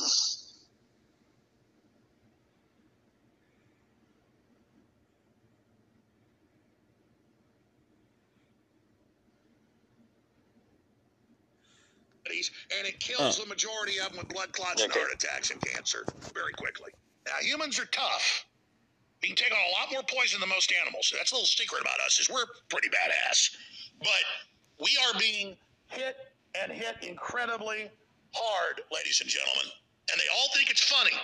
and 12.79 12.87
it 12.87 13.01
kills 13.01 13.39
the 13.39 13.47
majority 13.47 13.99
of 13.99 14.09
them 14.11 14.19
with 14.19 14.29
blood 14.29 14.53
clots 14.53 14.83
and 14.83 14.93
heart 14.93 15.13
attacks 15.13 15.51
and 15.51 15.61
cancer 15.61 16.05
very 16.33 16.53
quickly. 16.55 16.93
Now, 17.27 17.35
humans 17.41 17.79
are 17.79 17.87
tough. 17.87 18.47
We 19.23 19.29
can 19.29 19.37
take 19.37 19.53
on 19.53 19.59
a 19.59 19.73
lot 19.81 19.93
more 19.93 20.03
poison 20.03 20.41
than 20.41 20.49
most 20.49 20.73
animals. 20.73 21.13
That's 21.15 21.33
a 21.33 21.35
little 21.35 21.47
secret 21.47 21.83
about 21.83 22.01
us 22.07 22.19
is 22.19 22.31
we're 22.31 22.47
pretty 22.69 22.89
badass. 22.89 23.57
But 23.99 24.25
we 24.81 24.97
are 25.05 25.19
being 25.19 25.57
hit 25.89 26.17
and 26.55 26.73
hit 26.73 26.97
incredibly 27.03 27.91
hard, 28.33 28.81
ladies 28.93 29.21
and 29.21 29.29
gentlemen. 29.29 29.69
And 30.11 30.19
they 30.19 30.31
all 30.35 30.49
think 30.57 30.71
it's 30.71 30.83
funny. 30.83 31.15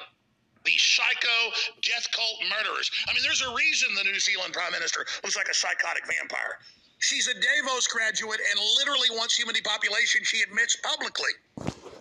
These 0.65 0.83
psycho 0.83 1.55
death 1.83 2.09
cult 2.13 2.43
murderers. 2.51 2.91
I 3.09 3.15
mean, 3.15 3.23
there's 3.23 3.43
a 3.43 3.55
reason 3.55 3.95
the 3.95 4.05
New 4.05 4.19
Zealand 4.19 4.53
Prime 4.53 4.73
Minister 4.73 5.07
looks 5.23 5.37
like 5.37 5.49
a 5.49 5.55
psychotic 5.55 6.05
vampire. 6.07 6.59
She's 6.99 7.29
a 7.29 7.35
Davos 7.35 7.87
graduate 7.89 8.41
and 8.51 8.61
literally 8.79 9.11
wants 9.13 9.37
human 9.37 9.55
depopulation, 9.55 10.23
she 10.25 10.43
admits 10.43 10.77
publicly. 10.77 11.33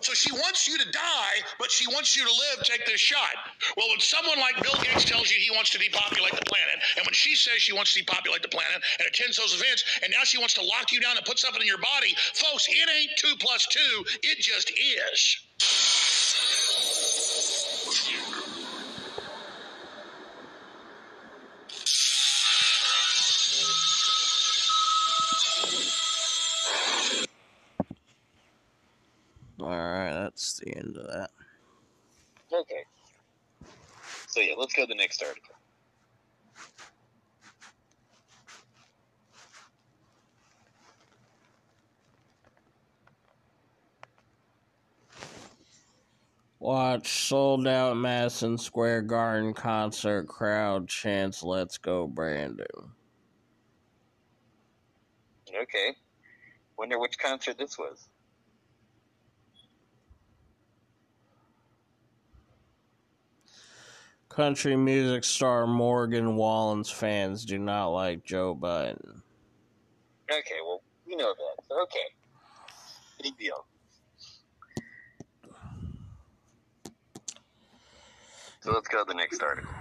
So 0.00 0.14
she 0.14 0.30
wants 0.32 0.68
you 0.68 0.78
to 0.78 0.90
die, 0.90 1.36
but 1.58 1.70
she 1.70 1.86
wants 1.88 2.16
you 2.16 2.24
to 2.24 2.30
live, 2.30 2.64
take 2.64 2.86
this 2.86 3.00
shot. 3.00 3.34
Well, 3.76 3.88
when 3.88 4.00
someone 4.00 4.38
like 4.38 4.62
Bill 4.62 4.76
Gates 4.82 5.04
tells 5.04 5.30
you 5.30 5.40
he 5.40 5.50
wants 5.50 5.70
to 5.70 5.78
depopulate 5.78 6.32
the 6.32 6.46
planet, 6.46 6.78
and 6.96 7.06
when 7.06 7.14
she 7.14 7.34
says 7.34 7.62
she 7.62 7.72
wants 7.72 7.94
to 7.94 8.00
depopulate 8.00 8.42
the 8.42 8.48
planet 8.48 8.82
and 9.00 9.08
attends 9.08 9.36
those 9.36 9.54
events, 9.54 9.84
and 10.02 10.12
now 10.12 10.22
she 10.24 10.38
wants 10.38 10.54
to 10.54 10.62
lock 10.62 10.92
you 10.92 11.00
down 11.00 11.16
and 11.16 11.26
put 11.26 11.38
something 11.38 11.60
in 11.60 11.66
your 11.66 11.78
body, 11.78 12.14
folks, 12.34 12.68
it 12.68 12.88
ain't 12.98 13.10
two 13.16 13.34
plus 13.40 13.66
two, 13.66 14.04
it 14.22 14.38
just 14.38 14.70
is. 14.70 15.95
Alright, 29.60 30.12
that's 30.12 30.58
the 30.58 30.76
end 30.76 30.96
of 30.96 31.06
that. 31.06 31.30
Okay. 32.52 32.84
So 34.28 34.40
yeah, 34.40 34.54
let's 34.56 34.74
go 34.74 34.82
to 34.82 34.86
the 34.86 34.94
next 34.94 35.22
article. 35.22 35.54
Watch 46.58 47.28
sold 47.28 47.66
out 47.66 47.96
Madison 47.96 48.58
Square 48.58 49.02
Garden 49.02 49.54
concert 49.54 50.26
crowd 50.26 50.88
chants 50.88 51.42
"Let's 51.42 51.78
go 51.78 52.06
Brandon." 52.06 52.66
Okay. 55.48 55.96
Wonder 56.76 56.98
which 56.98 57.18
concert 57.18 57.56
this 57.56 57.78
was. 57.78 58.08
Country 64.36 64.76
music 64.76 65.24
star 65.24 65.66
Morgan 65.66 66.36
Wallen's 66.36 66.90
fans 66.90 67.46
do 67.46 67.58
not 67.58 67.88
like 67.88 68.22
Joe 68.22 68.54
Biden. 68.54 69.22
Okay, 70.30 70.56
well, 70.62 70.82
we 71.06 71.16
know 71.16 71.32
that. 71.32 71.74
Okay. 71.74 71.98
Big 73.22 73.38
deal. 73.38 73.64
So 78.60 78.72
let's 78.72 78.88
go 78.88 79.04
to 79.04 79.08
the 79.08 79.14
next 79.14 79.42
article. 79.42 79.72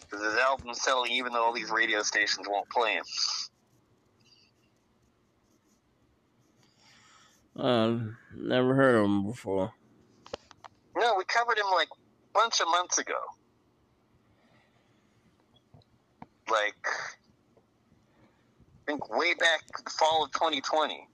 Because 0.00 0.24
his 0.24 0.34
album's 0.40 0.82
selling 0.82 1.12
even 1.12 1.32
though 1.32 1.44
all 1.44 1.52
these 1.52 1.70
radio 1.70 2.02
stations 2.02 2.48
won't 2.50 2.68
play 2.68 2.94
him. 2.94 3.04
Um, 7.60 8.16
never 8.34 8.74
heard 8.74 8.94
of 8.94 9.04
him 9.04 9.26
before. 9.26 9.74
No, 10.96 11.14
we 11.18 11.24
covered 11.24 11.58
him 11.58 11.66
like 11.74 11.88
a 11.90 12.32
bunch 12.32 12.60
of 12.60 12.68
months 12.68 12.96
ago. 12.96 13.18
Like, 16.50 16.86
I 16.86 18.86
think 18.86 19.14
way 19.14 19.34
back 19.34 19.60
the 19.84 19.90
fall 19.90 20.24
of 20.24 20.32
2020. 20.32 21.06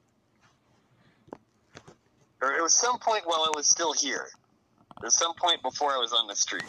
Or 2.40 2.52
it 2.52 2.62
was 2.62 2.74
some 2.74 3.01
point 3.01 3.23
while 3.27 3.40
I 3.40 3.51
was 3.55 3.66
still 3.66 3.93
here. 3.93 4.28
It 4.98 5.02
was 5.02 5.18
some 5.18 5.35
point 5.35 5.62
before 5.62 5.90
I 5.90 5.98
was 5.98 6.12
on 6.12 6.28
the 6.28 6.36
street. 6.36 6.64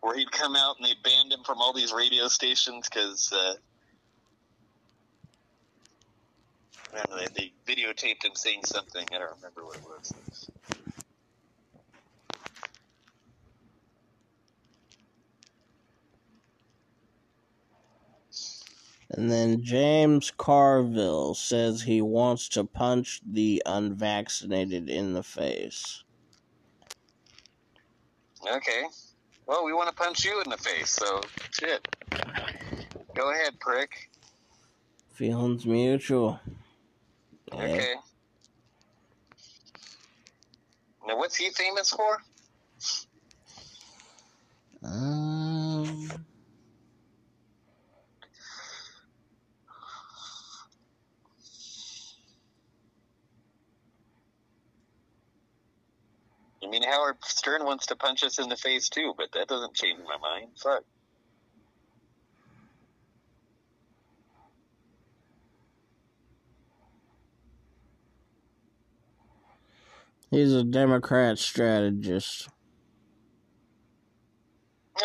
Where 0.00 0.16
he'd 0.16 0.32
come 0.32 0.56
out 0.56 0.76
and 0.78 0.86
they'd 0.86 1.02
banned 1.04 1.32
him 1.32 1.44
from 1.44 1.58
all 1.58 1.72
these 1.72 1.92
radio 1.92 2.26
stations 2.26 2.88
because, 2.88 3.32
uh, 3.32 3.54
They, 7.16 7.52
they 7.66 7.74
videotaped 7.74 8.24
him 8.24 8.32
saying 8.34 8.64
something. 8.64 9.06
I 9.12 9.18
don't 9.18 9.36
remember 9.36 9.64
what 9.64 9.76
it 9.76 9.82
was. 9.82 10.50
And 19.10 19.30
then 19.30 19.62
James 19.62 20.30
Carville 20.36 21.34
says 21.34 21.82
he 21.82 22.02
wants 22.02 22.48
to 22.50 22.64
punch 22.64 23.20
the 23.26 23.62
unvaccinated 23.64 24.90
in 24.90 25.14
the 25.14 25.22
face. 25.22 26.04
Okay. 28.46 28.84
Well, 29.46 29.64
we 29.64 29.72
want 29.72 29.88
to 29.88 29.94
punch 29.94 30.24
you 30.24 30.42
in 30.42 30.50
the 30.50 30.58
face, 30.58 30.90
so 30.90 31.22
shit. 31.50 31.88
Go 33.14 33.32
ahead, 33.32 33.58
prick. 33.58 34.10
Feelings 35.12 35.64
mutual. 35.64 36.38
Okay. 37.52 37.94
Now, 41.06 41.16
what's 41.16 41.36
he 41.36 41.50
famous 41.50 41.90
for? 41.90 42.18
Um, 44.84 46.08
I 56.62 56.66
mean, 56.68 56.82
Howard 56.82 57.16
Stern 57.24 57.64
wants 57.64 57.86
to 57.86 57.96
punch 57.96 58.22
us 58.22 58.38
in 58.38 58.48
the 58.48 58.56
face 58.56 58.88
too, 58.88 59.14
but 59.16 59.32
that 59.32 59.48
doesn't 59.48 59.74
change 59.74 59.98
my 60.04 60.16
mind. 60.18 60.50
Fuck. 60.62 60.84
He's 70.30 70.52
a 70.52 70.64
Democrat 70.64 71.38
strategist. 71.38 72.48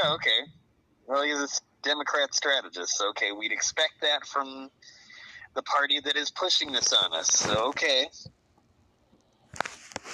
Oh, 0.03 0.15
okay. 0.15 0.29
Well, 1.07 1.23
he's 1.23 1.37
a 1.37 1.47
Democrat 1.87 2.33
strategist. 2.33 3.03
Okay, 3.09 3.31
we'd 3.31 3.51
expect 3.51 4.01
that 4.01 4.25
from 4.25 4.69
the 5.55 5.61
party 5.63 5.99
that 5.99 6.15
is 6.15 6.31
pushing 6.31 6.71
this 6.71 6.93
on 6.93 7.13
us. 7.13 7.27
So, 7.27 7.67
okay. 7.69 8.07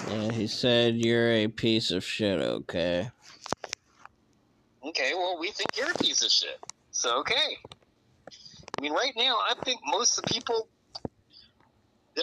Yeah, 0.09 0.31
he 0.31 0.47
said 0.47 0.95
you're 0.95 1.31
a 1.31 1.47
piece 1.47 1.91
of 1.91 2.03
shit, 2.03 2.39
okay? 2.39 3.09
Okay, 4.85 5.11
well, 5.13 5.37
we 5.39 5.51
think 5.51 5.69
you're 5.77 5.91
a 5.91 5.97
piece 5.97 6.23
of 6.23 6.31
shit. 6.31 6.59
So, 6.91 7.19
okay. 7.19 7.57
I 8.77 8.81
mean, 8.81 8.93
right 8.93 9.13
now, 9.15 9.37
I 9.37 9.53
think 9.63 9.81
most 9.85 10.17
of 10.17 10.23
the 10.25 10.33
people 10.33 10.67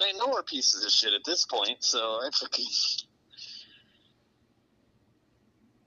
I 0.03 0.13
know 0.13 0.35
are 0.35 0.43
pieces 0.43 0.85
of 0.85 0.91
shit 0.91 1.15
at 1.15 1.25
this 1.25 1.45
point, 1.47 1.83
so 1.85 1.99
I 1.99 2.29
fucking. 2.35 2.67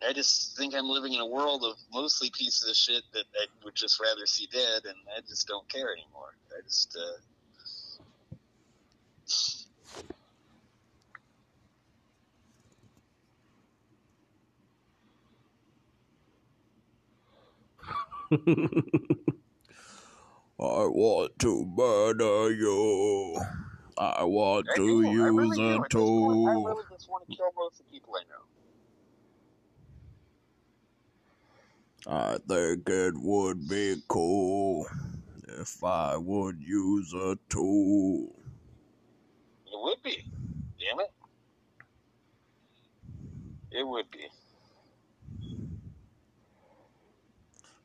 I 0.07 0.13
just 0.13 0.55
think 0.57 0.73
I'm 0.73 0.87
living 0.87 1.13
in 1.13 1.19
a 1.19 1.25
world 1.25 1.63
of 1.65 1.75
mostly 1.93 2.29
pieces 2.29 2.69
of 2.69 2.75
shit 2.75 3.03
that 3.13 3.25
I 3.35 3.45
would 3.65 3.75
just 3.75 3.99
rather 3.99 4.25
see 4.25 4.47
dead, 4.51 4.85
and 4.85 4.95
I 5.15 5.19
just 5.27 5.47
don't 5.47 5.67
care 5.67 5.93
anymore. 5.93 6.35
I 6.57 6.61
just, 6.65 6.97
uh. 6.97 7.19
I 20.61 20.85
want 20.85 21.39
to 21.39 21.65
murder 21.65 22.51
you. 22.51 23.68
I 23.99 24.23
want 24.23 24.67
I 24.71 24.75
to 24.77 25.01
do. 25.03 25.11
Use 25.11 25.35
really 25.35 25.75
a 25.75 25.77
this 25.77 25.81
I 25.83 25.87
tool. 25.89 26.65
really 26.65 26.83
just 26.89 27.09
want 27.09 27.29
to 27.29 27.35
kill 27.35 27.51
most 27.57 27.81
of 27.81 27.85
the 27.85 27.91
people 27.91 28.15
I 28.15 28.23
know. 28.29 28.45
I 32.07 32.37
think 32.47 32.87
it 32.89 33.13
would 33.17 33.67
be 33.67 34.01
cool 34.07 34.87
if 35.59 35.83
I 35.83 36.15
would 36.15 36.61
use 36.61 37.13
a 37.13 37.37
tool. 37.49 38.33
It 39.65 39.73
would 39.73 40.01
be. 40.01 40.23
Damn 40.79 41.01
it. 41.01 41.11
It 43.71 43.85
would 43.85 44.09
be. 44.11 44.29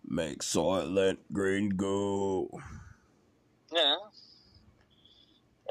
Make 0.06 0.42
Soylent 0.42 1.18
Green 1.32 1.70
go. 1.70 2.48
Yeah. 3.72 3.96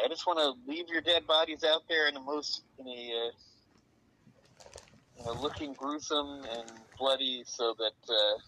I 0.04 0.08
just 0.08 0.26
want 0.26 0.40
to 0.40 0.72
leave 0.72 0.90
your 0.90 1.02
dead 1.02 1.28
bodies 1.28 1.64
out 1.64 1.84
there 1.88 2.08
in 2.08 2.14
the 2.14 2.20
most, 2.20 2.64
in 2.80 2.88
a, 2.88 2.92
uh, 2.92 3.32
you 5.18 5.26
know, 5.26 5.42
looking 5.42 5.74
gruesome 5.74 6.44
and 6.52 6.72
bloody 6.98 7.44
so 7.46 7.76
that 7.78 8.14
uh, 8.14 8.40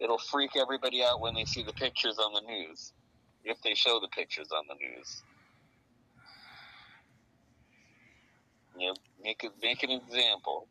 it'll 0.00 0.18
freak 0.18 0.52
everybody 0.56 1.02
out 1.02 1.20
when 1.20 1.34
they 1.34 1.44
see 1.44 1.62
the 1.62 1.72
pictures 1.72 2.18
on 2.18 2.32
the 2.32 2.40
news. 2.40 2.92
If 3.44 3.60
they 3.62 3.74
show 3.74 4.00
the 4.00 4.08
pictures 4.08 4.48
on 4.56 4.64
the 4.68 4.74
news. 4.74 5.22
You 8.78 8.88
know, 8.88 8.94
make, 9.22 9.42
it, 9.44 9.52
make 9.62 9.82
an 9.82 9.90
example. 9.90 10.68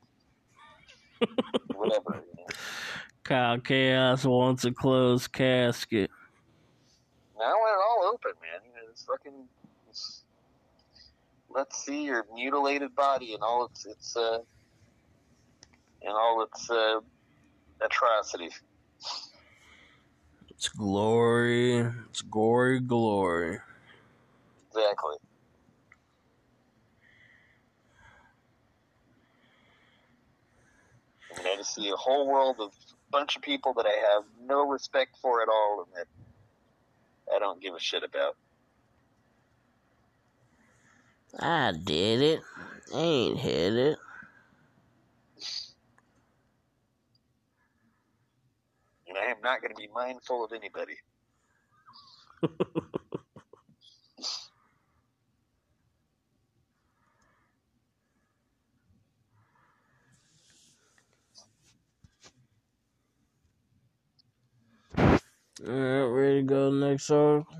Whatever. 1.73 2.23
You 2.27 2.43
know. 2.43 2.55
Kyle 3.23 3.59
Chaos 3.59 4.23
wants 4.23 4.65
a 4.65 4.71
closed 4.71 5.31
casket. 5.31 6.11
Now 7.37 7.45
I 7.45 7.53
want 7.53 7.73
it 7.73 7.83
all 7.83 8.13
open, 8.13 8.31
man. 8.39 8.61
You 8.63 8.73
know, 8.75 8.89
it's 8.91 9.03
fucking. 9.03 9.47
Let's 11.55 11.85
see 11.85 12.03
your 12.03 12.25
mutilated 12.33 12.93
body 12.95 13.33
and 13.33 13.41
all 13.41 13.65
its 13.65 13.85
its 13.85 14.17
uh, 14.17 14.39
and 16.01 16.11
all 16.11 16.43
its 16.43 16.69
uh, 16.69 16.99
atrocities. 17.79 18.61
It's 20.49 20.67
glory. 20.67 21.77
It's 22.09 22.21
gory 22.23 22.81
glory. 22.81 23.59
Exactly. 24.67 25.15
I 31.33 31.37
mean, 31.37 31.47
I 31.53 31.55
just 31.55 31.73
see 31.73 31.89
a 31.89 31.95
whole 31.95 32.27
world 32.27 32.57
of 32.59 32.73
bunch 33.11 33.37
of 33.37 33.41
people 33.41 33.73
that 33.75 33.85
I 33.85 34.13
have 34.13 34.25
no 34.45 34.67
respect 34.67 35.15
for 35.21 35.41
at 35.41 35.47
all, 35.47 35.85
and 35.85 35.95
that 35.95 36.07
I 37.33 37.39
don't 37.39 37.61
give 37.61 37.75
a 37.75 37.79
shit 37.79 38.03
about. 38.03 38.35
I 41.39 41.73
did 41.73 42.21
it. 42.21 42.41
Ain't 42.93 43.37
hit 43.37 43.73
it. 43.73 43.97
And 49.07 49.17
I 49.17 49.25
am 49.25 49.37
not 49.43 49.61
going 49.61 49.73
to 49.73 49.77
be 49.77 49.89
mindful 49.93 50.45
of 50.45 50.51
anybody. 50.53 50.95
Alright, 65.67 66.11
ready 66.13 66.41
to 66.41 66.43
go 66.43 66.69
to 66.69 66.77
the 66.77 66.85
next 66.89 67.09
article? 67.09 67.55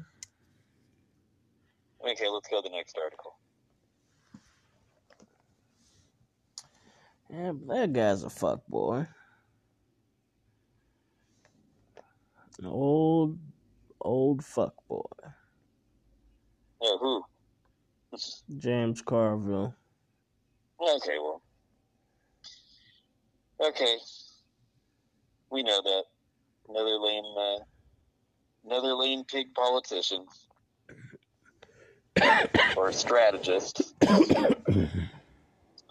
Okay, 2.01 2.29
let's 2.29 2.47
go 2.49 2.61
to 2.61 2.69
the 2.69 2.75
next 2.75 2.97
article. 3.01 3.34
Yeah, 7.29 7.53
that 7.67 7.93
guy's 7.93 8.23
a 8.23 8.29
fuck 8.29 8.65
boy. 8.67 9.05
An 12.59 12.65
old, 12.65 13.37
old 13.99 14.43
fuck 14.43 14.73
boy. 14.87 15.01
Oh, 16.81 16.97
who? 16.99 18.17
James 18.57 19.01
Carville. 19.01 19.75
Okay, 20.79 21.17
well. 21.19 21.41
Okay. 23.61 23.97
We 25.51 25.63
know 25.63 25.81
that. 25.81 26.03
Another 26.69 26.97
lame, 26.97 27.23
uh, 27.37 27.57
another 28.65 28.93
lame 28.93 29.23
pig 29.25 29.53
politician. 29.53 30.25
or 32.77 32.91
strategist. 32.91 33.93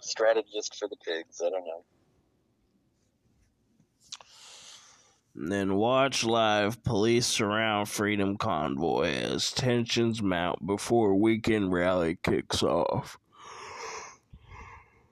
strategist 0.05 0.75
for 0.75 0.87
the 0.87 0.97
pigs, 0.97 1.41
I 1.45 1.49
don't 1.49 1.65
know. 1.65 1.83
And 5.35 5.51
then 5.51 5.75
watch 5.75 6.23
live 6.23 6.81
police 6.83 7.27
surround 7.27 7.89
Freedom 7.89 8.37
Convoy 8.37 9.09
as 9.09 9.51
tensions 9.51 10.21
mount 10.21 10.65
before 10.65 11.13
weekend 11.13 11.73
rally 11.73 12.17
kicks 12.23 12.63
off. 12.63 13.17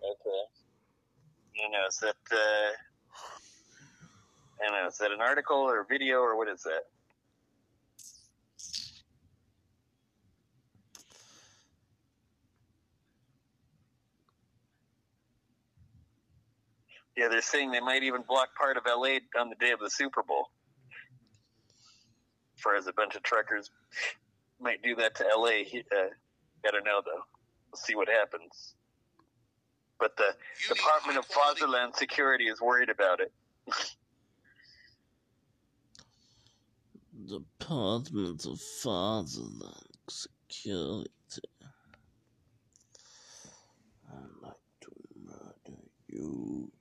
Okay. 0.02 0.44
You 1.56 1.70
know, 1.72 1.86
is 1.90 1.98
that, 1.99 2.15
uh, 2.32 2.72
I 4.61 4.65
don't 4.65 4.82
know, 4.82 4.88
is 4.88 4.98
that 4.99 5.11
an 5.11 5.20
article 5.20 5.57
or 5.57 5.86
video 5.90 6.20
or 6.20 6.38
what 6.38 6.48
is 6.48 6.64
that? 6.64 6.84
Yeah, 17.15 17.27
they're 17.30 17.41
saying 17.41 17.72
they 17.72 17.80
might 17.80 18.03
even 18.03 18.23
block 18.27 18.56
part 18.56 18.76
of 18.77 18.84
LA 18.88 19.18
on 19.40 19.49
the 19.49 19.56
day 19.60 19.72
of 19.72 19.80
the 19.80 19.90
Super 19.90 20.23
Bowl. 20.23 20.48
As 22.57 22.61
far 22.61 22.76
as 22.76 22.88
a 22.88 22.94
bunch 22.94 23.15
of 23.15 23.23
truckers 23.23 23.69
might 24.60 24.81
do 24.81 24.95
that 24.95 25.15
to 25.15 25.26
LA, 25.35 25.48
uh, 25.95 26.10
I 26.65 26.72
don't 26.72 26.85
know 26.85 27.02
though. 27.06 27.22
We'll 27.72 27.77
see 27.77 27.95
what 27.95 28.07
happens. 28.07 28.76
But 29.99 30.18
the 30.18 30.35
You 30.68 30.76
Department 30.76 31.18
of 31.18 31.26
high-quality- 31.27 31.60
Fatherland 31.61 31.95
Security 31.95 32.48
is 32.48 32.60
worried 32.61 32.90
about 32.90 33.19
it. 33.19 33.31
Department 37.27 38.45
of 38.45 38.60
Fatherland 38.81 39.88
Security. 40.10 41.10
I'd 44.11 44.41
like 44.41 44.53
to 44.81 44.91
murder 45.15 45.80
you. 46.07 46.72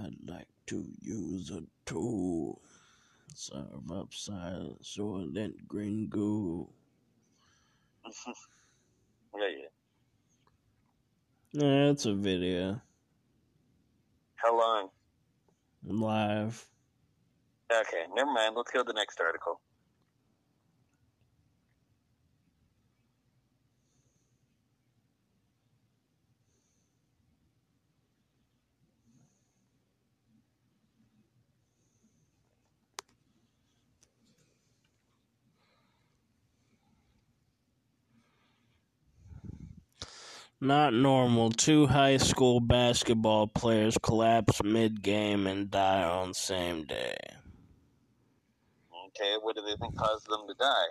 I'd 0.00 0.16
like 0.26 0.48
to 0.66 0.84
use 1.00 1.50
a 1.50 1.62
tool. 1.86 2.60
Serve 3.34 3.90
up 3.92 4.10
soylent 4.10 5.54
green 5.66 6.08
goo. 6.08 6.68
Yeah, 9.36 9.48
yeah. 9.48 9.66
Yeah, 11.66 11.90
it's 11.90 12.06
a 12.06 12.14
video. 12.14 12.80
How 14.36 14.56
long? 14.56 14.90
Live. 15.84 16.68
Okay, 17.72 18.04
never 18.14 18.30
mind. 18.30 18.54
Let's 18.56 18.70
go 18.70 18.80
to 18.80 18.84
the 18.84 18.92
next 18.92 19.20
article. 19.20 19.60
Not 40.64 40.94
normal. 40.94 41.50
Two 41.50 41.88
high 41.88 42.16
school 42.16 42.58
basketball 42.58 43.46
players 43.46 43.98
collapse 44.02 44.62
mid 44.62 45.02
game 45.02 45.46
and 45.46 45.70
die 45.70 46.02
on 46.02 46.32
same 46.32 46.84
day. 46.84 47.18
Okay, 49.08 49.36
what 49.42 49.56
do 49.56 49.60
they 49.60 49.76
think 49.76 49.94
caused 49.94 50.26
them 50.26 50.46
to 50.48 50.54
die? 50.58 50.86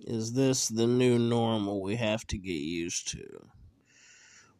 Is 0.00 0.32
this 0.32 0.66
the 0.66 0.88
new 0.88 1.16
normal 1.16 1.80
we 1.80 1.94
have 1.94 2.26
to 2.26 2.36
get 2.36 2.50
used 2.50 3.06
to? 3.12 3.46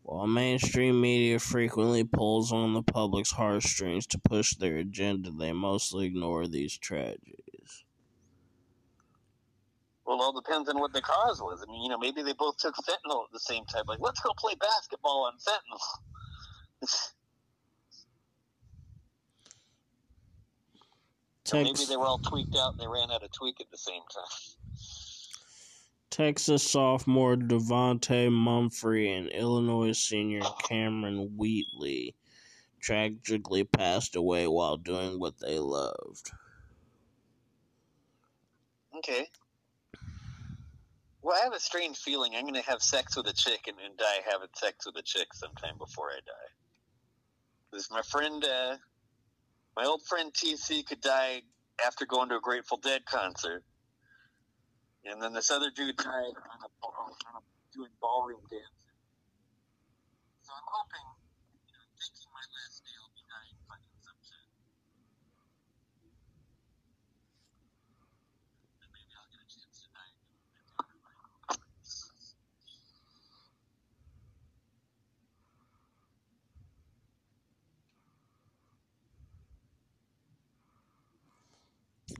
While 0.04 0.28
mainstream 0.28 1.00
media 1.00 1.40
frequently 1.40 2.04
pulls 2.04 2.52
on 2.52 2.72
the 2.72 2.84
public's 2.84 3.32
heartstrings 3.32 4.06
to 4.06 4.18
push 4.20 4.54
their 4.54 4.76
agenda, 4.76 5.32
they 5.32 5.52
mostly 5.52 6.06
ignore 6.06 6.46
these 6.46 6.78
tragedies. 6.78 7.43
Well, 10.06 10.18
it 10.18 10.22
all 10.22 10.32
depends 10.38 10.68
on 10.68 10.78
what 10.78 10.92
the 10.92 11.00
cause 11.00 11.40
was. 11.40 11.64
I 11.66 11.70
mean, 11.70 11.82
you 11.82 11.88
know, 11.88 11.98
maybe 11.98 12.22
they 12.22 12.34
both 12.34 12.58
took 12.58 12.74
fentanyl 12.76 13.24
at 13.24 13.32
the 13.32 13.40
same 13.40 13.64
time. 13.64 13.84
Like, 13.86 14.00
let's 14.00 14.20
go 14.20 14.32
play 14.36 14.54
basketball 14.54 15.24
on 15.24 15.32
fentanyl. 15.38 15.80
Maybe 21.52 21.84
they 21.86 21.96
were 21.96 22.06
all 22.06 22.18
tweaked 22.18 22.56
out 22.56 22.72
and 22.72 22.80
they 22.80 22.86
ran 22.86 23.10
out 23.10 23.22
of 23.22 23.30
tweak 23.30 23.60
at 23.60 23.70
the 23.70 23.76
same 23.76 24.00
time. 24.12 24.24
Texas 26.10 26.62
sophomore 26.62 27.36
Devonte 27.36 28.28
Mumphrey 28.28 29.18
and 29.18 29.28
Illinois 29.28 29.92
senior 29.92 30.40
Cameron 30.66 31.36
Wheatley 31.36 32.14
tragically 32.80 33.64
passed 33.64 34.16
away 34.16 34.46
while 34.46 34.76
doing 34.76 35.18
what 35.18 35.34
they 35.40 35.58
loved. 35.58 36.30
Okay. 38.96 39.26
Well, 41.24 41.40
I 41.40 41.44
have 41.44 41.54
a 41.54 41.60
strange 41.60 41.96
feeling 41.96 42.36
I'm 42.36 42.44
going 42.44 42.52
to 42.60 42.68
have 42.68 42.82
sex 42.82 43.16
with 43.16 43.26
a 43.28 43.32
chick 43.32 43.64
and, 43.66 43.78
and 43.80 43.96
die 43.96 44.20
having 44.30 44.52
sex 44.52 44.84
with 44.84 44.94
a 44.96 45.02
chick 45.02 45.32
sometime 45.32 45.78
before 45.78 46.10
I 46.12 46.20
die. 46.20 46.52
Because 47.72 47.88
my 47.90 48.02
friend, 48.02 48.44
uh, 48.44 48.76
my 49.74 49.86
old 49.86 50.02
friend 50.04 50.30
TC 50.34 50.84
could 50.84 51.00
die 51.00 51.40
after 51.80 52.04
going 52.04 52.28
to 52.28 52.36
a 52.36 52.44
Grateful 52.44 52.76
Dead 52.76 53.06
concert. 53.06 53.64
And 55.06 55.16
then 55.16 55.32
this 55.32 55.50
other 55.50 55.72
dude 55.74 55.96
died 55.96 56.36
on 56.36 56.60
a, 56.60 56.68
on 56.84 57.40
a, 57.40 57.42
doing 57.72 57.88
ballroom 58.04 58.44
dancing. 58.52 58.96
So 60.44 60.52
I'm 60.52 60.68
hoping, 60.68 61.08
you 61.64 61.72
know, 61.72 61.88
thinking 61.96 62.28
my 62.36 62.44
last 62.52 62.84
day 62.84 62.96
will 63.00 63.16
be 63.16 63.24
dying 63.24 63.56
fucking 63.64 63.96
some 64.04 64.20
shit. 64.28 64.48
And 68.84 68.92
maybe 68.92 69.12
I'll 69.16 69.32
get 69.32 69.40
a 69.40 69.48
chance 69.48 69.80
to 69.80 69.88
die. 69.88 70.12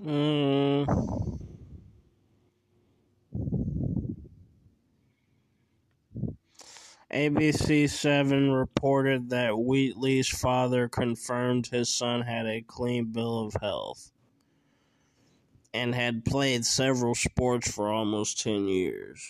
Mm. 0.01 1.15
ABC 7.13 7.89
7 7.89 8.51
reported 8.51 9.31
that 9.31 9.57
Wheatley's 9.57 10.29
father 10.29 10.89
confirmed 10.89 11.69
his 11.69 11.89
son 11.89 12.23
had 12.23 12.47
a 12.47 12.63
clean 12.63 13.13
bill 13.13 13.47
of 13.47 13.55
health 13.63 14.11
and 15.73 15.95
had 15.95 16.25
played 16.25 16.65
several 16.65 17.15
sports 17.15 17.71
for 17.71 17.93
almost 17.93 18.41
10 18.41 18.67
years. 18.67 19.29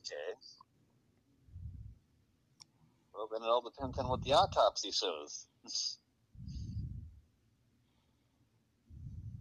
Okay. 0.00 0.38
Well, 3.12 3.28
then 3.32 3.42
it 3.42 3.46
all 3.46 3.62
depends 3.62 3.98
on 3.98 4.08
what 4.08 4.22
the 4.22 4.32
autopsy 4.32 4.92
shows. 4.92 5.46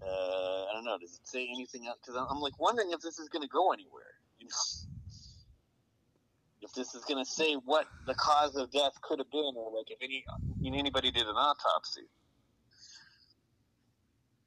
uh, 0.07 0.65
I 0.65 0.73
don't 0.73 0.85
know. 0.85 0.97
Does 0.99 1.13
it 1.13 1.27
say 1.27 1.47
anything 1.49 1.87
else? 1.87 1.97
Because 2.05 2.25
I'm 2.29 2.39
like 2.39 2.59
wondering 2.59 2.91
if 2.91 3.01
this 3.01 3.19
is 3.19 3.29
going 3.29 3.43
to 3.43 3.49
go 3.49 3.71
anywhere. 3.71 4.13
You 4.39 4.47
know? 4.47 4.89
If 6.61 6.73
this 6.73 6.95
is 6.95 7.03
going 7.05 7.23
to 7.23 7.29
say 7.29 7.55
what 7.55 7.87
the 8.07 8.15
cause 8.15 8.55
of 8.55 8.71
death 8.71 8.93
could 9.01 9.19
have 9.19 9.31
been, 9.31 9.53
or 9.55 9.77
like 9.77 9.91
if 9.91 9.97
any 10.01 10.23
you 10.61 10.71
know, 10.71 10.77
anybody 10.77 11.11
did 11.11 11.23
an 11.23 11.35
autopsy. 11.35 12.07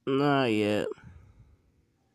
Not 0.07 0.47
yet. 0.47 0.87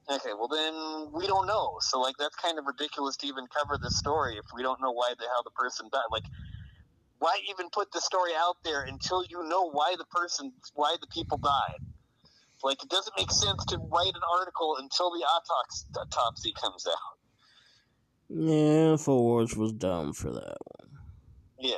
Okay, 0.10 0.32
well 0.38 0.48
then 0.48 1.12
we 1.14 1.28
don't 1.28 1.48
know. 1.48 1.78
So 1.82 2.00
like 2.02 2.16
that's 2.18 2.36
kind 2.36 2.58
of 2.58 2.66
ridiculous 2.66 3.16
to 3.18 3.28
even 3.28 3.46
cover 3.48 3.78
the 3.82 3.92
story 3.92 4.36
if 4.36 4.46
we 4.56 4.64
don't 4.64 4.82
know 4.82 4.92
why 4.92 5.14
the 5.18 5.26
how 5.36 5.44
the 5.44 5.52
person 5.52 5.88
died. 5.92 6.10
Like 6.12 6.26
why 7.20 7.38
even 7.50 7.70
put 7.70 7.92
the 7.92 8.02
story 8.02 8.32
out 8.36 8.58
there 8.64 8.84
until 8.84 9.24
you 9.30 9.48
know 9.48 9.70
why 9.70 9.96
the 9.98 10.06
person 10.06 10.52
why 10.74 10.96
the 11.00 11.08
people 11.08 11.38
died? 11.38 11.91
Like 12.64 12.84
it 12.84 12.90
doesn't 12.90 13.14
make 13.18 13.32
sense 13.32 13.66
to 13.66 13.78
write 13.78 14.14
an 14.14 14.22
article 14.40 14.78
until 14.80 15.10
the 15.12 15.26
autopsy, 15.26 15.86
autopsy 15.98 16.54
comes 16.54 16.88
out. 16.88 17.18
Yeah, 18.30 18.96
Infowars 18.96 19.58
was 19.58 19.74
dumb 19.74 20.14
for 20.14 20.32
that 20.32 20.58
one. 20.78 20.90
Yeah. 21.60 21.76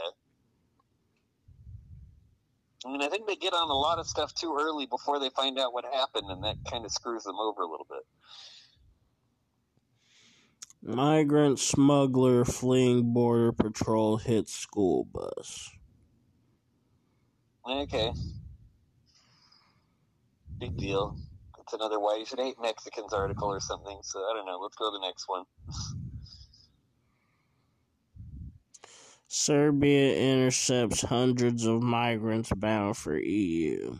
I 2.86 2.92
mean, 2.92 3.02
I 3.02 3.08
think 3.08 3.28
they 3.28 3.36
get 3.36 3.54
on 3.54 3.70
a 3.70 3.74
lot 3.74 3.98
of 3.98 4.08
stuff 4.08 4.34
too 4.36 4.56
early 4.60 4.86
before 4.86 5.20
they 5.20 5.30
find 5.30 5.58
out 5.58 5.74
what 5.74 5.86
happened, 5.86 6.30
and 6.30 6.44
that 6.44 6.58
kind 6.70 6.84
of 6.86 6.92
screws 6.92 7.24
them 7.24 7.38
over 7.40 7.62
a 7.62 7.68
little 7.68 7.88
bit. 7.90 8.04
Migrant 10.96 11.60
smuggler 11.60 12.44
fleeing 12.44 13.14
border 13.14 13.54
patrol 13.54 14.18
hits 14.18 14.54
school 14.54 15.06
bus. 15.06 15.72
Okay. 17.66 18.12
Big 20.64 20.78
deal. 20.78 21.18
It's 21.60 21.74
another 21.74 22.00
why 22.00 22.16
you 22.16 22.26
should 22.26 22.40
hate 22.40 22.56
Mexicans 22.62 23.12
article 23.12 23.50
or 23.50 23.60
something. 23.60 24.00
So 24.02 24.20
I 24.20 24.34
don't 24.34 24.46
know. 24.46 24.60
Let's 24.62 24.78
go 24.78 24.90
to 24.90 24.98
the 24.98 25.06
next 25.06 25.28
one. 25.28 25.44
Serbia 29.28 30.16
intercepts 30.16 31.02
hundreds 31.02 31.66
of 31.66 31.84
migrants 31.84 32.50
bound 32.56 32.96
for 32.96 33.18
EU. 33.18 33.98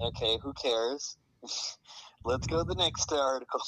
Okay, 0.00 0.38
who 0.44 0.52
cares? 0.52 1.16
Let's 2.24 2.46
go 2.46 2.58
to 2.58 2.68
the 2.68 2.76
next 2.76 3.12
article. 3.12 3.62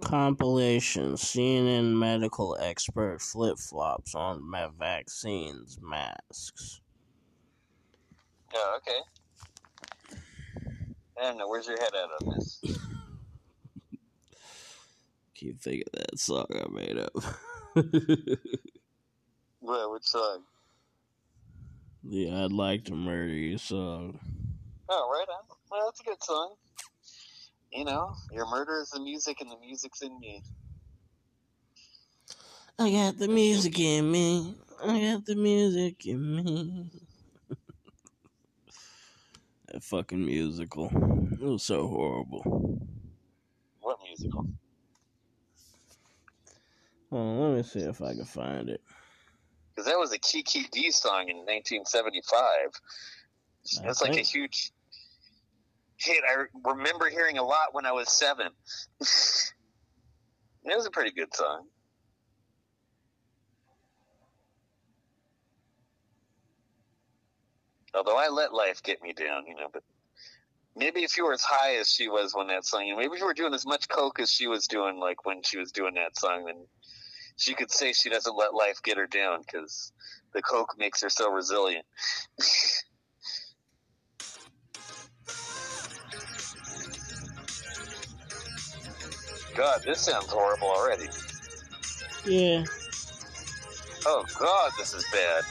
Compilation 0.00 1.12
CNN 1.12 1.96
medical 1.96 2.56
expert 2.60 3.22
flip 3.22 3.56
flops 3.56 4.16
on 4.16 4.42
vaccines 4.80 5.78
masks. 5.80 6.80
Oh, 8.54 8.78
okay. 8.78 8.98
I 11.18 11.22
don't 11.22 11.38
know. 11.38 11.48
Where's 11.48 11.66
your 11.66 11.78
head 11.78 11.90
at 11.94 12.26
on 12.26 12.34
this? 12.34 12.62
Keep 15.34 15.60
thinking 15.60 15.84
of 15.94 16.00
that 16.00 16.18
song 16.18 16.46
I 16.54 16.68
made 16.70 16.98
up. 16.98 17.12
What? 19.60 19.92
Which 19.92 20.04
song? 20.04 20.42
Yeah, 22.02 22.44
I'd 22.44 22.52
like 22.52 22.86
to 22.86 22.94
murder 22.94 23.32
you 23.32 23.58
song. 23.58 24.18
Oh, 24.88 25.08
right 25.12 25.26
on. 25.28 25.44
Well, 25.70 25.86
that's 25.86 26.00
a 26.00 26.04
good 26.04 26.22
song. 26.22 26.54
You 27.70 27.84
know, 27.84 28.14
your 28.32 28.50
murder 28.50 28.80
is 28.80 28.88
the 28.90 29.00
music, 29.00 29.40
and 29.40 29.50
the 29.50 29.58
music's 29.58 30.00
in 30.02 30.18
me. 30.18 30.42
I 32.78 32.90
got 32.90 33.18
the 33.18 33.28
music 33.28 33.78
in 33.78 34.10
me. 34.10 34.56
I 34.82 35.12
got 35.12 35.26
the 35.26 35.36
music 35.36 36.06
in 36.06 36.36
me. 36.36 36.90
That 39.70 39.84
fucking 39.84 40.24
musical. 40.24 40.86
It 41.32 41.44
was 41.44 41.62
so 41.62 41.86
horrible. 41.86 42.80
What 43.80 43.98
musical? 44.04 44.46
Well, 47.10 47.36
let 47.36 47.56
me 47.56 47.62
see 47.62 47.80
if 47.80 48.02
I 48.02 48.14
can 48.14 48.24
find 48.24 48.68
it. 48.68 48.80
Because 49.70 49.86
that 49.86 49.98
was 49.98 50.12
a 50.12 50.18
Kiki 50.18 50.64
Dee 50.72 50.90
song 50.90 51.28
in 51.28 51.36
1975. 51.38 52.40
I 53.84 53.88
It's 53.88 54.02
like 54.02 54.16
a 54.16 54.20
huge 54.20 54.72
hit. 55.98 56.24
I 56.28 56.46
remember 56.68 57.08
hearing 57.08 57.38
a 57.38 57.44
lot 57.44 57.72
when 57.72 57.86
I 57.86 57.92
was 57.92 58.10
seven. 58.10 58.48
it 59.00 59.06
was 60.64 60.86
a 60.86 60.90
pretty 60.90 61.12
good 61.12 61.32
song. 61.34 61.66
Although 67.94 68.16
I 68.16 68.28
let 68.28 68.54
life 68.54 68.82
get 68.82 69.02
me 69.02 69.12
down, 69.12 69.46
you 69.46 69.54
know, 69.54 69.68
but 69.72 69.82
maybe 70.76 71.02
if 71.02 71.16
you 71.16 71.24
were 71.24 71.32
as 71.32 71.42
high 71.42 71.76
as 71.76 71.88
she 71.90 72.08
was 72.08 72.34
when 72.34 72.46
that 72.48 72.64
song, 72.64 72.94
maybe 72.96 73.14
if 73.14 73.20
you 73.20 73.26
were 73.26 73.34
doing 73.34 73.54
as 73.54 73.66
much 73.66 73.88
coke 73.88 74.20
as 74.20 74.30
she 74.30 74.46
was 74.46 74.66
doing, 74.66 74.98
like 74.98 75.24
when 75.24 75.42
she 75.42 75.58
was 75.58 75.72
doing 75.72 75.94
that 75.94 76.16
song, 76.16 76.44
then 76.44 76.66
she 77.36 77.54
could 77.54 77.70
say 77.70 77.92
she 77.92 78.10
doesn't 78.10 78.36
let 78.36 78.54
life 78.54 78.80
get 78.82 78.96
her 78.96 79.06
down 79.06 79.40
because 79.40 79.92
the 80.34 80.42
coke 80.42 80.74
makes 80.78 81.02
her 81.02 81.10
so 81.10 81.32
resilient. 81.32 81.84
God, 89.56 89.80
this 89.84 90.00
sounds 90.00 90.28
horrible 90.28 90.68
already. 90.68 91.08
Yeah. 92.24 92.64
Oh 94.06 94.24
God, 94.38 94.72
this 94.78 94.94
is 94.94 95.04
bad. 95.12 95.42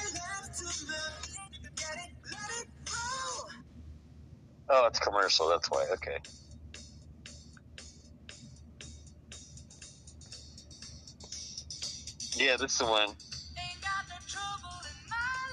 Oh, 4.70 4.86
it's 4.86 5.00
commercial. 5.00 5.50
That's 5.50 5.70
why. 5.70 5.86
Okay. 5.94 6.18
Yeah, 12.36 12.56
this 12.58 12.72
is 12.74 12.78
the 12.78 12.86
one. 12.86 13.10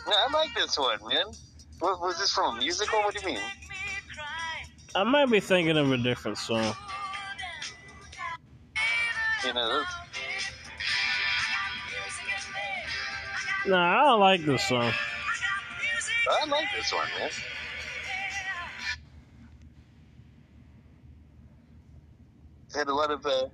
No, 0.07 0.13
I 0.13 0.33
like 0.33 0.55
this 0.55 0.79
one, 0.79 0.99
man. 1.09 1.27
What, 1.81 2.01
was 2.01 2.19
this 2.19 2.31
from 2.33 2.57
a 2.57 2.59
musical? 2.59 3.01
What 3.01 3.15
do 3.15 3.21
you 3.21 3.35
mean? 3.35 3.43
I 4.95 5.03
might 5.03 5.27
be 5.27 5.41
thinking 5.41 5.77
of 5.77 5.91
a 5.91 5.97
different 5.97 6.39
song. 6.39 6.75
You 9.45 9.53
know, 9.53 9.81
this, 9.81 9.89
Nah, 13.67 14.01
I 14.01 14.05
don't 14.05 14.21
like 14.21 14.45
this 14.45 14.63
song. 14.69 14.93
I 16.31 16.47
like 16.47 16.67
this 16.77 16.93
one, 16.93 17.09
man. 17.19 17.31
Had 22.77 22.89
a 22.89 22.95
lot 22.95 23.11
of 23.11 23.25
uh, 23.25 23.47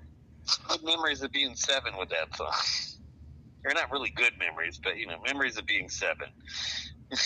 good 0.68 0.84
memories 0.84 1.22
of 1.22 1.30
being 1.32 1.54
seven 1.54 1.92
with 1.98 2.08
that 2.10 2.36
song. 2.36 2.52
or 3.64 3.74
not 3.74 3.90
really 3.90 4.10
good 4.10 4.32
memories, 4.38 4.80
but 4.82 4.96
you 4.96 5.06
know, 5.06 5.16
memories 5.24 5.56
of 5.56 5.66
being 5.66 5.88
seven. 5.88 6.28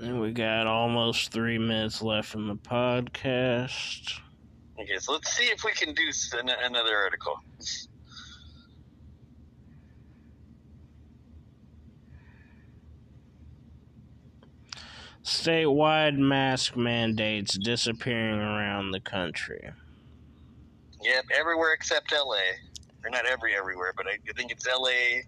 And 0.00 0.20
we 0.20 0.32
got 0.32 0.66
almost 0.66 1.30
three 1.30 1.58
minutes 1.58 2.02
left 2.02 2.34
in 2.34 2.48
the 2.48 2.56
podcast. 2.56 4.18
okay, 4.80 4.98
so 4.98 5.12
let's 5.12 5.30
see 5.30 5.44
if 5.44 5.62
we 5.64 5.70
can 5.72 5.94
do 5.94 6.10
another 6.64 6.96
article. 6.96 7.36
Statewide 15.24 16.18
mask 16.18 16.76
mandates 16.76 17.56
disappearing 17.56 18.40
around 18.40 18.90
the 18.90 19.00
country. 19.00 19.70
Yep, 21.00 21.24
everywhere 21.38 21.72
except 21.74 22.12
LA. 22.12 22.36
Or 23.04 23.10
not 23.10 23.26
every 23.26 23.56
everywhere, 23.56 23.92
but 23.96 24.06
I 24.06 24.18
think 24.36 24.52
it's 24.52 24.66
LA, 24.66 25.22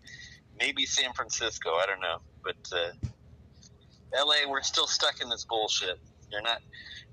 maybe 0.59 0.87
San 0.87 1.13
Francisco. 1.13 1.71
I 1.71 1.87
don't 1.87 2.01
know, 2.01 2.19
but 2.43 2.57
uh, 2.73 2.93
LA, 4.25 4.49
we're 4.49 4.63
still 4.63 4.87
stuck 4.87 5.21
in 5.21 5.29
this 5.29 5.45
bullshit. 5.45 5.99
They're 6.31 6.43
not, 6.43 6.61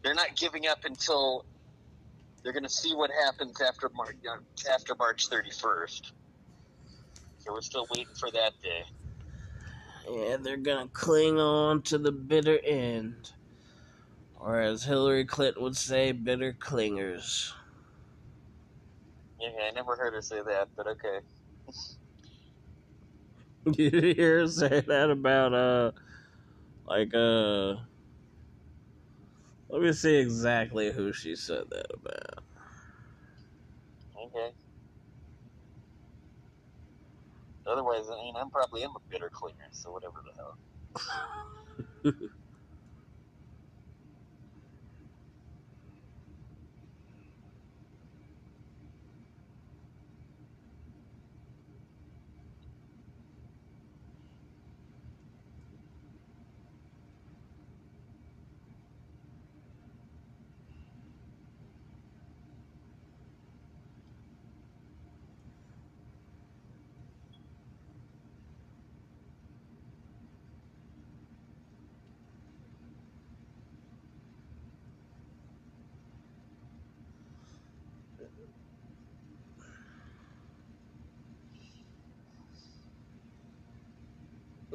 they're 0.04 0.14
not 0.14 0.36
giving 0.36 0.68
up 0.68 0.86
until 0.86 1.46
they're 2.44 2.54
going 2.54 2.64
to 2.64 2.70
see 2.70 2.94
what 2.96 3.10
happens 3.26 3.60
after 3.62 3.90
March, 3.90 4.16
after 4.72 4.94
March 4.96 5.28
thirty 5.28 5.52
first. 5.52 6.14
So 7.40 7.54
we're 7.54 7.62
still 7.62 7.88
waiting 7.90 8.14
for 8.20 8.30
that 8.32 8.54
day. 8.62 8.84
Yeah, 10.12 10.38
they're 10.38 10.58
gonna 10.58 10.90
cling 10.90 11.40
on 11.40 11.84
to 11.84 11.98
the 11.98 12.12
bitter 12.12 12.60
end. 12.66 13.32
Or 14.36 14.62
as 14.62 14.84
Hillary 14.86 15.26
Clinton 15.26 15.64
would 15.64 15.78
say, 15.78 16.12
bitter 16.12 16.54
clingers. 16.54 17.54
Yeah, 19.40 19.50
I 19.68 19.72
never 19.72 19.96
heard 19.98 20.14
her 20.14 20.22
say 20.22 20.42
that, 20.44 20.70
but 20.76 20.88
okay. 20.88 21.20
Did 23.66 23.94
you 23.94 24.14
hear 24.16 24.40
her 24.42 24.48
say 24.48 24.82
that 24.82 25.10
about, 25.12 25.54
uh, 25.54 25.92
like, 26.86 27.14
uh, 27.14 27.76
let 29.70 29.82
me 29.82 29.94
see 29.94 30.18
exactly 30.18 30.92
who 30.92 31.14
she 31.14 31.36
said 31.36 31.66
that 31.72 31.88
about. 31.94 32.46
Okay. 34.16 34.52
Otherwise, 37.68 38.10
I 38.10 38.16
mean, 38.16 38.36
I'm 38.38 38.50
probably 38.50 38.84
am 38.84 38.92
a 38.92 39.02
bitter 39.10 39.30
clinger, 39.34 39.70
so 39.72 39.92
whatever 39.92 40.22
the 40.26 40.34
hell. 40.38 42.22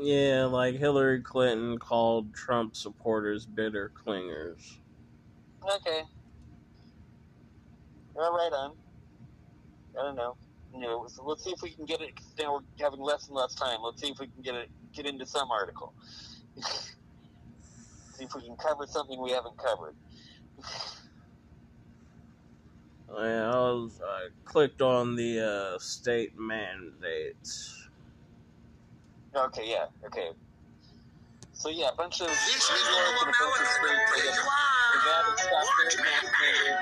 Yeah, 0.06 0.46
like 0.46 0.76
Hillary 0.76 1.22
Clinton 1.22 1.78
called 1.78 2.34
Trump 2.34 2.76
supporters 2.76 3.46
bitter 3.46 3.92
clingers. 4.06 4.78
Okay. 5.64 6.02
Well, 8.14 8.32
right 8.32 8.52
on. 8.52 8.72
I 9.98 10.02
don't 10.04 10.16
know. 10.16 10.36
You 10.74 10.80
know, 10.80 11.06
so 11.08 11.24
let's 11.24 11.44
see 11.44 11.50
if 11.52 11.62
we 11.62 11.70
can 11.70 11.86
get 11.86 12.00
it. 12.02 12.16
'cause 12.16 12.34
now 12.38 12.54
we're 12.54 12.84
having 12.84 13.00
less 13.00 13.28
and 13.28 13.36
less 13.36 13.54
time. 13.54 13.82
Let's 13.82 14.00
see 14.00 14.10
if 14.10 14.18
we 14.20 14.28
can 14.28 14.42
get 14.42 14.54
it, 14.56 14.70
get 14.94 15.06
into 15.06 15.26
some 15.26 15.50
article. 15.50 15.94
see 16.56 18.24
if 18.24 18.34
we 18.34 18.42
can 18.42 18.56
cover 18.56 18.86
something 18.86 19.20
we 19.22 19.32
haven't 19.32 19.58
covered. 19.58 19.96
Yeah, 23.08 23.50
I 23.52 23.56
was 23.72 24.00
I 24.04 24.28
clicked 24.44 24.82
on 24.82 25.16
the 25.16 25.40
uh, 25.76 25.78
state 25.80 26.38
mandates. 26.38 27.85
Okay, 29.36 29.70
yeah, 29.70 29.86
okay. 30.06 30.30
So 31.54 31.68
yeah, 31.70 31.90
a 31.92 31.96
bunch 31.96 32.20
of 32.20 32.28
This 32.28 32.56
is 32.56 32.70
New 32.70 32.76
the 32.76 32.98
and 33.26 33.30
a 33.30 33.38
bunch 33.38 33.60
of 33.60 33.68
states. 33.68 34.12
I 34.12 34.20
guess, 34.24 34.40
Nevada 34.96 35.38
stopped 35.38 35.70
their 35.78 36.04
vaccinated. 36.04 36.78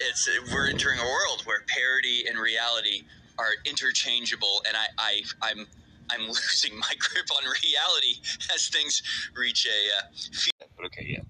It's 0.00 0.28
we're 0.52 0.68
entering 0.70 0.98
a 1.00 1.04
world 1.04 1.42
where 1.46 1.60
parody 1.68 2.24
and 2.28 2.38
reality 2.38 3.02
are 3.38 3.52
interchangeable, 3.66 4.62
and 4.68 4.76
I, 4.76 4.86
I 4.98 5.22
I'm 5.42 5.66
I'm 6.10 6.28
losing 6.28 6.78
my 6.78 6.92
grip 6.98 7.26
on 7.36 7.44
reality 7.44 8.20
as 8.54 8.68
things 8.68 9.02
reach 9.36 9.66
a. 9.66 9.80
Uh, 9.98 10.66
But 10.76 10.86
okay, 10.86 11.06
yeah. 11.08 11.25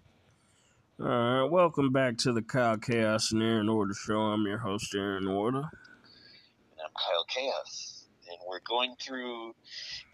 All 1.07 1.13
right, 1.13 1.49
welcome 1.49 1.93
back 1.93 2.19
to 2.19 2.33
the 2.33 2.43
Kyle 2.43 2.77
Chaos 2.77 3.31
and 3.31 3.41
Aaron 3.41 3.69
Order 3.69 3.95
Show. 3.95 4.19
I'm 4.19 4.45
your 4.45 4.59
host, 4.59 4.93
Aaron 4.93 5.29
Order. 5.29 5.59
And 5.59 6.81
I'm 6.85 6.91
Kyle 6.99 7.25
Chaos. 7.29 8.07
And 8.29 8.37
we're 8.49 8.59
going 8.69 8.97
through 9.01 9.55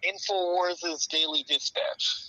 InfoWars' 0.06 1.08
Daily 1.08 1.46
Dispatch. 1.48 2.26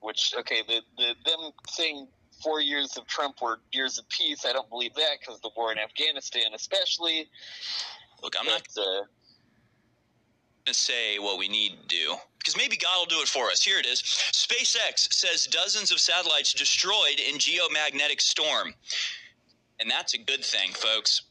Which, 0.00 0.32
okay, 0.38 0.62
the, 0.66 0.80
the 0.96 1.14
them 1.26 1.50
saying 1.68 2.08
four 2.42 2.62
years 2.62 2.96
of 2.96 3.06
Trump 3.06 3.42
were 3.42 3.60
years 3.72 3.98
of 3.98 4.08
peace, 4.08 4.46
I 4.46 4.54
don't 4.54 4.70
believe 4.70 4.94
that 4.94 5.18
because 5.20 5.38
the 5.42 5.50
war 5.54 5.70
in 5.70 5.78
Afghanistan, 5.78 6.54
especially. 6.54 7.28
Look, 8.22 8.36
I'm 8.40 8.46
not 8.46 8.62
uh, 8.74 8.82
going 8.82 9.06
to 10.64 10.72
say 10.72 11.18
what 11.18 11.38
we 11.38 11.48
need 11.48 11.72
to 11.82 11.88
do 11.88 12.16
because 12.38 12.56
maybe 12.56 12.76
God 12.76 12.98
will 12.98 13.16
do 13.16 13.22
it 13.22 13.28
for 13.28 13.46
us. 13.50 13.62
Here 13.62 13.78
it 13.78 13.86
is. 13.86 14.02
SpaceX 14.02 15.12
says 15.12 15.46
dozens 15.46 15.90
of 15.90 16.00
satellites 16.00 16.52
destroyed 16.52 17.20
in 17.20 17.36
geomagnetic 17.36 18.20
storm. 18.20 18.74
And 19.80 19.90
that's 19.90 20.14
a 20.14 20.18
good 20.18 20.44
thing, 20.44 20.70
folks. 20.72 21.22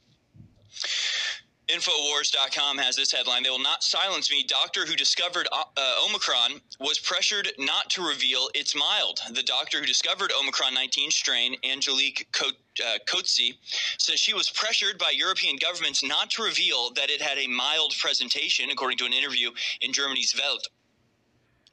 Infowars.com 1.69 2.77
has 2.77 2.95
this 2.95 3.11
headline 3.11 3.43
They 3.43 3.49
will 3.49 3.59
not 3.59 3.83
silence 3.83 4.31
me. 4.31 4.45
Doctor 4.47 4.85
who 4.85 4.95
discovered 4.95 5.49
uh, 5.51 5.65
Omicron 6.05 6.61
was 6.79 6.97
pressured 6.97 7.49
not 7.59 7.89
to 7.89 8.07
reveal 8.07 8.47
it's 8.53 8.73
mild. 8.73 9.19
The 9.31 9.43
doctor 9.43 9.79
who 9.79 9.85
discovered 9.85 10.31
Omicron 10.39 10.73
19 10.73 11.11
strain, 11.11 11.57
Angelique 11.69 12.25
uh, 12.41 12.99
Coetzee, 13.05 13.57
says 13.97 14.17
she 14.17 14.33
was 14.33 14.49
pressured 14.49 14.97
by 14.97 15.11
European 15.13 15.57
governments 15.57 16.03
not 16.05 16.29
to 16.31 16.43
reveal 16.43 16.91
that 16.91 17.09
it 17.09 17.21
had 17.21 17.37
a 17.37 17.47
mild 17.47 17.93
presentation, 17.99 18.69
according 18.69 18.97
to 18.99 19.05
an 19.05 19.13
interview 19.13 19.51
in 19.81 19.91
Germany's 19.91 20.33
Welt. 20.41 20.69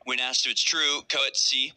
When 0.04 0.20
asked 0.20 0.46
if 0.46 0.52
it's 0.52 0.62
true, 0.62 1.02
Coetzee 1.08 1.72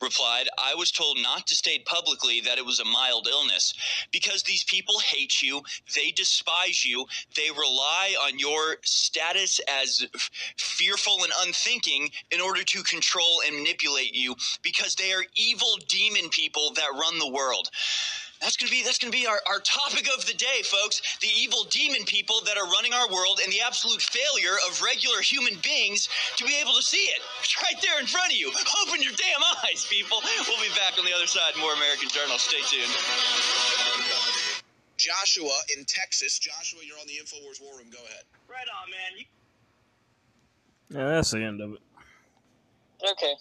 replied, 0.00 0.48
I 0.58 0.74
was 0.74 0.92
told 0.92 1.18
not 1.20 1.46
to 1.48 1.54
state 1.54 1.84
publicly 1.84 2.40
that 2.42 2.58
it 2.58 2.66
was 2.66 2.80
a 2.80 2.84
mild 2.84 3.28
illness 3.28 3.74
because 4.12 4.42
these 4.42 4.64
people 4.64 5.00
hate 5.00 5.42
you, 5.42 5.62
they 5.94 6.12
despise 6.12 6.84
you, 6.84 7.06
they 7.36 7.50
rely 7.50 8.14
on 8.24 8.38
your 8.38 8.76
status 8.82 9.60
as 9.82 10.06
f- 10.14 10.30
fearful 10.56 11.24
and 11.24 11.32
unthinking 11.44 12.10
in 12.30 12.40
order 12.40 12.62
to 12.62 12.82
control 12.84 13.42
and 13.46 13.56
manipulate 13.56 14.14
you 14.14 14.36
because 14.62 14.94
they 14.94 15.12
are 15.12 15.24
evil 15.36 15.78
demon 15.88 16.28
people 16.30 16.72
that 16.76 16.92
run 16.94 17.18
the 17.18 17.28
world. 17.30 17.68
That's 18.42 18.56
gonna 18.58 18.74
be 18.74 18.82
that's 18.82 18.98
gonna 18.98 19.14
be 19.14 19.24
our, 19.24 19.38
our 19.46 19.60
topic 19.60 20.10
of 20.10 20.26
the 20.26 20.34
day, 20.34 20.66
folks. 20.66 21.00
The 21.22 21.30
evil 21.30 21.62
demon 21.70 22.02
people 22.04 22.42
that 22.44 22.58
are 22.58 22.66
running 22.66 22.92
our 22.92 23.06
world 23.08 23.38
and 23.38 23.52
the 23.52 23.62
absolute 23.62 24.02
failure 24.02 24.58
of 24.68 24.82
regular 24.82 25.22
human 25.22 25.54
beings 25.62 26.08
to 26.36 26.44
be 26.44 26.58
able 26.60 26.74
to 26.74 26.82
see 26.82 27.06
it. 27.14 27.22
It's 27.38 27.54
right 27.62 27.80
there 27.80 28.00
in 28.00 28.06
front 28.06 28.32
of 28.32 28.36
you. 28.36 28.50
Open 28.82 29.00
your 29.00 29.14
damn 29.14 29.42
eyes, 29.62 29.86
people. 29.88 30.18
We'll 30.50 30.58
be 30.58 30.74
back 30.74 30.98
on 30.98 31.06
the 31.06 31.14
other 31.14 31.30
side. 31.30 31.54
More 31.60 31.72
American 31.74 32.08
Journal. 32.10 32.36
Stay 32.36 32.66
tuned. 32.66 32.90
Joshua 34.98 35.54
in 35.78 35.84
Texas. 35.84 36.38
Joshua, 36.38 36.80
you're 36.84 36.98
on 36.98 37.06
the 37.06 37.14
InfoWars 37.22 37.62
War 37.62 37.78
Room. 37.78 37.90
Go 37.90 37.98
ahead. 38.10 38.26
Right 38.50 38.66
on, 38.74 38.90
man. 38.90 39.18
You 39.18 39.24
Yeah, 40.90 41.14
that's 41.14 41.30
the 41.30 41.42
end 41.42 41.60
of 41.60 41.74
it. 41.74 41.80
Okay. 43.08 43.34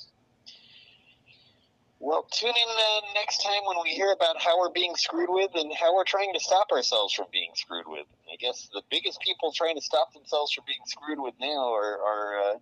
Well, 2.03 2.23
tune 2.32 2.49
in 2.49 2.53
uh, 2.56 3.14
next 3.14 3.44
time 3.44 3.61
when 3.68 3.78
we 3.84 3.91
hear 3.91 4.11
about 4.11 4.41
how 4.41 4.57
we're 4.60 4.72
being 4.72 4.95
screwed 4.95 5.30
with 5.30 5.52
and 5.53 5.72
how 5.80 5.94
we're 5.95 6.03
trying 6.03 6.34
to 6.34 6.40
stop 6.40 6.72
ourselves 6.72 7.14
from 7.14 7.28
being 7.32 7.52
screwed 7.53 7.86
with. 7.88 8.07
I 8.34 8.38
guess 8.38 8.68
the 8.73 8.82
biggest 8.90 9.22
people 9.22 9.52
trying 9.52 9.76
to 9.76 9.82
stop 9.82 10.11
themselves 10.11 10.52
from 10.52 10.64
being 10.65 10.80
screwed 10.88 11.19
with 11.19 11.36
now 11.40 11.72
are, 11.72 11.99
are 12.02 12.40
uh, 12.40 12.57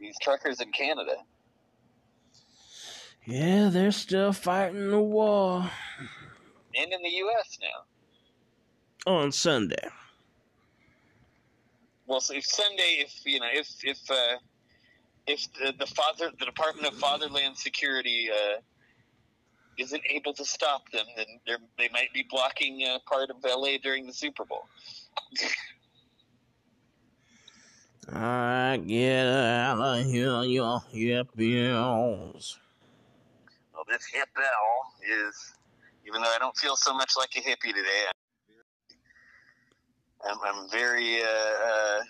these 0.00 0.16
truckers 0.22 0.62
in 0.62 0.72
Canada. 0.72 1.16
Yeah, 3.26 3.68
they're 3.68 3.92
still 3.92 4.32
fighting 4.32 4.90
the 4.90 4.98
war 5.00 5.70
And 6.74 6.90
in 6.90 7.02
the 7.02 7.10
U.S. 7.10 7.58
now. 7.60 9.12
on 9.12 9.30
Sunday. 9.30 9.88
Well, 12.06 12.22
so 12.22 12.32
if 12.32 12.46
Sunday, 12.46 13.04
if 13.04 13.12
you 13.26 13.40
know, 13.40 13.48
if 13.52 13.68
if 13.84 14.10
uh, 14.10 14.38
if 15.28 15.52
the, 15.52 15.72
the 15.78 15.86
father, 15.86 16.32
the 16.38 16.46
Department 16.46 16.88
of 16.88 16.94
Fatherland 16.94 17.56
Security 17.56 18.28
uh, 18.32 18.60
isn't 19.78 20.02
able 20.10 20.32
to 20.34 20.44
stop 20.44 20.90
them, 20.90 21.04
then 21.16 21.26
they're, 21.46 21.58
might 21.92 22.12
be 22.12 22.26
blocking 22.28 22.84
uh, 22.88 22.98
part 23.06 23.30
of 23.30 23.36
LA 23.44 23.76
during 23.82 24.06
the 24.06 24.12
Super 24.12 24.44
Bowl. 24.44 24.66
Alright, 28.10 28.86
get 28.88 29.26
out 29.26 29.78
of 29.80 30.06
here, 30.06 30.42
you 30.42 30.62
hippies. 30.62 32.56
Well, 33.74 33.84
this 33.86 34.06
hip 34.06 34.28
bell 34.34 34.94
is, 35.28 35.52
even 36.06 36.22
though 36.22 36.32
I 36.34 36.38
don't 36.38 36.56
feel 36.56 36.74
so 36.74 36.94
much 36.94 37.12
like 37.18 37.36
a 37.36 37.40
hippie 37.40 37.74
today, 37.74 38.06
I'm, 40.28 40.38
I'm 40.42 40.70
very, 40.70 41.22
uh, 41.22 41.26
uh, 41.26 42.00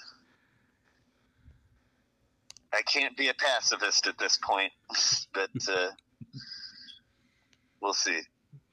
I 2.72 2.82
can't 2.82 3.16
be 3.16 3.28
a 3.28 3.34
pacifist 3.34 4.06
at 4.06 4.18
this 4.18 4.38
point, 4.38 4.72
but 5.34 5.50
uh, 5.70 5.88
we'll 7.80 7.94
see. 7.94 8.20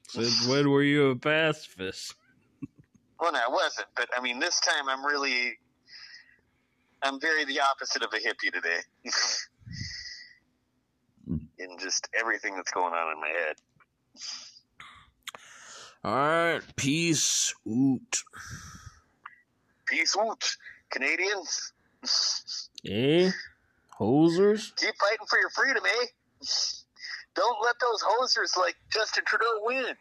Since 0.08 0.48
when 0.48 0.70
were 0.70 0.84
you 0.84 1.12
a 1.12 1.16
pacifist? 1.16 2.16
Well, 3.18 3.32
no, 3.32 3.40
I 3.40 3.50
wasn't, 3.50 3.88
but 3.96 4.10
I 4.16 4.22
mean, 4.22 4.40
this 4.40 4.60
time 4.60 4.90
I'm 4.90 5.06
really, 5.06 5.58
I'm 7.02 7.18
very 7.18 7.46
the 7.46 7.62
opposite 7.62 8.04
of 8.04 8.10
a 8.12 8.18
hippie 8.18 8.52
today. 8.52 8.82
in 11.58 11.78
just 11.80 12.10
everything 12.14 12.58
that's 12.58 12.72
going 12.72 12.94
on 12.94 13.14
in 13.14 13.22
my 13.22 13.30
head. 13.30 13.56
Alright, 16.04 16.76
peace 16.76 17.56
out. 17.68 18.22
Peace 19.88 20.16
out, 20.20 20.58
Canadians. 20.90 21.72
Eh? 22.86 23.32
Hosers? 24.00 24.76
Keep 24.76 24.96
fighting 25.00 25.26
for 25.30 25.40
your 25.40 25.50
freedom, 25.50 25.84
eh? 25.86 26.06
Don't 27.36 27.58
let 27.64 27.76
those 27.80 28.02
hosers 28.02 28.58
like 28.58 28.76
Justin 28.92 29.24
Trudeau 29.26 29.46
win. 29.62 29.96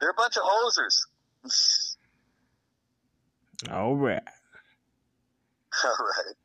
They're 0.00 0.10
a 0.10 0.14
bunch 0.14 0.36
of 0.36 0.42
hosers. 0.42 1.06
Alright. 3.70 4.22
All 5.84 5.90
right. 5.90 6.34